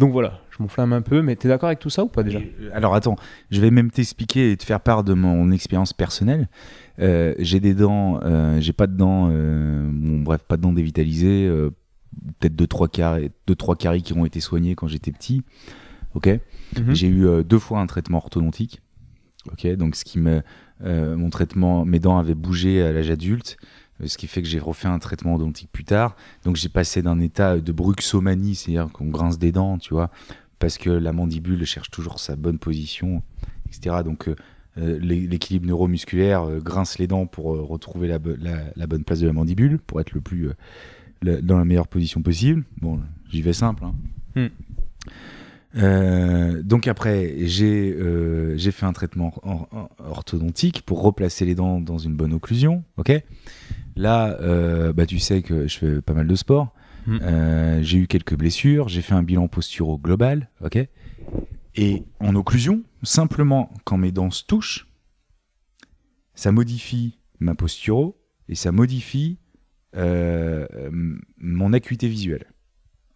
Donc 0.00 0.12
voilà, 0.12 0.40
je 0.48 0.62
m'enflamme 0.62 0.94
un 0.94 1.02
peu, 1.02 1.20
mais 1.20 1.36
t'es 1.36 1.46
d'accord 1.46 1.66
avec 1.66 1.78
tout 1.78 1.90
ça 1.90 2.02
ou 2.02 2.08
pas 2.08 2.22
déjà? 2.22 2.38
Euh, 2.38 2.70
Alors 2.72 2.94
attends, 2.94 3.16
je 3.50 3.60
vais 3.60 3.70
même 3.70 3.90
t'expliquer 3.90 4.50
et 4.50 4.56
te 4.56 4.64
faire 4.64 4.80
part 4.80 5.04
de 5.04 5.12
mon 5.12 5.50
expérience 5.50 5.92
personnelle. 5.92 6.48
Euh, 7.00 7.34
j'ai 7.38 7.60
des 7.60 7.74
dents, 7.74 8.18
euh, 8.22 8.58
j'ai 8.62 8.72
pas 8.72 8.86
de 8.86 8.96
dents, 8.96 9.28
euh, 9.30 9.90
bon, 9.92 10.20
bref, 10.20 10.42
pas 10.48 10.56
de 10.56 10.62
dents 10.62 10.72
dévitalisées, 10.72 11.46
peut-être 12.40 12.56
deux 12.56 12.66
trois 12.66 12.88
caries, 12.88 13.30
deux 13.46 13.54
trois 13.54 13.76
caries 13.76 14.02
qui 14.02 14.14
ont 14.14 14.24
été 14.24 14.40
soignées 14.40 14.74
quand 14.74 14.88
j'étais 14.88 15.12
petit. 15.12 15.42
Ok? 16.14 16.28
Mhm. 16.78 16.94
J'ai 16.94 17.08
eu 17.08 17.44
deux 17.44 17.58
fois 17.58 17.80
un 17.80 17.86
traitement 17.86 18.16
orthodontique. 18.16 18.80
Ok, 19.52 19.66
donc 19.76 19.96
ce 19.96 20.06
qui 20.06 20.18
me, 20.18 20.40
mon 20.82 21.28
traitement, 21.28 21.84
mes 21.84 21.98
dents 21.98 22.16
avaient 22.16 22.34
bougé 22.34 22.82
à 22.82 22.90
l'âge 22.90 23.10
adulte, 23.10 23.58
ce 24.06 24.16
qui 24.18 24.26
fait 24.26 24.42
que 24.42 24.48
j'ai 24.48 24.58
refait 24.58 24.88
un 24.88 24.98
traitement 24.98 25.34
odontique 25.34 25.70
plus 25.72 25.84
tard. 25.84 26.16
Donc 26.44 26.56
j'ai 26.56 26.68
passé 26.68 27.02
d'un 27.02 27.20
état 27.20 27.58
de 27.58 27.72
bruxomanie, 27.72 28.54
c'est-à-dire 28.54 28.90
qu'on 28.92 29.06
grince 29.08 29.38
des 29.38 29.52
dents, 29.52 29.78
tu 29.78 29.94
vois, 29.94 30.10
parce 30.58 30.78
que 30.78 30.90
la 30.90 31.12
mandibule 31.12 31.64
cherche 31.64 31.90
toujours 31.90 32.18
sa 32.20 32.36
bonne 32.36 32.58
position, 32.58 33.22
etc. 33.68 33.96
Donc 34.04 34.28
euh, 34.28 34.36
euh, 34.78 34.98
l'é- 35.00 35.26
l'équilibre 35.26 35.66
neuromusculaire 35.66 36.42
euh, 36.44 36.60
grince 36.60 36.98
les 36.98 37.06
dents 37.06 37.26
pour 37.26 37.54
euh, 37.54 37.62
retrouver 37.62 38.08
la, 38.08 38.18
bo- 38.18 38.36
la- 38.38 38.64
la 38.76 38.86
bonne 38.86 39.04
place 39.04 39.20
de 39.20 39.26
la 39.26 39.32
mandibule, 39.32 39.78
pour 39.78 40.00
être 40.00 40.12
le 40.12 40.20
plus 40.20 40.48
euh, 40.48 41.40
dans 41.42 41.58
la 41.58 41.64
meilleure 41.64 41.88
position 41.88 42.22
possible. 42.22 42.64
Bon, 42.80 43.00
j'y 43.30 43.42
vais 43.42 43.52
simple. 43.52 43.84
hein. 43.84 43.94
Hmm. 44.36 44.46
Euh, 45.76 46.62
donc 46.62 46.88
après, 46.88 47.34
j'ai 47.46 47.94
euh, 47.96 48.58
fait 48.58 48.86
un 48.86 48.92
traitement 48.92 49.32
or- 49.42 49.68
or- 49.70 49.90
orthodontique 50.04 50.82
pour 50.82 51.02
replacer 51.02 51.44
les 51.44 51.54
dents 51.54 51.80
dans 51.80 51.98
une 51.98 52.14
bonne 52.14 52.32
occlusion. 52.32 52.82
Ok? 52.96 53.12
Là, 53.96 54.38
euh, 54.40 54.92
bah 54.92 55.06
tu 55.06 55.18
sais 55.18 55.42
que 55.42 55.68
je 55.68 55.78
fais 55.78 56.00
pas 56.00 56.14
mal 56.14 56.26
de 56.26 56.34
sport. 56.34 56.72
Mm. 57.06 57.18
Euh, 57.22 57.82
j'ai 57.82 57.98
eu 57.98 58.06
quelques 58.06 58.34
blessures, 58.34 58.88
j'ai 58.88 59.02
fait 59.02 59.14
un 59.14 59.22
bilan 59.22 59.48
posturaux 59.48 59.98
global, 59.98 60.48
ok? 60.64 60.78
Et 61.76 62.02
en 62.18 62.34
occlusion, 62.34 62.82
simplement 63.02 63.72
quand 63.84 63.96
mes 63.96 64.12
dents 64.12 64.30
se 64.30 64.44
touchent, 64.44 64.86
ça 66.34 66.52
modifie 66.52 67.18
ma 67.38 67.54
posturo 67.54 68.20
et 68.48 68.54
ça 68.54 68.72
modifie 68.72 69.38
euh, 69.96 70.66
mon 71.38 71.72
acuité 71.72 72.08
visuelle. 72.08 72.46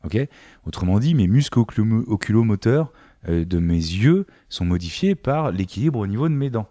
Ok? 0.04 0.18
Autrement 0.66 0.98
dit, 0.98 1.14
mes 1.14 1.26
muscles 1.28 1.58
oculo- 1.58 2.04
oculomoteurs 2.06 2.92
de 3.26 3.58
mes 3.58 3.74
yeux 3.74 4.26
sont 4.50 4.66
modifiés 4.66 5.14
par 5.14 5.50
l'équilibre 5.50 5.98
au 5.98 6.06
niveau 6.06 6.28
de 6.28 6.34
mes 6.34 6.50
dents. 6.50 6.68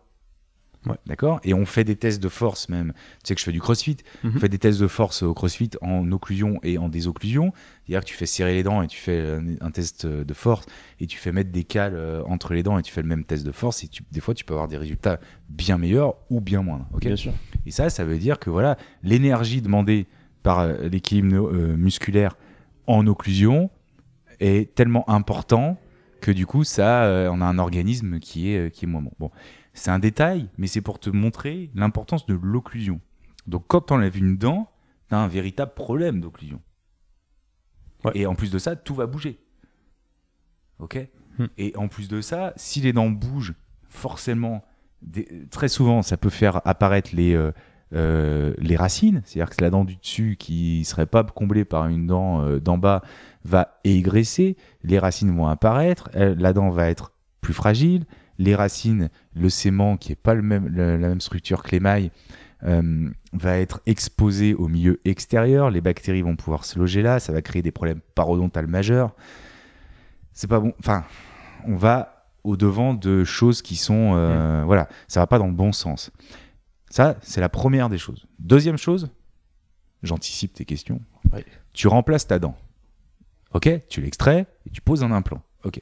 Ouais. 0.85 0.95
D'accord? 1.05 1.39
Et 1.43 1.53
on 1.53 1.65
fait 1.65 1.83
des 1.83 1.95
tests 1.95 2.21
de 2.21 2.29
force 2.29 2.69
même. 2.69 2.93
Tu 3.23 3.29
sais 3.29 3.35
que 3.35 3.39
je 3.39 3.45
fais 3.45 3.51
du 3.51 3.61
crossfit. 3.61 3.97
Mhm. 4.23 4.33
On 4.35 4.39
fait 4.39 4.49
des 4.49 4.57
tests 4.59 4.79
de 4.81 4.87
force 4.87 5.23
au 5.23 5.33
crossfit 5.33 5.69
en 5.81 6.11
occlusion 6.11 6.59
et 6.63 6.77
en 6.77 6.89
désocclusion. 6.89 7.53
C'est-à-dire 7.85 8.01
que 8.01 8.09
tu 8.09 8.15
fais 8.15 8.25
serrer 8.25 8.53
les 8.53 8.63
dents 8.63 8.81
et 8.81 8.87
tu 8.87 8.97
fais 8.99 9.19
un, 9.19 9.43
un 9.65 9.71
test 9.71 10.05
de 10.05 10.33
force 10.33 10.65
et 10.99 11.07
tu 11.07 11.17
fais 11.17 11.31
mettre 11.31 11.51
des 11.51 11.63
cales 11.63 11.95
euh, 11.95 12.21
entre 12.27 12.53
les 12.53 12.63
dents 12.63 12.77
et 12.77 12.81
tu 12.81 12.91
fais 12.91 13.01
le 13.01 13.07
même 13.07 13.23
test 13.23 13.45
de 13.45 13.51
force. 13.51 13.83
Et 13.83 13.87
tu- 13.87 14.03
des 14.11 14.19
fois, 14.19 14.33
tu 14.33 14.43
peux 14.45 14.53
avoir 14.53 14.67
des 14.67 14.77
résultats 14.77 15.19
bien 15.49 15.77
meilleurs 15.77 16.15
ou 16.29 16.41
bien 16.41 16.61
moindres. 16.61 16.87
ok? 16.93 17.01
Bien 17.05 17.15
sûr. 17.15 17.33
et 17.65 17.71
ça, 17.71 17.89
ça 17.89 18.03
veut 18.03 18.17
dire 18.17 18.39
que 18.39 18.49
voilà, 18.49 18.77
l'énergie 19.03 19.61
demandée 19.61 20.07
par 20.43 20.59
euh, 20.59 20.89
l'équilibre 20.89 21.47
euh, 21.49 21.75
musculaire 21.77 22.35
en 22.87 23.07
occlusion 23.07 23.69
est 24.39 24.73
tellement 24.75 25.09
important 25.09 25.77
que 26.21 26.31
du 26.31 26.45
coup, 26.45 26.63
ça, 26.63 27.03
euh, 27.03 27.29
on 27.31 27.41
a 27.41 27.45
un 27.45 27.59
organisme 27.59 28.19
qui 28.19 28.51
est, 28.53 28.57
euh, 28.57 28.69
qui 28.69 28.85
est 28.85 28.87
moins 28.87 29.01
bon. 29.01 29.11
Bon, 29.19 29.31
c'est 29.73 29.91
un 29.91 29.99
détail, 29.99 30.49
mais 30.57 30.67
c'est 30.67 30.81
pour 30.81 30.99
te 30.99 31.09
montrer 31.09 31.69
l'importance 31.75 32.25
de 32.25 32.37
l'occlusion. 32.41 32.99
Donc, 33.47 33.65
quand 33.67 33.81
tu 33.81 33.93
enlèves 33.93 34.17
une 34.17 34.37
dent, 34.37 34.69
tu 35.09 35.15
as 35.15 35.19
un 35.19 35.27
véritable 35.27 35.73
problème 35.73 36.21
d'occlusion. 36.21 36.61
Ouais. 38.05 38.11
Et 38.15 38.25
en 38.25 38.35
plus 38.35 38.51
de 38.51 38.59
ça, 38.59 38.75
tout 38.75 38.95
va 38.95 39.05
bouger. 39.05 39.39
Ok 40.79 41.07
Hmm. 41.39 41.45
Et 41.57 41.75
en 41.77 41.87
plus 41.87 42.09
de 42.09 42.21
ça, 42.21 42.53
si 42.57 42.79
les 42.79 42.93
dents 42.93 43.09
bougent, 43.09 43.55
forcément, 43.89 44.63
des- 45.01 45.47
très 45.49 45.67
souvent, 45.67 46.03
ça 46.03 46.15
peut 46.15 46.29
faire 46.29 46.61
apparaître 46.63 47.09
les, 47.15 47.33
euh, 47.33 47.51
euh, 47.93 48.53
les 48.59 48.75
racines. 48.75 49.23
C'est-à-dire 49.25 49.55
que 49.55 49.63
la 49.63 49.71
dent 49.71 49.83
du 49.83 49.95
dessus 49.95 50.35
qui 50.37 50.85
serait 50.85 51.07
pas 51.07 51.23
comblée 51.23 51.65
par 51.65 51.87
une 51.87 52.05
dent 52.05 52.43
euh, 52.43 52.59
d'en 52.59 52.77
bas 52.77 53.01
va 53.45 53.79
égresser. 53.83 54.57
Les 54.83 54.99
racines 54.99 55.35
vont 55.35 55.47
apparaître. 55.47 56.11
la 56.13 56.53
dent 56.53 56.69
va 56.69 56.87
être 56.91 57.13
plus 57.41 57.53
fragile. 57.55 58.05
Les 58.39 58.55
racines, 58.55 59.09
le 59.35 59.49
sément 59.49 59.97
qui 59.97 60.11
est 60.11 60.15
pas 60.15 60.33
le 60.33 60.41
même, 60.41 60.67
le- 60.67 60.97
la 60.97 61.07
même 61.09 61.21
structure 61.21 61.63
que 61.63 61.71
l'émail, 61.71 62.11
euh, 62.63 63.09
va 63.33 63.57
être 63.59 63.81
exposé 63.85 64.53
au 64.53 64.67
milieu 64.67 64.99
extérieur. 65.05 65.69
Les 65.69 65.81
bactéries 65.81 66.21
vont 66.21 66.35
pouvoir 66.35 66.65
se 66.65 66.79
loger 66.79 67.01
là. 67.01 67.19
Ça 67.19 67.33
va 67.33 67.41
créer 67.41 67.61
des 67.61 67.71
problèmes 67.71 67.99
parodontales 68.15 68.67
majeurs. 68.67 69.13
C'est 70.33 70.47
pas 70.47 70.59
bon. 70.59 70.73
Enfin, 70.79 71.03
on 71.65 71.75
va 71.75 72.27
au 72.43 72.57
devant 72.57 72.93
de 72.93 73.23
choses 73.23 73.61
qui 73.61 73.75
sont, 73.75 74.13
euh, 74.15 74.63
voilà, 74.65 74.89
ça 75.07 75.19
va 75.19 75.27
pas 75.27 75.39
dans 75.39 75.47
le 75.47 75.53
bon 75.53 75.71
sens. 75.71 76.11
Ça, 76.89 77.17
c'est 77.21 77.41
la 77.41 77.49
première 77.49 77.89
des 77.89 77.97
choses. 77.97 78.25
Deuxième 78.39 78.77
chose, 78.77 79.09
j'anticipe 80.03 80.53
tes 80.53 80.65
questions. 80.65 81.01
Ouais. 81.31 81.45
Tu 81.73 81.87
remplaces 81.87 82.27
ta 82.27 82.39
dent. 82.39 82.55
Ok, 83.53 83.69
tu 83.89 84.01
l'extrais 84.01 84.45
et 84.65 84.69
tu 84.71 84.81
poses 84.81 85.03
un 85.03 85.11
implant. 85.11 85.41
Ok. 85.63 85.79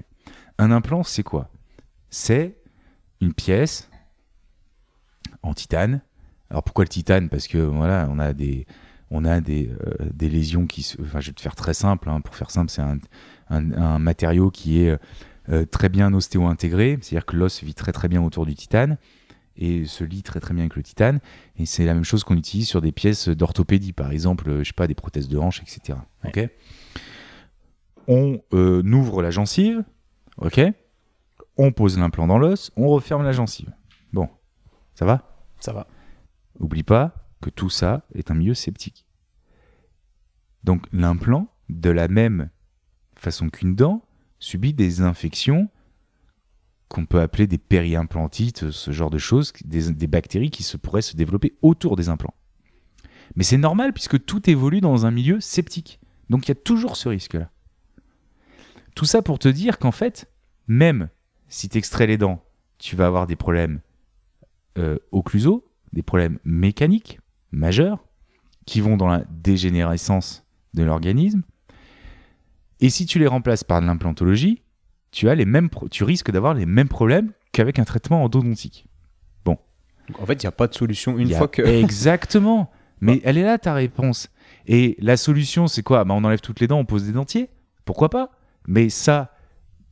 Un 0.57 0.71
implant, 0.71 1.03
c'est 1.03 1.23
quoi? 1.23 1.49
C'est 2.11 2.57
une 3.21 3.33
pièce 3.33 3.89
en 5.41 5.53
titane. 5.53 6.01
Alors 6.49 6.63
pourquoi 6.63 6.83
le 6.83 6.89
titane? 6.89 7.29
Parce 7.29 7.47
que 7.47 7.57
voilà, 7.57 8.07
on 8.11 8.19
a 8.19 8.33
des, 8.33 8.67
on 9.09 9.25
a 9.25 9.41
des, 9.41 9.69
euh, 9.69 10.05
des 10.13 10.29
lésions 10.29 10.67
qui 10.67 10.83
se. 10.83 11.01
Enfin, 11.01 11.19
je 11.21 11.27
vais 11.27 11.33
te 11.33 11.41
faire 11.41 11.55
très 11.55 11.73
simple. 11.73 12.09
hein. 12.09 12.21
Pour 12.21 12.35
faire 12.35 12.51
simple, 12.51 12.69
c'est 12.69 12.81
un, 12.81 12.99
un- 13.49 13.71
un 13.73 13.97
matériau 13.99 14.51
qui 14.51 14.83
est 14.83 14.97
euh, 15.49 15.65
très 15.65 15.89
bien 15.89 16.13
ostéo-intégré, 16.13 16.99
c'est-à-dire 17.01 17.25
que 17.25 17.35
l'os 17.35 17.63
vit 17.63 17.73
très 17.73 17.91
très 17.91 18.07
bien 18.07 18.21
autour 18.21 18.45
du 18.45 18.53
titane 18.53 18.97
et 19.57 19.85
se 19.85 20.03
lie 20.03 20.23
très 20.23 20.39
très 20.39 20.53
bien 20.53 20.63
avec 20.63 20.75
le 20.75 20.83
titane. 20.83 21.19
Et 21.57 21.65
c'est 21.65 21.85
la 21.85 21.93
même 21.93 22.03
chose 22.03 22.23
qu'on 22.23 22.37
utilise 22.37 22.67
sur 22.67 22.81
des 22.81 22.91
pièces 22.91 23.29
d'orthopédie, 23.29 23.93
par 23.93 24.11
exemple, 24.11 24.49
euh, 24.49 24.59
je 24.63 24.69
sais 24.69 24.73
pas, 24.73 24.87
des 24.87 24.95
prothèses 24.95 25.27
de 25.29 25.37
hanche, 25.37 25.61
etc. 25.61 25.97
Ok? 26.25 26.49
On 28.07 28.41
euh, 28.53 28.83
ouvre 28.83 29.21
la 29.21 29.29
gencive, 29.31 29.83
ok? 30.37 30.59
On 31.57 31.71
pose 31.71 31.97
l'implant 31.97 32.27
dans 32.27 32.37
l'os, 32.37 32.71
on 32.75 32.87
referme 32.87 33.23
la 33.23 33.31
gencive. 33.31 33.73
Bon, 34.13 34.29
ça 34.93 35.05
va? 35.05 35.37
Ça 35.59 35.73
va. 35.73 35.87
Oublie 36.59 36.83
pas 36.83 37.13
que 37.41 37.49
tout 37.49 37.69
ça 37.69 38.05
est 38.13 38.31
un 38.31 38.35
milieu 38.35 38.53
septique. 38.53 39.05
Donc 40.63 40.85
l'implant, 40.91 41.47
de 41.69 41.89
la 41.89 42.07
même 42.07 42.49
façon 43.15 43.49
qu'une 43.49 43.75
dent, 43.75 44.05
subit 44.39 44.73
des 44.73 45.01
infections 45.01 45.69
qu'on 46.87 47.05
peut 47.05 47.21
appeler 47.21 47.47
des 47.47 47.57
périimplantites, 47.57 48.71
ce 48.71 48.91
genre 48.91 49.09
de 49.09 49.17
choses, 49.17 49.53
des, 49.63 49.93
des 49.93 50.07
bactéries 50.07 50.51
qui 50.51 50.63
se 50.63 50.77
pourraient 50.77 51.01
se 51.01 51.15
développer 51.15 51.55
autour 51.61 51.95
des 51.95 52.09
implants. 52.09 52.33
Mais 53.35 53.43
c'est 53.43 53.57
normal 53.57 53.93
puisque 53.93 54.23
tout 54.25 54.49
évolue 54.49 54.81
dans 54.81 55.05
un 55.05 55.11
milieu 55.11 55.39
septique. 55.39 55.99
Donc 56.29 56.45
il 56.45 56.49
y 56.49 56.51
a 56.51 56.55
toujours 56.55 56.97
ce 56.97 57.09
risque-là. 57.09 57.49
Tout 58.93 59.05
ça 59.05 59.21
pour 59.21 59.39
te 59.39 59.47
dire 59.47 59.79
qu'en 59.79 59.91
fait, 59.91 60.29
même 60.67 61.09
si 61.51 61.69
tu 61.69 61.77
extrais 61.77 62.07
les 62.07 62.17
dents, 62.17 62.43
tu 62.79 62.95
vas 62.95 63.05
avoir 63.05 63.27
des 63.27 63.35
problèmes 63.35 63.81
euh, 64.77 64.97
occlusaux, 65.11 65.69
des 65.91 66.01
problèmes 66.01 66.39
mécaniques 66.45 67.19
majeurs 67.51 67.99
qui 68.65 68.79
vont 68.79 68.95
dans 68.95 69.09
la 69.09 69.25
dégénérescence 69.29 70.45
de 70.73 70.83
l'organisme. 70.83 71.43
Et 72.79 72.89
si 72.89 73.05
tu 73.05 73.19
les 73.19 73.27
remplaces 73.27 73.65
par 73.65 73.81
de 73.81 73.85
l'implantologie, 73.85 74.61
tu, 75.11 75.29
as 75.29 75.35
les 75.35 75.45
mêmes 75.45 75.69
tu 75.91 76.05
risques 76.05 76.31
d'avoir 76.31 76.53
les 76.53 76.65
mêmes 76.65 76.87
problèmes 76.87 77.33
qu'avec 77.51 77.79
un 77.79 77.83
traitement 77.83 78.23
endodontique. 78.23 78.87
Donc, 79.43 79.59
en 80.17 80.25
fait, 80.25 80.41
il 80.41 80.45
n'y 80.45 80.49
a 80.49 80.53
pas 80.53 80.67
de 80.67 80.73
solution 80.73 81.17
une 81.17 81.31
fois 81.31 81.49
que. 81.49 81.61
Exactement. 81.83 82.71
Mais 83.01 83.19
elle 83.25 83.37
est 83.37 83.43
là 83.43 83.57
ta 83.57 83.73
réponse. 83.73 84.29
Et 84.67 84.95
la 84.99 85.17
solution, 85.17 85.67
c'est 85.67 85.83
quoi? 85.83 86.05
Bah, 86.05 86.13
On 86.13 86.23
enlève 86.23 86.39
toutes 86.39 86.61
les 86.61 86.67
dents, 86.67 86.79
on 86.79 86.85
pose 86.85 87.05
des 87.05 87.11
dentiers. 87.11 87.49
Pourquoi 87.83 88.09
pas? 88.09 88.31
Mais 88.67 88.89
ça, 88.89 89.35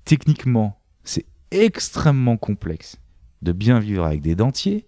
techniquement, 0.05 0.78
extrêmement 1.51 2.37
complexe 2.37 2.97
de 3.41 3.51
bien 3.51 3.79
vivre 3.79 4.05
avec 4.05 4.21
des 4.21 4.35
dentiers. 4.35 4.85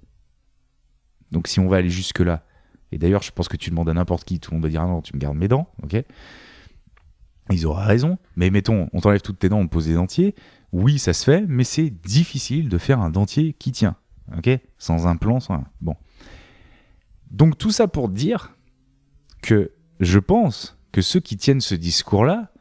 Donc 1.31 1.47
si 1.47 1.59
on 1.59 1.67
va 1.67 1.77
aller 1.77 1.89
jusque-là, 1.89 2.43
et 2.91 2.97
d'ailleurs 2.97 3.23
je 3.23 3.31
pense 3.31 3.47
que 3.47 3.57
tu 3.57 3.69
demandes 3.69 3.89
à 3.89 3.93
n'importe 3.93 4.25
qui, 4.25 4.39
tout 4.39 4.51
le 4.51 4.57
monde 4.57 4.63
va 4.63 4.69
dire 4.69 4.81
ah 4.81 4.87
non, 4.87 5.01
tu 5.01 5.15
me 5.15 5.19
gardes 5.19 5.37
mes 5.37 5.47
dents, 5.47 5.69
ok? 5.83 6.03
Ils 7.49 7.65
auraient 7.65 7.85
raison, 7.85 8.17
mais 8.35 8.49
mettons, 8.49 8.87
on 8.93 9.01
t'enlève 9.01 9.21
toutes 9.21 9.39
tes 9.39 9.49
dents, 9.49 9.59
on 9.59 9.67
pose 9.67 9.87
des 9.87 9.95
dentiers. 9.95 10.35
Oui, 10.71 10.99
ça 10.99 11.13
se 11.13 11.23
fait, 11.23 11.45
mais 11.47 11.63
c'est 11.63 11.89
difficile 11.89 12.69
de 12.69 12.77
faire 12.77 13.01
un 13.01 13.09
dentier 13.09 13.53
qui 13.53 13.71
tient, 13.71 13.95
ok? 14.37 14.49
Sans 14.77 15.07
implant, 15.07 15.39
sans 15.39 15.55
rien. 15.55 15.67
Bon. 15.81 15.95
Donc 17.29 17.57
tout 17.57 17.71
ça 17.71 17.87
pour 17.87 18.09
dire 18.09 18.53
que 19.41 19.71
je 19.99 20.19
pense 20.19 20.77
que 20.91 21.01
ceux 21.01 21.19
qui 21.19 21.37
tiennent 21.37 21.61
ce 21.61 21.75
discours-là, 21.75 22.51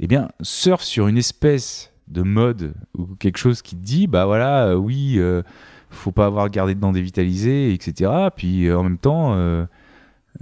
eh 0.00 0.06
bien, 0.06 0.28
surfent 0.40 0.84
sur 0.84 1.08
une 1.08 1.18
espèce 1.18 1.92
de 2.10 2.22
mode 2.22 2.74
ou 2.96 3.06
quelque 3.18 3.38
chose 3.38 3.62
qui 3.62 3.76
te 3.76 3.82
dit, 3.84 4.06
bah 4.06 4.26
voilà, 4.26 4.66
euh, 4.66 4.74
oui, 4.74 5.14
euh, 5.18 5.42
faut 5.90 6.12
pas 6.12 6.26
avoir 6.26 6.50
gardé 6.50 6.74
de 6.74 6.80
dents 6.80 6.92
dévitalisées, 6.92 7.72
etc. 7.72 8.10
Puis 8.36 8.66
euh, 8.66 8.78
en 8.78 8.82
même 8.84 8.98
temps, 8.98 9.34
euh, 9.34 9.64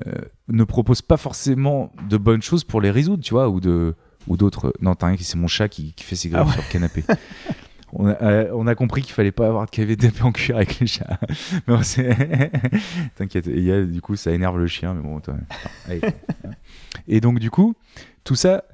euh, 0.07 0.13
ne 0.49 0.65
propose 0.65 1.03
pas 1.03 1.17
forcément 1.17 1.93
de 2.09 2.17
bonnes 2.17 2.43
choses 2.43 2.65
pour 2.65 2.81
les 2.81 2.91
résoudre, 2.91 3.23
tu 3.23 3.35
vois, 3.35 3.49
ou 3.49 3.61
de 3.61 3.95
ou 4.27 4.37
d'autres. 4.37 4.73
Non, 4.83 4.95
t'as 4.95 5.07
rien, 5.09 5.17
c'est 5.21 5.39
mon 5.39 5.47
chat 5.49 5.69
qui, 5.69 5.93
qui 5.95 6.05
fait 6.05 6.17
ses 6.17 6.29
griffes 6.29 6.43
Ah 6.45 6.47
ouais. 6.47 6.53
sur 6.53 6.63
le 6.63 6.73
canapé. 6.73 7.05
On 7.95 8.07
a, 8.07 8.45
on 8.53 8.67
a 8.67 8.75
compris 8.75 9.01
qu'il 9.01 9.15
fallait 9.15 9.33
pas 9.33 9.47
avoir 9.47 9.65
de 9.65 9.71
KVDP 9.71 10.23
en 10.23 10.31
cuir 10.33 10.57
avec 10.57 10.79
les 10.81 10.87
chats. 10.87 11.19
T'inquiète, 13.17 13.49
a- 13.49 13.83
du 13.85 14.01
coup, 14.03 14.17
ça 14.17 14.33
énerve 14.33 14.59
le 14.59 14.67
chien, 14.67 14.93
mais 14.93 15.01
bon, 15.03 15.21
allez. 15.89 16.01
Et 17.07 17.21
donc, 17.21 17.39
du 17.39 17.51
coup, 17.51 17.75
tout 18.25 18.35
ça 18.35 18.65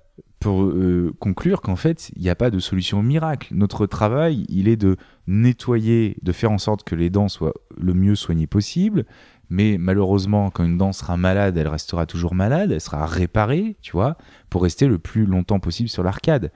pour 0.44 0.64
euh, 0.64 1.14
conclure 1.20 1.62
qu'en 1.62 1.74
fait, 1.74 2.10
il 2.16 2.20
n'y 2.20 2.28
a 2.28 2.34
pas 2.34 2.50
de 2.50 2.58
solution 2.58 3.02
miracle. 3.02 3.48
Notre 3.54 3.86
travail, 3.86 4.44
il 4.50 4.68
est 4.68 4.76
de 4.76 4.98
nettoyer, 5.26 6.18
de 6.20 6.32
faire 6.32 6.52
en 6.52 6.58
sorte 6.58 6.84
que 6.84 6.94
les 6.94 7.08
dents 7.08 7.30
soient 7.30 7.54
le 7.78 7.94
mieux 7.94 8.14
soignées 8.14 8.46
possible. 8.46 9.06
Mais 9.48 9.78
malheureusement, 9.78 10.50
quand 10.50 10.62
une 10.62 10.76
dent 10.76 10.92
sera 10.92 11.16
malade, 11.16 11.56
elle 11.56 11.68
restera 11.68 12.04
toujours 12.04 12.34
malade, 12.34 12.72
elle 12.72 12.82
sera 12.82 13.06
réparée, 13.06 13.78
tu 13.80 13.92
vois, 13.92 14.18
pour 14.50 14.64
rester 14.64 14.86
le 14.86 14.98
plus 14.98 15.24
longtemps 15.24 15.60
possible 15.60 15.88
sur 15.88 16.02
l'arcade. 16.02 16.52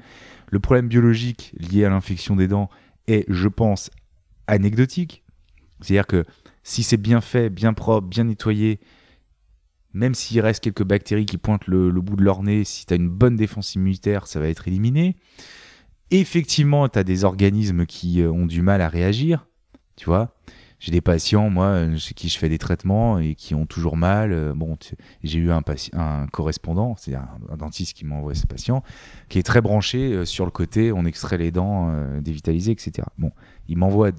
Le 0.51 0.61
problème 0.61 0.89
biologique 0.89 1.55
lié 1.59 1.87
à 1.87 1.89
l'infection 1.89 2.37
des 2.37 2.47
dents 2.47 2.69
est, 3.07 3.25
je 3.29 3.49
pense, 3.49 3.89
anecdotique. 4.49 5.25
C'est-à-dire 5.81 6.07
que 6.07 6.27
si 6.63 6.83
c'est 6.83 6.99
bien 6.99 7.23
fait, 7.23 7.49
bien 7.49 7.73
propre, 7.73 8.07
bien 8.07 8.25
nettoyé, 8.25 8.81
même 9.99 10.15
s'il 10.15 10.41
reste 10.41 10.63
quelques 10.63 10.85
bactéries 10.85 11.27
qui 11.27 11.39
pointent 11.39 11.67
le, 11.67 11.91
bout 11.91 12.17
de 12.17 12.23
leur 12.23 12.43
nez, 12.43 12.65
si 12.65 12.87
tu 12.87 12.95
as 12.95 12.97
une 12.97 13.09
bonne 13.09 13.37
défense 13.37 13.75
immunitaire, 13.75 14.27
ça 14.27 14.39
va 14.39 14.49
être 14.49 14.69
éliminé. 14.69 15.17
Effectivement, 16.11 16.89
tu 16.89 16.99
as 16.99 17.05
des 17.05 17.25
organismes 17.25 17.85
qui 17.85 18.23
euh, 18.23 18.31
ont 18.31 18.47
du 18.47 18.63
mal 18.63 18.81
à 18.81 18.89
réagir, 18.89 19.47
tu 19.97 20.07
vois. 20.07 20.35
j'ai 20.79 20.93
des 20.93 21.01
patients, 21.01 21.51
moi, 21.51 21.67
euh, 21.67 21.97
chez 21.99 22.15
qui 22.15 22.29
je 22.29 22.39
fais 22.39 22.49
des 22.49 22.57
traitements 22.57 23.19
et 23.19 23.35
qui 23.35 23.55
ont 23.55 23.67
toujours 23.67 23.97
mal. 23.97 24.33
euh, 24.33 24.55
Bon, 24.55 24.79
j'ai 25.23 25.39
eu 25.39 25.51
un, 25.51 25.63
correspondant, 26.33 26.95
c'est 26.97 27.15
un, 27.15 27.29
un 27.51 27.57
dentiste 27.57 27.95
qui 27.95 28.07
m'envoie 28.07 28.35
ses 28.35 28.47
patients, 28.47 28.83
qui 29.29 29.39
est 29.41 29.43
très 29.43 29.61
branché 29.61 30.25
sur 30.25 30.45
le 30.45 30.53
côté, 30.53 30.93
on 30.93 31.05
extrait 31.05 31.39
les 31.39 31.51
dents, 31.51 31.91
euh, 31.91 32.21
etc. 32.25 32.93
Bon, 33.19 33.33
il 33.69 33.77
m'envoie 33.77 34.11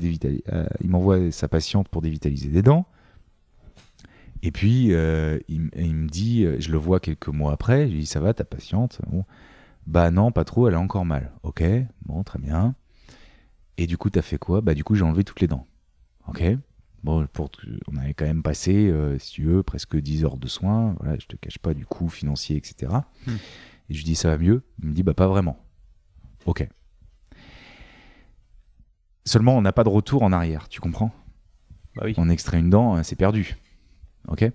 sa 1.32 1.48
patiente 1.48 1.88
pour 1.88 2.02
dévitaliser 2.02 2.50
des 2.50 2.62
dents. 2.62 2.86
Et 4.42 4.52
puis, 4.52 4.94
euh, 4.94 5.38
il, 5.48 5.70
il 5.76 5.96
me 5.96 6.08
dit, 6.08 6.46
euh, 6.46 6.58
je 6.60 6.72
le 6.72 6.78
vois 6.78 7.00
quelques 7.00 7.28
mois 7.28 7.52
après, 7.52 7.88
je 7.88 7.94
lui 7.94 8.00
dis, 8.02 8.06
ça 8.06 8.20
va, 8.20 8.34
ta 8.34 8.44
patiente? 8.44 9.02
Bon. 9.08 9.26
Bah 9.86 10.12
non, 10.12 10.32
pas 10.32 10.44
trop, 10.44 10.68
elle 10.68 10.76
a 10.76 10.80
encore 10.80 11.06
mal. 11.06 11.32
Ok, 11.44 11.64
bon, 12.06 12.24
très 12.24 12.40
bien. 12.40 12.76
Et 13.78 13.88
du 13.88 13.98
coup, 13.98 14.10
t'as 14.10 14.22
fait 14.22 14.38
quoi? 14.38 14.62
Bah 14.62 14.74
du 14.74 14.84
coup, 14.84 14.96
j'ai 14.96 15.04
enlevé 15.04 15.24
toutes 15.24 15.42
les 15.42 15.48
dents. 15.48 15.66
Ok 16.28 16.44
Bon, 17.02 17.26
pour, 17.28 17.50
on 17.88 17.96
avait 17.96 18.14
quand 18.14 18.26
même 18.26 18.44
passé, 18.44 18.90
euh, 18.90 19.18
si 19.20 19.32
tu 19.32 19.44
veux, 19.44 19.64
presque 19.64 19.96
10 19.96 20.26
heures 20.26 20.38
de 20.38 20.48
soins. 20.48 20.96
Voilà, 21.00 21.18
je 21.18 21.28
te 21.28 21.38
cache 21.38 21.58
pas 21.58 21.74
du 21.74 21.86
coût 21.86 22.10
financier, 22.10 22.58
etc. 22.58 22.92
Hmm. 23.26 23.36
Et 23.90 23.94
je 23.94 23.98
lui 23.98 24.04
dis, 24.04 24.16
ça 24.16 24.30
va 24.30 24.38
mieux? 24.38 24.64
Il 24.84 24.90
me 24.90 24.94
dit, 24.94 25.02
bah 25.02 25.14
pas 25.14 25.28
vraiment. 25.28 25.58
Ok. 26.46 26.68
Seulement, 29.26 29.58
on 29.58 29.62
n'a 29.62 29.72
pas 29.72 29.84
de 29.86 29.90
retour 29.90 30.24
en 30.24 30.34
arrière, 30.34 30.68
tu 30.68 30.82
comprends? 30.82 31.12
Bah 31.96 32.04
oui. 32.06 32.14
on 32.18 32.30
extrait 32.30 32.60
une 32.60 32.70
dent, 32.70 32.98
euh, 32.98 33.04
c'est 33.04 33.16
perdu. 33.16 33.56
Ok 34.28 34.50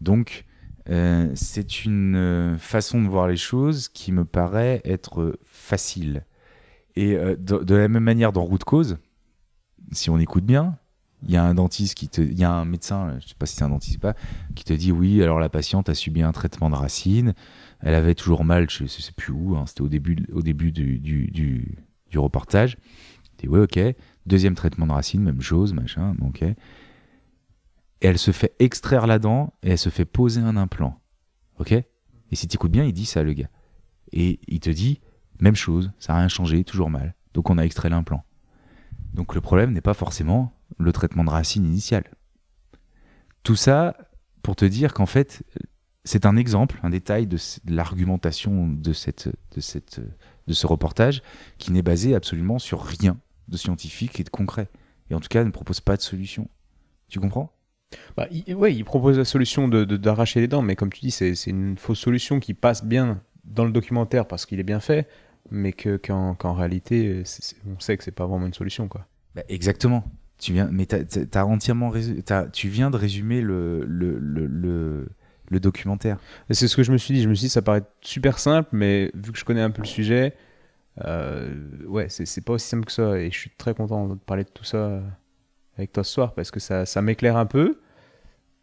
Donc, 0.00 0.44
euh, 0.90 1.30
c'est 1.34 1.84
une 1.84 2.16
euh, 2.16 2.58
façon 2.58 3.02
de 3.02 3.08
voir 3.08 3.26
les 3.26 3.36
choses 3.36 3.88
qui 3.88 4.12
me 4.12 4.24
paraît 4.24 4.82
être 4.84 5.22
euh, 5.22 5.38
facile. 5.44 6.24
Et 6.96 7.16
de, 7.16 7.74
la 7.74 7.88
même 7.88 8.04
manière, 8.04 8.30
dans 8.30 8.44
route 8.44 8.62
cause, 8.62 8.98
si 9.90 10.10
on 10.10 10.18
écoute 10.18 10.44
bien, 10.44 10.78
il 11.24 11.32
y 11.32 11.36
a 11.36 11.42
un 11.42 11.54
dentiste 11.54 11.96
qui 11.96 12.08
te, 12.08 12.20
il 12.20 12.38
y 12.38 12.44
a 12.44 12.52
un 12.52 12.64
médecin, 12.64 13.18
je 13.20 13.26
sais 13.26 13.34
pas 13.36 13.46
si 13.46 13.56
c'est 13.56 13.64
un 13.64 13.70
dentiste 13.70 13.96
ou 13.96 14.00
pas, 14.00 14.14
qui 14.54 14.62
te 14.62 14.72
dit 14.72 14.92
oui, 14.92 15.20
alors 15.20 15.40
la 15.40 15.48
patiente 15.48 15.88
a 15.88 15.94
subi 15.94 16.22
un 16.22 16.30
traitement 16.30 16.70
de 16.70 16.76
racine, 16.76 17.34
elle 17.80 17.94
avait 17.94 18.14
toujours 18.14 18.44
mal, 18.44 18.70
je 18.70 18.86
sais 18.86 19.10
plus 19.10 19.32
où, 19.32 19.56
hein, 19.56 19.64
c'était 19.66 19.80
au 19.80 19.88
début, 19.88 20.24
au 20.32 20.40
début 20.40 20.70
du, 20.70 21.00
du, 21.00 21.26
du, 21.32 21.78
du 22.12 22.18
reportage. 22.20 22.76
Tu 23.38 23.46
dis 23.46 23.48
oui, 23.48 23.58
ok. 23.58 23.80
Deuxième 24.26 24.54
traitement 24.54 24.86
de 24.86 24.92
racine, 24.92 25.20
même 25.20 25.42
chose, 25.42 25.74
machin, 25.74 26.14
ok. 26.24 26.44
Et 28.00 28.06
elle 28.06 28.18
se 28.18 28.30
fait 28.30 28.54
extraire 28.58 29.06
la 29.06 29.18
dent 29.18 29.54
et 29.62 29.70
elle 29.70 29.78
se 29.78 29.88
fait 29.88 30.04
poser 30.04 30.40
un 30.40 30.56
implant. 30.56 31.00
Ok? 31.58 31.72
Et 31.72 32.36
si 32.36 32.48
tu 32.48 32.56
écoutes 32.56 32.72
bien, 32.72 32.84
il 32.84 32.92
dit 32.92 33.06
ça, 33.06 33.22
le 33.22 33.32
gars. 33.32 33.50
Et 34.12 34.40
il 34.48 34.60
te 34.60 34.70
dit, 34.70 35.00
même 35.40 35.56
chose, 35.56 35.92
ça 35.98 36.12
n'a 36.12 36.20
rien 36.20 36.28
changé, 36.28 36.64
toujours 36.64 36.90
mal. 36.90 37.14
Donc 37.32 37.50
on 37.50 37.58
a 37.58 37.62
extrait 37.62 37.88
l'implant. 37.88 38.24
Donc 39.14 39.34
le 39.34 39.40
problème 39.40 39.72
n'est 39.72 39.80
pas 39.80 39.94
forcément 39.94 40.52
le 40.78 40.92
traitement 40.92 41.24
de 41.24 41.30
racine 41.30 41.64
initial. 41.64 42.04
Tout 43.42 43.56
ça 43.56 43.96
pour 44.42 44.56
te 44.56 44.64
dire 44.64 44.92
qu'en 44.92 45.06
fait, 45.06 45.42
c'est 46.04 46.26
un 46.26 46.36
exemple, 46.36 46.78
un 46.82 46.90
détail 46.90 47.26
de 47.26 47.38
l'argumentation 47.66 48.68
de, 48.68 48.92
cette, 48.92 49.28
de, 49.54 49.60
cette, 49.60 50.00
de 50.46 50.52
ce 50.52 50.66
reportage 50.66 51.22
qui 51.58 51.72
n'est 51.72 51.82
basé 51.82 52.14
absolument 52.14 52.58
sur 52.58 52.82
rien 52.82 53.18
de 53.48 53.56
scientifique 53.56 54.20
et 54.20 54.24
de 54.24 54.30
concret. 54.30 54.68
Et 55.10 55.14
en 55.14 55.20
tout 55.20 55.28
cas, 55.28 55.44
ne 55.44 55.50
propose 55.50 55.80
pas 55.80 55.96
de 55.96 56.02
solution. 56.02 56.48
Tu 57.08 57.20
comprends? 57.20 57.53
Bah, 58.16 58.26
il, 58.30 58.54
ouais, 58.54 58.74
il 58.74 58.84
propose 58.84 59.18
la 59.18 59.24
solution 59.24 59.68
de- 59.68 59.84
de- 59.84 59.96
d'arracher 59.96 60.40
les 60.40 60.48
dents, 60.48 60.62
mais 60.62 60.76
comme 60.76 60.92
tu 60.92 61.00
dis, 61.00 61.10
c'est 61.10 61.34
une 61.46 61.76
fausse 61.78 61.98
solution 62.00 62.40
qui 62.40 62.54
passe 62.54 62.84
bien 62.84 63.20
dans 63.44 63.64
le 63.64 63.72
documentaire 63.72 64.26
parce 64.26 64.46
qu'il 64.46 64.60
est 64.60 64.64
bien 64.64 64.80
fait, 64.80 65.08
mais 65.50 65.72
que- 65.72 65.96
qu'en 65.96 66.34
qu'en 66.34 66.54
réalité, 66.54 67.22
on 67.66 67.78
sait 67.80 67.96
que 67.96 68.04
c'est 68.04 68.10
pas 68.10 68.26
vraiment 68.26 68.46
une 68.46 68.54
solution. 68.54 68.88
Quoi. 68.88 69.06
Bah, 69.34 69.42
exactement. 69.48 70.04
Tu 70.38 70.52
viens, 70.52 70.68
mais 70.72 70.86
t'as 70.86 71.44
entièrement 71.44 71.92
t'as- 72.24 72.46
tu 72.48 72.68
viens 72.68 72.90
de 72.90 72.96
résumer 72.96 73.40
le, 73.40 73.84
le, 73.86 74.18
le, 74.18 74.46
le, 74.46 75.08
le 75.48 75.60
documentaire. 75.60 76.18
C'est 76.50 76.66
ce 76.68 76.76
que 76.76 76.82
je 76.82 76.90
me 76.92 76.98
suis 76.98 77.14
dit. 77.14 77.22
Je 77.22 77.28
me 77.28 77.34
suis 77.34 77.46
dit, 77.46 77.50
ça 77.50 77.62
paraît 77.62 77.84
super 78.00 78.38
simple, 78.38 78.68
mais 78.72 79.10
vu 79.14 79.32
que 79.32 79.38
je 79.38 79.44
connais 79.44 79.60
un 79.62 79.70
peu 79.70 79.82
le 79.82 79.86
sujet, 79.86 80.34
euh, 81.04 81.54
ouais, 81.86 82.06
c'est 82.08 82.44
pas 82.44 82.54
aussi 82.54 82.66
simple 82.66 82.84
que 82.84 82.92
ça. 82.92 83.18
Et 83.18 83.30
je 83.30 83.38
suis 83.38 83.50
très 83.56 83.74
content 83.74 84.08
de 84.08 84.14
parler 84.14 84.44
de 84.44 84.50
tout 84.50 84.64
ça 84.64 85.00
avec 85.76 85.92
toi 85.92 86.04
ce 86.04 86.12
soir 86.12 86.34
parce 86.34 86.50
que 86.50 86.60
ça, 86.60 86.86
ça 86.86 87.02
m'éclaire 87.02 87.36
un 87.36 87.46
peu. 87.46 87.78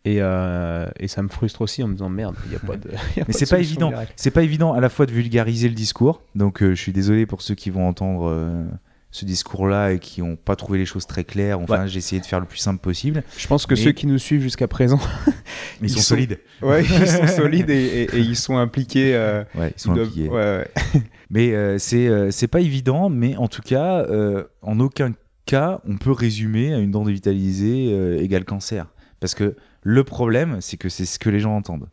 Et, 0.04 0.18
euh, 0.20 0.88
et 1.00 1.08
ça 1.08 1.22
me 1.22 1.28
frustre 1.30 1.62
aussi 1.62 1.84
en 1.84 1.88
me 1.88 1.94
disant 1.94 2.10
merde, 2.10 2.36
il 2.46 2.50
n'y 2.50 2.56
a 2.56 2.60
pas 2.60 2.76
de. 2.76 2.90
il 3.16 3.20
y 3.20 3.22
a 3.22 3.26
Mais 3.28 3.34
c'est 3.34 3.50
pas 3.50 3.60
évident. 3.60 3.92
C'est 4.16 4.32
pas 4.32 4.42
évident 4.44 4.74
à 4.74 4.80
la 4.80 4.90
fois 4.90 5.06
de 5.06 5.12
vulgariser 5.12 5.70
le 5.70 5.76
discours. 5.76 6.22
Donc 6.36 6.64
euh, 6.64 6.74
je 6.74 6.82
suis 6.82 6.92
désolé 6.92 7.26
pour 7.28 7.42
ceux 7.44 7.54
qui 7.54 7.70
vont 7.70 7.88
entendre 7.88 8.28
euh, 8.28 8.64
ce 9.12 9.26
discours-là 9.26 9.92
et 9.92 10.00
qui 10.00 10.22
n'ont 10.22 10.38
pas 10.38 10.56
trouvé 10.56 10.80
les 10.80 10.86
choses 10.86 11.06
très 11.06 11.24
claires. 11.24 11.60
Enfin, 11.60 11.86
j'ai 11.86 12.00
essayé 12.00 12.20
de 12.20 12.26
faire 12.26 12.40
le 12.40 12.48
plus 12.48 12.58
simple 12.58 12.80
possible. 12.82 13.24
Je 13.38 13.46
pense 13.46 13.68
que 13.68 13.76
Mais- 13.76 13.80
ceux 13.82 13.92
qui 13.92 14.08
nous 14.08 14.18
suivent 14.18 14.42
jusqu'à 14.42 14.68
présent, 14.68 15.00
ils, 15.82 15.86
Ils 15.86 15.90
sont, 15.92 16.00
solides. 16.00 16.40
ouais, 16.64 16.84
ils 16.84 17.08
sont 17.08 17.28
solides 17.28 17.70
et, 17.70 17.76
et- 18.04 18.16
et 18.16 18.20
ils 18.20 18.36
sont 18.38 18.58
impliqués. 18.58 19.14
euh, 19.14 19.44
Ouais, 19.54 19.72
ils 19.78 19.80
sont 19.80 19.92
impliqués. 19.92 20.30
ouais, 20.30 20.66
ouais. 20.96 21.02
Mais 21.30 21.54
euh, 21.54 21.78
c'est 21.78 22.08
euh, 22.08 22.32
c'est 22.32 22.48
pas 22.48 22.62
évident, 22.62 23.10
mais 23.10 23.36
en 23.38 23.48
tout 23.48 23.62
cas, 23.62 24.00
euh, 24.10 24.46
en 24.64 24.80
aucun 24.80 25.12
cas, 25.46 25.80
on 25.88 25.98
peut 25.98 26.12
résumer 26.12 26.74
à 26.74 26.80
une 26.80 26.90
dent 26.92 27.04
dévitalisée 27.06 27.90
euh, 27.94 28.20
égale 28.20 28.46
cancer. 28.46 28.88
Parce 29.20 29.36
que 29.36 29.56
le 29.82 30.04
problème, 30.04 30.60
c'est 30.62 30.78
que 30.78 30.90
c'est 30.90 31.06
ce 31.06 31.20
que 31.20 31.30
les 31.30 31.40
gens 31.40 31.56
entendent. 31.56 31.90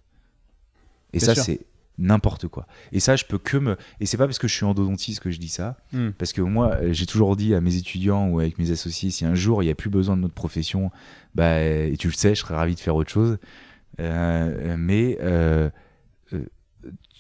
Et 1.13 1.19
Bien 1.19 1.35
ça, 1.35 1.43
c'est 1.43 1.61
n'importe 1.97 2.47
quoi. 2.49 2.67
Et 2.93 3.01
ça, 3.01 3.17
je 3.17 3.25
peux 3.25 3.39
que 3.39 3.57
me. 3.57 3.77
Et 4.01 4.07
c'est 4.07 4.17
pas 4.17 4.27
parce 4.27 4.39
que 4.39 4.47
je 4.47 4.55
suis 4.55 4.65
endodontiste 4.65 5.21
que 5.21 5.31
je 5.31 5.39
dis 5.39 5.49
ça. 5.49 5.77
Hmm. 5.93 6.11
Parce 6.11 6.33
que 6.33 6.41
moi, 6.41 6.77
euh, 6.77 6.93
j'ai 6.93 7.07
toujours 7.07 7.35
dit 7.35 7.55
à 7.55 7.61
mes 7.61 7.77
étudiants 7.77 8.29
ou 8.29 8.41
avec 8.41 8.59
mes 8.59 8.71
associés, 8.71 9.11
si 9.11 9.25
un 9.25 9.35
jour 9.35 9.63
il 9.63 9.67
n'y 9.67 9.73
a 9.73 9.75
plus 9.75 9.91
besoin 9.91 10.17
de 10.17 10.23
notre 10.23 10.35
profession, 10.35 10.91
bah, 11.35 11.61
et 11.61 11.97
tu 11.99 12.09
le 12.09 12.13
sais, 12.13 12.35
je 12.35 12.41
serais 12.41 12.55
ravi 12.55 12.75
de 12.75 12.81
faire 12.81 12.95
autre 12.95 13.11
chose. 13.11 13.39
Euh, 14.01 14.77
mais 14.79 15.19
euh, 15.21 15.71
euh, 16.33 16.45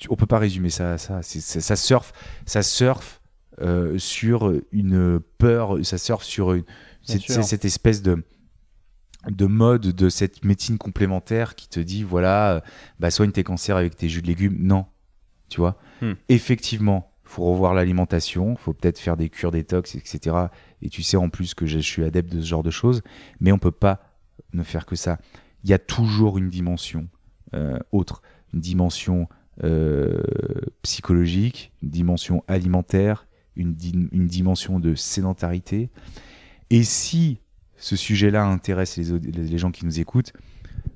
on 0.08 0.16
peut 0.16 0.26
pas 0.26 0.38
résumer 0.38 0.70
ça 0.70 0.92
à 0.92 0.98
ça. 0.98 1.22
Ça, 1.22 1.60
ça 1.60 1.76
surfe, 1.76 2.12
ça 2.46 2.62
surfe 2.62 3.20
euh, 3.60 3.98
sur 3.98 4.52
une 4.70 5.20
peur, 5.38 5.84
ça 5.84 5.98
surfe 5.98 6.24
sur 6.24 6.52
une, 6.52 6.64
cette, 7.02 7.22
sûr. 7.22 7.42
cette 7.42 7.64
espèce 7.64 8.02
de 8.02 8.22
de 9.26 9.46
mode 9.46 9.82
de 9.82 10.08
cette 10.08 10.44
médecine 10.44 10.78
complémentaire 10.78 11.54
qui 11.56 11.68
te 11.68 11.80
dit 11.80 12.04
voilà 12.04 12.52
euh, 12.52 12.60
bah 13.00 13.10
soigne 13.10 13.32
tes 13.32 13.42
cancers 13.42 13.76
avec 13.76 13.96
tes 13.96 14.08
jus 14.08 14.22
de 14.22 14.26
légumes. 14.28 14.56
Non. 14.60 14.86
Tu 15.48 15.60
vois? 15.60 15.78
Hmm. 16.02 16.12
effectivement 16.28 17.10
faut 17.24 17.44
revoir 17.44 17.74
l'alimentation 17.74 18.54
faut 18.56 18.72
peut-être 18.72 18.98
faire 18.98 19.16
des 19.16 19.28
cures 19.28 19.50
détox 19.50 19.94
etc 19.96 20.36
et 20.82 20.88
tu 20.88 21.02
sais 21.02 21.16
en 21.16 21.28
plus 21.30 21.54
que 21.54 21.66
je 21.66 21.78
suis 21.78 22.04
adepte 22.04 22.32
de 22.32 22.40
ce 22.40 22.46
genre 22.46 22.62
de 22.62 22.70
choses 22.70 23.02
mais 23.40 23.50
on 23.50 23.58
peut 23.58 23.70
pas 23.72 24.00
ne 24.52 24.62
faire 24.62 24.86
que 24.86 24.94
ça. 24.96 25.18
Il 25.64 25.70
y 25.70 25.72
a 25.74 25.78
toujours 25.78 26.38
une 26.38 26.48
dimension 26.48 27.08
euh, 27.54 27.78
autre. 27.92 28.22
Une 28.54 28.60
dimension 28.60 29.28
euh, 29.64 30.22
psychologique 30.82 31.72
une 31.82 31.90
dimension 31.90 32.44
alimentaire 32.48 33.26
une, 33.56 33.74
di- 33.74 34.08
une 34.12 34.26
dimension 34.28 34.78
de 34.78 34.94
sédentarité. 34.94 35.90
Et 36.70 36.84
si 36.84 37.40
ce 37.78 37.96
sujet-là 37.96 38.44
intéresse 38.44 38.96
les, 38.96 39.18
les 39.18 39.58
gens 39.58 39.70
qui 39.70 39.84
nous 39.86 40.00
écoutent, 40.00 40.32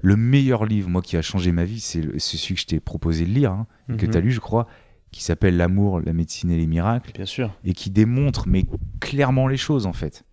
le 0.02 0.16
meilleur 0.16 0.64
livre, 0.66 0.88
moi, 0.90 1.00
qui 1.02 1.16
a 1.16 1.22
changé 1.22 1.52
ma 1.52 1.64
vie, 1.64 1.80
c'est 1.80 2.02
celui 2.18 2.54
que 2.54 2.60
je 2.60 2.66
t'ai 2.66 2.80
proposé 2.80 3.24
de 3.24 3.30
lire, 3.30 3.52
hein, 3.52 3.66
que 3.96 4.04
Mhm. 4.06 4.10
tu 4.12 4.18
as 4.18 4.20
lu, 4.20 4.30
je 4.32 4.40
crois, 4.40 4.66
qui 5.12 5.22
s'appelle 5.22 5.56
L'amour, 5.56 6.00
la 6.00 6.12
médecine 6.12 6.50
et 6.50 6.56
les 6.56 6.66
miracles, 6.66 7.12
Bien 7.14 7.26
sûr. 7.26 7.50
et 7.64 7.72
qui 7.72 7.90
démontre, 7.90 8.48
mais 8.48 8.64
clairement, 9.00 9.46
les 9.46 9.56
choses, 9.56 9.86
en 9.86 9.92
fait. 9.92 10.24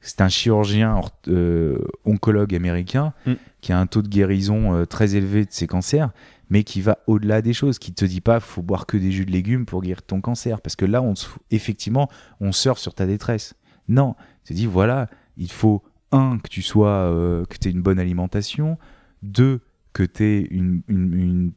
C'est 0.00 0.20
un 0.20 0.28
chirurgien 0.28 1.00
euh, 1.28 1.78
oncologue 2.04 2.54
américain 2.54 3.12
Mm. 3.26 3.32
qui 3.60 3.72
a 3.72 3.78
un 3.78 3.86
taux 3.86 4.02
de 4.02 4.08
guérison 4.08 4.74
euh, 4.74 4.84
très 4.86 5.16
élevé 5.16 5.44
de 5.44 5.50
ses 5.50 5.66
cancers, 5.66 6.10
mais 6.48 6.62
qui 6.64 6.80
va 6.80 6.98
au-delà 7.06 7.42
des 7.42 7.52
choses, 7.52 7.78
qui 7.78 7.92
te 7.92 8.04
dit 8.04 8.20
pas 8.20 8.38
faut 8.40 8.62
boire 8.62 8.86
que 8.86 8.96
des 8.96 9.10
jus 9.10 9.26
de 9.26 9.32
légumes 9.32 9.66
pour 9.66 9.82
guérir 9.82 10.02
ton 10.02 10.20
cancer, 10.20 10.60
parce 10.60 10.76
que 10.76 10.84
là, 10.84 11.02
on 11.02 11.14
effectivement, 11.50 12.08
on 12.40 12.52
surfe 12.52 12.78
sur 12.78 12.94
ta 12.94 13.06
détresse. 13.06 13.54
Non, 13.88 14.14
te 14.44 14.52
dit 14.52 14.66
voilà, 14.66 15.08
il 15.36 15.50
faut 15.50 15.82
un 16.12 16.38
que 16.38 16.48
tu 16.48 16.62
sois, 16.62 16.88
euh, 16.88 17.44
que 17.46 17.56
tu 17.58 17.68
aies 17.68 17.72
une 17.72 17.82
bonne 17.82 17.98
alimentation, 17.98 18.78
deux 19.22 19.60
que 19.92 20.02
tu 20.02 20.24
aies 20.24 20.46
une, 20.50 20.82
une, 20.88 21.14
une- 21.14 21.52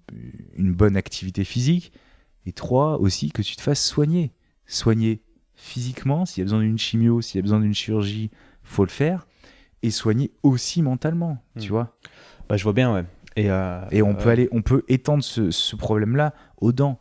une 0.56 0.74
bonne 0.74 0.96
activité 0.98 1.44
physique, 1.44 1.92
et 2.46 2.52
trois 2.52 3.00
aussi 3.00 3.32
que 3.32 3.42
tu 3.42 3.56
te 3.56 3.62
fasses 3.62 3.84
soigner, 3.86 4.32
soigner 4.66 5.22
physiquement 5.56 6.26
s'il 6.26 6.42
y 6.42 6.44
a 6.44 6.46
besoin 6.46 6.62
d'une 6.62 6.78
chimio, 6.78 7.22
s'il 7.22 7.38
y 7.38 7.40
a 7.40 7.42
besoin 7.42 7.60
d'une 7.60 7.74
chirurgie, 7.74 8.32
faut 8.64 8.84
le 8.86 8.90
faire, 8.90 9.28
et 9.84 9.92
soigner 9.92 10.32
aussi 10.44 10.82
mentalement, 10.82 11.44
tu 11.60 11.68
Mm. 11.68 11.72
vois. 11.72 11.98
Bah, 12.48 12.58
je 12.58 12.64
vois 12.64 12.74
bien, 12.74 12.94
ouais. 12.94 13.06
Et, 13.36 13.50
euh, 13.52 13.82
Et 13.92 14.02
on 14.02 14.16
peut 14.16 14.30
euh, 14.30 14.32
aller, 14.32 14.50
on 14.52 14.62
peut 14.62 14.84
étendre 14.88 15.24
ce, 15.24 15.52
ce 15.52 15.76
problème-là 15.76 16.34
aux 16.58 16.72
dents. 16.72 17.00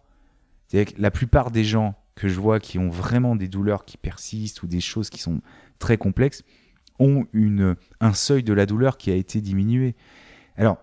C'est-à-dire 0.66 0.94
que 0.94 1.00
la 1.00 1.10
plupart 1.10 1.50
des 1.50 1.64
gens 1.64 1.94
que 2.14 2.28
je 2.28 2.38
vois 2.38 2.60
qui 2.60 2.78
ont 2.78 2.90
vraiment 2.90 3.34
des 3.36 3.48
douleurs 3.48 3.84
qui 3.84 3.96
persistent 3.96 4.62
ou 4.62 4.66
des 4.66 4.80
choses 4.80 5.08
qui 5.08 5.20
sont 5.20 5.40
très 5.78 5.96
complexes 5.96 6.42
ont 6.98 7.26
une, 7.32 7.76
un 8.00 8.12
seuil 8.12 8.42
de 8.42 8.52
la 8.52 8.66
douleur 8.66 8.96
qui 8.98 9.10
a 9.10 9.14
été 9.14 9.40
diminué. 9.40 9.94
Alors, 10.56 10.78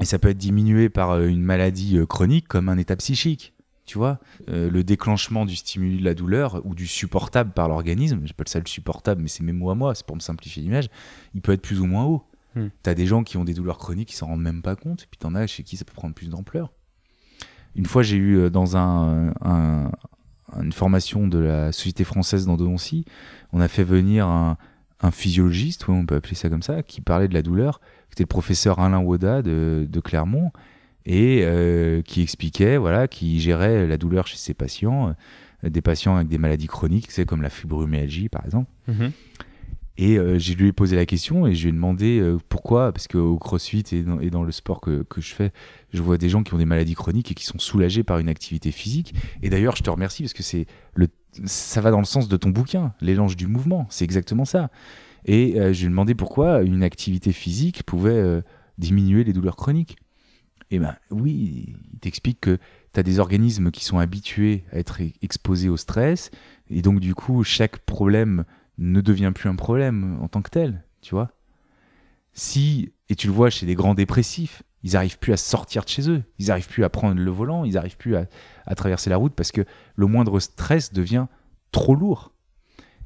et 0.00 0.04
ça 0.04 0.18
peut 0.18 0.28
être 0.28 0.38
diminué 0.38 0.88
par 0.88 1.10
euh, 1.10 1.26
une 1.26 1.42
maladie 1.42 1.98
euh, 1.98 2.06
chronique 2.06 2.46
comme 2.48 2.68
un 2.68 2.78
état 2.78 2.96
psychique. 2.96 3.54
tu 3.88 3.98
vois. 3.98 4.20
Euh, 4.48 4.70
le 4.70 4.84
déclenchement 4.84 5.46
du 5.46 5.56
stimuli 5.56 5.98
de 5.98 6.04
la 6.04 6.14
douleur 6.14 6.60
ou 6.64 6.74
du 6.74 6.86
supportable 6.86 7.52
par 7.52 7.68
l'organisme, 7.68 8.20
j'appelle 8.24 8.48
ça 8.48 8.60
le 8.60 8.66
supportable, 8.66 9.22
mais 9.22 9.28
c'est 9.28 9.42
mes 9.42 9.52
mots 9.52 9.70
à 9.70 9.74
moi, 9.74 9.94
c'est 9.94 10.06
pour 10.06 10.14
me 10.14 10.20
simplifier 10.20 10.62
l'image, 10.62 10.88
il 11.34 11.40
peut 11.40 11.52
être 11.52 11.62
plus 11.62 11.80
ou 11.80 11.86
moins 11.86 12.04
haut. 12.04 12.22
Hmm. 12.54 12.68
T'as 12.82 12.94
des 12.94 13.06
gens 13.06 13.24
qui 13.24 13.36
ont 13.38 13.44
des 13.44 13.54
douleurs 13.54 13.78
chroniques 13.78 14.08
qui 14.10 14.16
s'en 14.16 14.26
rendent 14.26 14.42
même 14.42 14.62
pas 14.62 14.76
compte, 14.76 15.02
et 15.02 15.06
puis 15.10 15.18
t'en 15.18 15.34
as 15.34 15.46
chez 15.46 15.62
qui 15.62 15.76
ça 15.76 15.84
peut 15.84 15.94
prendre 15.94 16.14
plus 16.14 16.28
d'ampleur. 16.28 16.70
Une 17.74 17.86
fois, 17.86 18.02
j'ai 18.02 18.16
eu 18.16 18.50
dans 18.50 18.76
un, 18.76 19.32
un- 19.40 19.90
une 20.60 20.72
formation 20.72 21.26
de 21.26 21.38
la 21.38 21.72
Société 21.72 22.04
française 22.04 22.46
d'endodontie, 22.46 23.04
on 23.52 23.60
a 23.60 23.68
fait 23.68 23.84
venir 23.84 24.26
un, 24.26 24.56
un 25.00 25.10
physiologiste, 25.10 25.88
ouais, 25.88 25.94
on 25.94 26.06
peut 26.06 26.16
appeler 26.16 26.34
ça 26.34 26.48
comme 26.48 26.62
ça, 26.62 26.82
qui 26.82 27.00
parlait 27.00 27.28
de 27.28 27.34
la 27.34 27.42
douleur. 27.42 27.80
C'était 28.10 28.24
le 28.24 28.28
professeur 28.28 28.80
Alain 28.80 29.00
Woda 29.00 29.42
de, 29.42 29.86
de 29.88 30.00
Clermont 30.00 30.50
et 31.06 31.42
euh, 31.42 32.02
qui 32.02 32.22
expliquait, 32.22 32.76
voilà, 32.76 33.08
qui 33.08 33.40
gérait 33.40 33.86
la 33.86 33.96
douleur 33.96 34.26
chez 34.26 34.36
ses 34.36 34.54
patients, 34.54 35.14
euh, 35.64 35.70
des 35.70 35.82
patients 35.82 36.16
avec 36.16 36.28
des 36.28 36.38
maladies 36.38 36.66
chroniques, 36.66 37.10
c'est 37.10 37.26
comme 37.26 37.42
la 37.42 37.50
fibromyalgie 37.50 38.28
par 38.28 38.44
exemple. 38.44 38.70
Mhm. 38.88 39.12
Et 40.00 40.16
euh, 40.16 40.38
je 40.38 40.52
lui 40.52 40.68
ai 40.68 40.72
posé 40.72 40.94
la 40.94 41.06
question 41.06 41.44
et 41.48 41.54
je 41.54 41.62
lui 41.64 41.70
ai 41.70 41.72
demandé 41.72 42.20
euh, 42.20 42.38
pourquoi, 42.48 42.92
parce 42.92 43.08
qu'au 43.08 43.36
crossfit 43.36 43.84
et 43.90 44.02
dans, 44.02 44.20
et 44.20 44.30
dans 44.30 44.44
le 44.44 44.52
sport 44.52 44.80
que, 44.80 45.02
que 45.02 45.20
je 45.20 45.34
fais, 45.34 45.50
je 45.92 46.00
vois 46.00 46.18
des 46.18 46.28
gens 46.28 46.44
qui 46.44 46.54
ont 46.54 46.58
des 46.58 46.66
maladies 46.66 46.94
chroniques 46.94 47.32
et 47.32 47.34
qui 47.34 47.44
sont 47.44 47.58
soulagés 47.58 48.04
par 48.04 48.18
une 48.18 48.28
activité 48.28 48.70
physique. 48.70 49.12
Et 49.42 49.50
d'ailleurs, 49.50 49.74
je 49.74 49.82
te 49.82 49.90
remercie 49.90 50.22
parce 50.22 50.34
que 50.34 50.44
c'est 50.44 50.66
le, 50.94 51.08
ça 51.44 51.80
va 51.80 51.90
dans 51.90 51.98
le 51.98 52.04
sens 52.04 52.28
de 52.28 52.36
ton 52.36 52.50
bouquin, 52.50 52.94
l'élange 53.00 53.36
du 53.36 53.46
mouvement, 53.46 53.86
c'est 53.90 54.04
exactement 54.04 54.44
ça. 54.44 54.70
Et 55.24 55.60
euh, 55.60 55.72
je 55.72 55.80
lui 55.80 55.86
ai 55.86 55.90
demandé 55.90 56.14
pourquoi 56.14 56.62
une 56.62 56.82
activité 56.82 57.32
physique 57.32 57.82
pouvait 57.82 58.10
euh, 58.10 58.40
diminuer 58.78 59.24
les 59.24 59.32
douleurs 59.32 59.56
chroniques. 59.56 59.96
Et 60.70 60.78
ben 60.78 60.96
oui, 61.10 61.76
il 61.92 61.98
t'explique 62.00 62.40
que 62.40 62.58
tu 62.92 63.00
as 63.00 63.02
des 63.02 63.18
organismes 63.18 63.70
qui 63.70 63.84
sont 63.84 63.98
habitués 63.98 64.64
à 64.72 64.78
être 64.78 65.02
e- 65.02 65.12
exposés 65.22 65.68
au 65.68 65.76
stress, 65.76 66.30
et 66.68 66.82
donc 66.82 67.00
du 67.00 67.14
coup, 67.14 67.42
chaque 67.44 67.78
problème 67.78 68.44
ne 68.76 69.00
devient 69.00 69.32
plus 69.34 69.48
un 69.48 69.56
problème 69.56 70.18
en 70.20 70.28
tant 70.28 70.42
que 70.42 70.50
tel, 70.50 70.84
tu 71.00 71.14
vois. 71.14 71.32
Si, 72.32 72.92
et 73.08 73.16
tu 73.16 73.26
le 73.26 73.32
vois 73.32 73.50
chez 73.50 73.66
des 73.66 73.74
grands 73.74 73.94
dépressifs, 73.94 74.62
ils 74.82 74.92
n'arrivent 74.92 75.18
plus 75.18 75.32
à 75.32 75.36
sortir 75.36 75.84
de 75.84 75.88
chez 75.88 76.08
eux, 76.10 76.22
ils 76.38 76.46
n'arrivent 76.46 76.68
plus 76.68 76.84
à 76.84 76.88
prendre 76.88 77.20
le 77.20 77.30
volant, 77.30 77.64
ils 77.64 77.74
n'arrivent 77.74 77.96
plus 77.96 78.16
à, 78.16 78.26
à 78.66 78.74
traverser 78.74 79.10
la 79.10 79.16
route 79.16 79.34
parce 79.34 79.52
que 79.52 79.64
le 79.96 80.06
moindre 80.06 80.38
stress 80.40 80.92
devient 80.92 81.26
trop 81.72 81.94
lourd. 81.94 82.32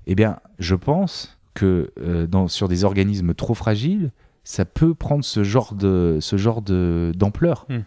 Eh 0.07 0.15
bien, 0.15 0.41
je 0.59 0.75
pense 0.75 1.39
que 1.55 1.93
euh, 2.01 2.27
dans, 2.27 2.49
sur 2.49 2.69
des 2.69 2.85
organismes 2.85 3.35
trop 3.35 3.55
fragiles, 3.55 4.11
ça 4.45 4.65
peut 4.65 4.95
prendre 4.95 5.25
ce 5.25 5.45
genre 5.45 5.75
de 5.75 6.19
ce 6.21 6.37
genre 6.37 6.63
de 6.63 7.13
d'ampleur. 7.15 7.67
Hmm. 7.69 7.81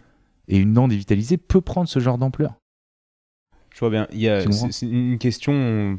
Et 0.48 0.58
une 0.58 0.72
dent 0.72 0.88
dévitalisée 0.88 1.36
peut 1.36 1.60
prendre 1.60 1.88
ce 1.88 1.98
genre 1.98 2.18
d'ampleur. 2.18 2.54
Je 3.74 3.80
vois 3.80 3.90
bien. 3.90 4.06
Il 4.12 4.20
y 4.20 4.28
a- 4.28 4.50
C'est 4.70 4.86
une 4.86 5.18
question 5.18 5.98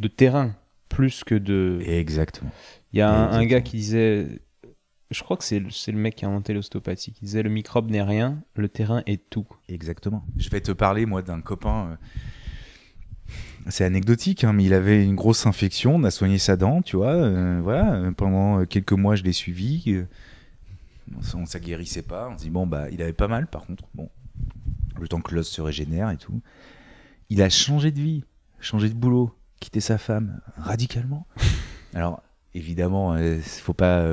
de 0.00 0.08
terrain 0.08 0.54
plus 0.88 1.24
que 1.24 1.34
de. 1.34 1.80
Exactement. 1.84 2.50
Il 2.92 2.98
y 2.98 3.02
a 3.02 3.10
un, 3.30 3.44
gars 3.46 3.60
qui 3.60 3.76
disait. 3.78 4.40
Je 5.10 5.22
crois 5.24 5.36
que 5.36 5.42
c'est 5.44 5.58
le, 5.58 5.68
le 5.88 5.98
mec 5.98 6.14
qui 6.16 6.24
a 6.24 6.28
inventé 6.28 6.52
l'ostéopathie 6.54 7.12
qui 7.12 7.24
disait 7.24 7.42
le 7.42 7.50
microbe 7.50 7.90
n'est 7.90 8.02
rien, 8.02 8.42
le 8.54 8.68
terrain 8.68 9.02
est 9.06 9.28
tout. 9.28 9.46
Exactement. 9.68 10.24
Je 10.36 10.48
vais 10.50 10.60
te 10.60 10.70
parler, 10.72 11.04
moi, 11.04 11.20
d'un 11.22 11.40
copain. 11.40 11.98
euh, 13.28 13.30
C'est 13.68 13.84
anecdotique, 13.84 14.44
hein, 14.44 14.52
mais 14.52 14.64
il 14.64 14.72
avait 14.72 15.04
une 15.04 15.16
grosse 15.16 15.46
infection. 15.46 15.96
On 15.96 16.04
a 16.04 16.10
soigné 16.12 16.38
sa 16.38 16.56
dent, 16.56 16.80
tu 16.80 16.96
vois. 16.96 17.12
euh, 17.14 17.60
voilà. 17.60 18.12
Pendant 18.16 18.64
quelques 18.66 18.92
mois, 18.92 19.16
je 19.16 19.24
l'ai 19.24 19.32
suivi. 19.32 19.82
euh, 19.88 20.06
on 21.34 21.44
ça 21.44 21.58
guérissait 21.58 22.02
pas. 22.02 22.28
On 22.32 22.38
se 22.38 22.44
dit, 22.44 22.50
bon, 22.50 22.66
bah, 22.68 22.88
il 22.90 23.02
avait 23.02 23.12
pas 23.12 23.28
mal, 23.28 23.48
par 23.48 23.66
contre. 23.66 23.84
Bon, 23.94 24.08
le 25.00 25.08
temps 25.08 25.20
que 25.20 25.34
l'os 25.34 25.48
se 25.48 25.60
régénère 25.60 26.10
et 26.10 26.18
tout. 26.18 26.40
Il 27.30 27.42
a 27.42 27.48
changé 27.50 27.90
de 27.90 28.00
vie, 28.00 28.22
changé 28.60 28.88
de 28.88 28.94
boulot, 28.94 29.34
quitté 29.58 29.80
sa 29.80 29.98
femme 29.98 30.40
radicalement. 30.56 31.26
Alors, 31.94 32.22
évidemment, 32.54 33.16
il 33.16 33.40
faut 33.42 33.72
pas. 33.74 34.06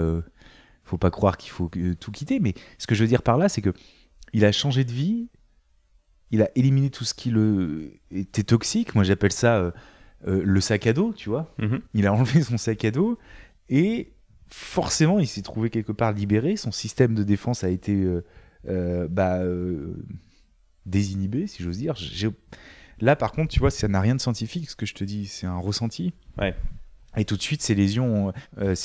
Euh, 0.87 0.89
faut 0.89 0.97
pas 0.97 1.11
croire 1.11 1.37
qu'il 1.37 1.51
faut 1.51 1.69
euh, 1.77 1.95
tout 1.95 2.11
quitter, 2.11 2.39
mais 2.39 2.53
ce 2.77 2.87
que 2.87 2.95
je 2.95 3.03
veux 3.03 3.07
dire 3.07 3.23
par 3.23 3.37
là, 3.37 3.49
c'est 3.49 3.61
que 3.61 3.73
il 4.33 4.45
a 4.45 4.51
changé 4.51 4.83
de 4.83 4.91
vie, 4.91 5.29
il 6.31 6.41
a 6.41 6.49
éliminé 6.55 6.89
tout 6.89 7.05
ce 7.05 7.13
qui 7.13 7.29
le 7.31 7.93
était 8.11 8.43
toxique. 8.43 8.95
Moi, 8.95 9.03
j'appelle 9.03 9.31
ça 9.31 9.57
euh, 9.57 9.71
euh, 10.27 10.41
le 10.43 10.61
sac 10.61 10.87
à 10.87 10.93
dos, 10.93 11.13
tu 11.13 11.29
vois. 11.29 11.53
Mhm. 11.57 11.81
Il 11.93 12.07
a 12.07 12.13
enlevé 12.13 12.41
son 12.41 12.57
sac 12.57 12.83
à 12.85 12.91
dos 12.91 13.17
et 13.69 14.13
forcément, 14.49 15.19
il 15.19 15.27
s'est 15.27 15.41
trouvé 15.41 15.69
quelque 15.69 15.91
part 15.91 16.11
libéré. 16.13 16.55
Son 16.55 16.71
système 16.71 17.15
de 17.15 17.23
défense 17.23 17.63
a 17.63 17.69
été 17.69 17.93
euh, 17.93 18.23
euh, 18.67 19.07
bah, 19.09 19.39
euh, 19.39 19.93
désinhibé, 20.85 21.47
si 21.47 21.63
j'ose 21.63 21.77
dire. 21.77 21.95
Là, 22.99 23.15
par 23.15 23.31
contre, 23.31 23.53
tu 23.53 23.59
vois, 23.59 23.69
ça 23.69 23.87
n'a 23.87 24.01
rien 24.01 24.15
de 24.15 24.21
scientifique, 24.21 24.69
ce 24.69 24.75
que 24.75 24.85
je 24.85 24.95
te 24.95 25.03
dis, 25.03 25.27
c'est 25.27 25.45
un 25.45 25.57
ressenti. 25.59 26.13
Ouais. 26.37 26.55
Et 27.15 27.25
tout 27.25 27.37
de 27.37 27.41
suite, 27.41 27.61
ces 27.61 27.75
lésions, 27.75 28.33
euh, 28.57 28.75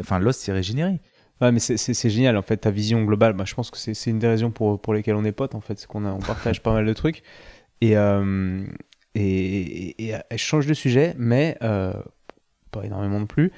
enfin, 0.00 0.18
l'os 0.18 0.36
s'est 0.36 0.52
régénéré. 0.52 1.00
Ouais, 1.40 1.52
mais 1.52 1.58
c'est- 1.58 2.08
génial 2.08 2.36
en 2.36 2.42
fait, 2.42 2.56
ta 2.58 2.70
vision 2.70 3.04
globale. 3.04 3.34
Bah, 3.34 3.44
je 3.46 3.54
pense 3.54 3.70
que 3.70 3.76
c'est 3.76 4.10
une 4.10 4.18
des 4.18 4.28
raisons 4.28 4.50
pour, 4.50 4.80
pour 4.80 4.94
lesquelles 4.94 5.16
on 5.16 5.24
est 5.24 5.32
potes 5.32 5.54
en 5.54 5.60
fait, 5.60 5.78
c'est 5.78 5.86
qu'on 5.86 6.18
partage 6.20 6.62
pas 6.62 6.72
mal 6.72 6.86
de 6.86 6.92
trucs. 6.92 7.22
Et, 7.82 7.96
euh, 7.96 8.64
et, 9.14 9.22
et- 9.22 10.12
et- 10.12 10.16
je 10.30 10.36
change 10.36 10.66
de 10.66 10.74
sujet, 10.74 11.14
mais 11.18 11.58
euh, 11.62 11.92
pas 12.70 12.84
énormément 12.84 13.20
non 13.20 13.26
plus. 13.26 13.52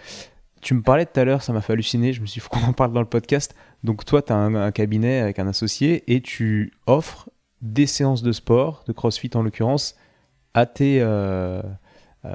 Tu 0.60 0.74
me 0.74 0.82
parlais 0.82 1.06
tout 1.06 1.20
à 1.20 1.24
l'heure, 1.24 1.42
ça 1.42 1.52
m'a 1.52 1.60
fait 1.60 1.72
halluciner, 1.74 2.12
je 2.12 2.20
me 2.20 2.26
suis 2.26 2.40
dit, 2.40 2.48
qu'on 2.48 2.64
en 2.64 2.72
parle 2.72 2.92
dans 2.92 3.00
le 3.00 3.06
podcast. 3.06 3.54
Donc 3.84 4.04
toi, 4.04 4.22
tu 4.22 4.32
as 4.32 4.36
un, 4.36 4.72
cabinet 4.72 5.20
avec 5.20 5.38
un 5.38 5.46
associé 5.46 6.02
et 6.12 6.20
tu 6.20 6.72
offres 6.86 7.30
des 7.62 7.86
séances 7.86 8.22
de 8.22 8.32
sport, 8.32 8.82
de 8.88 8.92
crossfit 8.92 9.30
en 9.34 9.42
l'occurrence, 9.42 9.96
à 10.54 10.66
tes, 10.66 10.98
euh, 11.00 11.62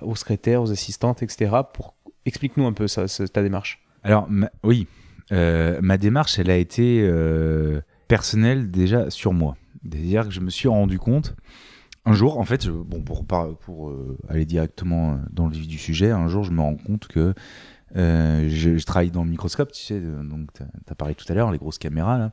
aux 0.03 0.15
secrétaires, 0.15 0.61
aux 0.61 0.71
assistantes, 0.71 1.21
etc. 1.21 1.51
Pour... 1.73 1.95
Explique-nous 2.25 2.65
un 2.65 2.71
peu 2.71 2.87
ça, 2.87 3.07
ta 3.27 3.43
démarche. 3.43 3.83
Alors, 4.03 4.29
oui, 4.63 4.87
euh, 5.31 5.79
ma 5.81 5.97
démarche, 5.97 6.39
elle 6.39 6.49
a 6.49 6.57
été 6.57 7.01
euh, 7.03 7.81
personnelle 8.07 8.71
déjà 8.71 9.09
sur 9.09 9.33
moi. 9.33 9.55
C'est-à-dire 9.83 10.25
que 10.25 10.31
je 10.31 10.39
me 10.39 10.49
suis 10.49 10.67
rendu 10.67 10.99
compte, 10.99 11.35
un 12.05 12.13
jour, 12.13 12.37
en 12.37 12.43
fait, 12.43 12.67
bon, 12.67 13.01
pour, 13.01 13.89
euh, 13.89 14.17
aller 14.29 14.45
directement 14.45 15.19
dans 15.31 15.47
le 15.47 15.53
vif 15.53 15.67
du 15.67 15.77
sujet, 15.77 16.11
un 16.11 16.27
jour, 16.27 16.43
je 16.43 16.51
me 16.51 16.61
rends 16.61 16.75
compte 16.75 17.07
que 17.07 17.33
je, 17.95 18.83
travaille 18.85 19.11
dans 19.11 19.23
le 19.23 19.29
microscope, 19.29 19.71
tu 19.71 19.83
sais, 19.83 19.99
donc 19.99 20.51
tu 20.53 20.63
as 20.63 20.95
parlé 20.95 21.15
tout 21.15 21.25
à 21.29 21.33
l'heure, 21.33 21.51
les 21.51 21.57
grosses 21.57 21.77
caméras, 21.77 22.17
là, 22.17 22.31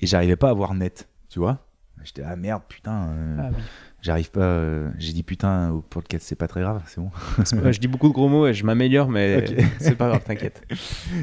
et 0.00 0.06
j'arrivais 0.06 0.36
pas 0.36 0.50
à 0.50 0.52
voir 0.52 0.74
net, 0.74 1.08
tu 1.28 1.38
vois 1.38 1.64
J'étais, 2.02 2.22
ah 2.22 2.36
merde, 2.36 2.62
putain, 2.68 3.08
euh, 3.08 3.50
oui. 3.50 3.62
J'arrive 4.04 4.30
pas. 4.30 4.42
euh, 4.42 4.90
J'ai 4.98 5.12
dit 5.12 5.22
putain 5.22 5.70
au 5.70 5.80
podcast, 5.80 6.24
c'est 6.28 6.36
pas 6.36 6.46
très 6.46 6.60
grave, 6.60 6.82
c'est 6.86 7.00
bon. 7.00 7.10
Je 7.72 7.78
dis 7.80 7.88
beaucoup 7.88 8.08
de 8.08 8.12
gros 8.12 8.28
mots 8.28 8.46
et 8.46 8.54
je 8.54 8.64
m'améliore, 8.64 9.08
mais 9.08 9.44
c'est 9.78 9.96
pas 9.96 10.08
grave, 10.08 10.22
t'inquiète. 10.24 10.62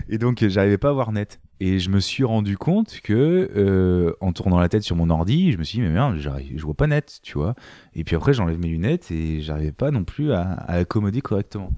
Et 0.09 0.17
donc, 0.17 0.41
euh, 0.43 0.49
j'arrivais 0.49 0.77
pas 0.77 0.89
à 0.89 0.93
voir 0.93 1.11
net. 1.11 1.39
Et 1.59 1.77
je 1.77 1.91
me 1.91 1.99
suis 1.99 2.23
rendu 2.23 2.57
compte 2.57 2.99
que, 3.03 3.49
euh, 3.55 4.13
en 4.19 4.33
tournant 4.33 4.59
la 4.59 4.67
tête 4.67 4.81
sur 4.81 4.95
mon 4.95 5.11
ordi, 5.11 5.51
je 5.51 5.57
me 5.59 5.63
suis 5.63 5.77
dit, 5.77 5.83
mais 5.83 5.91
merde, 5.93 6.17
je 6.17 6.63
vois 6.63 6.73
pas 6.73 6.87
net, 6.87 7.19
tu 7.21 7.37
vois. 7.37 7.53
Et 7.93 8.03
puis 8.03 8.15
après, 8.15 8.33
j'enlève 8.33 8.57
mes 8.57 8.67
lunettes 8.69 9.11
et 9.11 9.41
j'arrivais 9.41 9.71
pas 9.71 9.91
non 9.91 10.03
plus 10.03 10.31
à, 10.33 10.41
à 10.41 10.77
accommoder 10.77 11.21
correctement. 11.21 11.71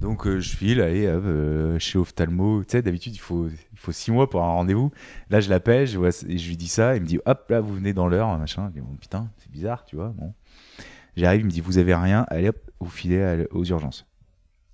Donc, 0.00 0.26
euh, 0.28 0.38
je 0.38 0.54
file, 0.54 0.80
allez, 0.80 1.06
euh, 1.06 1.76
chez 1.80 1.98
Ophtalmo. 1.98 2.60
Tu 2.60 2.72
sais, 2.72 2.82
d'habitude, 2.82 3.14
il 3.16 3.18
faut, 3.18 3.48
il 3.76 3.80
faut 3.80 3.92
six 3.92 4.10
mois 4.10 4.30
pour 4.30 4.42
un 4.42 4.48
rendez-vous. 4.48 4.90
Là, 5.28 5.40
je 5.40 5.50
l'appelle, 5.50 5.86
je, 5.86 5.98
vois, 5.98 6.08
et 6.08 6.38
je 6.38 6.48
lui 6.48 6.56
dis 6.56 6.68
ça. 6.68 6.96
Il 6.96 7.02
me 7.02 7.06
dit, 7.06 7.18
hop, 7.26 7.50
là, 7.50 7.60
vous 7.60 7.74
venez 7.74 7.92
dans 7.92 8.08
l'heure, 8.08 8.36
machin. 8.38 8.68
Je 8.68 8.80
dis, 8.80 8.80
bon, 8.80 8.96
putain, 8.96 9.30
c'est 9.36 9.50
bizarre, 9.50 9.84
tu 9.84 9.96
vois. 9.96 10.14
Bon. 10.16 10.32
J'arrive, 11.14 11.42
il 11.42 11.44
me 11.44 11.50
dit, 11.50 11.60
vous 11.60 11.76
avez 11.76 11.94
rien, 11.94 12.24
allez, 12.28 12.48
hop, 12.48 12.58
vous 12.80 12.88
filez 12.88 13.46
aux 13.50 13.64
urgences. 13.64 14.06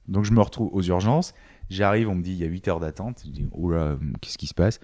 Donc, 0.07 0.25
je 0.25 0.33
me 0.33 0.41
retrouve 0.41 0.71
aux 0.73 0.83
urgences. 0.83 1.35
J'arrive, 1.69 2.09
on 2.09 2.15
me 2.15 2.23
dit 2.23 2.33
il 2.33 2.39
y 2.39 2.45
a 2.45 2.47
8 2.47 2.69
heures 2.69 2.81
d'attente. 2.81 3.23
Je 3.25 3.31
dis 3.31 3.49
oh 3.53 3.71
là, 3.71 3.97
qu'est-ce 4.21 4.39
qui 4.39 4.47
se 4.47 4.55
passe? 4.55 4.79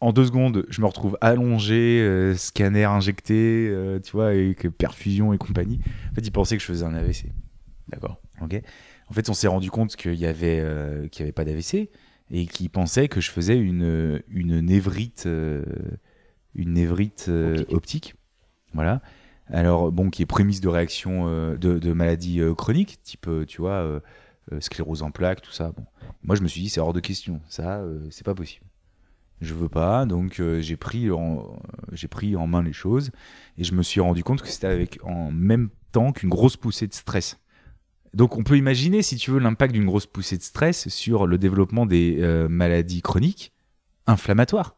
En 0.00 0.12
deux 0.12 0.26
secondes, 0.26 0.64
je 0.68 0.80
me 0.80 0.86
retrouve 0.86 1.18
allongé, 1.20 2.00
euh, 2.00 2.34
scanner 2.34 2.84
injecté, 2.84 3.68
euh, 3.68 4.00
tu 4.00 4.12
vois, 4.12 4.28
avec 4.28 4.68
perfusion 4.68 5.32
et 5.32 5.38
compagnie. 5.38 5.80
En 6.10 6.14
fait, 6.14 6.26
ils 6.26 6.30
pensaient 6.30 6.56
que 6.56 6.62
je 6.62 6.66
faisais 6.68 6.84
un 6.84 6.94
AVC. 6.94 7.32
D'accord. 7.88 8.20
Ok. 8.40 8.60
En 9.08 9.12
fait, 9.14 9.28
on 9.28 9.34
s'est 9.34 9.48
rendu 9.48 9.70
compte 9.70 9.96
qu'il 9.96 10.14
y 10.14 10.26
avait, 10.26 10.60
euh, 10.60 11.08
qu'il 11.08 11.20
y 11.20 11.22
avait 11.24 11.32
pas 11.32 11.44
d'AVC 11.44 11.90
et 12.30 12.46
qu'ils 12.46 12.70
pensaient 12.70 13.08
que 13.08 13.20
je 13.20 13.30
faisais 13.30 13.56
une 13.56 14.22
une 14.28 14.60
névrite, 14.60 15.24
euh, 15.26 15.64
une 16.54 16.74
névrite 16.74 17.26
euh, 17.28 17.52
Optique. 17.60 17.74
optique. 17.74 18.14
Voilà. 18.74 19.02
Alors 19.46 19.90
bon, 19.92 20.10
qui 20.10 20.22
est 20.22 20.26
prémisse 20.26 20.60
de 20.60 20.68
réaction 20.68 21.26
euh, 21.28 21.56
de, 21.56 21.78
de 21.78 21.92
maladies 21.92 22.40
chroniques, 22.56 23.02
type, 23.02 23.28
tu 23.46 23.62
vois, 23.62 24.02
sclérose 24.60 25.02
en 25.02 25.10
plaques, 25.10 25.40
tout 25.40 25.52
ça. 25.52 25.72
Bon, 25.72 25.84
moi 26.22 26.36
je 26.36 26.42
me 26.42 26.48
suis 26.48 26.60
dit 26.60 26.68
c'est 26.68 26.80
hors 26.80 26.92
de 26.92 27.00
question, 27.00 27.40
ça, 27.48 27.82
c'est 28.10 28.24
pas 28.24 28.34
possible. 28.34 28.66
Je 29.40 29.54
veux 29.54 29.68
pas, 29.68 30.04
donc 30.04 30.42
j'ai 30.60 30.76
pris 30.76 31.10
en 31.10 31.58
j'ai 31.92 32.08
pris 32.08 32.36
en 32.36 32.46
main 32.46 32.62
les 32.62 32.72
choses 32.74 33.10
et 33.56 33.64
je 33.64 33.72
me 33.72 33.82
suis 33.82 34.00
rendu 34.00 34.22
compte 34.22 34.42
que 34.42 34.48
c'était 34.48 34.66
avec 34.66 34.98
en 35.04 35.30
même 35.30 35.70
temps 35.92 36.12
qu'une 36.12 36.28
grosse 36.28 36.56
poussée 36.56 36.86
de 36.86 36.92
stress. 36.92 37.38
Donc 38.14 38.36
on 38.36 38.42
peut 38.42 38.56
imaginer, 38.56 39.02
si 39.02 39.16
tu 39.16 39.30
veux, 39.30 39.38
l'impact 39.38 39.72
d'une 39.72 39.86
grosse 39.86 40.06
poussée 40.06 40.36
de 40.36 40.42
stress 40.42 40.88
sur 40.88 41.26
le 41.26 41.38
développement 41.38 41.86
des 41.86 42.18
euh, 42.20 42.48
maladies 42.48 43.02
chroniques 43.02 43.52
inflammatoires. 44.06 44.76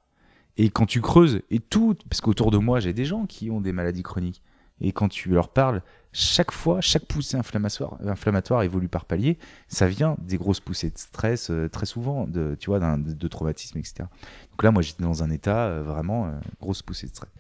Et 0.56 0.68
quand 0.70 0.86
tu 0.86 1.00
creuses, 1.00 1.42
et 1.50 1.60
tout, 1.60 1.96
parce 2.08 2.20
qu'autour 2.20 2.50
de 2.50 2.58
moi 2.58 2.80
j'ai 2.80 2.92
des 2.92 3.04
gens 3.04 3.26
qui 3.26 3.50
ont 3.50 3.60
des 3.60 3.72
maladies 3.72 4.02
chroniques, 4.02 4.42
Et 4.80 4.92
quand 4.92 5.08
tu 5.08 5.30
leur 5.30 5.50
parles, 5.50 5.82
chaque 6.12 6.50
fois, 6.50 6.80
chaque 6.80 7.04
poussée 7.04 7.36
inflammatoire, 7.36 7.98
inflammatoire 8.04 8.62
évolue 8.62 8.88
par 8.88 9.04
palier. 9.04 9.38
Ça 9.68 9.86
vient 9.86 10.16
des 10.18 10.38
grosses 10.38 10.58
poussées 10.58 10.90
de 10.90 10.98
stress, 10.98 11.50
euh, 11.50 11.68
très 11.68 11.86
souvent, 11.86 12.26
de, 12.26 12.56
tu 12.58 12.70
vois, 12.70 12.80
de, 12.80 13.28
traumatisme, 13.28 13.78
etc. 13.78 14.04
Donc 14.50 14.62
là, 14.62 14.72
moi, 14.72 14.82
j'étais 14.82 15.04
dans 15.04 15.22
un 15.22 15.30
état 15.30 15.66
euh, 15.66 15.82
vraiment 15.82 16.32
grosse 16.60 16.82
poussée 16.82 17.06
de 17.06 17.12
stress. 17.12 17.30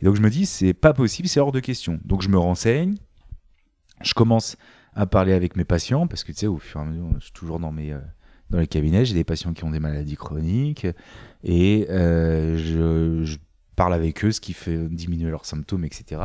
Et 0.00 0.04
donc 0.04 0.16
je 0.16 0.22
me 0.22 0.30
dis, 0.30 0.46
c'est 0.46 0.74
pas 0.74 0.92
possible, 0.92 1.28
c'est 1.28 1.40
hors 1.40 1.52
de 1.52 1.60
question. 1.60 2.00
Donc 2.04 2.22
je 2.22 2.28
me 2.28 2.38
renseigne, 2.38 2.96
je 4.02 4.14
commence 4.14 4.56
à 4.98 5.06
parler 5.06 5.32
avec 5.32 5.56
mes 5.56 5.64
patients 5.64 6.06
parce 6.08 6.24
que 6.24 6.32
tu 6.32 6.38
sais, 6.38 6.46
au 6.48 6.58
fur 6.58 6.80
et 6.80 6.82
à 6.82 6.86
mesure, 6.86 7.08
je 7.18 7.24
suis 7.24 7.32
toujours 7.32 7.60
dans 7.60 7.72
mes 7.72 7.92
euh, 7.92 8.00
dans 8.50 8.58
les 8.58 8.66
cabinets, 8.66 9.04
j'ai 9.04 9.14
des 9.14 9.24
patients 9.24 9.52
qui 9.52 9.64
ont 9.64 9.70
des 9.70 9.78
maladies 9.78 10.16
chroniques 10.16 10.86
et 11.44 11.86
euh, 11.88 12.56
je, 12.56 13.24
je 13.24 13.36
parle 13.76 13.94
avec 13.94 14.24
eux, 14.24 14.32
ce 14.32 14.40
qui 14.40 14.54
fait 14.54 14.88
diminuer 14.88 15.30
leurs 15.30 15.44
symptômes, 15.44 15.84
etc. 15.84 16.20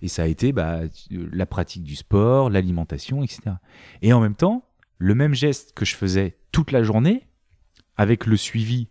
Et 0.00 0.08
ça 0.08 0.22
a 0.22 0.26
été 0.26 0.52
bah, 0.52 0.80
la 1.10 1.46
pratique 1.46 1.82
du 1.82 1.96
sport, 1.96 2.48
l'alimentation, 2.48 3.22
etc. 3.22 3.56
Et 4.00 4.12
en 4.12 4.20
même 4.20 4.36
temps, 4.36 4.64
le 4.98 5.14
même 5.14 5.34
geste 5.34 5.72
que 5.74 5.84
je 5.84 5.94
faisais 5.96 6.38
toute 6.50 6.72
la 6.72 6.82
journée, 6.82 7.26
avec 7.96 8.24
le 8.24 8.36
suivi 8.36 8.88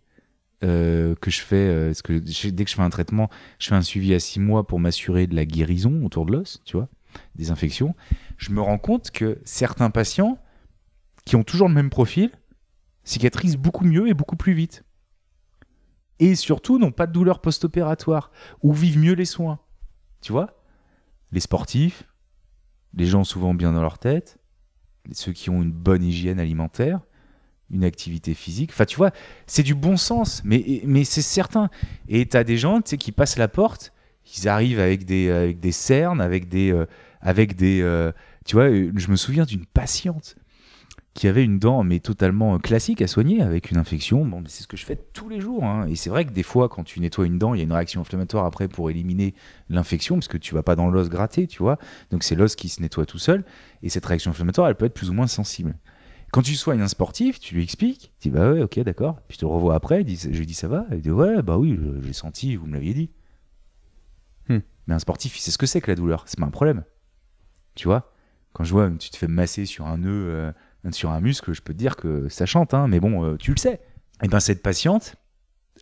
euh, 0.62 1.14
que 1.16 1.30
je 1.30 1.40
fais, 1.40 1.56
euh, 1.56 1.92
que 2.04 2.12
dès 2.12 2.64
que 2.64 2.70
je 2.70 2.76
fais 2.76 2.82
un 2.82 2.90
traitement, 2.90 3.28
je 3.58 3.68
fais 3.68 3.74
un 3.74 3.82
suivi 3.82 4.14
à 4.14 4.20
six 4.20 4.40
mois 4.40 4.66
pour 4.66 4.78
m'assurer 4.78 5.26
de 5.26 5.34
la 5.34 5.44
guérison 5.44 6.04
autour 6.04 6.24
de 6.24 6.32
l'os, 6.32 6.62
tu 6.64 6.76
vois, 6.76 6.88
des 7.34 7.50
infections. 7.50 7.94
Je 8.36 8.52
me 8.52 8.60
rends 8.60 8.78
compte 8.78 9.10
que 9.10 9.40
certains 9.44 9.90
patients 9.90 10.38
qui 11.24 11.36
ont 11.36 11.44
toujours 11.44 11.68
le 11.68 11.74
même 11.74 11.90
profil 11.90 12.30
cicatrisent 13.04 13.56
beaucoup 13.56 13.84
mieux 13.84 14.08
et 14.08 14.14
beaucoup 14.14 14.36
plus 14.36 14.52
vite. 14.52 14.84
Et 16.18 16.34
surtout 16.34 16.78
n'ont 16.78 16.92
pas 16.92 17.06
de 17.06 17.12
douleur 17.12 17.40
post-opératoire 17.40 18.30
ou 18.62 18.72
vivent 18.72 18.98
mieux 18.98 19.14
les 19.14 19.24
soins. 19.24 19.58
Tu 20.20 20.32
vois? 20.32 20.62
Les 21.32 21.40
sportifs, 21.40 22.04
les 22.94 23.06
gens 23.06 23.24
souvent 23.24 23.54
bien 23.54 23.72
dans 23.72 23.82
leur 23.82 23.98
tête, 23.98 24.38
ceux 25.12 25.32
qui 25.32 25.50
ont 25.50 25.62
une 25.62 25.72
bonne 25.72 26.04
hygiène 26.04 26.40
alimentaire, 26.40 27.00
une 27.70 27.84
activité 27.84 28.34
physique. 28.34 28.70
Enfin, 28.72 28.84
tu 28.84 28.96
vois, 28.96 29.10
c'est 29.46 29.62
du 29.62 29.74
bon 29.74 29.96
sens, 29.96 30.42
mais, 30.44 30.82
mais 30.86 31.04
c'est 31.04 31.22
certain. 31.22 31.70
Et 32.08 32.26
tu 32.26 32.36
as 32.36 32.44
des 32.44 32.56
gens 32.56 32.80
qui 32.80 33.12
passent 33.12 33.36
la 33.36 33.48
porte, 33.48 33.92
ils 34.36 34.48
arrivent 34.48 34.80
avec 34.80 35.04
des, 35.04 35.30
avec 35.30 35.60
des 35.60 35.72
cernes, 35.72 36.20
avec 36.20 36.48
des. 36.48 36.72
euh, 36.72 36.86
avec 37.20 37.56
des 37.56 37.80
euh, 37.82 38.12
tu 38.44 38.56
vois, 38.56 38.64
euh, 38.66 38.92
je 38.94 39.08
me 39.10 39.16
souviens 39.16 39.44
d'une 39.44 39.64
patiente 39.64 40.36
qui 41.14 41.28
avait 41.28 41.44
une 41.44 41.58
dent 41.58 41.84
mais 41.84 42.00
totalement 42.00 42.56
euh, 42.56 42.58
classique 42.58 43.00
à 43.00 43.06
soigner 43.06 43.40
avec 43.40 43.70
une 43.70 43.78
infection. 43.78 44.26
Bon, 44.26 44.42
c'est 44.46 44.62
ce 44.62 44.66
que 44.68 44.76
je 44.76 44.84
fais 44.84 44.96
tous 45.14 45.28
les 45.30 45.40
jours. 45.40 45.64
hein. 45.64 45.86
Et 45.88 45.96
c'est 45.96 46.10
vrai 46.10 46.24
que 46.26 46.32
des 46.32 46.42
fois, 46.42 46.68
quand 46.68 46.84
tu 46.84 47.00
nettoies 47.00 47.24
une 47.24 47.38
dent, 47.38 47.54
il 47.54 47.58
y 47.58 47.60
a 47.60 47.64
une 47.64 47.72
réaction 47.72 48.02
inflammatoire 48.02 48.44
après 48.44 48.68
pour 48.68 48.90
éliminer 48.90 49.32
l'infection 49.70 50.16
parce 50.16 50.28
que 50.28 50.36
tu 50.36 50.54
vas 50.54 50.62
pas 50.62 50.76
dans 50.76 50.90
l'os 50.90 51.08
gratter, 51.08 51.46
tu 51.46 51.62
vois. 51.62 51.78
Donc 52.10 52.24
c'est 52.24 52.34
l'os 52.34 52.56
qui 52.56 52.68
se 52.68 52.82
nettoie 52.82 53.06
tout 53.06 53.18
seul. 53.18 53.44
Et 53.82 53.88
cette 53.88 54.04
réaction 54.04 54.32
inflammatoire, 54.32 54.68
elle 54.68 54.74
peut 54.74 54.86
être 54.86 54.94
plus 54.94 55.08
ou 55.08 55.14
moins 55.14 55.28
sensible. 55.28 55.76
Quand 56.32 56.42
tu 56.42 56.56
soignes 56.56 56.82
un 56.82 56.88
sportif, 56.88 57.38
tu 57.40 57.54
lui 57.54 57.62
expliques, 57.62 58.12
tu 58.20 58.28
dis 58.28 58.34
bah 58.34 58.52
ouais, 58.52 58.60
ok, 58.62 58.80
d'accord. 58.80 59.20
Puis 59.28 59.36
je 59.36 59.38
te 59.40 59.46
revois 59.46 59.76
après, 59.76 60.04
je 60.06 60.28
lui 60.28 60.46
dis 60.46 60.54
ça 60.54 60.68
va? 60.68 60.84
Il 60.90 61.00
dit 61.00 61.10
ouais, 61.10 61.40
bah 61.42 61.56
oui, 61.56 61.78
j'ai 62.04 62.12
senti, 62.12 62.56
vous 62.56 62.66
me 62.66 62.74
l'aviez 62.74 62.92
dit. 62.92 63.10
Mais 64.86 64.94
un 64.94 64.98
sportif, 64.98 65.36
il 65.38 65.40
sait 65.40 65.50
ce 65.50 65.58
que 65.58 65.66
c'est 65.66 65.80
que 65.80 65.90
la 65.90 65.96
douleur, 65.96 66.24
c'est 66.26 66.38
pas 66.38 66.46
un 66.46 66.50
problème. 66.50 66.84
Tu 67.74 67.88
vois? 67.88 68.12
Quand 68.54 68.64
je 68.64 68.72
vois, 68.72 68.88
tu 68.98 69.10
te 69.10 69.16
fais 69.16 69.26
masser 69.26 69.66
sur 69.66 69.86
un 69.86 69.98
nœud, 69.98 70.28
euh, 70.30 70.52
sur 70.92 71.10
un 71.10 71.20
muscle, 71.20 71.52
je 71.52 71.60
peux 71.60 71.72
te 71.72 71.78
dire 71.78 71.96
que 71.96 72.28
ça 72.28 72.46
chante, 72.46 72.72
hein, 72.72 72.86
mais 72.88 73.00
bon, 73.00 73.24
euh, 73.24 73.36
tu 73.36 73.50
le 73.50 73.56
sais. 73.56 73.80
Et 74.22 74.28
ben 74.28 74.38
cette 74.38 74.62
patiente, 74.62 75.16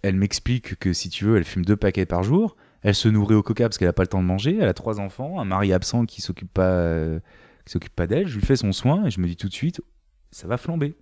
elle 0.02 0.16
m'explique 0.16 0.78
que 0.78 0.94
si 0.94 1.10
tu 1.10 1.26
veux, 1.26 1.36
elle 1.36 1.44
fume 1.44 1.66
deux 1.66 1.76
paquets 1.76 2.06
par 2.06 2.22
jour, 2.22 2.56
elle 2.80 2.94
se 2.94 3.08
nourrit 3.08 3.34
au 3.34 3.42
coca 3.42 3.64
parce 3.64 3.76
qu'elle 3.76 3.88
a 3.88 3.92
pas 3.92 4.04
le 4.04 4.08
temps 4.08 4.22
de 4.22 4.26
manger, 4.26 4.56
elle 4.58 4.68
a 4.68 4.74
trois 4.74 5.00
enfants, 5.00 5.38
un 5.38 5.44
mari 5.44 5.72
absent 5.74 6.06
qui 6.06 6.22
s'occupe 6.22 6.52
pas, 6.52 6.62
euh, 6.62 7.20
s'occupe 7.66 7.94
pas 7.94 8.06
d'elle, 8.06 8.26
je 8.26 8.38
lui 8.38 8.44
fais 8.44 8.56
son 8.56 8.72
soin 8.72 9.04
et 9.04 9.10
je 9.10 9.20
me 9.20 9.26
dis 9.26 9.36
tout 9.36 9.48
de 9.48 9.54
suite, 9.54 9.82
ça 10.30 10.48
va 10.48 10.56
flamber. 10.56 10.96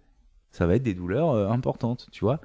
Ça 0.50 0.66
va 0.66 0.74
être 0.74 0.82
des 0.82 0.94
douleurs 0.94 1.52
importantes, 1.52 2.08
tu 2.10 2.24
vois. 2.24 2.40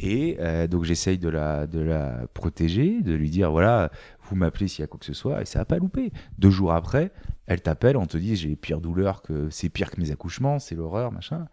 Et 0.00 0.38
donc 0.70 0.84
j'essaye 0.84 1.18
de 1.18 1.28
la, 1.28 1.66
de 1.66 1.78
la 1.78 2.26
protéger, 2.32 3.02
de 3.02 3.12
lui 3.12 3.28
dire 3.28 3.50
voilà, 3.50 3.90
vous 4.30 4.36
m'appelez 4.36 4.68
s'il 4.68 4.80
y 4.80 4.84
a 4.84 4.86
quoi 4.86 4.98
que 4.98 5.06
ce 5.06 5.12
soit, 5.12 5.42
et 5.42 5.44
ça 5.44 5.58
va 5.58 5.64
pas 5.64 5.78
louper. 5.78 6.12
Deux 6.38 6.50
jours 6.50 6.72
après, 6.72 7.12
elle 7.46 7.60
t'appelle, 7.60 7.96
on 7.96 8.06
te 8.06 8.16
dit 8.16 8.36
j'ai 8.36 8.48
les 8.48 8.56
pires 8.56 8.80
douleurs, 8.80 9.22
que 9.22 9.50
c'est 9.50 9.68
pire 9.68 9.90
que 9.90 10.00
mes 10.00 10.10
accouchements, 10.10 10.58
c'est 10.58 10.74
l'horreur, 10.74 11.12
machin. 11.12 11.46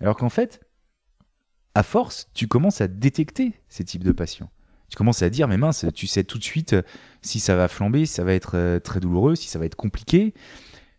Alors 0.00 0.16
qu'en 0.16 0.30
fait, 0.30 0.60
à 1.74 1.82
force, 1.82 2.28
tu 2.34 2.48
commences 2.48 2.80
à 2.80 2.88
détecter 2.88 3.54
ces 3.68 3.84
types 3.84 4.04
de 4.04 4.12
patients. 4.12 4.50
Tu 4.88 4.96
commences 4.96 5.22
à 5.22 5.30
dire, 5.30 5.48
mais 5.48 5.56
mince, 5.56 5.86
tu 5.94 6.06
sais 6.06 6.24
tout 6.24 6.38
de 6.38 6.44
suite 6.44 6.74
euh, 6.74 6.82
si 7.22 7.40
ça 7.40 7.56
va 7.56 7.68
flamber, 7.68 8.04
si 8.04 8.12
ça 8.12 8.24
va 8.24 8.34
être 8.34 8.56
euh, 8.56 8.78
très 8.78 9.00
douloureux, 9.00 9.36
si 9.36 9.48
ça 9.48 9.58
va 9.58 9.64
être 9.64 9.74
compliqué. 9.74 10.34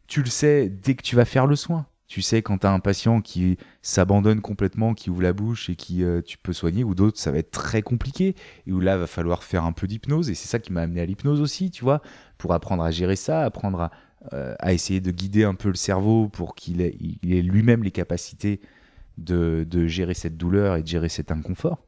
Tu 0.08 0.22
le 0.22 0.30
sais 0.30 0.68
dès 0.68 0.96
que 0.96 1.04
tu 1.04 1.16
vas 1.16 1.26
faire 1.26 1.46
le 1.46 1.56
soin. 1.56 1.86
Tu 2.14 2.22
sais 2.22 2.44
quand 2.44 2.60
tu 2.60 2.68
as 2.68 2.72
un 2.72 2.80
patient 2.80 3.22
qui 3.22 3.58
s'abandonne 3.82 4.40
complètement, 4.40 4.94
qui 4.94 5.10
ouvre 5.10 5.24
la 5.24 5.34
bouche 5.34 5.72
et 5.72 5.76
qui 5.76 6.04
euh, 6.04 6.22
tu 6.22 6.38
peux 6.38 6.54
soigner, 6.54 6.84
ou 6.84 6.94
d'autres, 6.94 7.18
ça 7.18 7.32
va 7.32 7.40
être 7.40 7.50
très 7.50 7.82
compliqué, 7.82 8.36
et 8.68 8.72
où 8.72 8.80
là, 8.80 8.98
va 8.98 9.08
falloir 9.08 9.44
faire 9.44 9.64
un 9.64 9.72
peu 9.72 9.88
d'hypnose, 9.88 10.30
et 10.30 10.36
c'est 10.36 10.48
ça 10.48 10.60
qui 10.60 10.72
m'a 10.72 10.82
amené 10.82 11.02
à 11.02 11.08
l'hypnose 11.08 11.42
aussi, 11.42 11.72
tu 11.72 11.84
vois, 11.84 12.04
pour 12.38 12.54
apprendre 12.54 12.84
à 12.84 12.92
gérer 12.92 13.16
ça, 13.16 13.44
apprendre 13.44 13.82
à, 13.82 13.92
euh, 14.32 14.54
essayer 14.68 15.00
de 15.00 15.10
guider 15.10 15.44
un 15.44 15.56
peu 15.56 15.70
le 15.70 15.74
cerveau 15.74 16.30
pour 16.30 16.54
qu'il 16.54 16.82
ait, 16.82 16.96
lui-même 17.24 17.84
les 17.84 17.90
capacités 17.90 18.62
de, 19.18 19.66
de 19.68 19.88
gérer 19.88 20.14
cette 20.14 20.38
douleur 20.38 20.76
et 20.76 20.84
de 20.84 20.88
gérer 20.88 21.10
cet 21.10 21.32
inconfort. 21.32 21.84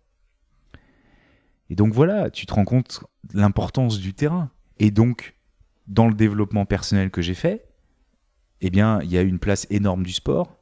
Et 1.70 1.76
donc 1.76 1.94
voilà, 1.94 2.32
tu 2.32 2.48
te 2.48 2.54
rends 2.56 2.66
compte 2.66 3.04
l'importance 3.36 4.00
du 4.00 4.16
terrain. 4.16 4.50
Et 4.80 4.90
donc, 4.90 5.36
dans 5.86 6.08
le 6.08 6.16
développement 6.16 6.66
personnel 6.66 7.12
que 7.12 7.22
j'ai 7.22 7.36
fait, 7.36 7.68
eh 8.62 8.70
bien, 8.70 9.00
il 9.04 9.12
y 9.12 9.18
a 9.18 9.22
eu 9.22 9.28
une 9.28 9.40
place 9.40 9.68
énorme 9.70 10.04
du 10.04 10.12
sport. 10.14 10.58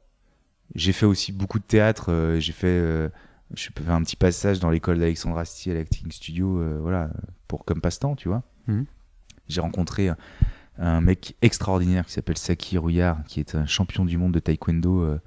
J'ai 0.74 0.92
fait 0.92 1.06
aussi 1.06 1.32
beaucoup 1.32 1.58
de 1.58 1.64
théâtre. 1.64 2.06
euh, 2.10 2.40
j'ai 2.40 2.52
fait, 2.52 2.66
euh, 2.68 3.08
je 3.54 3.68
fait 3.74 3.90
un 3.90 4.02
petit 4.02 4.16
passage 4.16 4.60
dans 4.60 4.70
l'école 4.70 4.98
d'Alexandre 4.98 5.38
Astier 5.38 5.72
à 5.72 5.76
l'Acting 5.76 6.10
Studio, 6.10 6.58
euh, 6.58 6.78
voilà, 6.80 7.10
pour 7.48 7.64
comme 7.64 7.80
passe-temps, 7.80 8.16
tu 8.16 8.28
vois. 8.28 8.42
Mhm. 8.66 8.86
J'ai 9.48 9.60
rencontré 9.60 10.08
un, 10.08 10.16
un 10.78 11.00
mec 11.00 11.36
extraordinaire 11.42 12.06
qui 12.06 12.12
s'appelle 12.12 12.38
Saki 12.38 12.78
Rouillard, 12.78 13.22
qui 13.24 13.40
est 13.40 13.54
un 13.54 13.66
champion 13.66 14.04
du 14.04 14.16
monde 14.16 14.32
de 14.32 14.40
taekwondo, 14.40 15.18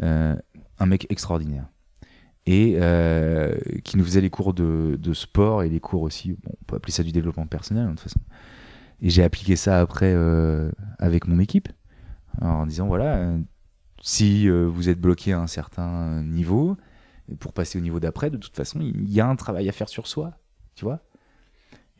un 0.00 0.86
mec 0.86 1.06
extraordinaire. 1.10 1.66
Et 2.44 2.76
euh, 2.80 3.54
qui 3.84 3.96
nous 3.96 4.04
faisait 4.04 4.20
les 4.20 4.30
cours 4.30 4.52
de, 4.52 4.98
de 5.00 5.14
sport 5.14 5.62
et 5.62 5.68
les 5.68 5.78
cours 5.78 6.02
aussi, 6.02 6.32
bon, 6.32 6.50
on 6.60 6.64
peut 6.64 6.74
appeler 6.76 6.92
ça 6.92 7.04
du 7.04 7.12
développement 7.12 7.46
personnel 7.46 7.84
hein, 7.84 7.90
de 7.90 7.94
toute 7.94 8.00
façon. 8.00 8.20
Et 9.00 9.10
j'ai 9.10 9.22
appliqué 9.22 9.54
ça 9.54 9.80
après 9.80 10.12
euh, 10.12 10.72
avec 10.98 11.28
mon 11.28 11.38
équipe, 11.38 11.68
en 12.40 12.66
disant 12.66 12.86
voilà, 12.86 13.16
euh, 13.16 13.38
si 14.00 14.48
euh, 14.48 14.64
vous 14.66 14.88
êtes 14.88 15.00
bloqué 15.00 15.32
à 15.32 15.40
un 15.40 15.46
certain 15.46 16.22
niveau, 16.22 16.76
pour 17.38 17.52
passer 17.52 17.78
au 17.78 17.82
niveau 17.82 18.00
d'après, 18.00 18.30
de 18.30 18.36
toute 18.36 18.56
façon, 18.56 18.80
il 18.80 19.10
y 19.10 19.20
a 19.20 19.26
un 19.28 19.36
travail 19.36 19.68
à 19.68 19.72
faire 19.72 19.88
sur 19.88 20.06
soi, 20.06 20.32
tu 20.74 20.84
vois. 20.84 21.00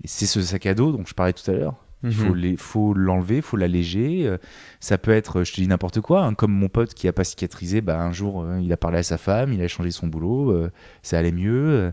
Et 0.04 0.08
c'est 0.08 0.26
ce 0.26 0.40
sac 0.42 0.66
à 0.66 0.74
dos 0.74 0.92
dont 0.92 1.04
je 1.06 1.14
parlais 1.14 1.32
tout 1.32 1.48
à 1.50 1.54
l'heure. 1.54 1.76
Il 2.04 2.12
faut 2.12 2.34
les- 2.34 2.56
faut 2.56 2.94
l'enlever, 2.94 3.36
il 3.36 3.42
faut 3.42 3.56
l'alléger. 3.56 4.26
euh, 4.26 4.36
Ça 4.80 4.98
peut 4.98 5.12
être, 5.12 5.44
je 5.44 5.52
te 5.52 5.60
dis 5.60 5.68
n'importe 5.68 6.00
quoi, 6.00 6.24
hein, 6.24 6.34
comme 6.34 6.50
mon 6.52 6.68
pote 6.68 6.94
qui 6.94 7.06
a 7.06 7.12
pas 7.12 7.22
cicatrisé, 7.22 7.80
bah, 7.80 8.02
un 8.02 8.10
jour 8.10 8.42
euh, 8.42 8.58
il 8.60 8.72
a 8.72 8.76
parlé 8.76 8.98
à 8.98 9.02
sa 9.04 9.18
femme, 9.18 9.52
il 9.52 9.62
a 9.62 9.68
changé 9.68 9.92
son 9.92 10.08
boulot, 10.08 10.50
euh, 10.50 10.72
ça 11.02 11.18
allait 11.18 11.30
mieux. 11.30 11.68
euh, 11.68 11.90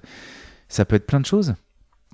ça 0.67 0.85
peut 0.85 0.95
être 0.95 1.05
plein 1.05 1.19
de 1.19 1.25
choses. 1.27 1.53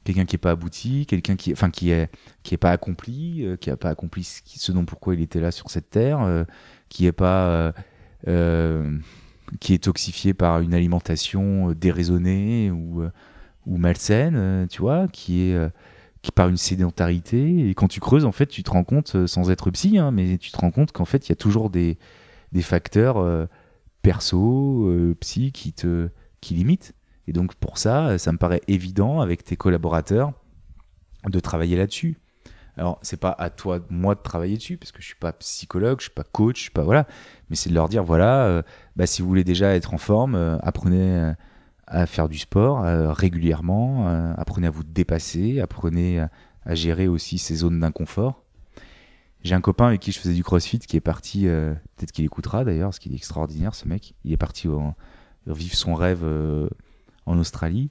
Quelqu'un 0.05 0.25
qui 0.25 0.35
est 0.35 0.39
pas 0.39 0.51
abouti, 0.51 1.07
quelqu'un 1.07 1.35
qui, 1.35 1.51
enfin, 1.51 1.71
qui 1.71 1.89
est, 1.89 2.09
qui 2.43 2.53
est 2.53 2.57
pas 2.57 2.71
accompli, 2.71 3.43
euh, 3.43 3.57
qui 3.57 3.71
a 3.71 3.75
pas 3.75 3.89
accompli 3.89 4.23
ce, 4.23 4.41
ce 4.45 4.71
dont 4.71 4.85
pourquoi 4.85 5.15
il 5.15 5.21
était 5.21 5.39
là 5.41 5.51
sur 5.51 5.71
cette 5.71 5.89
terre, 5.89 6.21
euh, 6.21 6.45
qui 6.89 7.07
est 7.07 7.11
pas, 7.11 7.47
euh, 7.47 7.71
euh, 8.27 8.97
qui 9.59 9.73
est 9.73 9.83
toxifié 9.83 10.35
par 10.35 10.61
une 10.61 10.75
alimentation 10.75 11.71
euh, 11.71 11.75
déraisonnée 11.75 12.69
ou, 12.69 13.03
ou 13.65 13.77
malsaine, 13.77 14.67
tu 14.69 14.81
vois, 14.81 15.07
qui 15.07 15.41
est 15.41 15.71
qui 16.21 16.31
par 16.31 16.49
une 16.49 16.57
sédentarité. 16.57 17.69
Et 17.69 17.73
quand 17.73 17.87
tu 17.87 17.99
creuses, 17.99 18.25
en 18.25 18.31
fait, 18.31 18.45
tu 18.45 18.61
te 18.61 18.69
rends 18.69 18.83
compte, 18.83 19.25
sans 19.27 19.49
être 19.49 19.71
psy, 19.71 19.97
hein, 19.97 20.11
mais 20.11 20.37
tu 20.37 20.51
te 20.51 20.57
rends 20.57 20.71
compte 20.71 20.91
qu'en 20.91 21.05
fait, 21.05 21.27
il 21.27 21.29
y 21.29 21.33
a 21.33 21.35
toujours 21.35 21.71
des, 21.71 21.97
des 22.51 22.61
facteurs 22.61 23.47
perso, 24.03 25.15
psy, 25.19 25.51
qui 25.51 25.73
te 25.73 26.09
qui 26.41 26.53
limitent. 26.53 26.93
Et 27.27 27.33
donc, 27.33 27.55
pour 27.55 27.77
ça, 27.77 28.07
euh, 28.07 28.17
ça 28.17 28.31
me 28.31 28.37
paraît 28.37 28.61
évident 28.67 29.21
avec 29.21 29.43
tes 29.43 29.55
collaborateurs 29.55 30.33
de 31.27 31.39
travailler 31.39 31.75
là-dessus. 31.75 32.17
Alors, 32.77 32.99
c'est 33.01 33.19
pas 33.19 33.33
à 33.37 33.49
toi, 33.49 33.79
moi, 33.89 34.15
de 34.15 34.21
travailler 34.21 34.57
dessus, 34.57 34.77
parce 34.77 34.91
que 34.91 35.01
je 35.01 35.07
suis 35.07 35.15
pas 35.15 35.31
psychologue, 35.33 35.99
je 35.99 36.05
suis 36.05 36.13
pas 36.13 36.23
coach, 36.23 36.57
je 36.57 36.61
suis 36.63 36.71
pas 36.71 36.83
voilà, 36.83 37.07
mais 37.49 37.55
c'est 37.55 37.69
de 37.69 37.73
leur 37.73 37.87
dire 37.87 38.03
voilà, 38.03 38.45
euh, 38.45 38.61
bah, 38.95 39.07
si 39.07 39.21
vous 39.21 39.27
voulez 39.29 39.45
déjà 39.45 39.75
être 39.75 39.93
en 39.93 39.97
forme, 39.97 40.35
euh, 40.35 40.57
apprenez 40.59 41.33
à 41.87 42.05
faire 42.05 42.27
du 42.27 42.37
sport 42.39 42.81
régulièrement, 43.15 44.07
apprenez 44.37 44.65
à 44.65 44.71
vous 44.71 44.83
dépasser, 44.83 45.59
apprenez 45.59 46.19
à, 46.19 46.31
à 46.65 46.73
gérer 46.73 47.07
aussi 47.07 47.37
ces 47.37 47.55
zones 47.57 47.79
d'inconfort. 47.79 48.43
J'ai 49.43 49.53
un 49.53 49.61
copain 49.61 49.85
avec 49.85 50.01
qui 50.01 50.11
je 50.11 50.19
faisais 50.19 50.33
du 50.33 50.43
crossfit 50.43 50.79
qui 50.79 50.97
est 50.97 51.01
parti, 51.01 51.43
peut-être 51.43 52.11
qu'il 52.11 52.25
écoutera 52.25 52.65
d'ailleurs, 52.65 52.89
parce 52.89 52.97
qu'il 52.97 53.11
est 53.13 53.17
extraordinaire 53.17 53.75
ce 53.75 53.87
mec. 53.87 54.15
Il 54.23 54.33
est 54.33 54.37
parti 54.37 54.67
vivre 55.45 55.75
son 55.75 55.93
rêve 55.93 56.25
en 57.25 57.37
Australie 57.39 57.89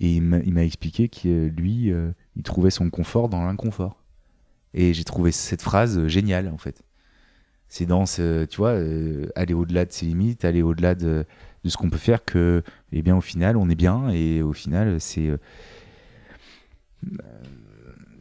et 0.00 0.14
il 0.14 0.22
m'a 0.22 0.64
expliqué 0.64 1.08
que 1.08 1.28
euh, 1.28 1.48
lui, 1.48 1.92
euh, 1.92 2.10
il 2.34 2.42
trouvait 2.42 2.70
son 2.70 2.88
confort 2.88 3.28
dans 3.28 3.44
l'inconfort. 3.44 4.02
Et 4.72 4.94
j'ai 4.94 5.04
trouvé 5.04 5.30
cette 5.30 5.60
phrase 5.60 6.06
géniale, 6.06 6.48
en 6.48 6.56
fait. 6.56 6.82
C'est 7.68 7.86
dans, 7.86 8.06
ce, 8.06 8.46
tu 8.46 8.56
vois, 8.56 8.70
euh, 8.70 9.28
aller 9.36 9.52
au-delà 9.52 9.84
de 9.84 9.92
ses 9.92 10.06
limites, 10.06 10.44
aller 10.44 10.62
au-delà 10.62 10.94
de, 10.94 11.26
ce 11.66 11.76
qu'on 11.76 11.90
peut 11.90 11.98
faire 11.98 12.24
que, 12.24 12.62
eh 12.92 13.02
bien, 13.02 13.14
au 13.16 13.20
final, 13.20 13.56
on 13.58 13.68
est 13.68 13.74
bien. 13.74 14.08
Et 14.10 14.42
au 14.42 14.54
final, 14.54 15.00
c'est. 15.00 15.28
euh, 15.28 15.36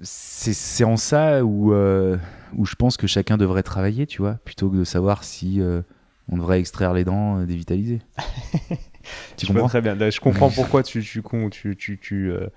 c'est 0.02 0.84
en 0.84 0.98
ça 0.98 1.44
où, 1.44 1.74
euh, 1.74 2.18
où 2.56 2.66
je 2.66 2.76
pense 2.76 2.98
que 2.98 3.08
chacun 3.08 3.38
devrait 3.38 3.64
travailler, 3.64 4.08
tu 4.08 4.22
vois, 4.22 4.36
plutôt 4.46 4.70
que 4.70 4.78
de 4.78 4.84
savoir 4.84 5.24
si 5.24 5.62
euh, 5.62 5.82
on 6.30 6.38
devrait 6.38 6.60
extraire 6.60 6.94
les 6.94 7.04
dents 7.04 7.40
euh, 7.40 7.46
dévitalisées. 7.46 8.02
tu 9.38 9.48
comprends 9.48 9.68
très 9.68 9.82
bien. 9.82 9.96
Là, 9.96 10.10
Je 10.10 10.20
comprends 10.20 10.50
pourquoi 10.50 10.84
tu, 10.84 11.04
tu, 11.04 11.24
tu, 11.52 11.76
tu, 11.76 11.98
tu, 11.98 12.32
euh, 12.32 12.48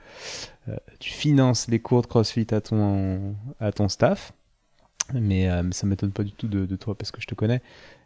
euh, 0.69 0.77
tu 0.99 1.11
finances 1.11 1.69
les 1.69 1.79
cours 1.81 2.03
de 2.03 2.07
CrossFit 2.07 2.47
à 2.53 2.61
ton, 2.61 3.35
à 3.61 3.73
ton 3.73 3.89
staff. 3.89 4.33
Mais, 5.15 5.51
euh, 5.51 5.62
ça 5.73 5.87
m'étonne 5.87 6.12
pas 6.12 6.23
du 6.23 6.33
tout 6.33 6.49
de, 6.49 6.66
de 6.66 6.77
toi 6.77 6.95
parce 6.95 7.11
que 7.11 7.20
je 7.20 7.27
te 7.27 7.35
connais. 7.35 7.61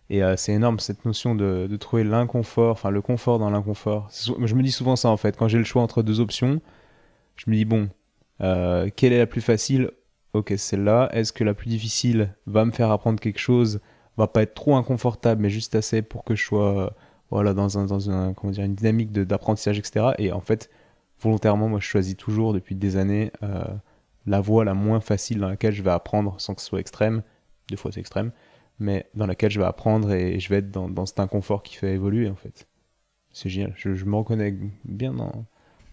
Et 0.09 0.23
euh, 0.23 0.37
c'est 0.37 0.53
énorme 0.53 0.79
cette 0.79 1.05
notion 1.05 1.35
de, 1.35 1.67
de 1.69 1.77
trouver 1.77 2.05
l'inconfort, 2.05 2.73
enfin 2.73 2.91
le 2.91 3.03
confort 3.03 3.39
dans 3.39 3.51
l'inconfort. 3.51 4.09
Je 4.13 4.55
me 4.55 4.63
dis 4.63 4.73
souvent 4.73 4.97
ça 4.97 5.09
en 5.09 5.17
fait. 5.17 5.37
Quand 5.37 5.49
j'ai 5.49 5.59
le 5.59 5.65
choix 5.65 5.83
entre 5.83 6.03
deux 6.03 6.21
options, 6.21 6.61
je 7.37 7.45
me 7.49 7.57
dis 7.57 7.65
bon, 7.65 7.89
quelle 8.39 9.13
est 9.13 9.19
la 9.19 9.27
plus 9.27 9.41
facile? 9.41 9.91
Ok, 10.33 10.53
celle-là. 10.57 11.09
Est-ce 11.13 11.33
que 11.33 11.45
la 11.45 11.55
plus 11.55 11.69
difficile 11.69 12.35
va 12.47 12.65
me 12.65 12.71
faire 12.71 12.91
apprendre 12.91 13.19
quelque 13.19 13.39
chose? 13.39 13.81
Va 14.17 14.27
pas 14.27 14.43
être 14.43 14.55
trop 14.55 14.77
inconfortable, 14.77 15.43
mais 15.43 15.51
juste 15.51 15.75
assez 15.75 16.03
pour 16.03 16.25
que 16.25 16.35
je 16.35 16.45
sois 16.45 16.95
voilà, 17.31 17.55
dans, 17.55 17.79
un, 17.79 17.87
dans 17.87 18.11
un, 18.11 18.33
comment 18.35 18.53
dire, 18.53 18.65
une 18.65 18.75
dynamique 18.75 19.13
d'apprentissage, 19.13 19.79
etc. 19.79 20.07
Et 20.19 20.33
en 20.33 20.41
fait, 20.41 20.71
volontairement, 21.21 21.69
moi, 21.69 21.81
je 21.81 21.87
choisis 21.87 22.17
toujours 22.17 22.53
depuis 22.53 22.75
des 22.75 22.97
années 22.97 23.33
euh, 23.43 23.65
la 24.27 24.41
voie 24.41 24.65
la 24.65 24.75
moins 24.75 25.01
facile 25.01 25.39
dans 25.41 25.49
laquelle 25.49 25.73
je 25.75 25.83
vais 25.83 25.91
apprendre 25.91 26.35
sans 26.39 26.55
que 26.55 26.61
ce 26.61 26.69
soit 26.69 26.81
extrême. 26.81 27.23
Des 27.69 27.77
fois, 27.77 27.91
c'est 27.93 28.01
extrême, 28.01 28.31
mais 28.79 29.07
dans 29.15 29.27
laquelle 29.27 29.51
je 29.51 29.59
vais 29.59 29.67
apprendre 29.67 30.13
et 30.13 30.39
je 30.39 30.49
vais 30.49 30.57
être 30.59 30.71
dans, 30.71 30.89
dans 30.89 31.07
cet 31.07 31.19
inconfort 31.21 31.63
qui 31.63 31.75
fait 31.77 31.95
évoluer, 31.95 32.29
en 32.29 32.37
fait. 32.37 32.67
C'est 33.33 33.49
génial. 33.49 33.73
Je, 33.77 33.95
je 33.95 34.05
me 34.05 34.15
reconnais 34.17 34.55
bien 34.85 35.13
dans, 35.13 35.45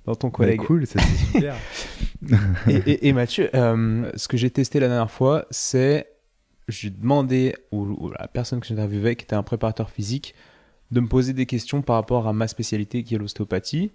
dans 0.06 0.16
ton 0.16 0.30
collègue. 0.30 0.60
Bah, 0.60 0.66
cool, 0.68 0.86
ça 0.88 1.00
c'est 1.00 1.26
super. 1.32 1.56
Et, 2.70 2.76
et- 2.92 3.08
et 3.08 3.14
Mathieu, 3.14 3.50
euh, 3.56 4.10
ce 4.16 4.28
que 4.28 4.38
j'ai 4.38 4.50
testé 4.50 4.80
la 4.80 4.88
dernière 4.88 5.12
fois, 5.12 5.46
c'est 5.50 6.08
j'ai 6.70 6.90
demandé 6.90 7.56
au- 7.72 8.12
à 8.18 8.22
la 8.22 8.28
personne 8.28 8.60
que 8.62 8.68
j'interviewais, 8.68 9.16
qui 9.16 9.26
était 9.26 9.36
un 9.36 9.44
préparateur 9.44 9.90
physique, 9.90 10.34
de 10.92 11.00
me 11.00 11.08
poser 11.08 11.34
des 11.34 11.46
questions 11.46 11.82
par 11.82 11.96
rapport 11.96 12.28
à 12.28 12.34
ma 12.34 12.48
spécialité 12.48 13.04
qui 13.04 13.16
est 13.16 13.18
l'ostéopathie. 13.18 13.92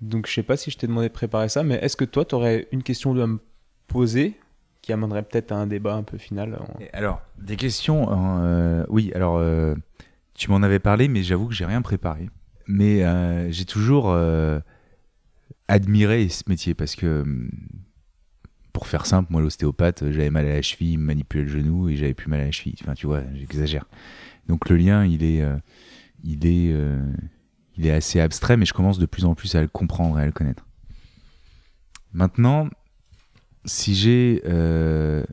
Donc 0.00 0.26
je 0.26 0.32
sais 0.32 0.42
pas 0.42 0.56
si 0.56 0.70
je 0.70 0.78
t'ai 0.78 0.86
demandé 0.86 1.08
de 1.08 1.12
préparer 1.12 1.48
ça, 1.48 1.62
mais 1.62 1.74
est-ce 1.76 1.96
que 1.96 2.04
toi, 2.04 2.24
tu 2.24 2.34
aurais 2.34 2.68
une 2.72 2.82
question 2.82 3.12
à 3.20 3.26
me 3.26 3.38
poser 3.86 4.34
qui 4.82 4.92
amènerait 4.92 5.22
peut-être 5.22 5.52
à 5.52 5.56
un 5.56 5.66
débat 5.66 5.94
un 5.94 6.02
peu 6.02 6.16
final 6.16 6.58
Alors, 6.92 7.20
des 7.38 7.56
questions. 7.56 8.10
hein, 8.10 8.42
euh, 8.42 8.86
oui, 8.88 9.12
alors, 9.14 9.36
euh, 9.36 9.74
tu 10.34 10.50
m'en 10.50 10.62
avais 10.62 10.78
parlé, 10.78 11.06
mais 11.08 11.22
j'avoue 11.22 11.48
que 11.48 11.54
j'ai 11.54 11.66
rien 11.66 11.82
préparé. 11.82 12.30
Mais 12.66 13.04
euh, 13.04 13.50
j'ai 13.50 13.66
toujours 13.66 14.16
admiré 15.68 16.28
ce 16.28 16.44
métier 16.48 16.74
parce 16.74 16.96
que, 16.96 17.20
hum, 17.22 17.50
pour 18.72 18.86
faire 18.86 19.04
simple, 19.04 19.30
moi, 19.32 19.42
l'ostéopathe, 19.42 20.10
j'avais 20.10 20.30
mal 20.30 20.46
à 20.46 20.54
la 20.54 20.62
cheville, 20.62 20.92
il 20.92 20.98
me 20.98 21.04
manipulait 21.06 21.42
le 21.44 21.50
genou 21.50 21.88
et 21.90 21.96
j'avais 21.96 22.14
plus 22.14 22.28
mal 22.30 22.40
à 22.40 22.44
la 22.44 22.52
cheville. 22.52 22.76
Enfin, 22.80 22.94
tu 22.94 23.06
vois, 23.06 23.22
j'exagère. 23.34 23.84
Donc, 24.48 24.70
le 24.70 24.76
lien, 24.76 25.04
il 25.04 25.22
est, 25.22 25.44
il 26.24 26.46
est, 26.46 26.72
euh, 26.72 27.00
il 27.76 27.86
est 27.86 27.92
assez 27.92 28.20
abstrait, 28.20 28.56
mais 28.56 28.66
je 28.66 28.72
commence 28.72 28.98
de 28.98 29.06
plus 29.06 29.24
en 29.24 29.34
plus 29.34 29.54
à 29.54 29.62
le 29.62 29.68
comprendre 29.68 30.18
et 30.18 30.22
à 30.22 30.26
le 30.26 30.32
connaître. 30.32 30.66
Maintenant, 32.12 32.68
si 33.64 33.94
j'ai 33.94 34.42
euh, 34.46 35.24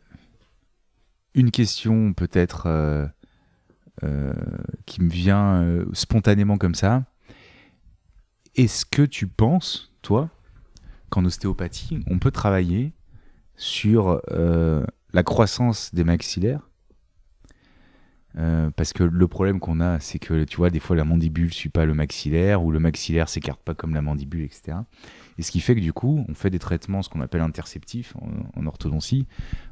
une 1.33 1.51
question 1.51 2.13
peut-être 2.13 2.67
euh, 4.03 4.33
qui 4.85 5.01
me 5.01 5.09
vient 5.09 5.85
spontanément 5.93 6.57
comme 6.57 6.75
ça, 6.75 7.03
est-ce 8.55 8.85
que 8.85 9.01
tu 9.01 9.27
penses, 9.27 9.93
toi, 10.01 10.29
qu'en 11.09 11.25
ostéopathie, 11.25 12.03
on 12.07 12.19
peut 12.19 12.31
travailler 12.31 12.93
sur 13.55 14.21
la 14.29 15.23
croissance 15.23 15.93
des 15.93 16.03
maxillaires? 16.03 16.67
Euh, 18.37 18.69
parce 18.75 18.93
que 18.93 19.03
le 19.03 19.27
problème 19.27 19.59
qu'on 19.59 19.79
a, 19.79 19.99
c'est 19.99 20.19
que 20.19 20.43
tu 20.43 20.57
vois, 20.57 20.69
des 20.69 20.79
fois 20.79 20.95
la 20.95 21.03
mandibule 21.03 21.51
suit 21.51 21.69
pas 21.69 21.85
le 21.85 21.95
maxillaire 21.95 22.63
ou 22.63 22.71
le 22.71 22.79
maxillaire 22.79 23.29
s'écarte 23.29 23.61
pas 23.61 23.73
comme 23.73 23.95
la 23.95 24.01
mandibule, 24.01 24.43
etc. 24.43 24.77
Et 25.39 25.43
ce 25.43 25.51
qui 25.51 25.59
fait 25.59 25.75
que 25.75 25.79
du 25.79 25.93
coup, 25.93 26.23
on 26.27 26.33
fait 26.35 26.49
des 26.49 26.59
traitements, 26.59 27.01
ce 27.01 27.09
qu'on 27.09 27.21
appelle 27.21 27.41
interceptifs 27.41 28.15
en, 28.17 28.59
en 28.59 28.65
orthodontie, 28.67 29.25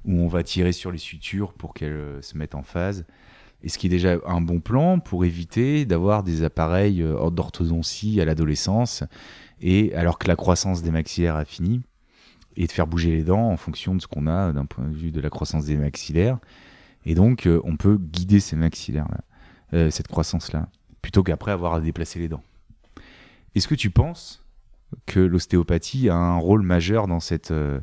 où 0.03 0.19
on 0.19 0.27
va 0.27 0.43
tirer 0.43 0.71
sur 0.71 0.91
les 0.91 0.97
sutures 0.97 1.53
pour 1.53 1.73
qu'elles 1.73 1.93
euh, 1.93 2.21
se 2.21 2.37
mettent 2.37 2.55
en 2.55 2.63
phase. 2.63 3.05
Et 3.61 3.69
ce 3.69 3.77
qui 3.77 3.87
est 3.87 3.89
déjà 3.89 4.17
un 4.25 4.41
bon 4.41 4.59
plan 4.59 4.99
pour 4.99 5.25
éviter 5.25 5.85
d'avoir 5.85 6.23
des 6.23 6.43
appareils 6.43 7.01
euh, 7.01 7.29
d'orthodontie 7.29 8.19
à 8.19 8.25
l'adolescence, 8.25 9.03
et 9.61 9.93
alors 9.95 10.17
que 10.17 10.27
la 10.27 10.35
croissance 10.35 10.81
des 10.81 10.91
maxillaires 10.91 11.35
a 11.35 11.45
fini, 11.45 11.81
et 12.57 12.67
de 12.67 12.71
faire 12.71 12.87
bouger 12.87 13.11
les 13.11 13.23
dents 13.23 13.49
en 13.49 13.57
fonction 13.57 13.95
de 13.95 14.01
ce 14.01 14.07
qu'on 14.07 14.27
a 14.27 14.53
d'un 14.53 14.65
point 14.65 14.87
de 14.87 14.95
vue 14.95 15.11
de 15.11 15.19
la 15.19 15.29
croissance 15.29 15.65
des 15.65 15.77
maxillaires. 15.77 16.39
Et 17.05 17.15
donc, 17.15 17.45
euh, 17.45 17.61
on 17.63 17.77
peut 17.77 17.97
guider 17.97 18.39
ces 18.39 18.55
maxillaires-là, 18.55 19.21
euh, 19.73 19.89
cette 19.89 20.07
croissance-là, 20.07 20.69
plutôt 21.01 21.23
qu'après 21.23 21.51
avoir 21.51 21.75
à 21.75 21.81
déplacer 21.81 22.19
les 22.19 22.27
dents. 22.27 22.43
Est-ce 23.53 23.67
que 23.67 23.75
tu 23.75 23.91
penses 23.91 24.43
que 25.05 25.19
l'ostéopathie 25.19 26.09
a 26.09 26.15
un 26.15 26.37
rôle 26.37 26.63
majeur 26.63 27.07
dans, 27.07 27.19
cette, 27.19 27.51
euh, 27.51 27.79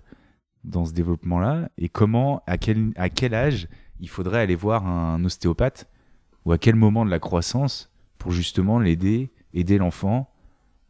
dans 0.64 0.84
ce 0.84 0.92
développement-là 0.92 1.70
Et 1.78 1.88
comment, 1.88 2.42
à 2.46 2.58
quel, 2.58 2.92
à 2.96 3.08
quel 3.08 3.34
âge 3.34 3.68
il 4.00 4.08
faudrait 4.08 4.40
aller 4.40 4.56
voir 4.56 4.86
un 4.86 5.24
ostéopathe 5.24 5.88
Ou 6.44 6.52
à 6.52 6.58
quel 6.58 6.74
moment 6.74 7.04
de 7.04 7.10
la 7.10 7.20
croissance 7.20 7.90
pour 8.18 8.32
justement 8.32 8.80
l'aider, 8.80 9.30
aider 9.54 9.78
l'enfant 9.78 10.28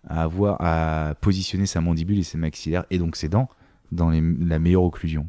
à, 0.09 0.23
avoir, 0.23 0.57
à 0.61 1.15
positionner 1.21 1.67
sa 1.67 1.81
mandibule 1.81 2.19
et 2.19 2.23
ses 2.23 2.39
maxillaires, 2.39 2.85
et 2.91 2.99
donc 2.99 3.17
ses 3.17 3.29
dents, 3.29 3.49
dans 3.91 4.11
la 4.11 4.59
meilleure 4.59 4.83
occlusion? 4.83 5.29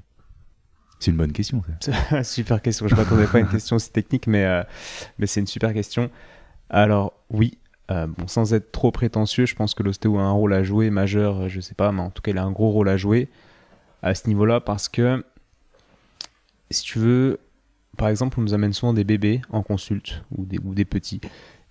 C'est 1.04 1.12
une 1.12 1.18
bonne 1.18 1.34
question. 1.34 1.62
super 2.24 2.62
question. 2.62 2.88
Je 2.88 2.96
m'attendais 2.96 3.28
pas 3.28 3.40
à 3.40 3.42
une 3.42 3.50
question 3.50 3.76
aussi 3.76 3.92
technique, 3.92 4.26
mais, 4.26 4.46
euh, 4.46 4.64
c'est 5.26 5.42
une 5.42 5.48
super 5.48 5.74
question. 5.74 6.10
Alors, 6.70 7.12
oui, 7.30 7.58
euh, 7.92 8.08
bon, 8.08 8.26
sans 8.30 8.54
être 8.54 8.72
trop 8.72 8.90
prétentieux, 8.90 9.46
je 9.46 9.54
pense 9.54 9.74
que 9.74 9.84
l'ostéo 9.84 10.18
a 10.18 10.22
un 10.22 10.32
rôle 10.32 10.54
à 10.54 10.64
jouer 10.64 10.90
majeur, 10.92 11.42
euh, 11.42 11.48
je 11.50 11.60
sais 11.60 11.76
pas, 11.76 11.92
mais 11.92 12.02
en 12.02 12.10
tout 12.10 12.22
cas, 12.22 12.32
il 12.32 12.38
a 12.38 12.44
un 12.46 12.52
gros 12.52 12.70
rôle 12.70 12.88
à 12.88 12.96
jouer 12.96 13.28
à 14.02 14.16
ce 14.16 14.30
niveau-là 14.30 14.62
parce 14.62 14.88
que, 14.88 15.26
si 16.72 16.84
tu 16.84 17.00
veux, 17.00 17.42
par 17.98 18.08
exemple, 18.08 18.40
on 18.40 18.44
nous 18.44 18.54
amène 18.54 18.72
souvent 18.72 18.94
des 18.94 19.04
bébés 19.04 19.42
en 19.50 19.62
consulte 19.62 20.24
ou 20.38 20.46
des, 20.46 20.58
ou 20.64 20.74
des 20.74 20.86
petits. 20.86 21.20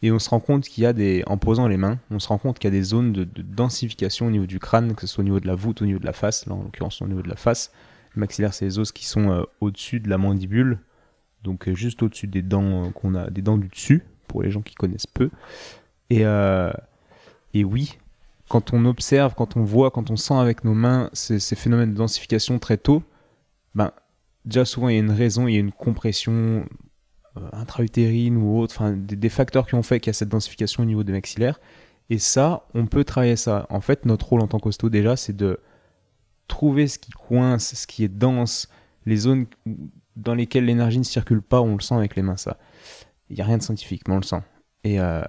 Et 0.03 0.13
on 0.13 0.19
se 0.19 0.29
rend 0.29 0.41
compte 0.41 0.65
qu'il 0.65 0.85
y 0.85 0.87
a 0.87 0.93
des, 0.93 1.23
en 1.27 1.39
posant 1.39 1.69
les 1.69 1.79
mains, 1.79 1.99
on 2.11 2.19
se 2.19 2.29
rend 2.29 2.37
compte 2.37 2.59
qu'il 2.59 2.69
y 2.71 2.75
a 2.75 2.79
des 2.79 2.83
zones 2.83 3.15
de, 3.15 3.25
de 3.25 3.41
densification 3.41 4.27
au 4.27 4.31
niveau 4.31 4.45
du 4.45 4.59
crâne, 4.59 4.95
que 4.95 5.07
ce 5.07 5.15
soit 5.15 5.23
au 5.23 5.25
niveau 5.25 5.41
de 5.41 5.47
la 5.47 5.55
voûte, 5.55 5.81
au 5.81 5.87
niveau 5.87 6.01
de 6.01 6.05
la 6.05 6.13
face, 6.13 6.45
là 6.45 6.55
en 6.55 6.65
l'occurrence 6.65 7.01
au 7.01 7.09
niveau 7.09 7.23
de 7.23 7.31
la 7.31 7.37
face. 7.37 7.73
Le 8.15 8.21
maxillaire, 8.21 8.53
c'est 8.55 8.65
les 8.65 8.79
os 8.79 8.93
qui 8.93 9.07
sont 9.07 9.31
euh, 9.31 9.43
au-dessus 9.61 10.01
de 10.01 10.09
la 10.09 10.19
mandibule, 10.19 10.79
donc 11.45 11.69
euh, 11.69 11.75
juste 11.75 12.03
au-dessus 12.03 12.27
des 12.27 12.43
dents 12.43 12.87
euh, 12.87 12.91
qu'on 12.91 13.15
a, 13.15 13.31
des 13.31 13.43
dents 13.43 13.59
du 13.59 13.69
dessus, 13.69 14.03
pour 14.29 14.43
les 14.43 14.51
gens 14.51 14.63
qui 14.63 14.75
connaissent 14.75 15.07
peu. 15.07 15.31
Et, 16.11 16.25
et 17.55 17.65
oui, 17.65 17.97
quand 18.53 18.75
on 18.75 18.85
observe, 18.85 19.35
quand 19.35 19.57
on 19.57 19.65
voit, 19.65 19.91
quand 19.91 20.11
on 20.11 20.17
sent 20.17 20.35
avec 20.35 20.63
nos 20.63 20.75
mains 20.75 21.09
ces, 21.15 21.39
phénomènes 21.57 21.93
de 21.93 21.97
densification 21.97 22.59
très 22.59 22.77
tôt, 22.77 23.03
ben, 23.75 23.93
déjà 24.45 24.67
souvent 24.67 24.91
il 24.91 24.95
y 24.95 24.97
a 24.99 25.01
une 25.01 25.11
raison, 25.11 25.49
il 25.49 25.55
y 25.55 25.57
a 25.57 25.61
une 25.61 25.73
compression 25.73 26.67
euh, 27.39 27.49
intra-utérine 27.53 28.37
ou 28.37 28.59
autre, 28.59 28.75
enfin 28.77 28.93
des, 28.93 29.17
des 29.17 29.29
facteurs 29.31 29.67
qui 29.67 29.75
ont 29.75 29.83
fait 29.83 30.01
qu'il 30.01 30.09
y 30.09 30.11
a 30.11 30.13
cette 30.13 30.29
densification 30.29 30.83
au 30.83 30.87
niveau 30.87 31.03
des 31.03 31.13
maxillaires. 31.13 31.61
Et 32.11 32.19
ça, 32.19 32.67
on 32.75 32.85
peut 32.85 33.05
travailler 33.05 33.37
ça. 33.37 33.67
En 33.71 33.81
fait, 33.81 34.05
notre 34.05 34.29
rôle 34.29 34.43
en 34.43 34.49
tant 34.49 34.59
qu'hosto 34.59 34.91
déjà, 34.91 35.17
c'est 35.17 35.35
de 35.35 35.59
trouver 36.53 36.87
ce 36.87 36.99
qui 36.99 37.11
coince, 37.13 37.75
ce 37.75 37.87
qui 37.87 38.05
est 38.05 38.09
dense, 38.09 38.69
les 39.07 39.17
zones 39.17 39.47
dans 40.17 40.35
lesquelles 40.35 40.67
l'énergie 40.67 40.99
ne 40.99 41.05
circule 41.05 41.41
pas, 41.41 41.63
on 41.63 41.77
le 41.77 41.81
sent 41.81 41.95
avec 41.95 42.15
les 42.15 42.21
mains, 42.21 42.37
ça. 42.37 42.59
Il 43.31 43.37
n'y 43.37 43.43
a 43.43 43.47
rien 43.47 43.57
de 43.57 43.63
scientifique, 43.63 44.07
mais 44.07 44.15
on 44.15 44.19
le 44.19 44.23
sent. 44.23 44.43
Et, 44.85 45.01
euh, 45.01 45.25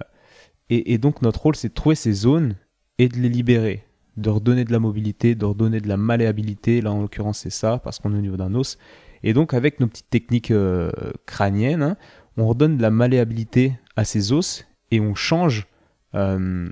et, 0.68 0.92
et 0.92 0.98
donc 0.98 1.22
notre 1.22 1.40
rôle, 1.40 1.56
c'est 1.56 1.70
de 1.70 1.74
trouver 1.74 1.94
ces 1.94 2.12
zones 2.12 2.56
et 2.98 3.08
de 3.08 3.16
les 3.16 3.30
libérer, 3.30 3.86
de 4.18 4.28
redonner 4.28 4.66
de 4.66 4.72
la 4.72 4.78
mobilité, 4.80 5.34
de 5.34 5.46
redonner 5.46 5.80
de 5.80 5.88
la 5.88 5.96
malléabilité. 5.96 6.82
Là, 6.82 6.92
en 6.92 7.00
l'occurrence, 7.00 7.38
c'est 7.38 7.50
ça, 7.50 7.78
parce 7.78 7.98
qu'on 7.98 8.12
est 8.12 8.18
au 8.18 8.20
niveau 8.20 8.36
d'un 8.36 8.54
os. 8.54 8.76
Et 9.22 9.32
donc, 9.32 9.54
avec 9.54 9.80
nos 9.80 9.86
petites 9.86 10.10
techniques 10.10 10.50
euh, 10.50 10.92
crâniennes, 11.24 11.82
hein, 11.82 11.96
on 12.36 12.46
redonne 12.46 12.76
de 12.76 12.82
la 12.82 12.90
malléabilité 12.90 13.78
à 13.96 14.04
ces 14.04 14.32
os 14.32 14.66
et 14.90 15.00
on 15.00 15.14
change 15.14 15.66
euh, 16.14 16.68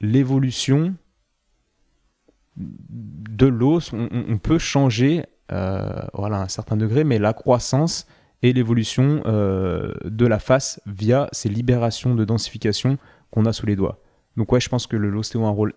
l'évolution 0.00 0.94
de 2.56 3.46
l'os. 3.46 3.92
On, 3.92 4.38
peut 4.38 4.58
changer 4.58 5.24
euh, 5.52 6.02
voilà, 6.14 6.38
à 6.38 6.42
un 6.42 6.48
certain 6.48 6.76
degré, 6.76 7.04
mais 7.04 7.18
la 7.18 7.32
croissance 7.32 8.06
et 8.42 8.52
l'évolution 8.52 9.22
euh, 9.26 9.92
de 10.04 10.26
la 10.26 10.38
face 10.38 10.80
via 10.86 11.28
ces 11.32 11.48
libérations 11.48 12.14
de 12.14 12.24
densification 12.24 12.98
qu'on 13.30 13.46
a 13.46 13.52
sous 13.52 13.66
les 13.66 13.76
doigts. 13.76 14.00
Donc 14.36 14.52
ouais, 14.52 14.60
je 14.60 14.68
pense 14.68 14.86
que 14.86 14.96
l'ostéo 14.96 15.44
a 15.44 15.48
un 15.48 15.50
rôle, 15.50 15.74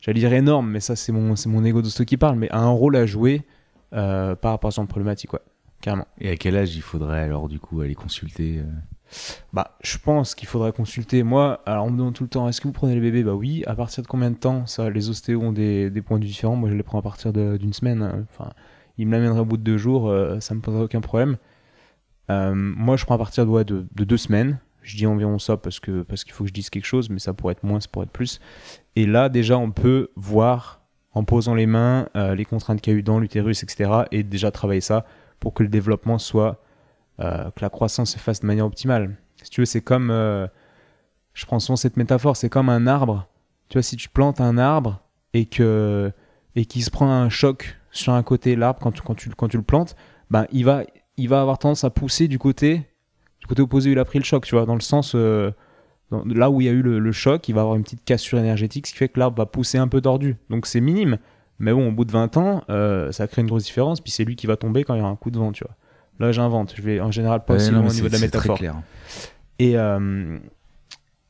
j'allais 0.00 0.20
dire 0.20 0.32
énorme, 0.32 0.70
mais 0.70 0.80
ça 0.80 0.96
c'est 0.96 1.12
mon, 1.12 1.36
c'est 1.36 1.48
mon 1.48 1.64
ego 1.64 1.82
qui 1.82 2.16
parle, 2.16 2.36
mais 2.36 2.50
a 2.50 2.58
un 2.58 2.70
rôle 2.70 2.96
à 2.96 3.06
jouer 3.06 3.46
euh, 3.94 4.34
par 4.34 4.52
rapport 4.52 4.68
à 4.68 4.72
son 4.72 4.86
problématique, 4.86 5.32
ouais, 5.32 5.40
carrément. 5.80 6.06
Et 6.18 6.30
à 6.30 6.36
quel 6.36 6.56
âge 6.56 6.76
il 6.76 6.82
faudrait 6.82 7.20
alors 7.20 7.48
du 7.48 7.58
coup 7.58 7.80
aller 7.80 7.94
consulter 7.94 8.62
Bah, 9.52 9.76
je 9.82 9.98
pense 9.98 10.34
qu'il 10.34 10.48
faudrait 10.48 10.72
consulter. 10.72 11.22
Moi, 11.22 11.60
alors 11.66 11.86
on 11.86 11.90
me 11.90 11.98
demande 11.98 12.14
tout 12.14 12.24
le 12.24 12.28
temps, 12.28 12.48
est-ce 12.48 12.60
que 12.60 12.68
vous 12.68 12.72
prenez 12.72 12.94
les 12.94 13.00
bébés? 13.00 13.22
Bah 13.24 13.34
oui. 13.34 13.62
À 13.66 13.74
partir 13.74 14.02
de 14.02 14.08
combien 14.08 14.30
de 14.30 14.36
temps 14.36 14.66
Ça, 14.66 14.90
les 14.90 15.08
ostéos 15.08 15.40
ont 15.40 15.52
des, 15.52 15.90
points 16.04 16.18
de 16.18 16.24
vue 16.24 16.30
différents? 16.30 16.56
Moi, 16.56 16.70
je 16.70 16.74
les 16.74 16.82
prends 16.82 16.98
à 16.98 17.02
partir 17.02 17.32
d'une 17.32 17.72
semaine. 17.72 18.02
hein. 18.02 18.26
Enfin, 18.30 18.50
ils 18.98 19.06
me 19.06 19.12
l'amèneraient 19.12 19.40
au 19.40 19.44
bout 19.44 19.56
de 19.56 19.62
deux 19.62 19.78
jours, 19.78 20.08
euh, 20.08 20.40
ça 20.40 20.54
me 20.54 20.60
poserait 20.60 20.84
aucun 20.84 21.00
problème. 21.00 21.36
Euh, 22.30 22.54
moi, 22.54 22.96
je 22.96 23.04
prends 23.04 23.14
à 23.14 23.18
partir 23.18 23.46
de, 23.46 23.50
ouais, 23.50 23.64
de, 23.64 23.86
de 23.94 24.04
deux 24.04 24.16
semaines. 24.16 24.58
Je 24.82 24.96
dis 24.96 25.06
environ 25.06 25.38
ça 25.40 25.56
parce 25.56 25.80
que 25.80 26.02
parce 26.02 26.22
qu'il 26.22 26.32
faut 26.32 26.44
que 26.44 26.48
je 26.48 26.54
dise 26.54 26.70
quelque 26.70 26.84
chose, 26.84 27.10
mais 27.10 27.18
ça 27.18 27.32
pourrait 27.32 27.52
être 27.52 27.64
moins, 27.64 27.80
ça 27.80 27.88
pourrait 27.90 28.04
être 28.06 28.12
plus. 28.12 28.40
Et 28.94 29.04
là, 29.04 29.28
déjà, 29.28 29.58
on 29.58 29.72
peut 29.72 30.10
voir 30.14 30.80
en 31.12 31.24
posant 31.24 31.54
les 31.54 31.66
mains 31.66 32.08
euh, 32.14 32.34
les 32.36 32.44
contraintes 32.44 32.80
qu'il 32.80 32.92
y 32.92 32.96
a 32.96 32.98
eu 32.98 33.02
dans 33.02 33.18
l'utérus, 33.18 33.62
etc. 33.64 33.90
Et 34.12 34.22
déjà 34.22 34.50
travailler 34.52 34.80
ça 34.80 35.04
pour 35.40 35.54
que 35.54 35.62
le 35.64 35.68
développement 35.68 36.18
soit 36.18 36.62
euh, 37.20 37.50
que 37.50 37.62
la 37.62 37.70
croissance 37.70 38.12
se 38.12 38.18
fasse 38.18 38.40
de 38.40 38.46
manière 38.46 38.66
optimale. 38.66 39.16
Si 39.42 39.50
tu 39.50 39.62
veux, 39.62 39.64
c'est 39.64 39.80
comme, 39.80 40.10
euh, 40.10 40.46
je 41.32 41.46
prends 41.46 41.60
souvent 41.60 41.76
cette 41.76 41.96
métaphore, 41.96 42.36
c'est 42.36 42.50
comme 42.50 42.68
un 42.68 42.86
arbre. 42.86 43.26
Tu 43.68 43.78
vois, 43.78 43.82
si 43.82 43.96
tu 43.96 44.08
plantes 44.08 44.40
un 44.40 44.58
arbre 44.58 45.00
et 45.32 45.46
que 45.46 46.12
et 46.54 46.64
qu'il 46.64 46.82
se 46.82 46.90
prend 46.90 47.10
un 47.10 47.28
choc 47.28 47.78
sur 47.90 48.12
un 48.12 48.22
côté 48.22 48.56
l'arbre 48.56 48.80
quand 48.80 48.92
tu, 48.92 49.02
quand 49.02 49.14
tu 49.14 49.30
quand 49.30 49.48
tu 49.48 49.56
le 49.56 49.62
plantes, 49.62 49.96
ben 50.30 50.46
il 50.52 50.64
va 50.64 50.84
il 51.16 51.28
va 51.28 51.40
avoir 51.40 51.58
tendance 51.58 51.84
à 51.84 51.90
pousser 51.90 52.28
du 52.28 52.38
côté 52.38 52.86
du 53.40 53.46
côté 53.46 53.62
opposé 53.62 53.90
où 53.90 53.92
il 53.92 53.98
a 53.98 54.04
pris 54.04 54.18
le 54.18 54.24
choc, 54.24 54.44
tu 54.44 54.54
vois, 54.54 54.66
dans 54.66 54.74
le 54.74 54.80
sens 54.80 55.14
euh, 55.14 55.50
là 56.10 56.50
où 56.50 56.60
il 56.60 56.66
y 56.66 56.68
a 56.68 56.72
eu 56.72 56.82
le, 56.82 57.12
choc, 57.12 57.48
il 57.48 57.54
va 57.54 57.62
avoir 57.62 57.76
une 57.76 57.82
petite 57.82 58.04
cassure 58.04 58.38
énergétique, 58.38 58.86
ce 58.86 58.92
qui 58.92 58.98
fait 58.98 59.08
que 59.08 59.18
l'arbre 59.18 59.36
va 59.36 59.46
pousser 59.46 59.78
un 59.78 59.88
peu 59.88 60.00
tordu. 60.00 60.36
Donc 60.50 60.66
c'est 60.66 60.80
minime. 60.80 61.18
Mais 61.58 61.72
bon, 61.72 61.88
au 61.88 61.92
bout 61.92 62.04
de 62.04 62.12
20 62.12 62.36
ans, 62.36 62.62
ça 63.12 63.26
crée 63.26 63.42
une 63.42 63.48
grosse 63.48 63.64
différence. 63.64 64.00
Puis 64.00 64.12
c'est 64.12 64.24
lui 64.24 64.36
qui 64.36 64.46
va 64.46 64.56
tomber 64.56 64.84
quand 64.84 64.94
il 64.94 64.98
y 64.98 65.00
aura 65.00 65.10
un 65.10 65.16
coup 65.16 65.30
de 65.30 65.38
vent, 65.38 65.52
tu 65.52 65.64
vois. 65.64 65.74
Là, 66.18 66.32
j'invente. 66.32 66.74
Je 66.76 66.82
vais 66.82 67.00
en 67.00 67.10
général 67.10 67.44
pas 67.44 67.54
aussi 67.54 67.70
loin 67.70 67.86
au 67.86 67.92
niveau 67.92 68.08
de 68.08 68.12
la 68.12 68.18
c'est 68.18 68.28
très 68.28 68.38
métaphore. 68.38 68.58
clair. 68.58 68.76
Et, 69.58 69.76
euh, 69.76 70.38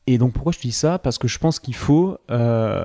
et 0.05 0.17
donc 0.17 0.33
pourquoi 0.33 0.51
je 0.51 0.59
dis 0.59 0.71
ça? 0.71 0.99
Parce 0.99 1.17
que 1.17 1.27
je 1.27 1.37
pense 1.39 1.59
qu'il 1.59 1.75
faut 1.75 2.17
euh, 2.31 2.83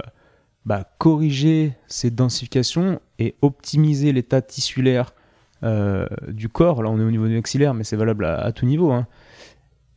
bah, 0.64 0.84
corriger 0.98 1.74
ces 1.86 2.10
densifications 2.10 3.00
et 3.18 3.34
optimiser 3.42 4.12
l'état 4.12 4.42
tissulaire 4.42 5.14
euh, 5.62 6.06
du 6.28 6.48
corps. 6.48 6.82
Là, 6.82 6.90
on 6.90 6.98
est 6.98 7.04
au 7.04 7.10
niveau 7.10 7.28
du 7.28 7.34
maxillaire, 7.34 7.74
mais 7.74 7.84
c'est 7.84 7.96
valable 7.96 8.24
à, 8.24 8.40
à 8.40 8.52
tout 8.52 8.66
niveau. 8.66 8.90
hein, 8.92 9.06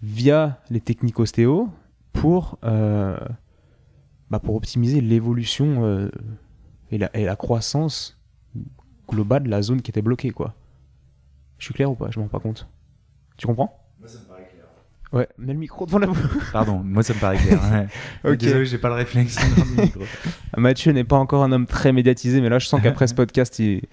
via 0.02 0.60
les 0.70 0.82
techniques 0.82 1.20
ostéo 1.20 1.70
pour, 2.14 2.60
bah, 2.62 4.40
pour 4.44 4.56
optimiser 4.56 5.02
l'évolution 5.02 6.10
et, 6.92 6.98
la, 7.00 7.10
et 7.18 7.26
la 7.26 7.36
croissance 7.36 8.20
globale 9.10 9.44
de 9.44 9.50
la 9.50 9.62
zone 9.64 9.82
qui 9.82 9.90
était 9.90 10.04
bloquée. 10.04 10.30
Quoi. 10.32 10.54
Je 11.58 11.66
suis 11.66 11.74
clair 11.74 11.90
ou 11.92 11.96
pas? 11.96 12.08
Je 12.12 12.20
m'en 12.20 12.26
rends 12.26 12.30
pas 12.30 12.40
compte. 12.40 12.68
Tu 13.38 13.48
comprends? 13.48 13.82
Ouais, 15.14 15.30
mets 15.38 15.54
le 15.54 15.60
micro 15.60 15.86
devant 15.86 16.00
la 16.00 16.08
bouche. 16.08 16.18
Pardon, 16.52 16.82
moi 16.84 17.02
ça 17.02 17.14
me 17.14 17.20
paraît 17.20 17.38
clair. 17.38 17.60
ouais. 17.72 18.32
Ok. 18.32 18.38
Désolé, 18.38 18.66
j'ai 18.66 18.78
pas 18.80 18.90
le 18.90 18.96
réflexe. 18.96 19.38
le 19.78 19.84
micro. 19.84 20.02
Mathieu 20.58 20.92
n'est 20.92 21.06
pas 21.06 21.16
encore 21.16 21.44
un 21.44 21.52
homme 21.54 21.68
très 21.68 21.94
médiatisé, 21.94 22.42
mais 22.42 22.50
là 22.50 22.60
je 22.60 22.68
sens 22.68 22.82
qu'après 22.82 23.08
ce 23.08 23.14
podcast, 23.14 23.58
il, 23.60 23.84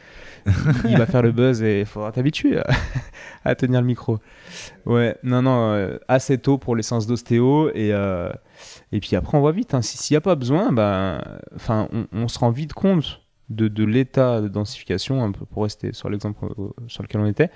il 0.89 0.97
va 0.99 1.07
faire 1.07 1.23
le 1.23 1.31
buzz 1.31 1.63
et 1.63 1.81
il 1.81 1.87
faudra 1.87 2.11
t'habituer 2.11 2.59
à, 2.59 2.67
à 3.45 3.55
tenir 3.55 3.81
le 3.83 3.87
micro. 3.87 4.19
Ouais, 4.85 5.17
non, 5.23 5.43
non, 5.43 5.73
euh, 5.75 5.99
assez 6.09 6.39
tôt 6.39 6.59
pour 6.59 6.75
les 6.75 6.83
séances 6.83 7.07
d'ostéo 7.07 7.69
et, 7.73 7.93
euh, 7.93 8.31
et 8.91 8.99
puis 8.99 9.15
après 9.15 9.39
on 9.39 9.41
voit 9.43 9.53
vite. 9.53 9.75
hein. 9.75 9.83
Si- 9.83 9.99
S'il 9.99 10.15
n'y 10.15 10.19
a 10.19 10.23
pas 10.23 10.35
besoin, 10.35 10.73
ben, 10.73 11.23
enfin, 11.55 11.89
on, 11.93 12.07
on 12.13 12.27
se 12.27 12.39
rend 12.39 12.51
vite 12.51 12.73
compte 12.73 13.21
de, 13.49 13.69
de 13.69 13.85
l'état 13.85 14.41
de 14.41 14.49
densification, 14.49 15.23
un 15.25 15.33
peu 15.33 15.45
pour 15.45 15.65
rester 15.65 15.93
sur 15.93 16.09
l'exemple 16.11 16.45
euh, 16.59 16.69
sur 16.89 17.03
lequel 17.03 17.21
on 17.21 17.27
était, 17.27 17.51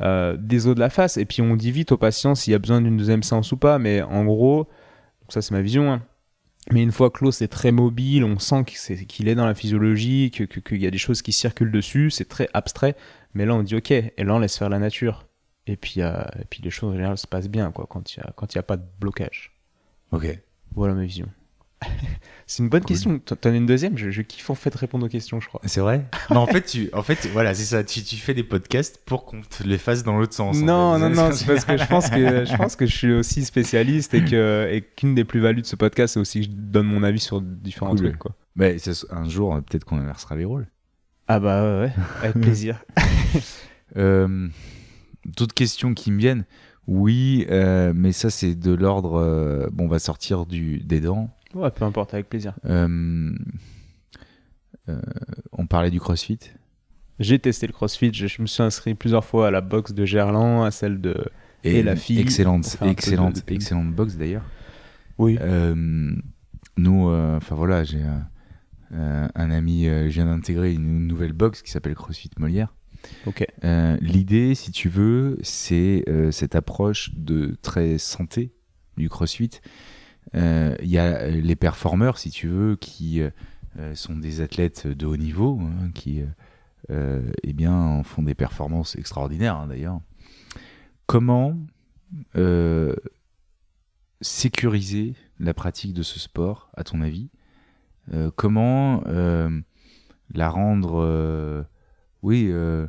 euh, 0.00 0.36
des 0.36 0.66
os 0.66 0.74
de 0.74 0.80
la 0.80 0.90
face. 0.90 1.16
Et 1.16 1.24
puis 1.24 1.42
on 1.42 1.56
dit 1.56 1.70
vite 1.72 1.92
aux 1.92 1.96
patients 1.98 2.34
s'il 2.34 2.52
y 2.52 2.54
a 2.54 2.58
besoin 2.58 2.80
d'une 2.80 2.96
deuxième 2.96 3.22
séance 3.22 3.52
ou 3.52 3.56
pas, 3.56 3.78
mais 3.78 4.02
en 4.02 4.24
gros, 4.24 4.68
ça 5.28 5.42
c'est 5.42 5.52
ma 5.52 5.62
vision. 5.62 5.92
hein. 5.92 6.02
Mais 6.72 6.82
une 6.82 6.92
fois 6.92 7.10
que 7.10 7.22
l'os 7.24 7.42
est 7.42 7.48
très 7.48 7.72
mobile, 7.72 8.24
on 8.24 8.38
sent 8.38 8.64
que 8.64 8.72
c'est- 8.76 9.04
qu'il 9.04 9.28
est 9.28 9.34
dans 9.34 9.44
la 9.44 9.54
physiologie, 9.54 10.30
que- 10.30 10.44
que- 10.44 10.60
qu'il 10.60 10.80
y 10.82 10.86
a 10.86 10.90
des 10.90 10.96
choses 10.98 11.20
qui 11.20 11.32
circulent 11.32 11.70
dessus, 11.72 12.10
c'est 12.10 12.24
très 12.26 12.48
abstrait. 12.54 12.96
Mais 13.34 13.44
là, 13.44 13.54
on 13.54 13.62
dit 13.62 13.76
OK, 13.76 13.90
et 13.90 14.12
là, 14.18 14.34
on 14.34 14.38
laisse 14.38 14.56
faire 14.56 14.70
la 14.70 14.78
nature. 14.78 15.26
Et 15.66 15.76
puis, 15.76 15.96
euh, 16.00 16.22
et 16.40 16.44
puis 16.48 16.62
les 16.62 16.70
choses 16.70 16.90
en 16.90 16.94
général 16.94 17.18
se 17.18 17.26
passent 17.26 17.48
bien 17.50 17.70
quoi, 17.70 17.86
quand 17.88 18.14
il 18.16 18.20
n'y 18.20 18.24
a, 18.24 18.32
quand 18.34 18.54
il 18.54 18.56
y 18.56 18.58
a 18.58 18.62
pas 18.62 18.76
de 18.78 18.84
blocage. 19.00 19.52
Ok. 20.12 20.26
Voilà 20.74 20.94
ma 20.94 21.02
vision. 21.04 21.26
c'est 22.46 22.62
une 22.62 22.68
bonne 22.68 22.80
Cool. 22.82 22.88
question. 22.88 23.18
T'en 23.18 23.50
as 23.50 23.54
une 23.54 23.66
deuxième? 23.66 23.96
Je, 23.98 24.10
je 24.10 24.22
kiffe 24.22 24.50
en 24.50 24.54
fait 24.54 24.74
répondre 24.74 25.06
aux 25.06 25.08
questions, 25.08 25.40
je 25.40 25.48
crois. 25.48 25.60
C'est 25.64 25.80
vrai? 25.80 26.04
Mais 26.30 26.36
en 26.36 26.46
fait, 26.46 26.62
tu, 26.62 26.90
en 26.92 27.02
fait, 27.02 27.26
voilà, 27.32 27.54
c'est 27.54 27.64
ça. 27.64 27.84
Tu, 27.84 28.02
tu 28.02 28.16
fais 28.16 28.34
des 28.34 28.44
podcasts 28.44 29.00
pour 29.04 29.24
qu'on 29.24 29.40
te 29.42 29.62
les 29.62 29.78
fasse 29.78 30.02
dans 30.04 30.16
l'autre 30.18 30.34
sens. 30.34 30.56
en 30.56 30.60
Non, 30.60 30.94
fait. 30.94 31.00
non, 31.00 31.10
non, 31.10 31.32
c'est 31.32 31.46
parce 31.46 31.64
que 31.64 31.76
je 31.76 31.84
pense 31.86 32.10
que 32.10 32.44
je 32.44 32.56
pense 32.56 32.76
que 32.76 32.86
je 32.86 32.94
suis 32.96 33.12
aussi 33.12 33.44
spécialiste 33.44 34.14
et 34.14 34.24
que 34.24 34.68
et 34.70 34.82
qu'une 34.82 35.14
des 35.14 35.24
plus-values 35.24 35.62
de 35.62 35.66
ce 35.66 35.76
podcast, 35.76 36.14
c'est 36.14 36.20
aussi 36.20 36.40
que 36.40 36.46
je 36.46 36.50
donne 36.52 36.86
mon 36.86 37.02
avis 37.02 37.20
sur 37.20 37.40
différents 37.40 37.90
Cool. 37.90 37.98
trucs. 38.10 38.18
Quoi. 38.18 38.32
Mais 38.56 38.76
un 39.10 39.28
jour, 39.28 39.54
peut-être 39.68 39.84
qu'on 39.84 39.98
inversera 39.98 40.36
les 40.36 40.44
rôles. 40.44 40.66
Ah 41.26 41.40
bah 41.40 41.62
ouais, 41.62 41.80
ouais, 41.86 41.92
avec 42.22 42.40
plaisir. 42.40 42.84
Euh, 43.96 44.48
D'autres 45.24 45.54
questions 45.54 45.94
qui 45.94 46.10
me 46.12 46.18
viennent? 46.18 46.44
Oui, 46.86 47.46
euh, 47.50 47.92
mais 47.94 48.12
ça, 48.12 48.28
c'est 48.28 48.54
de 48.54 48.74
l'ordre. 48.74 49.14
euh, 49.18 49.68
bon, 49.72 49.84
on 49.84 49.88
va 49.88 49.98
sortir 49.98 50.44
du, 50.44 50.80
des 50.80 51.00
dents. 51.00 51.30
Ouais, 51.54 51.70
peu 51.70 51.84
importe, 51.84 52.14
avec 52.14 52.28
plaisir. 52.28 52.54
Euh, 52.66 53.32
euh, 54.88 55.00
on 55.52 55.66
parlait 55.66 55.90
du 55.90 56.00
crossfit. 56.00 56.38
J'ai 57.20 57.38
testé 57.38 57.66
le 57.66 57.72
CrossFit, 57.72 58.12
je, 58.12 58.26
je 58.26 58.42
me 58.42 58.46
suis 58.46 58.62
inscrit 58.62 58.94
plusieurs 58.94 59.24
fois 59.24 59.48
à 59.48 59.50
la 59.50 59.60
boxe 59.60 59.92
de 59.92 60.04
Gerland, 60.04 60.64
à 60.64 60.70
celle 60.70 61.00
de. 61.00 61.14
Et 61.62 61.82
la 61.82 61.96
fille, 61.96 62.20
Excellente, 62.20 62.76
excellente, 62.82 63.36
de- 63.36 63.40
de- 63.40 63.54
excellente 63.54 63.92
boxe 63.94 64.16
d'ailleurs. 64.16 64.44
Oui. 65.16 65.38
Euh, 65.40 65.74
nous, 66.76 67.08
enfin 67.08 67.54
voilà, 67.54 67.84
j'ai 67.84 68.02
un, 68.92 69.50
ami, 69.50 69.84
je 69.84 70.08
viens 70.08 70.26
d'intégrer 70.26 70.72
une 70.74 71.06
nouvelle 71.06 71.32
box 71.32 71.62
qui 71.62 71.70
s'appelle 71.70 71.94
CrossFit 71.94 72.30
Molière. 72.38 72.74
Ok. 73.26 73.46
L'idée, 74.00 74.54
si 74.56 74.72
tu 74.72 74.88
veux, 74.88 75.38
c'est 75.42 76.04
cette 76.32 76.54
approche 76.56 77.12
de 77.14 77.56
très 77.62 77.96
santé 77.98 78.52
du 78.96 79.08
CrossFit. 79.08 79.50
Euh, 80.34 80.76
Il 80.82 80.88
y 80.90 80.98
a 80.98 81.28
les 81.28 81.56
performeurs, 81.56 82.18
si 82.18 82.30
tu 82.30 82.48
veux, 82.48 82.76
qui 82.76 83.22
euh, 83.78 83.94
sont 83.94 84.16
des 84.16 84.40
athlètes 84.40 84.86
de 84.86 85.06
haut 85.06 85.16
niveau, 85.16 85.60
hein, 85.60 85.90
qui 85.94 86.20
euh, 86.20 86.26
euh, 86.90 87.32
eh 87.42 87.52
bien, 87.52 87.72
en 87.72 88.02
font 88.02 88.22
des 88.22 88.34
performances 88.34 88.96
extraordinaires 88.96 89.56
hein, 89.56 89.66
d'ailleurs. 89.66 90.00
Comment 91.06 91.56
euh, 92.36 92.94
sécuriser 94.20 95.14
la 95.38 95.54
pratique 95.54 95.92
de 95.92 96.02
ce 96.02 96.18
sport, 96.18 96.70
à 96.76 96.84
ton 96.84 97.00
avis? 97.00 97.30
Euh, 98.12 98.30
Comment 98.34 99.02
euh, 99.06 99.50
la 100.32 100.48
rendre, 100.48 101.00
euh, 101.02 101.62
oui, 102.22 102.48
euh, 102.50 102.86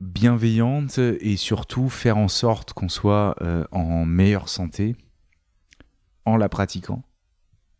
bienveillante 0.00 0.98
et 0.98 1.36
surtout 1.36 1.88
faire 1.88 2.16
en 2.18 2.28
sorte 2.28 2.72
qu'on 2.72 2.88
soit 2.88 3.34
euh, 3.42 3.64
en 3.72 4.04
meilleure 4.04 4.48
santé 4.48 4.96
en 6.24 6.36
la 6.36 6.48
pratiquant 6.48 7.02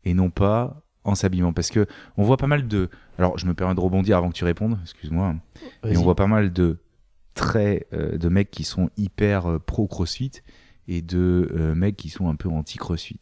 et 0.04 0.14
non 0.14 0.30
pas 0.30 0.82
en 1.04 1.14
s'habillant 1.14 1.52
parce 1.52 1.70
que 1.70 1.86
on 2.16 2.24
voit 2.24 2.36
pas 2.36 2.46
mal 2.48 2.66
de 2.66 2.88
alors 3.18 3.38
je 3.38 3.46
me 3.46 3.54
permets 3.54 3.74
de 3.74 3.80
rebondir 3.80 4.16
avant 4.16 4.30
que 4.30 4.34
tu 4.34 4.44
répondes 4.44 4.78
excuse-moi 4.82 5.34
et 5.84 5.96
on 5.96 6.02
voit 6.02 6.16
pas 6.16 6.26
mal 6.26 6.52
de 6.52 6.78
traits 7.34 7.86
euh, 7.92 8.18
de 8.18 8.28
mecs 8.28 8.50
qui 8.50 8.64
sont 8.64 8.90
hyper 8.96 9.46
euh, 9.46 9.58
pro 9.60 9.86
crossfit 9.86 10.32
et 10.88 11.02
de 11.02 11.50
euh, 11.54 11.74
mecs 11.74 11.96
qui 11.96 12.08
sont 12.08 12.28
un 12.28 12.34
peu 12.34 12.48
anti 12.48 12.78
crossfit 12.78 13.20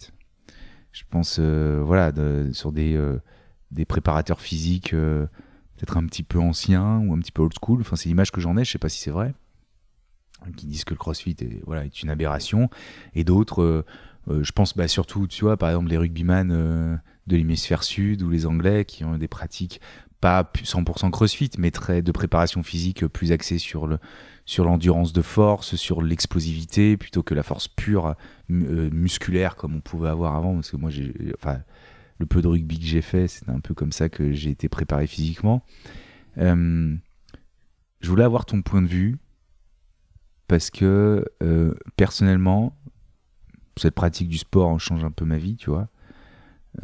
je 0.93 1.03
pense 1.11 1.39
voilà 1.39 2.13
de- 2.13 2.49
sur 2.53 2.73
des 2.73 2.99
des 3.73 3.85
préparateurs 3.85 4.41
physiques 4.41 4.95
peut-être 5.77 5.97
un 5.97 6.07
petit 6.07 6.23
peu 6.23 6.39
anciens 6.39 6.99
ou 7.07 7.13
un 7.15 7.19
petit 7.19 7.33
peu 7.33 7.43
old 7.43 7.53
school. 7.61 7.81
Enfin 7.81 7.97
c'est 7.97 8.09
l'image 8.09 8.31
que 8.33 8.41
j'en 8.41 8.57
ai 8.57 8.65
je 8.65 8.73
sais 8.73 8.79
pas 8.79 8.89
si 8.89 9.01
c'est 9.01 9.11
vrai 9.11 9.35
qui 10.57 10.67
disent 10.67 10.85
que 10.85 10.95
le 10.95 10.99
crossfit 10.99 11.37
est, 11.41 11.63
voilà, 11.65 11.85
est 11.85 12.03
une 12.03 12.11
aberration. 12.11 12.69
Et 13.15 13.25
d'autres 13.25 13.63
euh, 13.63 13.85
euh, 14.29 14.43
je 14.45 14.53
pense 14.53 14.77
bah, 14.77 14.89
surtout 14.89 15.27
tu 15.27 15.45
vois 15.45 15.57
par 15.57 15.71
exemple 15.71 15.89
les 15.89 15.97
rugbyman 15.99 16.51
euh, 16.53 16.97
de 17.27 17.37
l'hémisphère 17.37 17.83
sud 17.83 18.23
ou 18.23 18.31
les 18.31 18.47
anglais 18.47 18.85
qui 18.85 19.05
ont 19.05 19.17
des 19.17 19.29
pratiques 19.29 19.81
pas 20.21 20.45
pu- 20.45 20.65
100% 20.65 21.11
crossfit 21.11 21.51
mais 21.59 21.71
très 21.71 22.03
de 22.03 22.13
préparation 22.13 22.63
physique 22.63 23.07
plus 23.07 23.33
axée 23.33 23.59
sur 23.59 23.99
sur 24.45 24.65
l'endurance 24.65 25.13
de 25.13 25.23
force 25.23 25.75
sur 25.77 26.03
l'explosivité 26.03 26.97
plutôt 26.97 27.23
que 27.23 27.35
la 27.35 27.43
force 27.43 27.69
pure 27.69 28.15
mu- 28.49 28.91
musculaire 28.91 29.57
comme 29.57 29.75
on 29.75 29.81
pouvait 29.81 30.09
avoir 30.09 30.37
avant. 30.37 30.55
Parce 30.55 30.71
que 30.71 30.77
moi 30.77 30.91
j'ai 30.91 31.13
enfin 31.39 31.59
le 32.19 32.27
peu 32.27 32.43
de 32.43 32.49
rugby 32.49 32.79
que 32.79 32.85
j'ai 32.85 33.03
fait 33.03 33.29
c'était 33.29 33.51
un 33.51 33.61
peu 33.61 33.75
comme 33.75 33.93
ça 33.93 34.09
que 34.09 34.33
j'ai 34.33 34.51
été 34.51 34.69
préparé 34.69 35.07
physiquement 35.07 35.63
Euh, 36.39 36.95
je 38.01 38.11
voulais 38.11 38.25
avoir 38.25 38.45
ton 38.45 38.61
point 38.61 38.83
de 38.83 38.87
vue 38.87 39.17
parce 40.49 40.71
que 40.71 41.25
euh, 41.43 41.75
personnellement 41.97 42.77
cette 43.79 43.95
pratique 43.95 44.29
du 44.29 44.39
sport 44.39 44.69
en 44.69 44.79
change 44.79 45.03
un 45.05 45.11
peu 45.11 45.25
ma 45.25 45.39
vie 45.39 45.57
tu 45.57 45.71
vois 45.71 45.89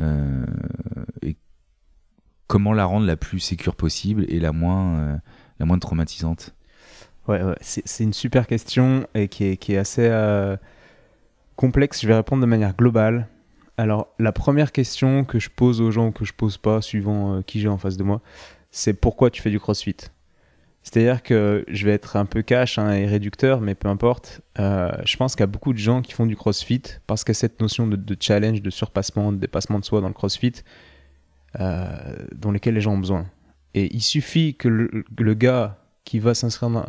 Euh, 0.00 0.46
et 1.20 1.36
comment 2.46 2.72
la 2.72 2.86
rendre 2.86 3.06
la 3.06 3.16
plus 3.16 3.40
sécure 3.40 3.76
possible 3.76 4.24
et 4.28 4.40
la 4.40 4.52
moins, 4.52 5.20
la 5.58 5.66
moins 5.66 5.78
traumatisante? 5.78 6.54
Ouais, 7.28 7.40
c'est 7.60 7.86
c'est 7.86 8.04
une 8.04 8.14
super 8.14 8.46
question 8.46 9.06
et 9.14 9.28
qui 9.28 9.44
est, 9.44 9.76
assez 9.76 10.08
complexe. 11.56 12.00
Je 12.00 12.08
vais 12.08 12.14
répondre 12.14 12.40
de 12.40 12.46
manière 12.46 12.74
globale. 12.74 13.28
Alors, 13.78 14.08
la 14.18 14.32
première 14.32 14.72
question 14.72 15.24
que 15.24 15.38
je 15.38 15.48
pose 15.48 15.80
aux 15.80 15.90
gens 15.90 16.08
ou 16.08 16.12
que 16.12 16.24
je 16.24 16.32
pose 16.32 16.58
pas, 16.58 16.82
suivant 16.82 17.36
euh, 17.36 17.42
qui 17.42 17.60
j'ai 17.60 17.68
en 17.68 17.78
face 17.78 17.96
de 17.96 18.02
moi, 18.02 18.20
c'est 18.70 18.92
pourquoi 18.92 19.30
tu 19.30 19.40
fais 19.40 19.50
du 19.50 19.58
crossfit? 19.58 19.96
C'est-à-dire 20.82 21.22
que 21.22 21.64
je 21.68 21.86
vais 21.86 21.92
être 21.92 22.16
un 22.16 22.24
peu 22.24 22.42
cash 22.42 22.78
hein, 22.78 22.92
et 22.92 23.06
réducteur, 23.06 23.60
mais 23.60 23.74
peu 23.74 23.88
importe. 23.88 24.40
Euh, 24.58 24.90
je 25.04 25.16
pense 25.16 25.34
qu'il 25.34 25.42
y 25.42 25.44
a 25.44 25.48
beaucoup 25.48 25.72
de 25.72 25.78
gens 25.78 26.02
qui 26.02 26.12
font 26.12 26.26
du 26.26 26.36
crossfit 26.36 26.82
parce 27.06 27.22
qu'il 27.22 27.30
y 27.30 27.36
a 27.36 27.40
cette 27.40 27.60
notion 27.60 27.86
de, 27.86 28.16
challenge, 28.18 28.62
de 28.62 28.70
surpassement, 28.70 29.32
de 29.32 29.38
dépassement 29.38 29.78
de 29.78 29.84
soi 29.84 30.00
dans 30.00 30.08
le 30.08 30.14
crossfit, 30.14 30.64
euh, 31.60 32.16
dont 32.34 32.50
lesquels 32.50 32.74
les 32.74 32.80
gens 32.80 32.94
ont 32.94 32.98
besoin. 32.98 33.26
Et 33.74 33.94
il 33.94 34.02
suffit 34.02 34.54
que 34.54 34.68
le, 34.68 35.34
gars 35.34 35.78
qui 36.04 36.18
va 36.18 36.34
s'inscrire 36.34 36.68
dans 36.68 36.84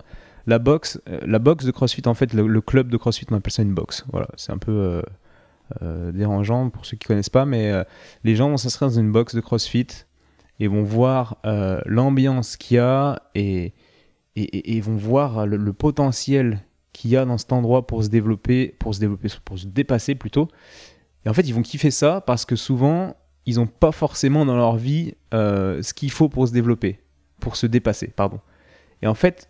la 0.48 0.60
boxe, 0.60 1.00
la 1.06 1.40
boxe 1.40 1.64
de 1.64 1.72
CrossFit 1.72 2.08
en 2.08 2.16
fait, 2.16 2.34
le, 2.34 2.48
le 2.48 2.62
club 2.62 2.90
de 2.90 2.98
CrossFit 2.98 3.28
on 3.30 3.36
appelle 3.36 3.54
ça 3.54 3.62
une 3.62 3.76
boxe. 3.76 4.06
Voilà, 4.12 4.28
c'est 4.36 4.52
un 4.52 4.58
peu 4.58 5.02
dérangeant 6.12 6.70
pour 6.70 6.86
ceux 6.86 6.98
qui 6.98 7.08
connaissent 7.08 7.30
pas, 7.30 7.46
mais 7.46 7.72
euh, 7.72 7.84
les 8.24 8.36
gens 8.36 8.50
vont 8.50 8.58
s'inscrire 8.58 8.90
dans 8.90 9.00
une 9.00 9.12
boxe 9.12 9.36
de 9.36 9.42
CrossFit 9.42 9.88
et 10.60 10.68
vont 10.68 10.84
voir 10.84 11.38
euh, 11.46 11.82
l'ambiance 11.86 12.58
qu'il 12.58 12.78
y 12.78 12.80
a 12.80 13.22
et, 13.36 13.74
vont 14.82 14.96
voir 14.96 15.46
le, 15.46 15.74
potentiel 15.74 16.60
qu'il 16.92 17.12
y 17.12 17.18
a 17.18 17.26
dans 17.26 17.38
cet 17.38 17.52
endroit 17.52 17.88
pour 17.88 18.04
se 18.04 18.10
développer, 18.10 18.76
pour 18.80 18.94
se 18.94 19.00
développer, 19.00 19.30
pour 19.46 19.58
se 19.58 19.68
dépasser 19.68 20.16
plutôt. 20.16 20.48
Et 21.26 21.30
en 21.30 21.34
fait, 21.34 21.48
ils 21.48 21.54
vont 21.54 21.62
kiffer 21.62 21.92
ça 21.92 22.22
parce 22.22 22.46
que 22.46 22.56
souvent, 22.56 23.16
ils 23.46 23.56
n'ont 23.56 23.68
pas 23.68 23.92
forcément 23.92 24.46
dans 24.46 24.56
leur 24.56 24.76
vie 24.76 25.16
euh, 25.34 25.82
ce 25.82 25.94
qu'il 25.94 26.12
faut 26.12 26.30
pour 26.30 26.48
se 26.48 26.54
développer, 26.54 27.00
pour 27.40 27.56
se 27.56 27.66
dépasser, 27.66 28.08
pardon. 28.08 28.40
Et 29.02 29.08
en 29.08 29.16
fait, 29.16 29.50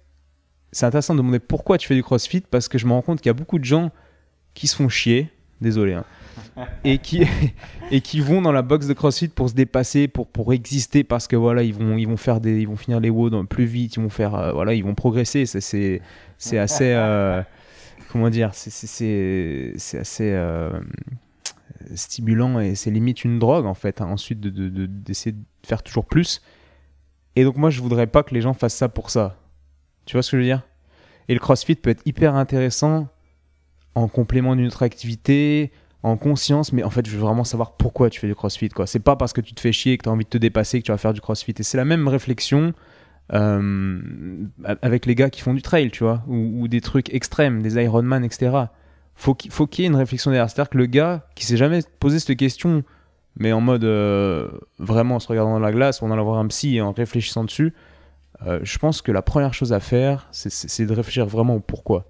c'est 0.71 0.85
intéressant 0.85 1.13
de 1.13 1.19
demander 1.19 1.39
pourquoi 1.39 1.77
tu 1.77 1.87
fais 1.87 1.95
du 1.95 2.03
crossfit 2.03 2.41
parce 2.41 2.67
que 2.67 2.77
je 2.77 2.87
me 2.87 2.93
rends 2.93 3.01
compte 3.01 3.21
qu'il 3.21 3.29
y 3.29 3.31
a 3.31 3.35
beaucoup 3.35 3.59
de 3.59 3.65
gens 3.65 3.91
qui 4.53 4.67
se 4.67 4.75
font 4.75 4.89
chier, 4.89 5.31
désolé, 5.61 5.93
hein, 5.93 6.03
et, 6.83 6.97
qui, 6.97 7.25
et 7.91 8.01
qui 8.01 8.19
vont 8.19 8.41
dans 8.41 8.51
la 8.51 8.61
box 8.61 8.87
de 8.87 8.93
crossfit 8.93 9.27
pour 9.29 9.49
se 9.49 9.53
dépasser, 9.53 10.07
pour, 10.07 10.27
pour 10.27 10.53
exister 10.53 11.03
parce 11.03 11.27
que 11.27 11.35
voilà, 11.35 11.63
ils 11.63 11.73
vont, 11.73 11.97
ils 11.97 12.07
vont, 12.07 12.17
faire 12.17 12.41
des, 12.41 12.59
ils 12.61 12.67
vont 12.67 12.75
finir 12.75 12.99
les 12.99 13.09
WOD 13.09 13.47
plus 13.47 13.65
vite, 13.65 13.95
ils 13.95 14.01
vont, 14.01 14.09
faire, 14.09 14.35
euh, 14.35 14.51
voilà, 14.51 14.73
ils 14.73 14.83
vont 14.83 14.95
progresser. 14.95 15.45
C'est- 15.45 16.01
assez. 16.57 16.91
euh, 16.93 17.41
comment 18.11 18.29
dire 18.29 18.51
C'est- 18.53 18.69
assez. 19.99 20.31
euh, 20.31 20.79
stimulant 21.95 22.59
et 22.59 22.75
c'est 22.75 22.91
limite 22.91 23.23
une 23.25 23.39
drogue 23.39 23.65
en 23.65 23.73
fait 23.73 23.99
hein, 24.01 24.05
ensuite 24.05 24.39
de- 24.39 24.49
de- 24.49 24.69
de- 24.69 24.85
d'essayer 24.85 25.33
de, 25.33 25.43
faire 25.65 25.83
toujours 25.83 26.05
plus 26.05 26.41
et 27.35 27.43
donc 27.43 27.57
moi 27.57 27.69
je 27.69 27.81
voudrais 27.81 28.07
pas 28.07 28.23
que 28.23 28.33
les 28.33 28.41
gens 28.41 28.53
fassent 28.53 28.75
ça 28.75 28.87
pour 28.89 29.09
ça 29.09 29.37
tu 30.05 30.13
vois 30.15 30.23
ce 30.23 30.31
que 30.31 30.37
je 30.37 30.41
veux 30.41 30.47
dire? 30.47 30.61
Et 31.29 31.33
le 31.33 31.39
crossfit 31.39 31.75
peut 31.75 31.89
être 31.89 32.01
hyper 32.05 32.35
intéressant 32.35 33.07
en 33.95 34.07
complément 34.07 34.55
d'une 34.55 34.67
autre 34.67 34.83
activité 34.83 35.71
en 36.03 36.17
conscience 36.17 36.73
mais 36.73 36.83
en 36.83 36.89
fait 36.89 37.05
je 37.07 37.11
veux 37.11 37.21
vraiment 37.21 37.43
savoir 37.43 37.73
pourquoi 37.77 38.09
tu 38.09 38.19
fais 38.19 38.27
du 38.27 38.35
crossfit 38.35 38.69
quoi 38.69 38.87
c'est 38.87 38.99
pas 38.99 39.15
parce 39.15 39.33
que 39.33 39.41
tu 39.41 39.53
te 39.53 39.61
fais 39.61 39.71
chier 39.71 39.97
que 39.97 40.03
tu 40.03 40.09
as 40.09 40.11
envie 40.11 40.25
de 40.25 40.29
te 40.29 40.37
dépasser 40.37 40.79
que 40.79 40.85
tu 40.85 40.91
vas 40.91 40.97
faire 40.97 41.13
du 41.13 41.21
crossfit 41.21 41.53
et 41.57 41.63
c'est 41.63 41.77
la 41.77 41.85
même 41.85 42.07
réflexion 42.07 42.73
euh, 43.33 44.01
avec 44.81 45.05
les 45.05 45.15
gars 45.15 45.29
qui 45.29 45.41
font 45.41 45.53
du 45.53 45.61
trail 45.61 45.91
tu 45.91 46.03
vois 46.03 46.23
ou, 46.27 46.67
des 46.67 46.81
trucs 46.81 47.13
extrêmes 47.13 47.61
des 47.61 47.81
Ironman 47.81 48.23
etc 48.23 48.65
faut 49.15 49.33
qu'il 49.35 49.51
faut 49.51 49.67
qu'il 49.67 49.83
y 49.83 49.85
ait 49.85 49.89
une 49.89 49.95
réflexion 49.95 50.31
derrière. 50.31 50.49
C'est-à-dire 50.49 50.69
que 50.71 50.77
le 50.77 50.87
gars 50.87 51.27
qui 51.35 51.45
s'est 51.45 51.57
jamais 51.57 51.79
posé 51.99 52.19
cette 52.19 52.35
question, 52.37 52.83
mais 53.37 53.51
en 53.53 53.61
mode 53.61 53.83
euh, 53.83 54.49
vraiment 54.79 55.15
en 55.15 55.19
se 55.19 55.27
regardant 55.27 55.53
dans 55.53 55.59
la 55.59 55.71
glace, 55.71 56.01
en 56.01 56.11
allant 56.11 56.23
voir 56.23 56.39
un 56.39 56.47
psy 56.47 56.77
et 56.77 56.81
en 56.81 56.91
réfléchissant 56.91 57.43
dessus, 57.43 57.73
euh, 58.45 58.59
je 58.63 58.77
pense 58.77 59.01
que 59.01 59.11
la 59.11 59.21
première 59.21 59.53
chose 59.53 59.71
à 59.71 59.79
faire, 59.79 60.27
c'est- 60.31 60.49
c'est 60.49 60.67
c'est 60.67 60.85
de 60.85 60.93
réfléchir 60.93 61.25
vraiment 61.25 61.55
au 61.55 61.59
pourquoi. 61.59 62.05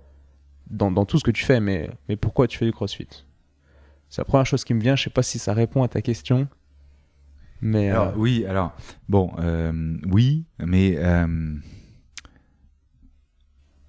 Dans, 0.73 0.91
dans 0.91 1.05
tout 1.05 1.19
ce 1.19 1.23
que 1.23 1.31
tu 1.31 1.45
fais, 1.45 1.59
mais, 1.59 1.89
mais 2.09 2.15
pourquoi 2.15 2.47
tu 2.47 2.57
fais 2.57 2.65
du 2.65 2.71
crossfit? 2.73 3.07
C'est 4.09 4.21
la 4.21 4.25
première 4.25 4.45
chose 4.45 4.63
qui 4.63 4.73
me 4.73 4.81
vient. 4.81 4.95
Je 4.95 5.03
sais 5.03 5.09
pas 5.11 5.23
si 5.23 5.37
ça 5.39 5.53
répond 5.53 5.83
à 5.83 5.87
ta 5.87 6.01
question. 6.01 6.47
Mais 7.61 7.91
euh, 7.91 8.01
Alors, 8.01 8.17
oui, 8.17 8.45
alors, 8.45 8.75
bon, 9.07 9.31
euh, 9.39 9.97
oui, 10.11 10.45
mais. 10.59 10.95
euh, 10.97 11.55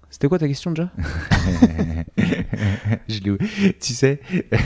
c'était 0.09 0.27
quoi 0.29 0.39
ta 0.39 0.47
question 0.47 0.71
déjà? 0.71 0.91
Je 3.09 3.71
Tu 3.79 3.93
sais. 3.93 4.21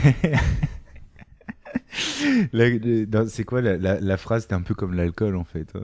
C'est 3.28 3.44
quoi 3.44 3.60
la, 3.60 3.76
la- 3.76 4.00
la 4.00 4.16
phrase? 4.16 4.42
C'était 4.42 4.54
un 4.54 4.62
peu 4.62 4.74
comme 4.74 4.94
l'alcool 4.94 5.36
en 5.36 5.44
fait. 5.44 5.68
hein. 5.74 5.82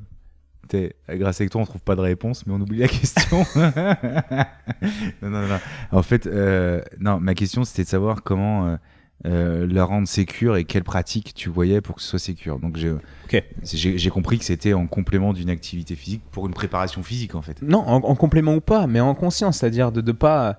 Grâce 1.09 1.41
avec 1.41 1.51
toi, 1.51 1.61
on 1.61 1.65
trouve 1.65 1.83
pas 1.83 1.97
de 1.97 2.01
réponse, 2.01 2.47
mais 2.47 2.55
on 2.55 2.61
oublie 2.61 2.79
la 2.79 2.89
question. 2.89 3.45
non, 5.23 5.31
non, 5.31 5.47
non. 5.47 5.59
En 5.93 6.03
fait, 6.03 6.27
euh, 6.27 6.81
non, 6.99 7.21
ma 7.21 7.35
question 7.35 7.65
c'était 7.65 7.85
de 7.85 7.89
savoir 7.89 8.23
comment 8.23 8.67
euh, 8.67 8.77
euh, 9.25 9.67
la 9.71 9.85
rendre 9.85 10.07
sécure 10.07 10.57
et 10.57 10.65
quelles 10.65 10.85
pratiques 10.85 11.33
tu 11.35 11.49
voyais 11.49 11.81
pour 11.81 11.97
que 11.97 12.03
ce 12.03 12.09
soit 12.09 12.19
sécure. 12.19 12.59
Donc 12.59 12.77
j'ai 12.77 14.11
compris 14.11 14.39
que 14.39 14.45
c'était 14.45 14.75
en 14.75 14.87
complément 14.87 15.33
d'une 15.33 15.51
activité 15.51 15.95
physique 15.95 16.23
pour 16.31 16.47
une 16.47 16.53
préparation 16.53 17.03
physique 17.03 17.35
en 17.35 17.43
fait. 17.43 17.63
Non, 17.63 17.79
en, 17.87 17.97
en 17.97 18.15
complément 18.15 18.55
ou 18.55 18.61
pas, 18.61 18.87
mais 18.87 19.01
en 19.01 19.15
conscience, 19.15 19.59
c'est-à-dire 19.59 19.91
de 19.91 20.03
ne 20.03 20.13
pas, 20.13 20.59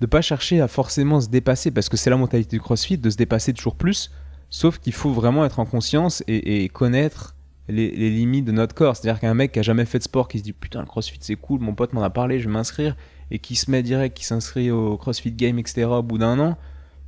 de 0.00 0.06
pas 0.06 0.20
chercher 0.20 0.60
à 0.60 0.68
forcément 0.68 1.20
se 1.20 1.28
dépasser, 1.28 1.70
parce 1.70 1.88
que 1.88 1.96
c'est 1.96 2.10
la 2.10 2.16
mentalité 2.16 2.56
du 2.56 2.60
CrossFit, 2.60 2.98
de 2.98 3.10
se 3.10 3.16
dépasser 3.16 3.52
toujours 3.54 3.76
plus, 3.76 4.10
sauf 4.50 4.78
qu'il 4.78 4.92
faut 4.92 5.12
vraiment 5.12 5.44
être 5.44 5.58
en 5.58 5.64
conscience 5.66 6.22
et, 6.28 6.64
et 6.64 6.68
connaître 6.68 7.34
les, 7.68 7.90
limites 8.10 8.44
de 8.44 8.52
notre 8.52 8.74
corps. 8.74 8.96
C'est-à-dire 8.96 9.20
qu'un 9.20 9.34
mec 9.34 9.52
qui 9.52 9.58
a 9.58 9.62
jamais 9.62 9.84
fait 9.84 9.98
de 9.98 10.04
sport, 10.04 10.28
qui 10.28 10.38
se 10.38 10.44
dit 10.44 10.52
putain 10.52 10.80
le 10.80 10.86
CrossFit 10.86 11.18
c'est 11.20 11.36
cool, 11.36 11.60
mon 11.60 11.74
pote 11.74 11.92
m'en 11.92 12.02
a 12.02 12.10
parlé, 12.10 12.38
je 12.40 12.46
vais 12.48 12.52
m'inscrire, 12.52 12.96
et 13.30 13.38
qui 13.38 13.56
se 13.56 13.70
met 13.70 13.82
direct, 13.82 14.16
qui 14.16 14.24
s'inscrit 14.24 14.70
au 14.70 14.96
CrossFit 14.96 15.32
Game, 15.32 15.58
etc. 15.58 15.84
au 15.86 16.02
bout 16.02 16.18
d'un 16.18 16.38
an, 16.38 16.58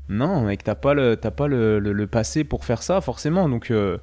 non 0.08 0.42
mec, 0.42 0.64
t'as 0.64 0.74
pas 0.74 0.94
le, 0.94 1.16
t'as 1.16 1.30
pas 1.30 1.48
le, 1.48 1.78
le- 1.78 2.06
passé 2.06 2.44
pour 2.44 2.64
faire 2.64 2.82
ça 2.82 3.00
forcément, 3.00 3.48
donc... 3.48 3.70
euh, 3.70 3.98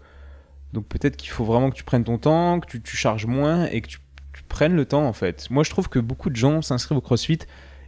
donc 0.74 0.88
peut-être 0.88 1.18
qu'il 1.18 1.30
faut 1.30 1.46
vraiment 1.46 1.70
que 1.70 1.76
tu 1.76 1.84
prennes 1.84 2.04
ton 2.04 2.18
temps, 2.18 2.60
que 2.60 2.66
tu, 2.66 2.82
tu 2.82 2.98
charges 2.98 3.28
moins 3.28 3.66
et 3.68 3.82
que 3.82 3.90
tu, 3.90 4.00
prennes 4.50 4.76
le 4.76 4.86
temps 4.86 5.08
en 5.08 5.14
fait. 5.14 5.48
Moi 5.52 5.64
je 5.64 5.70
trouve 5.70 5.88
que 5.90 6.00
beaucoup 6.00 6.30
de 6.30 6.36
gens 6.36 6.62
s'inscrivent 6.62 6.98
au 6.98 7.02
CrossFit 7.02 7.40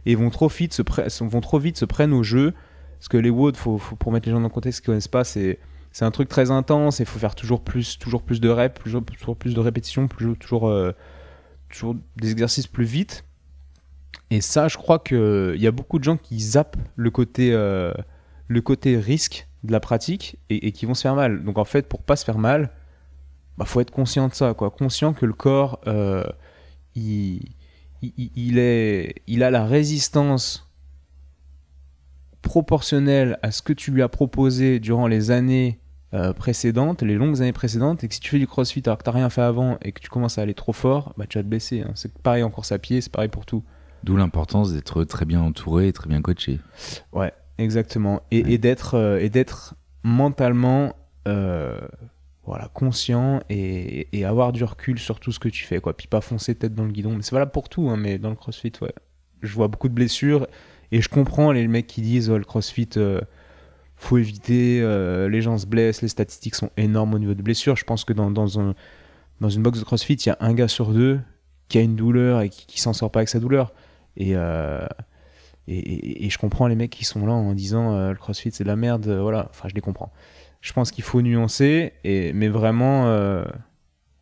et 0.04 0.14
vont 0.14 0.30
trop 0.30 0.48
vite 0.48 0.72
se, 0.72 0.82
vont 1.24 1.40
trop 1.40 1.58
vite 1.58 1.76
se 1.76 1.84
prennent 1.84 2.12
au 2.12 2.22
jeu. 2.22 2.54
Parce 2.98 3.08
que 3.08 3.16
les 3.16 3.30
WOD, 3.30 3.56
faut, 3.56 3.78
faut- 3.78 3.94
pour 3.96 4.10
mettre 4.12 4.26
les 4.26 4.32
gens 4.32 4.40
dans 4.40 4.48
le 4.48 4.52
contexte 4.52 4.80
qui 4.80 4.86
connaissent 4.86 5.06
pas, 5.08 5.22
c'est 5.24 5.58
c'est 5.96 6.04
un 6.04 6.10
truc 6.10 6.28
très 6.28 6.50
intense 6.50 7.00
et 7.00 7.04
il 7.04 7.06
faut 7.06 7.18
faire 7.18 7.34
toujours 7.34 7.62
plus, 7.62 7.98
toujours 7.98 8.20
plus 8.20 8.38
de 8.38 8.50
reps, 8.50 8.78
toujours, 8.82 9.02
toujours 9.02 9.34
plus 9.34 9.54
de 9.54 9.60
répétitions, 9.60 10.08
toujours, 10.08 10.36
toujours, 10.36 10.68
euh, 10.68 10.92
toujours 11.70 11.96
des 12.16 12.32
exercices 12.32 12.66
plus 12.66 12.84
vite. 12.84 13.24
Et 14.28 14.42
ça, 14.42 14.68
je 14.68 14.76
crois 14.76 14.98
qu'il 14.98 15.56
y 15.56 15.66
a 15.66 15.70
beaucoup 15.70 15.98
de 15.98 16.04
gens 16.04 16.18
qui 16.18 16.38
zappent 16.38 16.76
le 16.96 17.10
côté, 17.10 17.50
euh, 17.54 17.94
le 18.46 18.60
côté 18.60 18.98
risque 18.98 19.48
de 19.64 19.72
la 19.72 19.80
pratique 19.80 20.38
et, 20.50 20.70
qui 20.72 20.84
vont 20.84 20.92
se 20.92 21.00
faire 21.00 21.14
mal. 21.14 21.42
Donc 21.42 21.56
en 21.56 21.64
fait, 21.64 21.88
pour 21.88 22.02
pas 22.02 22.16
se 22.16 22.26
faire 22.26 22.36
mal, 22.36 22.72
bah 23.56 23.64
faut 23.64 23.80
être 23.80 23.90
conscient 23.90 24.28
de 24.28 24.34
ça, 24.34 24.52
quoi. 24.52 24.70
Conscient 24.70 25.14
que 25.14 25.24
le 25.24 25.32
corps, 25.32 25.80
euh, 25.86 26.24
il, 26.94 27.40
il 28.02 28.58
est, 28.58 29.22
il 29.26 29.42
a 29.42 29.50
la 29.50 29.64
résistance 29.64 30.70
proportionnelle 32.42 33.38
à 33.40 33.50
ce 33.50 33.62
que 33.62 33.72
tu 33.72 33.92
lui 33.92 34.02
as 34.02 34.10
proposé 34.10 34.78
durant 34.78 35.06
les 35.06 35.30
années 35.30 35.80
euh, 36.16 36.32
précédentes, 36.32 37.02
les 37.02 37.14
longues 37.14 37.40
années 37.42 37.52
précédentes, 37.52 38.02
et 38.02 38.08
que 38.08 38.14
si 38.14 38.20
tu 38.20 38.30
fais 38.30 38.38
du 38.38 38.46
crossfit 38.48 38.82
alors 38.86 38.98
que 38.98 39.04
t'as 39.04 39.10
rien 39.12 39.28
fait 39.30 39.42
avant 39.42 39.78
et 39.82 39.92
que 39.92 40.00
tu 40.00 40.08
commences 40.08 40.38
à 40.38 40.42
aller 40.42 40.54
trop 40.54 40.72
fort, 40.72 41.12
bah 41.16 41.26
tu 41.28 41.36
vas 41.38 41.44
te 41.44 41.48
blesser. 41.48 41.82
hein. 41.82 41.92
C'est 41.94 42.12
pareil 42.18 42.42
en 42.42 42.50
course 42.50 42.72
à 42.72 42.78
pied, 42.78 43.00
c'est 43.00 43.12
pareil 43.12 43.28
pour 43.28 43.44
tout. 43.46 43.62
D'où 44.02 44.16
l'importance 44.16 44.72
d'être 44.72 45.04
très 45.04 45.24
bien 45.26 45.40
entouré 45.42 45.88
et 45.88 45.92
très 45.92 46.08
bien 46.08 46.22
coaché. 46.22 46.58
Ouais, 47.12 47.32
exactement. 47.58 48.22
Et, 48.30 48.42
Ouais. 48.42 48.52
et 48.52 48.58
d'être 48.58 48.94
euh, 48.94 49.18
et 49.20 49.28
d'être 49.30 49.74
mentalement 50.04 50.94
euh, 51.28 51.78
voilà 52.44 52.68
conscient 52.72 53.40
et, 53.50 54.08
et 54.16 54.24
avoir 54.24 54.52
du 54.52 54.62
recul 54.64 54.98
sur 54.98 55.18
tout 55.20 55.32
ce 55.32 55.38
que 55.40 55.48
tu 55.48 55.64
fais 55.64 55.80
quoi. 55.80 55.96
Puis 55.96 56.06
pas 56.06 56.20
foncer 56.20 56.54
tête 56.54 56.74
dans 56.74 56.84
le 56.84 56.92
guidon. 56.92 57.14
Mais 57.16 57.22
c'est 57.22 57.34
valable 57.34 57.50
pour 57.52 57.68
tout, 57.68 57.88
hein, 57.90 57.96
mais 57.96 58.18
dans 58.18 58.30
le 58.30 58.36
CrossFit, 58.36 58.72
ouais. 58.82 58.92
Je 59.42 59.52
vois 59.54 59.68
beaucoup 59.68 59.88
de 59.88 59.94
blessures 59.94 60.46
et 60.92 61.02
je 61.02 61.08
comprends 61.08 61.52
les 61.52 61.66
mecs 61.68 61.86
qui 61.88 62.00
disent 62.00 62.30
le 62.30 62.44
CrossFit. 62.44 62.90
Faut 63.96 64.18
éviter, 64.18 64.80
euh, 64.82 65.28
les 65.28 65.40
gens 65.40 65.58
se 65.58 65.66
blessent, 65.66 66.02
les 66.02 66.08
statistiques 66.08 66.54
sont 66.54 66.70
énormes 66.76 67.14
au 67.14 67.18
niveau 67.18 67.34
de 67.34 67.42
blessures. 67.42 67.76
Je 67.76 67.84
pense 67.84 68.04
que 68.04 68.12
dans, 68.12 68.30
dans, 68.30 68.60
un, 68.60 68.74
dans 69.40 69.48
une 69.48 69.62
box 69.62 69.78
de 69.78 69.84
CrossFit, 69.84 70.14
il 70.14 70.26
y 70.26 70.30
a 70.30 70.36
un 70.40 70.54
gars 70.54 70.68
sur 70.68 70.92
deux 70.92 71.20
qui 71.68 71.78
a 71.78 71.80
une 71.80 71.96
douleur 71.96 72.42
et 72.42 72.50
qui, 72.50 72.80
s'en 72.80 72.92
sort 72.92 73.10
pas 73.10 73.20
avec 73.20 73.28
sa 73.28 73.40
douleur. 73.40 73.72
Et, 74.16 74.36
euh, 74.36 74.86
et 75.68 76.30
je 76.30 76.38
comprends 76.38 76.68
les 76.68 76.76
mecs 76.76 76.92
qui 76.92 77.04
sont 77.04 77.26
là 77.26 77.32
en 77.32 77.52
disant 77.52 77.92
euh, 77.92 78.10
le 78.10 78.16
crossfit 78.16 78.50
c'est 78.52 78.64
de 78.64 78.68
la 78.68 78.76
merde, 78.76 79.08
euh, 79.08 79.20
voilà, 79.20 79.48
enfin 79.50 79.68
je 79.68 79.74
les 79.74 79.80
comprends. 79.80 80.12
Je 80.60 80.72
pense 80.72 80.90
qu'il 80.90 81.04
faut 81.04 81.22
nuancer, 81.22 81.92
et, 82.04 82.32
mais 82.32 82.48
vraiment, 82.48 83.06
euh, 83.06 83.44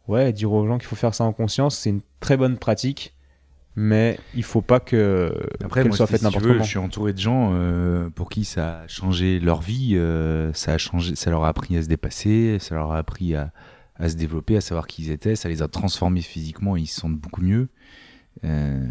ouais, 0.09 0.33
dire 0.33 0.53
aux 0.53 0.67
gens 0.67 0.79
qu'il 0.79 0.87
faut 0.87 0.97
faire 0.97 1.15
ça 1.15 1.25
en 1.25 1.33
conscience, 1.33 1.77
c'est 1.79 1.91
une 1.91 2.01
très 2.21 2.37
bonne 2.37 2.59
pratique, 2.59 3.14
mais 3.77 4.19
il 4.35 4.45
faut 4.45 4.63
pas 4.63 4.79
que 4.79 5.35
Après, 5.63 5.85
moi, 5.85 5.97
soit 5.97 6.07
si 6.07 6.13
faite 6.13 6.21
tu 6.21 6.27
n'importe 6.27 6.45
veux, 6.45 6.53
comment. 6.53 6.65
je 6.65 6.69
suis 6.69 6.79
entouré 6.79 7.13
de 7.13 7.19
gens 7.19 7.51
euh, 7.55 8.09
pour 8.11 8.29
qui 8.29 8.45
ça 8.45 8.81
a 8.81 8.87
changé 8.89 9.41
leur 9.41 9.61
vie, 9.61 9.97
euh, 9.97 10.53
ça 10.53 10.75
a 10.75 10.79
changé, 10.79 11.17
ça 11.17 11.31
leur 11.31 11.45
a 11.45 11.49
appris 11.49 11.77
à 11.77 11.83
se 11.83 11.89
dépasser, 11.89 12.59
ça 12.61 12.77
leur 12.77 12.93
a 12.93 12.99
appris 12.99 13.35
à, 13.35 13.53
à 13.97 14.09
se 14.09 14.15
développer, 14.15 14.57
à 14.57 14.61
savoir 14.61 14.87
qui 14.87 15.03
ils 15.03 15.11
étaient. 15.11 15.35
Ça 15.35 15.49
les 15.49 15.61
a 15.61 15.69
transformés 15.69 16.21
physiquement 16.21 16.77
et 16.77 16.83
ils 16.83 16.87
se 16.87 17.01
sentent 17.01 17.19
beaucoup 17.19 17.43
mieux. 17.43 17.69
Euh, 18.45 18.87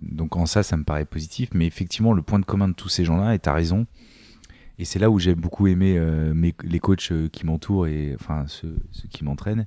donc 0.00 0.36
en 0.36 0.46
ça, 0.46 0.62
ça 0.62 0.76
me 0.76 0.84
paraît 0.84 1.06
positif. 1.06 1.50
Mais 1.52 1.66
effectivement, 1.66 2.12
le 2.12 2.22
point 2.22 2.38
de 2.38 2.44
commun 2.44 2.68
de 2.68 2.74
tous 2.74 2.88
ces 2.88 3.04
gens-là, 3.04 3.34
et 3.34 3.40
tu 3.40 3.48
as 3.48 3.52
raison, 3.52 3.86
et 4.78 4.84
c'est 4.84 5.00
là 5.00 5.10
où 5.10 5.18
j'ai 5.18 5.34
beaucoup 5.34 5.66
aimé 5.66 6.00
mes, 6.34 6.54
les 6.62 6.78
coachs 6.78 7.12
qui 7.32 7.44
m'entourent 7.44 7.86
et 7.86 8.14
enfin 8.18 8.44
ceux, 8.46 8.76
ceux 8.92 9.08
qui 9.08 9.24
m'entraînent, 9.24 9.66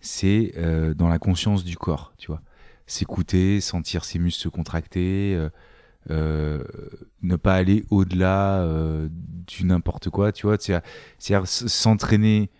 c'est 0.00 0.52
dans 0.96 1.08
la 1.08 1.18
conscience 1.18 1.64
du 1.64 1.76
corps, 1.76 2.12
tu 2.16 2.28
vois. 2.28 2.42
S'écouter, 2.92 3.60
sentir 3.62 4.04
ses 4.04 4.18
muscles 4.18 4.42
se 4.42 4.48
contracter, 4.48 5.34
euh, 5.34 5.48
euh, 6.10 6.62
ne 7.22 7.36
pas 7.36 7.54
aller 7.54 7.84
au-delà 7.88 8.60
euh, 8.60 9.08
du 9.10 9.64
n'importe 9.64 10.10
quoi, 10.10 10.30
tu 10.30 10.46
vois. 10.46 10.56
C'est- 10.60 10.82
C'est-à-dire 11.18 11.48
s'entraîner 11.48 12.50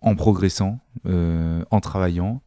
en 0.00 0.16
progressant, 0.16 0.80
en 1.04 1.80
travaillant, 1.80 2.42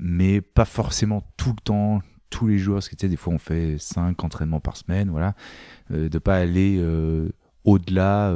mais 0.00 0.40
pas 0.40 0.64
forcément 0.64 1.22
tout 1.36 1.50
le 1.50 1.62
temps, 1.62 2.02
tous 2.30 2.48
les 2.48 2.58
jours, 2.58 2.74
parce 2.76 2.88
que 2.88 2.96
tu 2.96 3.02
sais, 3.06 3.08
des 3.08 3.16
fois 3.16 3.32
on 3.32 3.38
fait 3.38 3.76
5 3.78 4.22
entraînements 4.24 4.60
par 4.60 4.76
semaine, 4.76 5.10
voilà. 5.10 5.34
Euh, 5.92 6.08
de 6.08 6.18
pas 6.18 6.36
aller 6.36 6.82
au-delà 7.64 8.34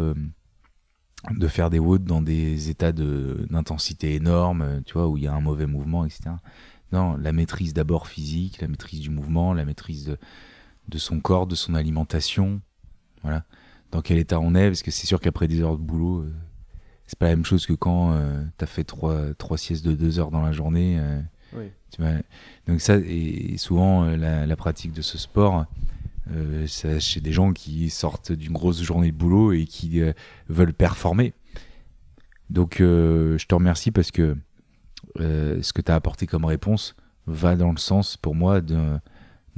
de 1.31 1.49
faire 1.49 1.69
des 1.69 1.81
WOD 1.81 2.05
dans 2.05 2.23
des 2.23 2.71
états 2.71 2.93
d'intensité 2.93 4.15
énorme, 4.15 4.83
tu 4.87 4.93
vois, 4.95 5.09
où 5.09 5.17
il 5.17 5.25
y 5.25 5.27
a 5.27 5.35
un 5.35 5.41
mauvais 5.41 5.67
mouvement, 5.67 6.05
etc. 6.05 6.31
Non, 6.93 7.17
la 7.17 7.33
maîtrise 7.33 7.75
d'abord 7.75 8.07
physique, 8.09 8.61
la 8.61 8.69
maîtrise 8.69 9.01
du 9.01 9.11
mouvement, 9.11 9.53
la 9.53 9.65
maîtrise 9.65 10.05
de, 10.07 10.17
de 10.89 10.99
son 10.99 11.21
corps, 11.21 11.47
de 11.47 11.55
son 11.55 11.75
alimentation, 11.75 12.61
voilà. 13.23 13.45
Dans 13.91 14.01
quel 14.03 14.19
état 14.19 14.39
on 14.41 14.55
est, 14.55 14.69
parce 14.69 14.83
que 14.83 14.91
c'est 14.91 15.07
sûr 15.07 15.21
qu'après 15.21 15.49
des 15.49 15.61
heures 15.61 15.77
de 15.79 15.83
boulot, 15.83 16.21
euh, 16.21 16.33
c'est 17.07 17.19
pas 17.19 17.27
la 17.27 17.37
même 17.37 17.45
chose 17.45 17.65
que 17.67 17.73
quand 17.73 18.13
euh, 18.13 18.43
t'as 18.59 18.67
fait 18.67 18.85
trois, 18.85 19.33
trois 19.35 19.57
siestes 19.59 19.85
de 19.85 19.93
deux 19.93 20.19
heures 20.19 20.31
dans 20.31 20.43
la 20.43 20.53
journée. 20.53 20.99
euh, 20.99 21.21
Oui. 21.55 21.65
tu 21.91 22.03
vois. 22.03 22.13
Donc 22.67 22.81
ça, 22.83 22.97
et 22.97 23.57
souvent 23.57 24.05
la, 24.05 24.47
la 24.47 24.57
pratique 24.57 24.93
de 24.93 25.03
ce 25.03 25.17
sport, 25.19 25.65
c'est 26.67 27.01
chez 27.01 27.23
des 27.23 27.33
gens 27.33 27.55
qui 27.55 27.89
sortent 27.89 28.33
d'une 28.33 28.53
grosse 28.53 28.83
journée 28.83 29.11
de 29.11 29.17
boulot 29.17 29.53
et 29.53 29.65
qui 29.65 30.03
veulent 30.51 30.75
performer. 30.75 31.33
Donc 32.51 32.77
je 32.81 33.47
te 33.47 33.55
remercie 33.55 33.91
parce 33.91 34.11
que 34.11 34.37
euh, 35.21 35.59
ce 35.63 35.73
que 35.73 35.81
tu 35.83 35.91
as 35.93 35.95
apporté 35.95 36.27
comme 36.27 36.45
réponse 36.45 36.95
va 37.27 37.57
dans 37.57 37.71
le 37.73 37.79
sens 37.79 38.17
pour 38.17 38.35
moi 38.35 38.61
d'un 38.61 39.01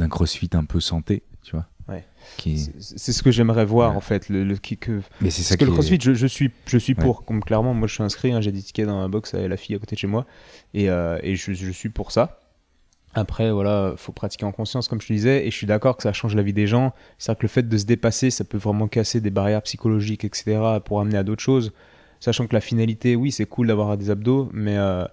crossfit 0.08 0.50
un 0.54 0.64
peu 0.64 0.80
santé, 0.80 1.22
tu 1.42 1.52
vois. 1.52 1.66
Ouais. 1.88 2.04
Qui... 2.36 2.70
C'est 2.78 3.12
ce 3.12 3.22
que 3.22 3.30
j'aimerais 3.32 3.64
voir 3.64 3.90
Ouais. 3.92 3.96
en 3.96 4.00
fait. 4.00 4.28
Le, 4.28 4.44
le- 4.44 4.56
qui- 4.56 4.76
que, 4.76 5.00
Mais 5.20 5.30
c'est 5.30 5.42
ça 5.42 5.56
parce 5.56 5.60
que 5.60 5.64
le 5.64 5.70
est- 5.70 5.74
crossfit, 5.74 5.98
je, 6.00 6.14
je 6.14 6.26
suis, 6.26 6.50
je 6.66 6.78
suis 6.78 6.94
Ouais. 6.94 7.02
pour. 7.02 7.24
Comme 7.24 7.42
clairement, 7.42 7.74
moi 7.74 7.88
je 7.88 7.94
suis 7.94 8.02
inscrit, 8.02 8.32
hein, 8.32 8.40
j'ai 8.40 8.52
des 8.52 8.62
tickets 8.62 8.86
dans 8.86 9.00
la 9.00 9.08
box 9.08 9.34
avec 9.34 9.48
la 9.48 9.56
fille 9.56 9.74
à 9.74 9.78
côté 9.78 9.96
de 9.96 10.00
chez 10.00 10.06
moi. 10.06 10.24
Et, 10.74 10.88
euh, 10.90 11.18
et 11.22 11.34
je, 11.36 11.52
je 11.52 11.70
suis 11.72 11.88
pour 11.88 12.12
ça. 12.12 12.38
Après, 13.14 13.50
voilà, 13.50 13.94
faut 13.96 14.12
pratiquer 14.12 14.44
en 14.44 14.52
conscience, 14.52 14.86
comme 14.86 15.00
je 15.00 15.08
te 15.08 15.12
disais, 15.12 15.44
et 15.44 15.50
je 15.50 15.56
suis 15.56 15.66
d'accord 15.66 15.96
que 15.96 16.04
ça 16.04 16.12
change 16.12 16.36
la 16.36 16.42
vie 16.42 16.52
des 16.52 16.68
gens. 16.68 16.92
C'est-à-dire 17.18 17.38
que 17.40 17.44
le 17.44 17.48
fait 17.48 17.68
de 17.68 17.76
se 17.76 17.84
dépasser, 17.84 18.30
ça 18.30 18.44
peut 18.44 18.58
vraiment 18.58 18.86
casser 18.86 19.20
des 19.20 19.30
barrières 19.30 19.62
psychologiques, 19.62 20.24
etc., 20.24 20.60
pour 20.84 21.00
amener 21.00 21.18
à 21.18 21.24
d'autres 21.24 21.42
choses. 21.42 21.72
Sachant 22.20 22.46
que 22.46 22.54
la 22.54 22.60
finalité, 22.60 23.16
oui, 23.16 23.32
c'est 23.32 23.46
cool 23.46 23.66
d'avoir 23.66 23.96
des 23.96 24.10
abdos, 24.10 24.48
mais, 24.52 24.76
euh, 24.76 25.04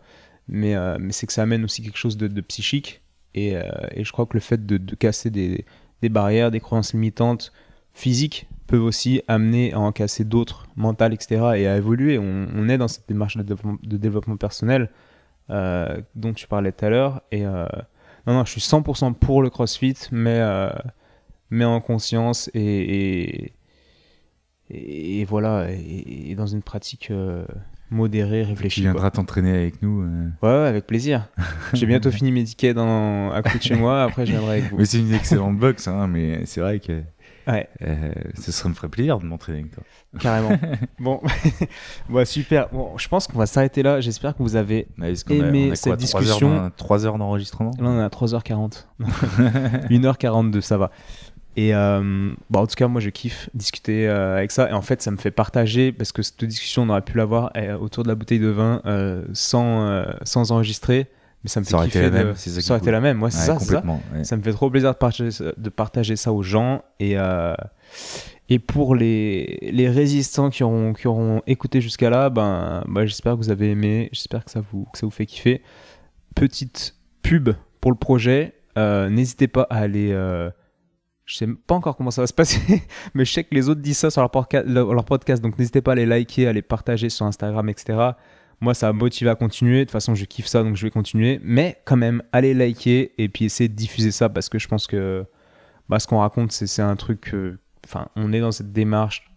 mais, 0.48 0.76
euh, 0.76 0.98
mais 1.00 1.12
c'est 1.12 1.28
que 1.28 1.34
ça 1.34 1.44
amène 1.44 1.64
aussi 1.64 1.82
quelque 1.82 1.98
chose 1.98 2.18
de, 2.18 2.42
psychique. 2.42 3.02
Et, 3.34 3.56
euh, 3.56 3.64
et 3.92 4.04
je 4.04 4.12
crois 4.12 4.26
que 4.26 4.34
le 4.34 4.40
fait 4.40 4.66
de, 4.66 4.96
casser 4.96 5.30
des, 5.30 5.66
des 6.02 6.10
barrières, 6.10 6.52
des 6.52 6.60
croyances 6.60 6.94
limitantes 6.94 7.52
physiques, 7.94 8.48
peuvent 8.68 8.84
aussi 8.84 9.22
amener 9.28 9.74
à 9.74 9.80
en 9.80 9.92
casser 9.92 10.26
d'autres, 10.26 10.68
mentales, 10.76 11.14
etc., 11.14 11.42
et 11.56 11.68
à 11.68 11.78
évoluer. 11.78 12.18
On, 12.20 12.68
est 12.68 12.78
dans 12.78 12.88
cette 12.88 13.08
démarche 13.08 13.38
de 13.38 13.98
développement, 13.98 14.36
personnel 14.36 14.90
euh, 15.50 16.02
dont 16.16 16.34
tu 16.34 16.48
parlais 16.48 16.74
tout 16.74 16.86
à 16.86 16.90
l'heure. 16.90 17.22
Et 17.32 17.44
non, 17.44 17.68
non, 18.26 18.44
je 18.44 18.52
suis 18.52 18.62
100% 18.62 19.14
pour 19.14 19.42
le 19.42 19.50
CrossFit, 19.50 19.96
mais, 20.12 20.42
mais 21.50 21.64
en 21.64 21.80
conscience 21.80 22.52
et, 22.54 23.54
et, 24.70 25.24
voilà, 25.24 25.68
et 25.72 26.36
dans 26.36 26.48
une 26.48 26.62
pratique 26.62 27.10
euh, 27.92 27.96
modérée, 27.96 28.48
Tu 28.70 28.82
viendras 28.82 29.12
t'entraîner 29.12 29.52
avec 29.52 29.82
nous. 29.82 30.02
euh. 30.04 30.30
Ouais, 30.42 30.50
ouais, 30.50 30.68
avec 30.68 30.88
plaisir. 30.88 31.28
J'ai 31.74 31.86
bientôt 31.86 32.12
fini 32.12 32.32
mes 32.32 32.44
tickets 32.44 32.76
dans, 32.76 33.32
à 33.32 33.42
côté 33.42 33.58
de 33.60 33.64
chez 33.64 33.76
moi, 33.76 34.04
après 34.04 34.26
je 34.26 34.32
viendrai 34.32 34.60
avec 34.60 34.72
vous. 34.72 34.78
Mais 34.78 34.86
c'est 34.86 35.00
une 35.00 35.14
excellente 35.14 35.58
boxe, 35.58 35.88
hein, 35.88 36.08
mais 36.08 36.46
c'est 36.46 36.62
vrai 36.62 36.80
que 36.80 37.02
Ouais, 37.48 37.70
euh, 37.82 38.12
ce 38.38 38.52
serait 38.52 38.68
me 38.68 38.74
ferait 38.74 38.90
plaisir 38.90 39.20
de 39.20 39.26
m'entraîner 39.26 39.60
avec 39.60 39.72
toi. 39.72 39.82
carrément. 40.20 40.58
bon, 41.00 41.22
ouais, 42.10 42.26
super. 42.26 42.68
Bon, 42.74 42.98
je 42.98 43.08
pense 43.08 43.26
qu'on 43.26 43.40
va 43.40 43.46
s'arrêter 43.46 43.84
là. 43.84 44.02
J'espère 44.02 44.36
que 44.36 44.44
vous 44.44 44.58
avez. 44.58 44.88
Ouais, 45.00 45.08
parce 45.12 45.24
qu'on 45.24 45.40
a- 45.40 45.50
on 45.50 45.72
a 45.72 45.76
cette 45.76 45.84
quoi, 45.94 45.96
discussion. 45.96 46.52
heures 46.52 46.62
d'en- 46.64 46.70
trois 46.72 47.06
heures 47.06 47.18
d'enregistrement? 47.18 47.72
Là, 47.80 47.88
on 47.88 48.00
est 48.00 48.04
à 48.04 48.10
3h40. 48.10 48.86
1h42, 49.90 50.60
ça 50.62 50.78
va. 50.78 50.92
Et 51.60 51.74
euh, 51.74 52.32
bah, 52.52 52.60
en 52.62 52.68
tout 52.68 52.76
cas, 52.76 52.88
moi, 52.88 53.02
je 53.02 53.10
kiffe 53.10 53.50
discuter 53.56 54.08
euh, 54.08 54.38
avec 54.38 54.52
ça. 54.52 54.70
Et 54.70 54.74
en 54.74 54.84
fait, 54.84 55.02
ça 55.02 55.10
me 55.12 55.18
fait 55.18 55.32
partager, 55.32 55.92
parce 55.92 56.12
que 56.12 56.22
cette 56.22 56.46
discussion, 56.46 56.84
on 56.84 56.90
aurait 56.90 57.02
pu 57.02 57.18
l'avoir 57.18 57.52
euh, 57.58 57.76
autour 57.78 58.04
de 58.04 58.08
la 58.10 58.16
bouteille 58.16 58.40
de 58.40 58.48
vin 58.48 58.80
euh, 58.86 59.26
sans, 59.34 60.06
sans 60.24 60.52
enregistrer. 60.52 61.08
Mais 61.44 61.50
ça 61.50 61.60
me 61.60 61.66
fait 61.66 61.72
Ça 61.72 61.78
aurait 61.78 61.88
été 61.88 62.00
kiffer. 62.00 62.12
la 62.12 62.20
de- 62.20 62.24
même, 62.28 62.36
c'est 62.36 62.50
ça 62.52 62.62
ça 62.62 62.74
aurait 62.74 62.80
été 62.82 62.92
la 62.92 63.02
même, 63.02 63.22
ouais, 63.24 63.32
c'est 63.32 63.52
Ouais, 63.52 63.60
ça, 63.60 63.66
ça. 63.66 63.84
ouais. 64.14 64.24
Ça 64.24 64.38
me 64.38 64.42
fait 64.44 64.52
trop 64.54 64.70
plaisir 64.70 64.92
de 64.94 64.98
partager, 64.98 65.32
ça- 65.32 65.52
de 65.58 65.70
partager 65.70 66.16
ça 66.16 66.32
aux 66.32 66.44
gens. 66.44 66.84
Et, 67.00 67.16
et 68.50 68.60
pour 68.60 68.96
les, 68.96 69.58
les 69.72 69.90
résistants 69.90 70.50
qui 70.50 70.64
auront, 70.64 70.94
qui 70.94 71.08
auront 71.08 71.42
écouté 71.48 71.82
jusqu'à 71.82 72.10
là, 72.10 72.30
ben, 72.30 72.84
bah, 72.88 73.06
j'espère 73.06 73.34
que 73.34 73.38
vous 73.38 73.50
avez 73.52 73.72
aimé. 73.72 74.10
J'espère 74.14 74.46
que 74.46 74.52
ça 74.52 74.62
vous, 74.72 74.86
que 74.94 74.98
ça 75.00 75.06
vous 75.06 75.12
fait 75.12 75.26
kiffer. 75.26 75.62
Petite 76.36 76.96
pub 77.24 77.50
pour 77.82 77.92
le 77.92 77.98
projet. 77.98 78.54
N'hésitez 78.78 79.48
pas 79.48 79.66
à 79.70 79.78
aller. 79.80 80.12
Euh, 81.28 81.30
je 81.30 81.36
sais 81.36 81.48
pas 81.68 81.76
encore 81.76 81.98
comment 81.98 82.12
ça 82.12 82.22
va 82.22 82.28
se 82.28 82.34
passer, 82.34 82.84
mais 83.14 83.26
je 83.26 83.34
sais 83.34 83.44
que 83.44 83.54
les 83.54 83.70
autres 83.70 83.82
disent 83.82 83.98
ça 83.98 84.10
sur 84.10 84.22
leur, 84.22 84.32
podca- 84.32 84.64
leur 84.66 84.94
leur 84.94 85.06
podcast. 85.06 85.42
Donc 85.44 85.58
n'hésitez 85.60 85.82
pas 85.82 85.92
à 85.92 85.96
les 85.96 86.06
liker, 86.06 86.48
à 86.48 86.54
les 86.54 86.62
partager 86.62 87.10
sur 87.10 87.26
Instagram, 87.26 87.68
etc. 87.70 88.12
Moi, 88.60 88.74
ça 88.74 88.88
m'a 88.88 88.94
motivé 88.94 89.30
à 89.30 89.36
continuer. 89.36 89.80
De 89.80 89.84
toute 89.84 89.92
façon, 89.92 90.16
je 90.16 90.26
kiffe 90.26 90.48
ça, 90.48 90.64
donc 90.64 90.76
je 90.76 90.84
vais 90.84 90.90
continuer. 90.90 91.40
Mais 91.44 91.80
quand 91.86 91.98
même, 91.98 92.24
allez 92.32 92.54
liker 92.56 93.12
et 93.22 93.30
puis 93.30 93.46
essayer 93.46 93.68
de 93.70 93.76
diffuser 93.76 94.10
ça 94.12 94.30
parce 94.30 94.50
que 94.50 94.58
je 94.58 94.68
pense 94.68 94.88
que 94.88 95.26
bah, 95.90 96.00
ce 96.00 96.08
qu'on 96.08 96.20
raconte, 96.20 96.52
c'est 96.52 96.82
un 96.82 96.96
truc. 96.96 97.22
que- 97.22 97.58
Enfin, 97.86 98.08
on 98.16 98.34
est 98.34 98.40
dans 98.42 98.52
cette 98.52 98.74
démarche 98.74 99.30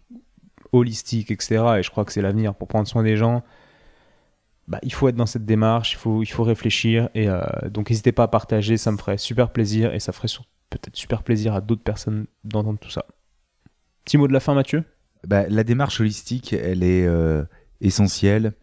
holistique, 0.71 1.29
etc. 1.31 1.63
Et 1.77 1.83
je 1.83 1.91
crois 1.91 2.03
que 2.05 2.11
c'est 2.11 2.21
l'avenir 2.21 2.55
pour 2.55 2.67
prendre 2.67 2.87
soin 2.87 3.03
des 3.03 3.15
gens. 3.15 3.43
Bah, 4.67 4.79
il 4.83 4.93
faut 4.93 5.07
être 5.07 5.15
dans 5.15 5.25
cette 5.25 5.45
démarche, 5.45 5.93
il 5.93 6.27
faut, 6.29 6.43
réfléchir. 6.43 7.09
Et 7.13 7.27
euh, 7.29 7.41
donc, 7.69 7.89
n'hésitez 7.89 8.11
pas 8.11 8.23
à 8.23 8.27
partager, 8.27 8.77
ça 8.77 8.91
me 8.91 8.97
ferait 8.97 9.17
super 9.17 9.51
plaisir 9.51 9.93
et 9.93 9.99
ça 9.99 10.11
ferait 10.13 10.27
sur- 10.29 10.45
peut-être 10.71 10.95
super 10.95 11.21
plaisir 11.21 11.53
à 11.53 11.61
d'autres 11.61 11.83
personnes 11.83 12.25
d'entendre 12.43 12.79
tout 12.79 12.89
ça. 12.89 13.05
Petit 14.03 14.17
mot 14.17 14.27
de 14.27 14.33
la 14.33 14.39
fin, 14.39 14.55
Mathieu? 14.55 14.83
Bah, 15.27 15.47
la 15.47 15.63
démarche 15.63 15.99
holistique, 16.01 16.53
elle 16.53 16.81
est 16.81 17.05
euh, 17.05 17.43
essentielle. 17.81 18.53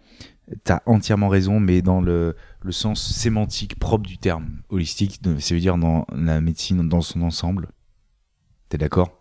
T'as 0.65 0.81
entièrement 0.87 1.29
raison, 1.29 1.61
mais 1.61 1.83
dans 1.83 2.01
le, 2.01 2.35
le 2.63 2.73
sens 2.73 3.15
sémantique 3.15 3.79
propre 3.79 4.09
du 4.09 4.19
terme 4.19 4.63
holistique, 4.71 5.21
ça 5.39 5.55
veut 5.55 5.61
dire 5.61 5.77
dans 5.77 6.07
la 6.11 6.41
médecine 6.41 6.89
dans 6.89 7.03
son 7.03 7.23
ensemble. 7.23 7.69
T'es 8.69 8.79
d'accord? 8.79 9.13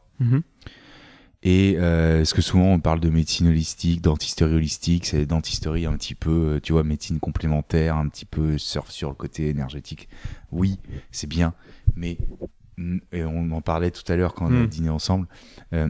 Et 1.43 1.77
euh, 1.77 2.26
ce 2.26 2.34
que 2.34 2.41
souvent 2.41 2.73
on 2.73 2.80
parle 2.80 2.99
de 2.99 3.09
médecine 3.09 3.47
holistique, 3.47 4.01
dentisterie 4.01 4.55
holistique, 4.55 5.05
c'est 5.05 5.26
dentisterie 5.26 5.85
un 5.85 5.93
petit 5.93 6.15
peu, 6.15 6.55
euh, 6.55 6.59
tu 6.59 6.72
vois, 6.72 6.84
médecine 6.84 7.19
complémentaire, 7.19 7.95
un 7.95 8.07
petit 8.07 8.26
peu 8.26 8.57
surf 8.57 8.89
sur 8.89 9.09
le 9.09 9.15
côté 9.15 9.49
énergétique. 9.49 10.09
Oui, 10.51 10.80
c'est 11.11 11.27
bien, 11.27 11.53
mais 11.95 12.18
et 13.11 13.23
on 13.23 13.51
en 13.51 13.61
parlait 13.61 13.91
tout 13.91 14.09
à 14.11 14.15
l'heure 14.15 14.33
quand 14.33 14.45
on 14.45 14.55
a 14.55 14.63
Mm. 14.63 14.67
dîné 14.67 14.89
ensemble, 14.89 15.27
euh, 15.73 15.89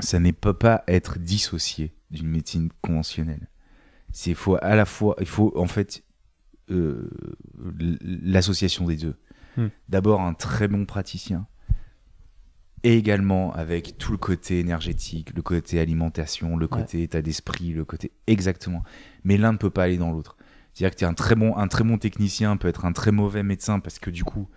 ça 0.00 0.18
ne 0.20 0.30
peut 0.30 0.54
pas 0.54 0.84
être 0.86 1.18
dissocié 1.18 1.94
d'une 2.10 2.28
médecine 2.28 2.68
conventionnelle. 2.82 3.48
C'est 4.12 4.34
faut 4.34 4.56
à 4.60 4.74
la 4.74 4.84
fois, 4.84 5.16
il 5.20 5.26
faut 5.26 5.52
en 5.56 5.66
fait 5.66 6.04
euh, 6.70 7.10
l'association 8.02 8.86
des 8.86 8.96
deux. 8.96 9.16
Mm. 9.56 9.66
D'abord 9.88 10.20
un 10.20 10.34
très 10.34 10.68
bon 10.68 10.84
praticien 10.86 11.46
et 12.84 12.96
également 12.96 13.52
avec 13.54 13.98
tout 13.98 14.12
le 14.12 14.18
côté 14.18 14.60
énergétique, 14.60 15.32
le 15.34 15.42
côté 15.42 15.80
alimentation, 15.80 16.56
le 16.56 16.68
côté 16.68 17.02
état 17.02 17.22
d'esprit, 17.22 17.72
le 17.72 17.84
côté 17.84 18.12
exactement. 18.26 18.84
Mais 19.24 19.36
l'un 19.36 19.52
ne 19.52 19.58
peut 19.58 19.70
pas 19.70 19.84
aller 19.84 19.96
dans 19.98 20.12
l'autre. 20.12 20.36
C'est-à-dire 20.72 20.94
que 20.94 20.98
tu 21.00 21.04
es 21.04 21.08
un 21.08 21.14
très 21.14 21.34
bon 21.34 21.56
un 21.56 21.66
très 21.66 21.82
bon 21.82 21.98
technicien 21.98 22.56
peut 22.56 22.68
être 22.68 22.84
un 22.84 22.92
très 22.92 23.10
mauvais 23.10 23.42
médecin 23.42 23.80
parce 23.80 23.98
que 23.98 24.10
du 24.10 24.22
coup, 24.22 24.48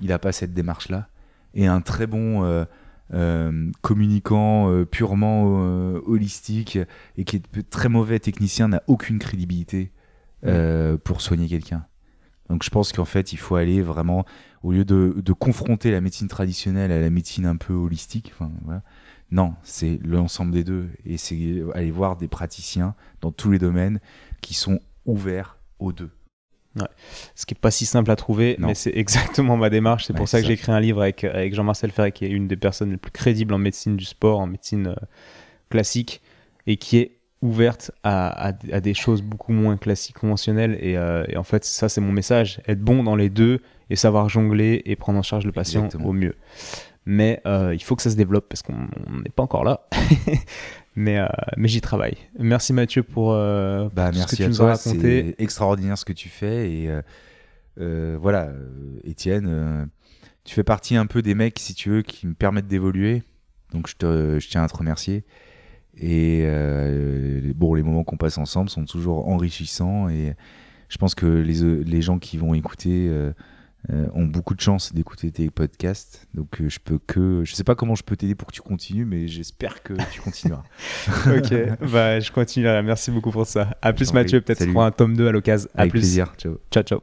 il 0.00 0.08
n'a 0.08 0.18
pas 0.18 0.32
cette 0.32 0.54
démarche 0.54 0.88
là 0.88 1.08
et 1.54 1.66
un 1.66 1.80
très 1.80 2.06
bon 2.06 2.44
euh, 2.44 2.64
euh, 3.12 3.70
communicant 3.82 4.70
euh, 4.70 4.84
purement 4.84 5.44
holistique 6.06 6.78
et 7.16 7.24
qui 7.24 7.36
est 7.36 7.70
très 7.70 7.88
mauvais 7.88 8.18
technicien 8.18 8.68
n'a 8.68 8.82
aucune 8.86 9.18
crédibilité 9.18 9.92
euh, 10.46 10.96
pour 10.96 11.20
soigner 11.20 11.48
quelqu'un. 11.48 11.84
Donc 12.48 12.64
je 12.64 12.70
pense 12.70 12.92
qu'en 12.92 13.04
fait, 13.04 13.32
il 13.32 13.36
faut 13.36 13.54
aller 13.56 13.80
vraiment, 13.80 14.24
au 14.62 14.72
lieu 14.72 14.84
de, 14.84 15.14
de 15.16 15.32
confronter 15.32 15.90
la 15.92 16.00
médecine 16.00 16.28
traditionnelle 16.28 16.90
à 16.90 17.00
la 17.00 17.10
médecine 17.10 17.46
un 17.46 17.56
peu 17.56 17.74
holistique, 17.74 18.32
voilà, 18.64 18.82
non, 19.30 19.54
c'est 19.62 20.00
l'ensemble 20.04 20.50
des 20.50 20.64
deux. 20.64 20.88
Et 21.04 21.16
c'est 21.16 21.62
aller 21.74 21.90
voir 21.90 22.16
des 22.16 22.28
praticiens 22.28 22.94
dans 23.20 23.30
tous 23.30 23.50
les 23.50 23.58
domaines 23.58 24.00
qui 24.40 24.54
sont 24.54 24.80
ouvert 25.06 25.58
aux 25.78 25.92
deux. 25.92 26.10
Ce 27.34 27.46
qui 27.46 27.54
est 27.54 27.60
pas 27.60 27.70
si 27.70 27.84
simple 27.86 28.10
à 28.10 28.16
trouver, 28.16 28.56
Non. 28.58 28.68
mais 28.68 28.74
c'est 28.74 28.92
exactement 28.96 29.56
ma 29.56 29.70
démarche. 29.70 30.04
C'est 30.06 30.12
Ouais, 30.12 30.18
pour 30.18 30.28
ça 30.28 30.40
que 30.40 30.46
j'ai 30.46 30.52
écrit 30.54 30.72
un 30.72 30.80
livre 30.80 31.02
avec, 31.02 31.24
avec 31.24 31.54
Jean-Marcel 31.54 31.90
Ferret, 31.90 32.12
qui 32.12 32.24
est 32.24 32.30
une 32.30 32.46
des 32.48 32.56
personnes 32.56 32.90
les 32.92 32.96
plus 32.96 33.10
crédibles 33.10 33.52
en 33.54 33.58
médecine 33.58 33.96
du 33.96 34.04
sport, 34.04 34.38
en 34.40 34.46
médecine 34.46 34.86
euh, 34.88 34.94
classique, 35.68 36.20
et 36.66 36.76
qui 36.76 36.98
est 36.98 37.16
ouverte 37.42 37.90
à, 38.04 38.48
à- 38.50 38.52
à 38.72 38.80
des 38.80 38.94
choses 38.94 39.22
beaucoup 39.22 39.52
moins 39.52 39.76
classiques, 39.78 40.18
conventionnelles. 40.18 40.78
Et, 40.80 40.96
euh, 40.96 41.24
et 41.28 41.36
en 41.36 41.42
fait, 41.42 41.64
ça, 41.64 41.88
c'est 41.88 42.00
mon 42.00 42.12
message. 42.12 42.60
Être 42.68 42.80
bon 42.80 43.02
dans 43.02 43.16
les 43.16 43.30
deux 43.30 43.60
et 43.88 43.96
savoir 43.96 44.28
jongler 44.28 44.82
et 44.84 44.94
prendre 44.94 45.18
en 45.18 45.22
charge 45.22 45.44
le 45.46 45.52
patient 45.52 45.84
Exactement. 45.86 46.10
au 46.10 46.12
mieux. 46.12 46.36
Mais 47.06 47.40
euh, 47.46 47.74
il 47.74 47.82
faut 47.82 47.96
que 47.96 48.02
ça 48.02 48.10
se 48.10 48.16
développe 48.16 48.46
parce 48.48 48.62
qu'on 48.62 48.74
on 49.08 49.18
n'est 49.20 49.30
pas 49.30 49.42
encore 49.42 49.64
là. 49.64 49.88
mais 50.96 51.18
euh, 51.18 51.26
mais 51.56 51.68
j'y 51.68 51.80
travaille. 51.80 52.16
Merci 52.38 52.72
Mathieu 52.72 53.02
pour, 53.02 53.32
euh, 53.32 53.84
pour 53.84 53.90
Bah, 53.94 54.08
tout 54.08 54.14
ce 54.14 54.18
merci 54.20 54.36
que 54.36 54.42
tu 54.42 54.48
nous 54.48 54.56
toi, 54.56 54.72
as 54.72 54.76
raconté. 54.76 55.34
c'est 55.38 55.42
extraordinaire 55.42 55.96
ce 55.98 56.04
que 56.04 56.12
tu 56.12 56.28
fais 56.28 56.70
et 56.72 56.90
euh, 57.78 58.18
voilà, 58.20 58.50
Étienne, 59.04 59.88
tu 60.44 60.54
fais 60.54 60.64
partie 60.64 60.96
un 60.96 61.06
peu 61.06 61.22
des 61.22 61.34
mecs, 61.34 61.58
si 61.58 61.74
tu 61.74 61.90
veux, 61.90 62.02
qui 62.02 62.26
me 62.26 62.34
permettent 62.34 62.66
d'évoluer. 62.66 63.22
Donc 63.72 63.88
je, 63.88 63.94
te, 63.94 64.38
je 64.40 64.48
tiens 64.48 64.62
à 64.64 64.68
te 64.68 64.76
remercier. 64.76 65.24
Et 65.96 66.44
bon, 67.54 67.74
les 67.74 67.82
moments 67.82 68.04
qu'on 68.04 68.16
passe 68.16 68.38
ensemble 68.38 68.68
sont 68.70 68.84
toujours 68.84 69.28
enrichissants 69.28 70.08
et 70.08 70.34
je 70.88 70.98
pense 70.98 71.14
que 71.14 71.26
les, 71.26 71.62
les 71.84 72.02
gens 72.02 72.18
qui 72.18 72.36
vont 72.36 72.52
écouter 72.54 73.10
ont 73.88 74.26
beaucoup 74.26 74.54
de 74.54 74.60
chance 74.60 74.92
d'écouter 74.92 75.30
tes 75.30 75.50
podcasts. 75.50 76.26
Donc 76.34 76.60
euh, 76.60 76.68
je 76.68 76.78
peux 76.78 76.98
que, 76.98 77.42
je 77.44 77.54
sais 77.54 77.64
pas 77.64 77.74
comment 77.74 77.94
je 77.94 78.02
peux 78.02 78.16
t'aider 78.16 78.34
pour 78.34 78.48
que 78.48 78.52
tu 78.52 78.60
continues, 78.62 79.04
mais 79.04 79.26
j'espère 79.26 79.82
que 79.82 79.94
tu 80.12 80.20
continueras. 80.20 80.62
ok, 81.26 81.88
bah, 81.90 82.20
je 82.20 82.30
continuerai. 82.30 82.82
Merci 82.82 83.10
beaucoup 83.10 83.30
pour 83.30 83.46
ça. 83.46 83.76
À 83.82 83.92
plus 83.92 84.12
Mathieu, 84.12 84.40
peut-être 84.40 84.70
pour 84.72 84.82
un 84.82 84.90
tome 84.90 85.16
2 85.16 85.28
à 85.28 85.32
l'occasion. 85.32 85.68
À 85.74 85.82
Avec 85.82 85.92
plus. 85.92 86.00
plaisir. 86.00 86.32
Ciao. 86.36 86.58
Ciao, 86.70 86.82
ciao. 86.82 87.00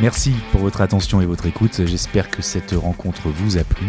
Merci 0.00 0.32
pour 0.50 0.62
votre 0.62 0.80
attention 0.80 1.20
et 1.20 1.26
votre 1.26 1.44
écoute. 1.46 1.82
J'espère 1.84 2.30
que 2.30 2.40
cette 2.40 2.72
rencontre 2.72 3.28
vous 3.28 3.58
a 3.58 3.64
plu. 3.64 3.86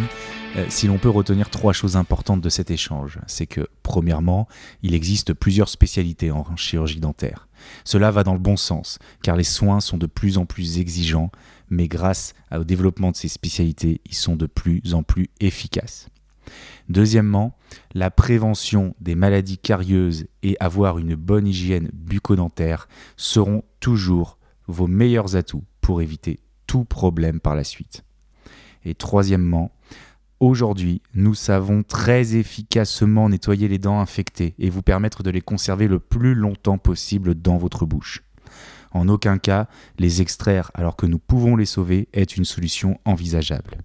Euh, 0.58 0.66
si 0.68 0.88
l'on 0.88 0.98
peut 0.98 1.10
retenir 1.10 1.50
trois 1.50 1.72
choses 1.72 1.96
importantes 1.96 2.42
de 2.42 2.50
cet 2.50 2.72
échange, 2.72 3.20
c'est 3.26 3.48
que, 3.48 3.68
premièrement, 3.84 4.50
il 4.84 4.94
existe 4.94 5.34
plusieurs 5.34 5.70
spécialités 5.70 6.30
en 6.30 6.58
chirurgie 6.58 7.00
dentaire. 7.00 7.48
Cela 7.86 8.12
va 8.12 8.24
dans 8.24 8.34
le 8.34 8.40
bon 8.40 8.58
sens, 8.58 9.00
car 9.24 9.38
les 9.38 9.46
soins 9.46 9.80
sont 9.80 9.98
de 9.98 10.08
plus 10.08 10.38
en 10.38 10.46
plus 10.46 10.78
exigeants, 10.78 11.32
mais 11.70 11.88
grâce 11.88 12.34
au 12.54 12.66
développement 12.66 13.12
de 13.12 13.16
ces 13.16 13.30
spécialités, 13.30 14.02
ils 14.06 14.16
sont 14.16 14.36
de 14.36 14.46
plus 14.46 14.94
en 14.94 15.04
plus 15.04 15.30
efficaces. 15.40 16.10
Deuxièmement, 16.90 17.56
la 17.94 18.12
prévention 18.12 18.94
des 19.00 19.16
maladies 19.16 19.58
carieuses 19.58 20.28
et 20.44 20.58
avoir 20.60 20.98
une 20.98 21.16
bonne 21.16 21.48
hygiène 21.48 21.90
bucco-dentaire 21.94 22.90
seront 23.16 23.64
toujours 23.80 24.38
vos 24.68 24.88
meilleurs 24.88 25.38
atouts 25.38 25.64
pour 25.80 26.02
éviter 26.02 26.40
tout 26.68 26.84
problème 26.84 27.40
par 27.40 27.56
la 27.56 27.64
suite. 27.64 28.04
Et 28.84 28.96
troisièmement, 28.96 29.72
aujourd'hui, 30.42 31.02
nous 31.14 31.36
savons 31.36 31.84
très 31.84 32.36
efficacement 32.36 33.30
nettoyer 33.30 33.70
les 33.70 33.78
dents 33.78 34.02
infectées 34.02 34.56
et 34.60 34.70
vous 34.70 34.82
permettre 34.82 35.24
de 35.24 35.30
les 35.30 35.40
conserver 35.40 35.88
le 35.88 36.00
plus 36.00 36.36
longtemps 36.36 36.80
possible 36.80 37.36
dans 37.36 37.58
votre 37.58 37.86
bouche. 37.86 38.24
En 38.92 39.08
aucun 39.08 39.38
cas, 39.38 39.68
les 40.00 40.22
extraire 40.22 40.72
alors 40.74 40.98
que 40.98 41.06
nous 41.06 41.20
pouvons 41.20 41.56
les 41.56 41.66
sauver 41.66 42.10
est 42.12 42.36
une 42.36 42.44
solution 42.44 43.00
envisageable. 43.06 43.78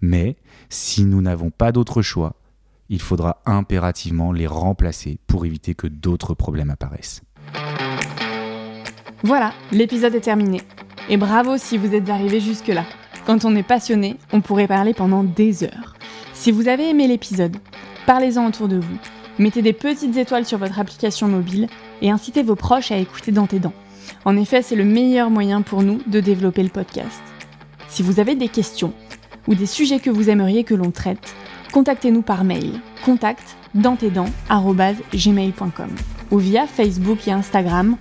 Mais 0.00 0.36
si 0.70 1.04
nous 1.04 1.22
n'avons 1.22 1.50
pas 1.50 1.70
d'autre 1.70 2.02
choix, 2.02 2.34
il 2.88 3.00
faudra 3.00 3.40
impérativement 3.46 4.32
les 4.32 4.48
remplacer 4.48 5.20
pour 5.28 5.44
éviter 5.44 5.74
que 5.74 5.86
d'autres 5.86 6.34
problèmes 6.34 6.70
apparaissent. 6.70 7.22
Voilà, 9.22 9.52
l'épisode 9.70 10.14
est 10.14 10.20
terminé. 10.20 10.62
Et 11.08 11.18
bravo 11.18 11.56
si 11.58 11.78
vous 11.78 11.94
êtes 11.94 12.08
arrivé 12.08 12.40
jusque-là. 12.40 12.84
Quand 13.30 13.44
on 13.44 13.54
est 13.54 13.62
passionné, 13.62 14.16
on 14.32 14.40
pourrait 14.40 14.66
parler 14.66 14.92
pendant 14.92 15.22
des 15.22 15.62
heures. 15.62 15.94
Si 16.32 16.50
vous 16.50 16.66
avez 16.66 16.90
aimé 16.90 17.06
l'épisode, 17.06 17.56
parlez-en 18.04 18.44
autour 18.44 18.66
de 18.66 18.80
vous. 18.80 18.98
Mettez 19.38 19.62
des 19.62 19.72
petites 19.72 20.16
étoiles 20.16 20.44
sur 20.44 20.58
votre 20.58 20.80
application 20.80 21.28
mobile 21.28 21.68
et 22.02 22.10
incitez 22.10 22.42
vos 22.42 22.56
proches 22.56 22.90
à 22.90 22.96
écouter 22.96 23.30
dans 23.30 23.46
tes 23.46 23.60
dents. 23.60 23.72
En 24.24 24.36
effet, 24.36 24.62
c'est 24.62 24.74
le 24.74 24.84
meilleur 24.84 25.30
moyen 25.30 25.62
pour 25.62 25.84
nous 25.84 26.00
de 26.08 26.18
développer 26.18 26.64
le 26.64 26.70
podcast. 26.70 27.22
Si 27.86 28.02
vous 28.02 28.18
avez 28.18 28.34
des 28.34 28.48
questions 28.48 28.92
ou 29.46 29.54
des 29.54 29.66
sujets 29.66 30.00
que 30.00 30.10
vous 30.10 30.28
aimeriez 30.28 30.64
que 30.64 30.74
l'on 30.74 30.90
traite, 30.90 31.36
contactez-nous 31.70 32.22
par 32.22 32.42
mail 32.42 32.80
contact 33.04 33.56
dans 33.74 33.96
ou 36.32 36.38
via 36.38 36.66
Facebook 36.66 37.28
et 37.28 37.30
Instagram 37.30 37.96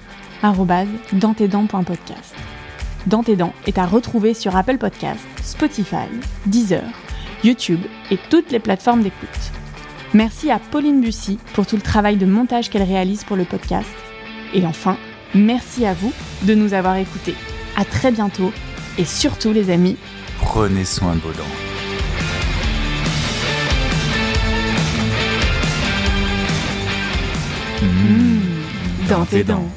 dantetdents.podcast. 1.14 2.34
Dans 3.08 3.24
tes 3.24 3.36
dents 3.36 3.54
est 3.66 3.78
à 3.78 3.86
retrouver 3.86 4.34
sur 4.34 4.56
Apple 4.56 4.78
Podcasts, 4.78 5.26
Spotify, 5.44 6.08
Deezer, 6.46 6.84
YouTube 7.44 7.82
et 8.12 8.18
toutes 8.30 8.52
les 8.52 8.60
plateformes 8.60 9.02
d'écoute. 9.04 9.30
Merci 10.14 10.52
à 10.52 10.60
Pauline 10.60 11.02
Bussy 11.02 11.40
pour 11.54 11.66
tout 11.66 11.76
le 11.76 11.82
travail 11.82 12.18
de 12.18 12.26
montage 12.26 12.70
qu'elle 12.70 12.84
réalise 12.84 13.24
pour 13.24 13.38
le 13.38 13.46
podcast. 13.46 13.90
Et 14.54 14.66
enfin, 14.66 14.98
merci 15.34 15.86
à 15.86 15.94
vous 15.94 16.12
de 16.44 16.56
nous 16.56 16.74
avoir 16.74 16.96
écoutés. 16.98 17.36
À 17.78 17.86
très 17.86 18.12
bientôt 18.12 18.52
et 18.98 19.06
surtout 19.06 19.54
les 19.54 19.70
amis, 19.70 19.98
Prenez 20.42 20.86
soin 20.86 21.16
de 21.16 21.20
vos 21.20 21.34
dents. 21.34 21.44
mmh, 27.84 29.10
dans 29.10 29.26
tes 29.26 29.44
dents. 29.44 29.70